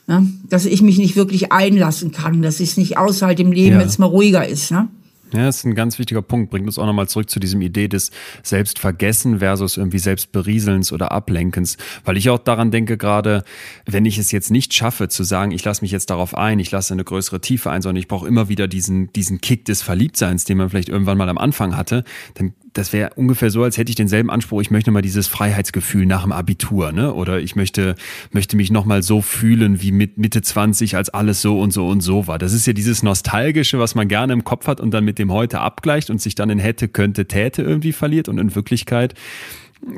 Ne? 0.05 0.27
Dass 0.49 0.65
ich 0.65 0.81
mich 0.81 0.97
nicht 0.97 1.15
wirklich 1.15 1.53
einlassen 1.53 2.11
kann, 2.11 2.41
dass 2.41 2.59
ich 2.59 2.71
es 2.71 2.77
nicht 2.77 2.97
aushalte 2.97 3.41
im 3.41 3.53
Leben, 3.53 3.75
ja. 3.75 3.79
wenn 3.79 3.87
es 3.87 3.99
mal 3.99 4.07
ruhiger 4.07 4.45
ist. 4.45 4.69
Ne? 4.69 4.89
Ja, 5.33 5.45
das 5.45 5.57
ist 5.57 5.65
ein 5.65 5.75
ganz 5.75 5.97
wichtiger 5.97 6.21
Punkt. 6.21 6.51
Bringt 6.51 6.67
uns 6.67 6.77
auch 6.77 6.85
nochmal 6.85 7.09
zurück 7.09 7.29
zu 7.29 7.39
diesem 7.39 7.61
Idee 7.61 7.87
des 7.87 8.11
Selbstvergessen 8.43 9.39
versus 9.39 9.77
irgendwie 9.77 9.99
Selbstberieselns 9.99 10.93
oder 10.93 11.11
Ablenkens. 11.11 11.77
Weil 12.05 12.17
ich 12.17 12.29
auch 12.29 12.37
daran 12.37 12.69
denke, 12.69 12.97
gerade 12.97 13.43
wenn 13.85 14.05
ich 14.05 14.17
es 14.19 14.31
jetzt 14.31 14.51
nicht 14.51 14.73
schaffe, 14.73 15.09
zu 15.09 15.23
sagen, 15.23 15.51
ich 15.51 15.63
lasse 15.65 15.81
mich 15.81 15.91
jetzt 15.91 16.11
darauf 16.11 16.37
ein, 16.37 16.59
ich 16.59 16.69
lasse 16.71 16.93
eine 16.93 17.03
größere 17.03 17.41
Tiefe 17.41 17.71
ein, 17.71 17.81
sondern 17.81 17.99
ich 17.99 18.07
brauche 18.07 18.27
immer 18.27 18.47
wieder 18.47 18.67
diesen, 18.67 19.11
diesen 19.13 19.41
Kick 19.41 19.65
des 19.65 19.81
Verliebtseins, 19.81 20.45
den 20.45 20.57
man 20.57 20.69
vielleicht 20.69 20.89
irgendwann 20.89 21.17
mal 21.17 21.29
am 21.29 21.39
Anfang 21.39 21.75
hatte, 21.75 22.03
dann 22.35 22.53
das 22.73 22.91
wäre 22.91 23.11
ungefähr 23.15 23.49
so, 23.49 23.63
als 23.63 23.77
hätte 23.77 23.89
ich 23.89 23.95
denselben 23.95 24.29
Anspruch, 24.29 24.61
ich 24.61 24.71
möchte 24.71 24.91
mal 24.91 25.01
dieses 25.01 25.27
Freiheitsgefühl 25.27 26.05
nach 26.05 26.23
dem 26.23 26.31
Abitur, 26.31 26.91
ne? 26.91 27.13
Oder 27.13 27.39
ich 27.39 27.55
möchte, 27.55 27.95
möchte 28.31 28.57
mich 28.57 28.71
nochmal 28.71 29.03
so 29.03 29.21
fühlen 29.21 29.81
wie 29.81 29.91
mit 29.91 30.17
Mitte 30.17 30.41
20, 30.41 30.95
als 30.95 31.09
alles 31.09 31.41
so 31.41 31.59
und 31.59 31.71
so 31.71 31.87
und 31.87 32.01
so 32.01 32.27
war. 32.27 32.39
Das 32.39 32.53
ist 32.53 32.65
ja 32.65 32.73
dieses 32.73 33.03
Nostalgische, 33.03 33.79
was 33.79 33.95
man 33.95 34.07
gerne 34.07 34.33
im 34.33 34.43
Kopf 34.43 34.67
hat 34.67 34.81
und 34.81 34.91
dann 34.91 35.05
mit 35.05 35.19
dem 35.19 35.31
heute 35.31 35.59
abgleicht 35.59 36.09
und 36.09 36.21
sich 36.21 36.35
dann 36.35 36.49
in 36.49 36.59
hätte, 36.59 36.87
könnte, 36.87 37.27
täte 37.27 37.61
irgendwie 37.61 37.93
verliert. 37.93 38.27
Und 38.27 38.39
in 38.39 38.55
Wirklichkeit 38.55 39.13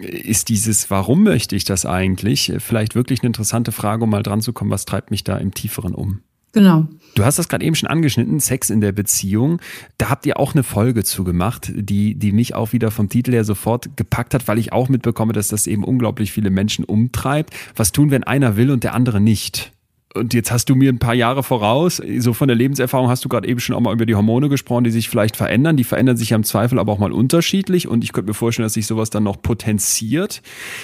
ist 0.01 0.49
dieses, 0.49 0.89
warum 0.91 1.23
möchte 1.23 1.55
ich 1.55 1.63
das 1.63 1.86
eigentlich? 1.86 2.53
Vielleicht 2.59 2.95
wirklich 2.95 3.21
eine 3.21 3.28
interessante 3.28 3.71
Frage, 3.71 4.03
um 4.03 4.09
mal 4.09 4.23
dran 4.23 4.41
zu 4.41 4.53
kommen, 4.53 4.71
was 4.71 4.86
treibt 4.86 5.11
mich 5.11 5.23
da 5.23 5.38
im 5.38 5.53
Tieferen 5.53 5.93
um? 5.93 6.21
Genau. 6.56 6.88
Du 7.16 7.26
hast 7.26 7.38
das 7.38 7.49
gerade 7.49 7.66
eben 7.66 7.76
schon 7.76 7.89
angeschnitten, 7.89 8.39
Sex 8.39 8.70
in 8.70 8.80
der 8.80 8.93
Beziehung. 8.93 9.60
Da 9.97 10.10
habt 10.10 10.26
ihr 10.26 10.39
auch 10.39 10.53
eine 10.53 10.64
Folge 10.64 11.03
zu 11.03 11.26
gemacht, 11.26 11.70
die, 11.76 12.16
die 12.16 12.32
mich 12.32 12.56
auch 12.56 12.72
wieder 12.72 12.91
vom 12.91 13.10
Titel 13.10 13.34
her 13.34 13.43
sofort 13.43 13.97
gepackt 13.97 14.34
hat, 14.34 14.47
weil 14.47 14.58
ich 14.58 14.72
auch 14.72 14.88
mitbekomme, 14.88 15.34
dass 15.34 15.49
das 15.49 15.68
eben 15.68 15.84
unglaublich 15.84 16.32
viele 16.32 16.49
Menschen 16.49 16.86
umtreibt. 16.86 17.53
Was 17.76 17.91
tun, 17.91 18.10
wenn 18.10 18.24
einer 18.24 18.56
will 18.56 18.72
und 18.72 18.86
der 18.86 18.93
andere 18.93 19.20
nicht? 19.20 19.74
Und 20.14 20.34
jetzt 20.34 20.49
hast 20.49 20.70
du 20.70 20.76
mir 20.76 20.93
ein 20.93 20.99
paar 20.99 21.14
Jahre 21.14 21.43
voraus, 21.43 22.01
so 22.20 22.32
von 22.32 22.47
der 22.47 22.56
Lebenserfahrung 22.56 23.10
hast 23.10 23.26
du 23.26 23.30
gerade 23.30 23.49
eben 23.49 23.60
schon 23.60 23.76
auch 23.76 23.82
mal 23.82 23.93
über 23.93 24.06
die 24.06 24.16
Hormone 24.16 24.47
gesprochen, 24.47 24.86
die 24.86 24.91
sich 24.91 25.10
vielleicht 25.10 25.36
verändern. 25.36 25.76
Die 25.76 25.84
verändern 25.84 26.16
sich 26.16 26.30
ja 26.30 26.38
im 26.38 26.45
Zweifel 26.45 26.80
aber 26.80 26.93
auch 26.93 26.99
mal 26.99 27.12
unterschiedlich. 27.12 27.89
Und 27.89 28.06
ich 28.06 28.14
könnte 28.14 28.30
mir 28.30 28.34
vorstellen, 28.34 28.66
dass 28.66 28.76
sich 28.76 28.88
sowas 28.88 29.10
dann 29.10 29.24
noch 29.24 29.41
potenziert. 29.41 30.41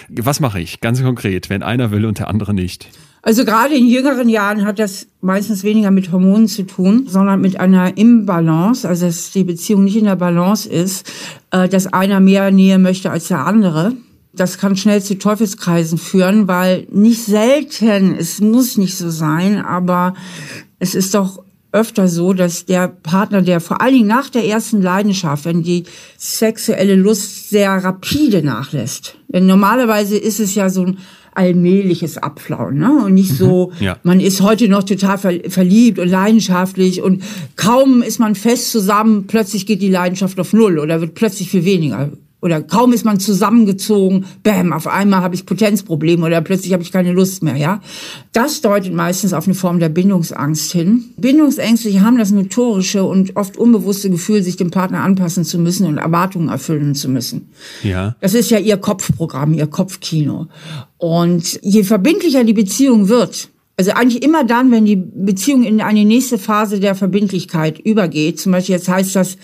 Was 0.09 0.41
mache 0.41 0.59
ich 0.59 0.81
ganz 0.81 1.01
konkret, 1.01 1.49
wenn 1.49 1.63
einer 1.63 1.91
will 1.91 2.05
und 2.05 2.19
der 2.19 2.27
andere 2.27 2.53
nicht? 2.53 2.89
Also 3.23 3.45
gerade 3.45 3.75
in 3.75 3.87
jüngeren 3.87 4.29
Jahren 4.29 4.65
hat 4.65 4.79
das 4.79 5.07
meistens 5.21 5.63
weniger 5.63 5.91
mit 5.91 6.11
Hormonen 6.11 6.47
zu 6.47 6.63
tun, 6.63 7.05
sondern 7.07 7.39
mit 7.39 7.59
einer 7.59 7.95
Imbalance, 7.95 8.87
also 8.87 9.05
dass 9.05 9.31
die 9.31 9.43
Beziehung 9.43 9.83
nicht 9.83 9.97
in 9.97 10.05
der 10.05 10.15
Balance 10.15 10.67
ist, 10.67 11.05
äh, 11.51 11.69
dass 11.69 11.85
einer 11.87 12.19
mehr 12.19 12.49
Nähe 12.49 12.79
möchte 12.79 13.11
als 13.11 13.27
der 13.27 13.45
andere. 13.45 13.93
Das 14.33 14.57
kann 14.57 14.75
schnell 14.75 15.03
zu 15.03 15.19
Teufelskreisen 15.19 15.99
führen, 15.99 16.47
weil 16.47 16.87
nicht 16.91 17.23
selten, 17.23 18.15
es 18.15 18.41
muss 18.41 18.77
nicht 18.77 18.97
so 18.97 19.09
sein, 19.11 19.63
aber 19.63 20.15
es 20.79 20.95
ist 20.95 21.13
doch 21.13 21.43
öfter 21.73 22.07
so, 22.07 22.33
dass 22.33 22.65
der 22.65 22.87
Partner, 22.87 23.41
der 23.41 23.61
vor 23.61 23.81
allen 23.81 23.93
Dingen 23.93 24.07
nach 24.07 24.29
der 24.29 24.45
ersten 24.45 24.81
Leidenschaft, 24.81 25.45
wenn 25.45 25.63
die 25.63 25.83
sexuelle 26.17 26.95
Lust 26.95 27.49
sehr 27.49 27.71
rapide 27.71 28.41
nachlässt, 28.41 29.15
denn 29.27 29.45
normalerweise 29.45 30.17
ist 30.17 30.39
es 30.39 30.55
ja 30.55 30.69
so 30.69 30.85
ein 30.85 30.97
allmähliches 31.33 32.17
Abflauen, 32.17 32.77
ne? 32.77 33.03
Und 33.05 33.13
nicht 33.13 33.31
so, 33.31 33.71
mhm, 33.79 33.85
ja. 33.85 33.97
man 34.03 34.19
ist 34.19 34.41
heute 34.41 34.67
noch 34.67 34.83
total 34.83 35.17
verliebt 35.17 35.99
und 35.99 36.09
leidenschaftlich 36.09 37.01
und 37.01 37.23
kaum 37.55 38.01
ist 38.01 38.19
man 38.19 38.35
fest 38.35 38.71
zusammen, 38.71 39.27
plötzlich 39.27 39.65
geht 39.65 39.81
die 39.81 39.89
Leidenschaft 39.89 40.39
auf 40.39 40.53
Null 40.53 40.79
oder 40.79 41.01
wird 41.01 41.15
plötzlich 41.15 41.49
viel 41.49 41.65
weniger 41.65 42.11
oder 42.41 42.61
kaum 42.61 42.91
ist 42.91 43.05
man 43.05 43.19
zusammengezogen, 43.19 44.25
bam, 44.43 44.73
auf 44.73 44.87
einmal 44.87 45.21
habe 45.21 45.35
ich 45.35 45.45
Potenzprobleme 45.45 46.25
oder 46.25 46.41
plötzlich 46.41 46.73
habe 46.73 46.81
ich 46.81 46.91
keine 46.91 47.11
Lust 47.11 47.43
mehr, 47.43 47.55
ja. 47.55 47.81
Das 48.33 48.61
deutet 48.61 48.93
meistens 48.93 49.33
auf 49.33 49.45
eine 49.45 49.53
Form 49.53 49.79
der 49.79 49.89
Bindungsangst 49.89 50.71
hin. 50.71 51.05
Bindungsängstliche 51.17 52.01
haben 52.01 52.17
das 52.17 52.31
notorische 52.31 53.03
und 53.03 53.35
oft 53.35 53.57
unbewusste 53.57 54.09
Gefühl, 54.09 54.41
sich 54.41 54.57
dem 54.57 54.71
Partner 54.71 55.03
anpassen 55.03 55.45
zu 55.45 55.59
müssen 55.59 55.85
und 55.85 55.99
Erwartungen 55.99 56.49
erfüllen 56.49 56.95
zu 56.95 57.09
müssen. 57.09 57.49
Ja. 57.83 58.15
Das 58.21 58.33
ist 58.33 58.49
ja 58.49 58.57
ihr 58.57 58.77
Kopfprogramm, 58.77 59.53
ihr 59.53 59.67
Kopfkino. 59.67 60.47
Und 60.97 61.59
je 61.61 61.83
verbindlicher 61.83 62.43
die 62.43 62.53
Beziehung 62.53 63.07
wird, 63.07 63.49
also 63.77 63.91
eigentlich 63.91 64.23
immer 64.23 64.43
dann, 64.43 64.71
wenn 64.71 64.85
die 64.85 64.95
Beziehung 64.95 65.63
in 65.63 65.81
eine 65.81 66.05
nächste 66.05 66.37
Phase 66.37 66.79
der 66.79 66.95
Verbindlichkeit 66.95 67.79
übergeht, 67.79 68.39
zum 68.39 68.51
Beispiel 68.51 68.75
jetzt 68.75 68.89
heißt 68.89 69.15
das, 69.15 69.37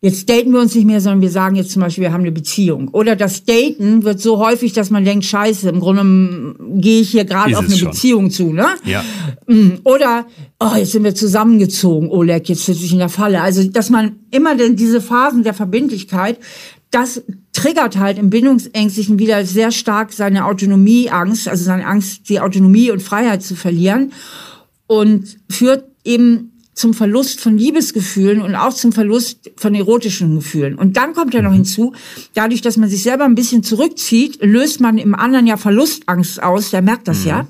Jetzt 0.00 0.30
daten 0.30 0.52
wir 0.52 0.60
uns 0.60 0.76
nicht 0.76 0.86
mehr, 0.86 1.00
sondern 1.00 1.22
wir 1.22 1.30
sagen 1.30 1.56
jetzt 1.56 1.72
zum 1.72 1.82
Beispiel, 1.82 2.02
wir 2.02 2.12
haben 2.12 2.20
eine 2.20 2.30
Beziehung. 2.30 2.86
Oder 2.88 3.16
das 3.16 3.44
Daten 3.44 4.04
wird 4.04 4.20
so 4.20 4.38
häufig, 4.38 4.72
dass 4.72 4.90
man 4.90 5.04
denkt, 5.04 5.24
scheiße, 5.24 5.68
im 5.68 5.80
Grunde 5.80 6.54
gehe 6.80 7.00
ich 7.00 7.10
hier 7.10 7.24
gerade 7.24 7.58
auf 7.58 7.64
eine 7.64 7.76
schon. 7.76 7.90
Beziehung 7.90 8.30
zu, 8.30 8.52
ne? 8.52 8.66
Ja. 8.84 9.02
Mm, 9.48 9.80
oder, 9.82 10.26
oh, 10.60 10.76
jetzt 10.76 10.92
sind 10.92 11.02
wir 11.02 11.16
zusammengezogen, 11.16 12.10
Oleg, 12.10 12.48
jetzt 12.48 12.64
sitze 12.66 12.84
ich 12.84 12.92
in 12.92 12.98
der 12.98 13.08
Falle. 13.08 13.40
Also, 13.40 13.64
dass 13.64 13.90
man 13.90 14.20
immer 14.30 14.54
denn 14.54 14.76
diese 14.76 15.00
Phasen 15.00 15.42
der 15.42 15.54
Verbindlichkeit, 15.54 16.38
das 16.92 17.22
triggert 17.52 17.98
halt 17.98 18.18
im 18.18 18.30
Bindungsängstlichen 18.30 19.18
wieder 19.18 19.44
sehr 19.44 19.72
stark 19.72 20.12
seine 20.12 20.44
Autonomieangst, 20.44 21.48
also 21.48 21.64
seine 21.64 21.86
Angst, 21.86 22.28
die 22.28 22.38
Autonomie 22.38 22.92
und 22.92 23.02
Freiheit 23.02 23.42
zu 23.42 23.56
verlieren 23.56 24.12
und 24.86 25.38
führt 25.50 25.84
eben 26.04 26.47
zum 26.78 26.94
Verlust 26.94 27.40
von 27.40 27.58
Liebesgefühlen 27.58 28.40
und 28.40 28.54
auch 28.54 28.72
zum 28.72 28.92
Verlust 28.92 29.50
von 29.56 29.74
erotischen 29.74 30.36
Gefühlen. 30.36 30.76
Und 30.76 30.96
dann 30.96 31.12
kommt 31.12 31.34
ja 31.34 31.42
noch 31.42 31.50
mhm. 31.50 31.56
hinzu, 31.56 31.92
dadurch, 32.34 32.60
dass 32.60 32.76
man 32.76 32.88
sich 32.88 33.02
selber 33.02 33.24
ein 33.24 33.34
bisschen 33.34 33.64
zurückzieht, 33.64 34.38
löst 34.42 34.80
man 34.80 34.96
im 34.96 35.16
anderen 35.16 35.48
ja 35.48 35.56
Verlustangst 35.56 36.40
aus, 36.40 36.70
der 36.70 36.80
merkt 36.82 37.08
das 37.08 37.22
mhm. 37.22 37.28
ja. 37.28 37.46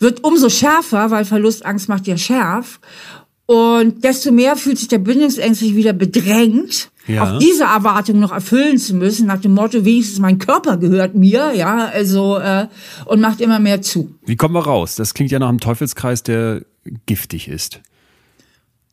Wird 0.00 0.24
umso 0.24 0.48
schärfer, 0.48 1.12
weil 1.12 1.24
Verlustangst 1.24 1.88
macht 1.88 2.08
ja 2.08 2.16
schärf. 2.16 2.80
Und 3.46 4.02
desto 4.02 4.32
mehr 4.32 4.56
fühlt 4.56 4.78
sich 4.78 4.88
der 4.88 4.98
Bindungsängstliche 4.98 5.76
wieder 5.76 5.92
bedrängt, 5.92 6.90
ja. 7.06 7.22
auch 7.24 7.38
diese 7.38 7.64
Erwartung 7.64 8.18
noch 8.18 8.32
erfüllen 8.32 8.78
zu 8.78 8.94
müssen, 8.94 9.26
nach 9.26 9.40
dem 9.40 9.54
Motto, 9.54 9.84
wenigstens 9.84 10.18
mein 10.18 10.38
Körper 10.38 10.78
gehört 10.78 11.14
mir, 11.14 11.52
ja, 11.54 11.86
also, 11.92 12.38
äh, 12.38 12.66
und 13.04 13.20
macht 13.20 13.40
immer 13.40 13.60
mehr 13.60 13.82
zu. 13.82 14.14
Wie 14.24 14.36
kommen 14.36 14.54
wir 14.54 14.64
raus? 14.64 14.96
Das 14.96 15.14
klingt 15.14 15.30
ja 15.30 15.38
nach 15.38 15.48
einem 15.48 15.60
Teufelskreis, 15.60 16.22
der 16.22 16.62
giftig 17.06 17.48
ist. 17.48 17.80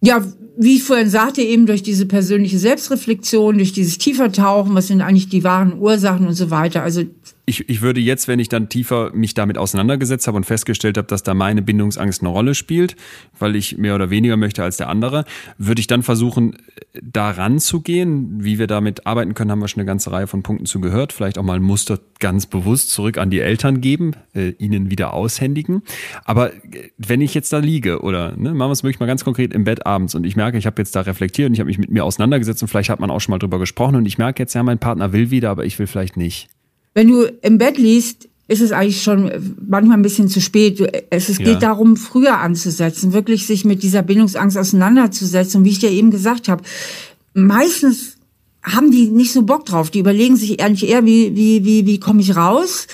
Ja, 0.01 0.21
wie 0.57 0.77
ich 0.77 0.83
vorhin 0.83 1.09
sagte, 1.09 1.41
eben 1.41 1.67
durch 1.67 1.83
diese 1.83 2.05
persönliche 2.05 2.57
Selbstreflexion, 2.57 3.57
durch 3.57 3.73
dieses 3.73 3.97
Tiefertauchen, 3.99 4.73
was 4.73 4.87
sind 4.87 5.01
eigentlich 5.01 5.29
die 5.29 5.43
wahren 5.43 5.77
Ursachen 5.79 6.27
und 6.27 6.33
so 6.33 6.49
weiter. 6.49 6.81
Also 6.81 7.03
ich, 7.49 7.69
ich 7.69 7.81
würde 7.81 8.01
jetzt, 8.01 8.27
wenn 8.27 8.39
ich 8.39 8.49
dann 8.49 8.67
tiefer 8.67 9.11
mich 9.13 9.33
damit 9.33 9.57
auseinandergesetzt 9.57 10.27
habe 10.27 10.35
und 10.35 10.43
festgestellt 10.43 10.97
habe, 10.97 11.07
dass 11.07 11.23
da 11.23 11.33
meine 11.33 11.61
Bindungsangst 11.61 12.21
eine 12.21 12.27
Rolle 12.27 12.55
spielt, 12.55 12.97
weil 13.39 13.55
ich 13.55 13.77
mehr 13.77 13.95
oder 13.95 14.09
weniger 14.09 14.35
möchte 14.35 14.63
als 14.63 14.75
der 14.75 14.89
andere, 14.89 15.23
würde 15.57 15.79
ich 15.79 15.87
dann 15.87 16.03
versuchen, 16.03 16.57
daran 17.01 17.59
zu 17.59 17.79
gehen. 17.79 18.43
Wie 18.43 18.59
wir 18.59 18.67
damit 18.67 19.07
arbeiten 19.07 19.33
können, 19.33 19.49
haben 19.49 19.59
wir 19.59 19.69
schon 19.69 19.79
eine 19.79 19.87
ganze 19.87 20.11
Reihe 20.11 20.27
von 20.27 20.43
Punkten 20.43 20.65
zu 20.65 20.81
gehört. 20.81 21.13
Vielleicht 21.13 21.37
auch 21.37 21.43
mal 21.43 21.55
ein 21.55 21.63
Muster 21.63 21.99
ganz 22.19 22.47
bewusst 22.47 22.89
zurück 22.89 23.17
an 23.17 23.29
die 23.29 23.39
Eltern 23.39 23.79
geben, 23.79 24.11
äh, 24.33 24.49
ihnen 24.57 24.91
wieder 24.91 25.13
aushändigen. 25.13 25.83
Aber 26.25 26.53
äh, 26.53 26.91
wenn 26.97 27.21
ich 27.21 27.33
jetzt 27.33 27.53
da 27.53 27.59
liege 27.59 28.01
oder 28.01 28.35
ne, 28.35 28.53
machen 28.53 28.69
wir 28.69 28.73
es 28.73 28.83
wirklich 28.83 28.99
mal 28.99 29.05
ganz 29.05 29.23
konkret 29.23 29.53
im 29.53 29.63
Bett 29.63 29.85
abends 29.85 30.15
und 30.15 30.25
ich 30.25 30.35
merke, 30.35 30.46
ich 30.55 30.65
habe 30.65 30.81
jetzt 30.81 30.95
da 30.95 31.01
reflektiert 31.01 31.49
und 31.49 31.53
ich 31.53 31.59
habe 31.59 31.67
mich 31.67 31.77
mit 31.77 31.91
mir 31.91 32.05
auseinandergesetzt 32.05 32.61
und 32.61 32.67
vielleicht 32.67 32.89
hat 32.89 32.99
man 32.99 33.11
auch 33.11 33.19
schon 33.19 33.31
mal 33.31 33.39
drüber 33.39 33.59
gesprochen 33.59 33.95
und 33.95 34.05
ich 34.05 34.17
merke 34.17 34.43
jetzt, 34.43 34.53
ja, 34.53 34.63
mein 34.63 34.79
Partner 34.79 35.11
will 35.11 35.31
wieder, 35.31 35.49
aber 35.49 35.65
ich 35.65 35.77
will 35.79 35.87
vielleicht 35.87 36.17
nicht 36.17 36.49
wenn 36.97 37.09
du 37.09 37.25
im 37.43 37.59
Bett 37.59 37.77
liest, 37.77 38.27
ist 38.47 38.59
es 38.59 38.71
eigentlich 38.71 39.03
schon 39.03 39.31
manchmal 39.69 39.97
ein 39.97 40.01
bisschen 40.01 40.29
zu 40.29 40.41
spät. 40.41 40.81
Es, 41.11 41.29
es 41.29 41.37
geht 41.37 41.47
ja. 41.47 41.59
darum, 41.59 41.95
früher 41.95 42.39
anzusetzen, 42.39 43.13
wirklich 43.13 43.45
sich 43.45 43.65
mit 43.65 43.83
dieser 43.83 44.01
Bindungsangst 44.01 44.57
auseinanderzusetzen. 44.57 45.59
Und 45.59 45.65
wie 45.65 45.69
ich 45.69 45.77
dir 45.77 45.91
eben 45.91 46.09
gesagt 46.09 46.47
habe, 46.47 46.63
meistens 47.35 48.16
haben 48.67 48.91
die 48.91 49.07
nicht 49.07 49.31
so 49.31 49.43
Bock 49.43 49.65
drauf. 49.65 49.89
Die 49.89 49.99
überlegen 49.99 50.35
sich 50.35 50.61
eigentlich 50.61 50.89
eher, 50.89 51.05
wie, 51.05 51.35
wie, 51.35 51.63
wie, 51.65 51.85
wie 51.85 51.99
komme 51.99 52.21
ich 52.21 52.35
raus? 52.35 52.87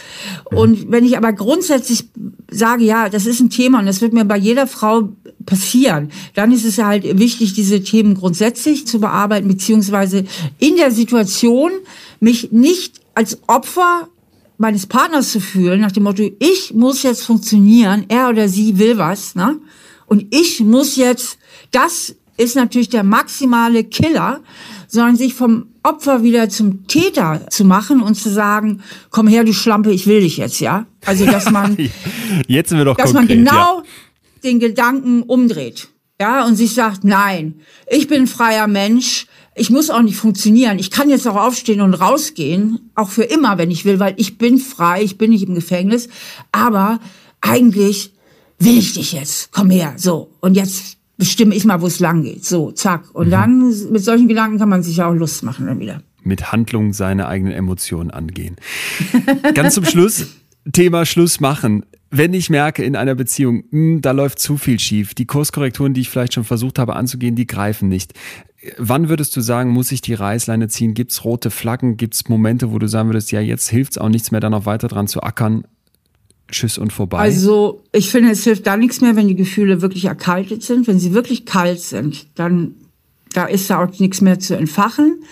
Mhm. 0.52 0.58
Und 0.58 0.92
wenn 0.92 1.06
ich 1.06 1.18
aber 1.18 1.34
grundsätzlich 1.34 2.06
sage, 2.50 2.84
ja, 2.84 3.10
das 3.10 3.26
ist 3.26 3.40
ein 3.40 3.50
Thema 3.50 3.80
und 3.80 3.86
das 3.86 4.02
wird 4.02 4.14
mir 4.14 4.26
bei 4.26 4.38
jeder 4.38 4.68
Frau 4.68 5.10
passieren, 5.46 6.12
dann 6.36 6.52
ist 6.52 6.66
es 6.66 6.78
halt 6.78 7.18
wichtig, 7.20 7.54
diese 7.54 7.84
Themen 7.84 8.14
grundsätzlich 8.14 8.88
zu 8.88 9.00
bearbeiten, 9.00 9.48
beziehungsweise 9.48 10.26
in 10.60 10.78
der 10.78 10.92
Situation 10.92 11.72
mich 12.20 12.52
nicht 12.52 13.02
als 13.16 13.40
Opfer 13.48 14.08
meines 14.58 14.86
Partners 14.86 15.32
zu 15.32 15.42
fühlen, 15.42 15.82
nach 15.82 15.92
dem 15.92 16.04
Motto, 16.04 16.24
ich 16.40 16.74
muss 16.74 17.04
jetzt 17.04 17.24
funktionieren, 17.24 18.06
er 18.08 18.30
oder 18.30 18.48
sie 18.48 18.78
will 18.78 18.98
was, 18.98 19.36
ne? 19.36 19.60
Und 20.06 20.34
ich 20.34 20.60
muss 20.60 20.96
jetzt, 20.96 21.38
das 21.72 22.16
ist 22.38 22.56
natürlich 22.56 22.90
der 22.90 23.04
maximale 23.04 23.84
Killer, 23.84 24.42
sondern 24.88 25.16
sich 25.16 25.34
vom 25.34 25.68
Opfer 25.84 26.24
wieder 26.24 26.50
zum 26.50 26.88
Täter 26.88 27.48
zu 27.50 27.66
machen 27.66 28.02
und 28.02 28.16
zu 28.16 28.30
sagen, 28.30 28.82
komm 29.10 29.28
her, 29.28 29.44
du 29.44 29.54
Schlampe, 29.54 29.92
ich 29.92 30.08
will 30.08 30.22
dich 30.22 30.38
jetzt, 30.38 30.60
ja? 30.60 30.86
Also, 31.06 31.26
dass 31.26 31.52
man, 31.52 31.78
jetzt 32.48 32.70
sind 32.70 32.78
wir 32.78 32.86
doch 32.86 32.96
dass 32.96 33.14
konkret, 33.14 33.38
man 33.38 33.46
genau 33.46 33.78
ja. 33.80 33.84
den 34.44 34.60
Gedanken 34.60 35.24
umdreht, 35.24 35.90
ja? 36.20 36.46
Und 36.46 36.56
sich 36.56 36.74
sagt, 36.74 37.04
nein, 37.04 37.56
ich 37.88 38.08
bin 38.08 38.22
ein 38.22 38.28
freier 38.28 38.68
Mensch, 38.68 39.28
ich 39.56 39.70
muss 39.70 39.90
auch 39.90 40.02
nicht 40.02 40.18
funktionieren. 40.18 40.80
Ich 40.80 40.90
kann 40.90 41.10
jetzt 41.10 41.28
auch 41.28 41.36
aufstehen 41.36 41.82
und 41.82 41.94
rausgehen, 41.94 42.92
auch 42.96 43.10
für 43.10 43.24
immer, 43.24 43.58
wenn 43.58 43.70
ich 43.70 43.86
will, 43.86 44.00
weil 44.00 44.16
ich 44.18 44.38
bin 44.38 44.58
frei, 44.58 45.04
ich 45.04 45.18
bin 45.18 45.30
nicht 45.30 45.48
im 45.48 45.54
Gefängnis. 45.54 46.10
Aber 46.52 47.00
eigentlich 47.42 48.14
will 48.58 48.78
ich 48.78 48.94
dich 48.94 49.14
jetzt. 49.14 49.52
Komm 49.52 49.70
her, 49.70 49.94
so. 49.98 50.32
Und 50.40 50.56
jetzt 50.56 50.98
bestimme 51.24 51.56
ich 51.56 51.64
mal, 51.64 51.80
wo 51.80 51.88
es 51.88 52.02
lang 52.02 52.24
geht. 52.24 52.44
So, 52.44 52.72
zack. 52.72 53.06
Und 53.14 53.28
mhm. 53.28 53.32
dann 53.32 53.92
mit 53.92 54.04
solchen 54.04 54.28
Gedanken 54.28 54.60
kann 54.60 54.68
man 54.68 54.84
sich 54.84 55.02
auch 55.02 55.14
Lust 55.14 55.42
machen 55.42 55.68
dann 55.68 55.80
wieder. 55.80 56.04
Mit 56.22 56.52
Handlung 56.52 56.92
seine 56.92 57.30
eigenen 57.30 57.54
Emotionen 57.54 58.12
angehen. 58.12 58.58
Ganz 59.54 59.76
zum 59.76 59.86
Schluss, 59.86 60.28
Thema 60.74 61.06
Schluss 61.06 61.40
machen 61.40 61.86
wenn 62.16 62.36
ich 62.36 62.52
merke 62.52 62.84
in 62.84 62.96
einer 62.96 63.16
Beziehung, 63.16 63.64
mh, 63.72 63.72
hm, 63.72 64.02
da 64.02 64.12
läuft 64.12 64.38
zu 64.38 64.58
viel 64.58 64.78
schief, 64.78 65.16
die 65.16 65.26
Kurskorrekturen, 65.26 65.96
die 65.96 66.02
ich 66.02 66.12
vielleicht 66.12 66.36
schon 66.36 66.44
versucht 66.44 66.78
habe 66.78 66.96
anzugehen, 66.96 67.36
die 67.36 67.48
greifen 67.48 67.90
nicht. 67.90 68.14
Wann 68.78 69.10
würdest 69.10 69.36
du 69.36 69.42
sagen, 69.42 69.72
muss 69.72 69.92
ich 69.92 70.02
die 70.02 70.14
Reißleine 70.14 70.68
ziehen? 70.68 70.94
Gibt 70.94 71.12
es 71.12 71.26
rote 71.26 71.50
Flaggen? 71.50 71.98
Gibt 71.98 72.14
es 72.14 72.30
Momente, 72.30 72.72
wo 72.72 72.78
du 72.78 72.88
sagen 72.88 73.10
würdest, 73.10 73.32
ja, 73.32 73.42
jetzt 73.42 73.68
hilft 73.68 73.94
es 73.94 73.98
auch 73.98 74.10
nichts 74.10 74.30
mehr, 74.30 74.42
da 74.42 74.52
noch 74.52 74.68
weiter 74.68 74.90
dran 74.90 75.08
zu 75.08 75.24
ackern? 75.24 75.64
Tschüss 76.54 76.78
und 76.78 76.94
vorbei. 76.94 77.18
Also 77.18 77.84
ich 77.92 78.10
finde, 78.10 78.32
es 78.32 78.44
hilft 78.44 78.68
da 78.68 78.78
nichts 78.78 79.02
mehr, 79.02 79.16
wenn 79.16 79.28
die 79.28 79.36
Gefühle 79.36 79.82
wirklich 79.82 80.06
erkaltet 80.06 80.64
sind. 80.64 80.88
Wenn 80.88 81.00
sie 81.00 81.14
wirklich 81.14 81.46
kalt 81.46 81.80
sind, 81.80 82.28
dann 82.36 82.76
da 83.34 83.46
ist 83.46 83.70
da 83.70 83.84
auch 83.84 84.00
nichts 84.00 84.22
mehr 84.22 84.40
zu 84.40 84.56
entfachen. 84.56 85.24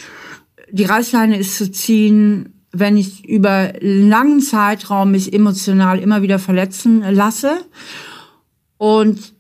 Die 0.72 0.86
Reißleine 0.86 1.38
ist 1.38 1.58
zu 1.58 1.72
ziehen, 1.72 2.54
wenn 2.72 2.98
ich 2.98 3.28
über 3.28 3.74
langen 3.82 4.42
Zeitraum 4.42 5.12
mich 5.12 5.34
emotional 5.34 6.00
immer 6.00 6.22
wieder 6.22 6.40
verletzen 6.40 7.04
lasse 7.12 7.58
und 8.78 9.34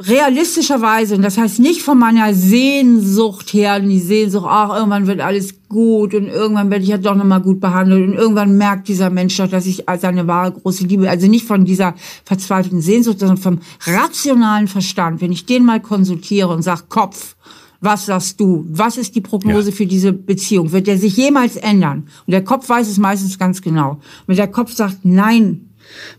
realistischerweise, 0.00 1.14
und 1.14 1.22
das 1.22 1.38
heißt 1.38 1.58
nicht 1.58 1.82
von 1.82 1.98
meiner 1.98 2.34
Sehnsucht 2.34 3.52
her, 3.52 3.80
die 3.80 3.98
Sehnsucht, 3.98 4.46
ach, 4.48 4.76
irgendwann 4.76 5.06
wird 5.06 5.20
alles 5.20 5.54
gut 5.68 6.14
und 6.14 6.26
irgendwann 6.26 6.70
werde 6.70 6.84
ich 6.84 6.90
ja 6.90 6.98
doch 6.98 7.14
nochmal 7.14 7.40
gut 7.40 7.60
behandelt 7.60 8.06
und 8.06 8.14
irgendwann 8.14 8.58
merkt 8.58 8.88
dieser 8.88 9.08
Mensch 9.08 9.36
doch, 9.38 9.48
dass 9.48 9.64
ich 9.64 9.84
seine 9.98 10.26
wahre 10.26 10.52
große 10.52 10.84
Liebe, 10.84 11.08
also 11.08 11.26
nicht 11.28 11.46
von 11.46 11.64
dieser 11.64 11.94
verzweifelten 12.24 12.82
Sehnsucht, 12.82 13.20
sondern 13.20 13.38
vom 13.38 13.60
rationalen 13.86 14.68
Verstand, 14.68 15.22
wenn 15.22 15.32
ich 15.32 15.46
den 15.46 15.64
mal 15.64 15.80
konsultiere 15.80 16.48
und 16.48 16.62
sage, 16.62 16.82
Kopf, 16.88 17.34
was 17.80 18.06
sagst 18.06 18.40
du? 18.40 18.64
Was 18.68 18.96
ist 18.96 19.14
die 19.14 19.20
Prognose 19.20 19.70
ja. 19.70 19.76
für 19.76 19.86
diese 19.86 20.12
Beziehung? 20.12 20.72
Wird 20.72 20.86
der 20.86 20.98
sich 20.98 21.16
jemals 21.16 21.56
ändern? 21.56 22.08
Und 22.26 22.32
der 22.32 22.42
Kopf 22.42 22.68
weiß 22.68 22.88
es 22.88 22.98
meistens 22.98 23.38
ganz 23.38 23.60
genau. 23.60 24.00
Und 24.26 24.38
der 24.38 24.48
Kopf 24.48 24.72
sagt, 24.72 25.04
nein, 25.04 25.65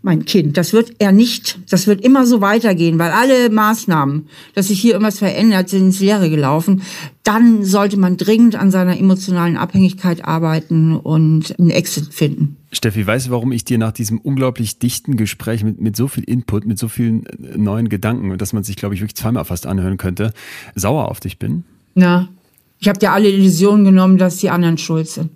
mein 0.02 0.26
Kind. 0.26 0.58
Das 0.58 0.74
wird 0.74 0.94
er 1.00 1.12
nicht. 1.12 1.60
Das 1.70 1.88
wird 1.88 2.02
immer 2.02 2.26
so 2.26 2.42
weitergehen, 2.42 3.00
weil 3.00 3.12
alle 3.12 3.50
Maßnahmen, 3.50 4.28
dass 4.54 4.68
sich 4.68 4.80
hier 4.80 4.94
irgendwas 4.94 5.20
verändert, 5.20 5.70
sind 5.70 5.88
ins 5.88 6.00
Leere 6.00 6.30
gelaufen. 6.30 6.82
Dann 7.24 7.64
sollte 7.64 7.98
man 7.98 8.18
dringend 8.18 8.56
an 8.56 8.72
seiner 8.72 8.98
emotionalen 8.98 9.58
Abhängigkeit 9.58 10.24
arbeiten 10.26 10.96
und 10.96 11.58
einen 11.60 11.70
Exit 11.70 12.14
finden. 12.14 12.58
Steffi, 12.72 13.06
weißt 13.06 13.28
du, 13.28 13.32
warum 13.32 13.52
ich 13.52 13.66
dir 13.66 13.78
nach 13.78 13.92
diesem 13.92 14.20
unglaublich 14.20 14.80
dichten 14.80 15.16
Gespräch 15.16 15.64
mit, 15.64 15.80
mit 15.80 15.96
so 15.96 16.08
viel 16.08 16.24
Input, 16.24 16.66
mit 16.66 16.78
so 16.78 16.88
vielen 16.88 17.26
äh, 17.26 17.58
neuen 17.58 17.90
Gedanken, 17.90 18.38
dass 18.38 18.54
man 18.54 18.64
sich, 18.64 18.76
glaube 18.76 18.96
ich, 18.96 19.02
wirklich 19.02 19.16
zweimal 19.16 19.46
fast 19.46 19.66
anhören 19.66 19.98
könnte, 19.98 20.34
sauer 20.76 21.10
auf 21.10 21.20
dich 21.20 21.40
bin? 21.40 21.64
Na, 21.96 22.30
ich 22.80 22.88
habe 22.88 23.00
dir 23.00 23.12
alle 23.12 23.30
Illusionen 23.30 23.86
genommen, 23.86 24.18
dass 24.18 24.38
die 24.38 24.50
anderen 24.50 24.78
schuld 24.78 25.08
sind. 25.08 25.32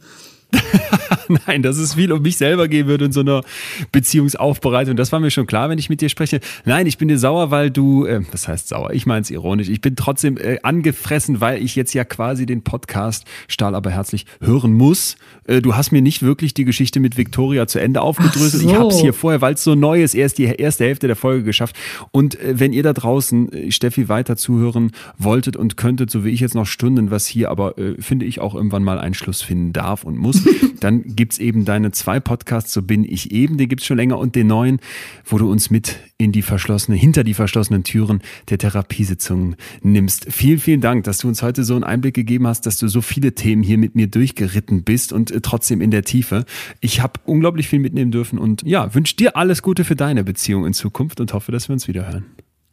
Nein, 1.47 1.63
dass 1.63 1.77
es 1.77 1.95
viel 1.95 2.11
um 2.11 2.21
mich 2.21 2.37
selber 2.37 2.67
gehen 2.67 2.87
würde 2.87 3.05
in 3.05 3.11
so 3.11 3.21
einer 3.21 3.43
Beziehungsaufbereitung. 3.91 4.95
Das 4.95 5.11
war 5.11 5.19
mir 5.19 5.31
schon 5.31 5.47
klar, 5.47 5.69
wenn 5.69 5.79
ich 5.79 5.89
mit 5.89 6.01
dir 6.01 6.09
spreche. 6.09 6.39
Nein, 6.65 6.87
ich 6.87 6.97
bin 6.97 7.07
dir 7.07 7.17
sauer, 7.17 7.51
weil 7.51 7.71
du, 7.71 8.05
äh, 8.05 8.21
das 8.31 8.47
heißt 8.47 8.67
sauer, 8.67 8.91
ich 8.93 9.05
meine 9.05 9.21
es 9.21 9.29
ironisch. 9.29 9.69
Ich 9.69 9.81
bin 9.81 9.95
trotzdem 9.95 10.37
äh, 10.37 10.59
angefressen, 10.63 11.41
weil 11.41 11.61
ich 11.61 11.75
jetzt 11.75 11.93
ja 11.93 12.03
quasi 12.03 12.45
den 12.45 12.63
Podcast 12.63 13.25
Stahl 13.47 13.75
aber 13.75 13.91
herzlich 13.91 14.25
hören 14.39 14.73
muss. 14.73 15.17
Äh, 15.45 15.61
du 15.61 15.75
hast 15.75 15.91
mir 15.91 16.01
nicht 16.01 16.23
wirklich 16.23 16.53
die 16.53 16.65
Geschichte 16.65 16.99
mit 16.99 17.17
Victoria 17.17 17.67
zu 17.67 17.79
Ende 17.79 18.01
aufgedröselt. 18.01 18.63
So. 18.63 18.69
Ich 18.69 18.75
habe 18.75 18.87
es 18.87 18.99
hier 18.99 19.13
vorher, 19.13 19.41
weil 19.41 19.53
es 19.55 19.63
so 19.63 19.75
neu 19.75 20.03
ist, 20.03 20.13
erst 20.13 20.37
die 20.37 20.45
erste 20.45 20.85
Hälfte 20.85 21.07
der 21.07 21.15
Folge 21.15 21.43
geschafft. 21.43 21.75
Und 22.11 22.39
äh, 22.39 22.59
wenn 22.59 22.73
ihr 22.73 22.83
da 22.83 22.93
draußen 22.93 23.51
äh, 23.51 23.71
Steffi 23.71 24.09
weiter 24.09 24.35
zuhören 24.35 24.91
wolltet 25.17 25.55
und 25.55 25.77
könntet, 25.77 26.11
so 26.11 26.25
wie 26.25 26.29
ich 26.29 26.39
jetzt 26.39 26.55
noch 26.55 26.65
Stunden, 26.65 27.11
was 27.11 27.27
hier 27.27 27.49
aber, 27.49 27.77
äh, 27.77 27.95
finde 28.01 28.25
ich, 28.25 28.39
auch 28.39 28.55
irgendwann 28.55 28.83
mal 28.83 28.99
Einschluss 28.99 29.41
finden 29.41 29.73
darf 29.73 30.03
und 30.03 30.17
muss, 30.17 30.43
dann 30.79 31.10
gibt's 31.15 31.37
eben 31.37 31.65
deine 31.65 31.91
zwei 31.91 32.19
Podcasts, 32.19 32.73
so 32.73 32.81
bin 32.81 33.03
ich 33.03 33.31
eben, 33.31 33.57
den 33.57 33.69
gibt's 33.69 33.85
schon 33.85 33.97
länger 33.97 34.17
und 34.17 34.35
den 34.35 34.47
neuen, 34.47 34.79
wo 35.25 35.37
du 35.37 35.49
uns 35.49 35.69
mit 35.69 35.99
in 36.17 36.31
die 36.31 36.41
verschlossene, 36.41 36.97
hinter 36.97 37.23
die 37.23 37.33
verschlossenen 37.33 37.83
Türen 37.83 38.21
der 38.49 38.57
Therapiesitzungen 38.57 39.55
nimmst. 39.81 40.31
Vielen, 40.31 40.59
vielen 40.59 40.81
Dank, 40.81 41.03
dass 41.05 41.19
du 41.19 41.27
uns 41.27 41.41
heute 41.41 41.63
so 41.63 41.75
einen 41.75 41.83
Einblick 41.83 42.13
gegeben 42.13 42.47
hast, 42.47 42.65
dass 42.65 42.77
du 42.77 42.87
so 42.87 43.01
viele 43.01 43.33
Themen 43.33 43.63
hier 43.63 43.77
mit 43.77 43.95
mir 43.95 44.07
durchgeritten 44.07 44.83
bist 44.83 45.13
und 45.13 45.31
äh, 45.31 45.41
trotzdem 45.41 45.81
in 45.81 45.91
der 45.91 46.03
Tiefe. 46.03 46.45
Ich 46.79 47.01
habe 47.01 47.19
unglaublich 47.25 47.67
viel 47.67 47.79
mitnehmen 47.79 48.11
dürfen 48.11 48.37
und 48.37 48.63
ja, 48.63 48.93
wünsche 48.93 49.15
dir 49.15 49.35
alles 49.35 49.61
Gute 49.61 49.83
für 49.83 49.95
deine 49.95 50.23
Beziehung 50.23 50.65
in 50.65 50.73
Zukunft 50.73 51.19
und 51.19 51.33
hoffe, 51.33 51.51
dass 51.51 51.69
wir 51.69 51.73
uns 51.73 51.87
wieder 51.87 52.07
hören. 52.07 52.25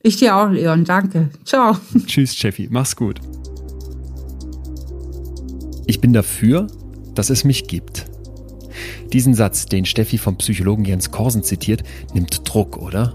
Ich 0.03 0.17
dir 0.17 0.37
auch, 0.37 0.51
Leon. 0.51 0.85
Danke. 0.85 1.31
Ciao. 1.45 1.77
Tschüss, 2.07 2.37
Steffi. 2.37 2.69
Mach's 2.71 2.95
gut. 2.97 3.21
Ich 5.87 6.01
bin 6.01 6.13
dafür, 6.13 6.67
dass 7.15 7.31
es 7.31 7.45
mich 7.45 7.67
gibt. 7.67 8.05
Diesen 9.13 9.35
Satz, 9.35 9.67
den 9.67 9.85
Steffi 9.85 10.19
vom 10.19 10.37
Psychologen 10.37 10.85
Jens 10.85 11.11
Korsen 11.11 11.43
zitiert, 11.43 11.83
nimmt 12.15 12.43
Druck, 12.45 12.77
oder? 12.77 13.15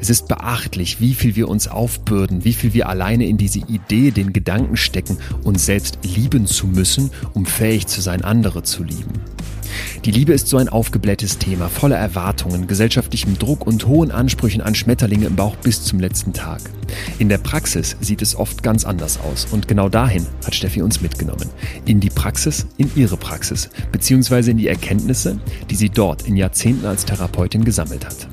Es 0.00 0.10
ist 0.10 0.28
beachtlich, 0.28 1.00
wie 1.00 1.14
viel 1.14 1.36
wir 1.36 1.48
uns 1.48 1.68
aufbürden, 1.68 2.44
wie 2.44 2.52
viel 2.52 2.74
wir 2.74 2.88
alleine 2.88 3.26
in 3.26 3.36
diese 3.36 3.60
Idee, 3.60 4.10
den 4.10 4.32
Gedanken 4.32 4.76
stecken, 4.76 5.18
uns 5.44 5.66
selbst 5.66 5.98
lieben 6.02 6.46
zu 6.46 6.66
müssen, 6.66 7.10
um 7.32 7.46
fähig 7.46 7.86
zu 7.86 8.00
sein, 8.00 8.22
andere 8.22 8.62
zu 8.62 8.82
lieben. 8.82 9.22
Die 10.04 10.10
Liebe 10.10 10.32
ist 10.32 10.48
so 10.48 10.56
ein 10.56 10.68
aufgeblähtes 10.68 11.38
Thema, 11.38 11.68
voller 11.68 11.96
Erwartungen, 11.96 12.66
gesellschaftlichem 12.66 13.38
Druck 13.38 13.66
und 13.66 13.86
hohen 13.86 14.10
Ansprüchen 14.10 14.60
an 14.60 14.74
Schmetterlinge 14.74 15.26
im 15.26 15.36
Bauch 15.36 15.56
bis 15.56 15.84
zum 15.84 16.00
letzten 16.00 16.32
Tag. 16.32 16.60
In 17.18 17.28
der 17.28 17.38
Praxis 17.38 17.96
sieht 18.00 18.22
es 18.22 18.36
oft 18.36 18.62
ganz 18.62 18.84
anders 18.84 19.18
aus 19.20 19.46
und 19.50 19.68
genau 19.68 19.88
dahin 19.88 20.26
hat 20.44 20.54
Steffi 20.54 20.82
uns 20.82 21.00
mitgenommen. 21.00 21.48
In 21.86 22.00
die 22.00 22.10
Praxis, 22.10 22.66
in 22.76 22.90
ihre 22.94 23.16
Praxis, 23.16 23.70
beziehungsweise 23.92 24.50
in 24.50 24.58
die 24.58 24.68
Erkenntnisse, 24.68 25.38
die 25.70 25.76
sie 25.76 25.90
dort 25.90 26.22
in 26.22 26.36
Jahrzehnten 26.36 26.86
als 26.86 27.04
Therapeutin 27.04 27.64
gesammelt 27.64 28.04
hat. 28.04 28.28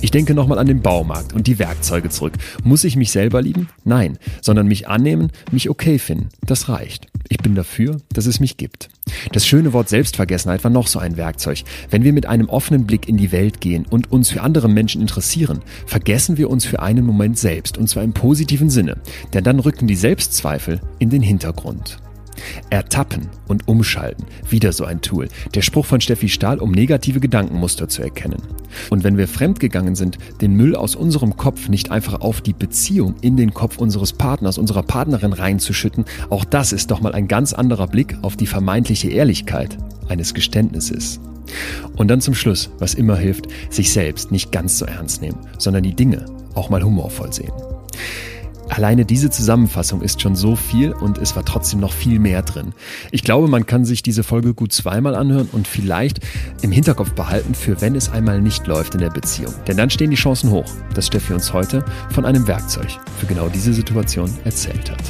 Ich 0.00 0.10
denke 0.10 0.34
nochmal 0.34 0.58
an 0.58 0.66
den 0.66 0.82
Baumarkt 0.82 1.32
und 1.32 1.46
die 1.46 1.58
Werkzeuge 1.58 2.10
zurück. 2.10 2.34
Muss 2.64 2.84
ich 2.84 2.96
mich 2.96 3.10
selber 3.10 3.42
lieben? 3.42 3.68
Nein, 3.84 4.18
sondern 4.40 4.66
mich 4.66 4.88
annehmen, 4.88 5.30
mich 5.50 5.70
okay 5.70 5.98
finden. 5.98 6.28
Das 6.44 6.68
reicht. 6.68 7.06
Ich 7.28 7.38
bin 7.38 7.54
dafür, 7.54 7.98
dass 8.12 8.26
es 8.26 8.40
mich 8.40 8.56
gibt. 8.56 8.88
Das 9.32 9.46
schöne 9.46 9.72
Wort 9.72 9.88
Selbstvergessenheit 9.88 10.64
war 10.64 10.70
noch 10.70 10.86
so 10.86 10.98
ein 10.98 11.16
Werkzeug. 11.16 11.64
Wenn 11.90 12.04
wir 12.04 12.12
mit 12.12 12.26
einem 12.26 12.48
offenen 12.48 12.86
Blick 12.86 13.08
in 13.08 13.16
die 13.16 13.32
Welt 13.32 13.60
gehen 13.60 13.86
und 13.88 14.12
uns 14.12 14.30
für 14.30 14.42
andere 14.42 14.68
Menschen 14.68 15.00
interessieren, 15.00 15.60
vergessen 15.86 16.36
wir 16.36 16.50
uns 16.50 16.64
für 16.64 16.80
einen 16.80 17.04
Moment 17.04 17.38
selbst, 17.38 17.78
und 17.78 17.88
zwar 17.88 18.02
im 18.02 18.12
positiven 18.12 18.70
Sinne. 18.70 18.98
Denn 19.32 19.44
dann 19.44 19.60
rücken 19.60 19.86
die 19.86 19.96
Selbstzweifel 19.96 20.80
in 20.98 21.10
den 21.10 21.22
Hintergrund. 21.22 21.98
Ertappen 22.70 23.28
und 23.48 23.68
umschalten. 23.68 24.24
Wieder 24.48 24.72
so 24.72 24.84
ein 24.84 25.00
Tool. 25.00 25.28
Der 25.54 25.62
Spruch 25.62 25.86
von 25.86 26.00
Steffi 26.00 26.28
Stahl, 26.28 26.58
um 26.58 26.70
negative 26.70 27.20
Gedankenmuster 27.20 27.88
zu 27.88 28.02
erkennen. 28.02 28.42
Und 28.90 29.04
wenn 29.04 29.16
wir 29.16 29.28
fremdgegangen 29.28 29.94
sind, 29.94 30.18
den 30.40 30.54
Müll 30.54 30.76
aus 30.76 30.96
unserem 30.96 31.36
Kopf 31.36 31.68
nicht 31.68 31.90
einfach 31.90 32.20
auf 32.20 32.40
die 32.40 32.52
Beziehung 32.52 33.14
in 33.20 33.36
den 33.36 33.54
Kopf 33.54 33.78
unseres 33.78 34.12
Partners, 34.12 34.58
unserer 34.58 34.82
Partnerin 34.82 35.32
reinzuschütten, 35.32 36.04
auch 36.30 36.44
das 36.44 36.72
ist 36.72 36.90
doch 36.90 37.00
mal 37.00 37.12
ein 37.12 37.28
ganz 37.28 37.52
anderer 37.52 37.86
Blick 37.86 38.16
auf 38.22 38.36
die 38.36 38.46
vermeintliche 38.46 39.08
Ehrlichkeit 39.10 39.78
eines 40.08 40.34
Geständnisses. 40.34 41.20
Und 41.96 42.08
dann 42.08 42.20
zum 42.20 42.34
Schluss, 42.34 42.70
was 42.78 42.94
immer 42.94 43.16
hilft, 43.16 43.46
sich 43.70 43.92
selbst 43.92 44.32
nicht 44.32 44.52
ganz 44.52 44.78
so 44.78 44.84
ernst 44.84 45.22
nehmen, 45.22 45.38
sondern 45.58 45.82
die 45.82 45.94
Dinge 45.94 46.26
auch 46.54 46.70
mal 46.70 46.82
humorvoll 46.82 47.32
sehen. 47.32 47.52
Alleine 48.68 49.04
diese 49.04 49.30
Zusammenfassung 49.30 50.02
ist 50.02 50.20
schon 50.20 50.34
so 50.34 50.56
viel 50.56 50.92
und 50.92 51.18
es 51.18 51.36
war 51.36 51.44
trotzdem 51.44 51.80
noch 51.80 51.92
viel 51.92 52.18
mehr 52.18 52.42
drin. 52.42 52.72
Ich 53.10 53.22
glaube, 53.22 53.48
man 53.48 53.64
kann 53.66 53.84
sich 53.84 54.02
diese 54.02 54.24
Folge 54.24 54.54
gut 54.54 54.72
zweimal 54.72 55.14
anhören 55.14 55.48
und 55.52 55.68
vielleicht 55.68 56.20
im 56.62 56.72
Hinterkopf 56.72 57.12
behalten, 57.12 57.54
für 57.54 57.80
wenn 57.80 57.94
es 57.94 58.10
einmal 58.10 58.40
nicht 58.40 58.66
läuft 58.66 58.94
in 58.94 59.00
der 59.00 59.10
Beziehung. 59.10 59.54
Denn 59.66 59.76
dann 59.76 59.90
stehen 59.90 60.10
die 60.10 60.16
Chancen 60.16 60.50
hoch, 60.50 60.70
dass 60.94 61.06
Steffi 61.06 61.32
uns 61.32 61.52
heute 61.52 61.84
von 62.10 62.24
einem 62.24 62.46
Werkzeug 62.48 62.88
für 63.18 63.26
genau 63.26 63.48
diese 63.48 63.72
Situation 63.72 64.30
erzählt 64.44 64.90
hat. 64.90 65.02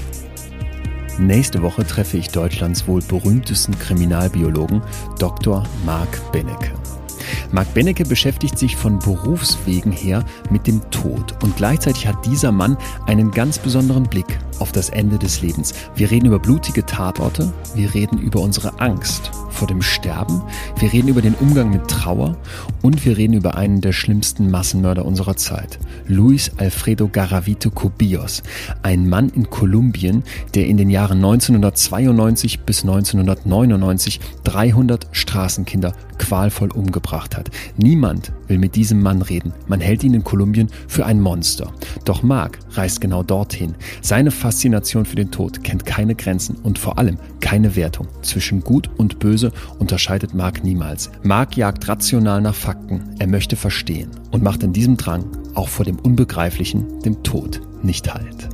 Nächste 1.19 1.62
Woche 1.62 1.87
treffe 1.87 2.19
ich 2.19 2.28
Deutschlands 2.28 2.87
wohl 2.87 3.01
berühmtesten 3.01 3.78
Kriminalbiologen, 3.78 4.83
Dr. 5.19 5.65
Marc 5.87 6.31
Benecke. 6.31 6.73
Marc 7.52 7.73
Benecke 7.74 8.05
beschäftigt 8.05 8.59
sich 8.59 8.77
von 8.77 8.98
Berufswegen 8.98 9.93
her 9.93 10.24
mit 10.51 10.66
dem 10.66 10.81
Tod 10.90 11.35
und 11.43 11.56
gleichzeitig 11.56 12.06
hat 12.06 12.27
dieser 12.27 12.52
Mann 12.52 12.77
einen 13.06 13.31
ganz 13.31 13.59
besonderen 13.59 14.05
Blick 14.05 14.39
auf 14.59 14.73
das 14.73 14.89
Ende 14.89 15.18
des 15.18 15.43
Lebens. 15.43 15.74
Wir 15.94 16.10
reden 16.10 16.27
über 16.27 16.39
blutige 16.39 16.85
Tatorte, 16.85 17.52
wir 17.74 17.94
reden 17.94 18.18
über 18.18 18.40
unsere 18.40 18.81
Angst 18.81 19.31
vor 19.51 19.68
dem 19.68 19.81
Sterben, 19.82 20.43
wir 20.78 20.93
reden 20.93 21.09
über 21.09 21.23
den 21.23 21.35
Umgang 21.35 21.70
mit 21.70 21.89
Trauer 21.89 22.36
und 22.82 23.05
wir 23.05 23.16
reden 23.16 23.35
über 23.35 23.56
einen 23.56 23.81
der 23.81 23.93
schlimmsten 23.93 24.51
Massenmörder 24.51 25.05
unserer 25.05 25.36
Zeit, 25.36 25.78
Luis 26.06 26.52
Alfredo 26.59 27.09
Garavito 27.09 27.70
Cubillos, 27.70 28.43
ein 28.82 29.09
Mann 29.09 29.31
in 29.31 29.48
Kolumbien, 29.48 30.24
der 30.55 30.66
in 30.66 30.77
den 30.77 30.90
Jahren 30.90 31.18
1992 31.18 32.60
bis 32.60 32.82
1999 32.82 34.20
300 34.44 35.09
Straßenkinder 35.12 35.93
qualvoll 36.18 36.70
umgebracht 36.70 37.36
hat. 37.36 37.51
Niemand 37.76 38.32
will 38.48 38.59
mit 38.59 38.74
diesem 38.74 39.02
Mann 39.02 39.22
reden. 39.22 39.52
Man 39.68 39.80
hält 39.80 40.05
ihn 40.05 40.14
in 40.14 40.24
Kolumbien 40.24 40.68
für 40.88 41.06
ein 41.06 41.20
Monster. 41.20 41.72
Doch 42.05 42.22
Mark 42.22 42.59
reist 42.72 43.01
genau 43.01 43.22
dorthin. 43.22 43.74
Seine 44.02 44.30
Faszination 44.30 45.05
für 45.05 45.16
den 45.16 45.30
Tod 45.30 45.64
kennt 45.64 45.86
keine 45.86 46.14
Grenzen 46.14 46.56
und 46.62 46.78
vor 46.78 46.98
allem 46.98 47.18
keine 47.40 47.76
Wertung. 47.76 48.09
Zwischen 48.22 48.60
Gut 48.60 48.90
und 48.97 49.18
Böse 49.18 49.52
unterscheidet 49.78 50.34
Mark 50.34 50.64
niemals. 50.64 51.10
Mark 51.22 51.56
jagt 51.56 51.86
rational 51.88 52.40
nach 52.40 52.55
Fakten. 52.55 53.14
Er 53.18 53.26
möchte 53.26 53.56
verstehen 53.56 54.10
und 54.30 54.43
macht 54.43 54.62
in 54.62 54.72
diesem 54.72 54.97
Drang 54.97 55.24
auch 55.55 55.68
vor 55.68 55.84
dem 55.84 55.98
Unbegreiflichen, 55.98 57.01
dem 57.02 57.22
Tod, 57.22 57.60
nicht 57.82 58.12
halt. 58.12 58.48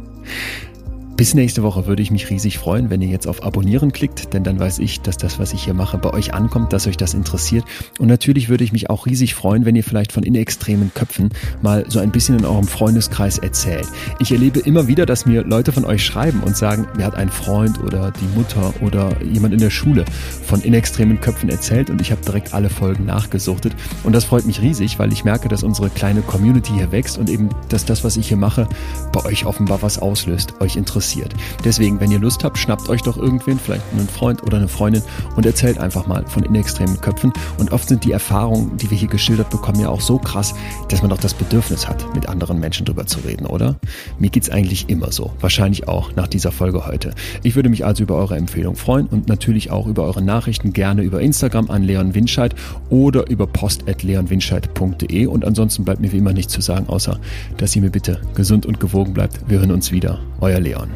Bis 1.23 1.35
nächste 1.35 1.63
Woche 1.63 1.87
würde 1.87 2.03
ich 2.03 2.11
mich 2.11 2.31
riesig 2.31 2.59
freuen, 2.59 2.91
wenn 2.91 3.01
ihr 3.01 3.07
jetzt 3.07 3.29
auf 3.29 3.45
Abonnieren 3.45 3.93
klickt, 3.93 4.35
denn 4.35 4.43
dann 4.43 4.59
weiß 4.59 4.81
ich, 4.81 5.03
dass 5.03 5.17
das, 5.17 5.39
was 5.39 5.53
ich 5.53 5.63
hier 5.63 5.73
mache, 5.73 5.97
bei 5.97 6.13
euch 6.13 6.35
ankommt, 6.35 6.73
dass 6.73 6.89
euch 6.89 6.97
das 6.97 7.15
interessiert. 7.15 7.65
Und 8.01 8.09
natürlich 8.09 8.49
würde 8.49 8.65
ich 8.65 8.73
mich 8.73 8.91
auch 8.91 9.07
riesig 9.07 9.37
freuen, 9.37 9.65
wenn 9.65 9.77
ihr 9.77 9.85
vielleicht 9.85 10.11
von 10.11 10.25
inextremen 10.25 10.91
Köpfen 10.93 11.31
mal 11.63 11.85
so 11.87 12.01
ein 12.01 12.11
bisschen 12.11 12.41
in 12.41 12.45
eurem 12.45 12.67
Freundeskreis 12.67 13.39
erzählt. 13.39 13.87
Ich 14.19 14.33
erlebe 14.33 14.59
immer 14.59 14.89
wieder, 14.89 15.07
dass 15.07 15.25
mir 15.25 15.45
Leute 15.45 15.71
von 15.71 15.85
euch 15.85 16.05
schreiben 16.05 16.41
und 16.41 16.57
sagen, 16.57 16.89
mir 16.97 17.05
hat 17.05 17.15
ein 17.15 17.29
Freund 17.29 17.81
oder 17.85 18.11
die 18.11 18.37
Mutter 18.37 18.75
oder 18.81 19.23
jemand 19.23 19.55
in 19.55 19.61
der 19.61 19.71
Schule 19.71 20.05
von 20.45 20.61
inextremen 20.61 21.21
Köpfen 21.21 21.51
erzählt 21.51 21.89
und 21.89 22.01
ich 22.01 22.11
habe 22.11 22.23
direkt 22.23 22.53
alle 22.53 22.69
Folgen 22.69 23.07
nachgesuchtet. 23.07 23.77
Und 24.03 24.13
das 24.13 24.25
freut 24.25 24.45
mich 24.45 24.61
riesig, 24.61 24.99
weil 24.99 25.13
ich 25.13 25.23
merke, 25.23 25.49
dass 25.49 25.63
unsere 25.63 25.89
kleine 25.89 26.23
Community 26.23 26.73
hier 26.73 26.91
wächst 26.91 27.17
und 27.17 27.31
eben, 27.31 27.49
dass 27.69 27.85
das, 27.85 28.03
was 28.03 28.17
ich 28.17 28.27
hier 28.27 28.37
mache, 28.37 28.69
bei 29.13 29.25
euch 29.25 29.47
offenbar 29.47 29.83
was 29.83 30.01
auslöst, 30.01 30.61
euch 30.61 30.75
interessiert 30.75 31.12
passiert. 31.13 31.35
Deswegen, 31.65 32.01
wenn 32.01 32.11
ihr 32.11 32.19
Lust 32.19 32.43
habt, 32.45 32.57
schnappt 32.57 32.89
euch 32.89 33.03
doch 33.03 33.17
irgendwen, 33.17 33.59
vielleicht 33.59 33.85
einen 33.93 34.09
Freund 34.09 34.43
oder 34.43 34.57
eine 34.57 34.69
Freundin 34.69 35.03
und 35.37 35.45
erzählt 35.45 35.79
einfach 35.79 36.07
mal 36.07 36.25
von 36.27 36.43
inextremen 36.43 37.01
Köpfen. 37.01 37.33
Und 37.59 37.73
oft 37.73 37.89
sind 37.89 38.05
die 38.05 38.13
Erfahrungen, 38.13 38.77
die 38.79 38.91
wir 38.91 38.97
hier 38.97 39.09
geschildert 39.09 39.51
bekommen, 39.51 39.81
ja 39.81 39.89
auch 39.89 40.01
so 40.01 40.19
krass, 40.19 40.55
dass 40.89 41.03
man 41.03 41.11
doch 41.11 41.19
das 41.19 41.35
Bedürfnis 41.35 41.87
hat, 41.87 42.15
mit 42.15 42.29
anderen 42.29 42.61
Menschen 42.61 42.87
drüber 42.87 43.07
zu 43.07 43.21
reden, 43.21 43.47
oder? 43.47 43.77
Mir 44.19 44.31
geht's 44.31 44.49
eigentlich 44.49 44.89
immer 44.89 45.13
so. 45.13 45.33
Wahrscheinlich 45.41 45.87
auch 45.87 46.15
nach 46.17 46.29
dieser 46.29 46.53
Folge 46.53 46.87
heute. 46.87 47.15
Ich 47.43 47.57
würde 47.57 47.69
mich 47.69 47.85
also 47.85 48.05
über 48.05 48.17
eure 48.17 48.37
Empfehlung 48.37 48.77
freuen 48.77 49.07
und 49.07 49.29
natürlich 49.29 49.71
auch 49.71 49.87
über 49.87 50.05
eure 50.05 50.23
Nachrichten 50.23 50.73
gerne 50.73 51.03
über 51.03 51.21
Instagram 51.21 51.71
an 51.71 51.83
Leon 51.83 52.15
Winscheid 52.15 52.55
oder 52.89 53.29
über 53.29 53.47
post.leonwinscheid.de. 53.47 55.27
Und 55.27 55.45
ansonsten 55.45 55.85
bleibt 55.85 56.01
mir 56.01 56.13
wie 56.13 56.19
immer 56.19 56.33
nichts 56.33 56.53
zu 56.53 56.63
sagen, 56.63 56.87
außer, 56.89 57.19
dass 57.59 57.77
ihr 57.77 57.83
mir 57.83 57.91
bitte 57.91 58.21
gesund 58.35 58.65
und 58.65 58.81
gewogen 58.81 59.13
bleibt. 59.13 59.39
Wir 59.49 59.59
hören 59.59 59.73
uns 59.73 59.93
wieder. 59.93 60.21
Euer 60.43 60.59
Leon. 60.59 60.91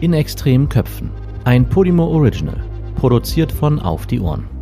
In 0.00 0.12
extremen 0.12 0.68
Köpfen. 0.68 1.10
Ein 1.44 1.66
Podimo 1.66 2.04
Original. 2.08 2.62
Produziert 2.96 3.50
von 3.50 3.80
Auf 3.80 4.06
die 4.06 4.20
Ohren. 4.20 4.59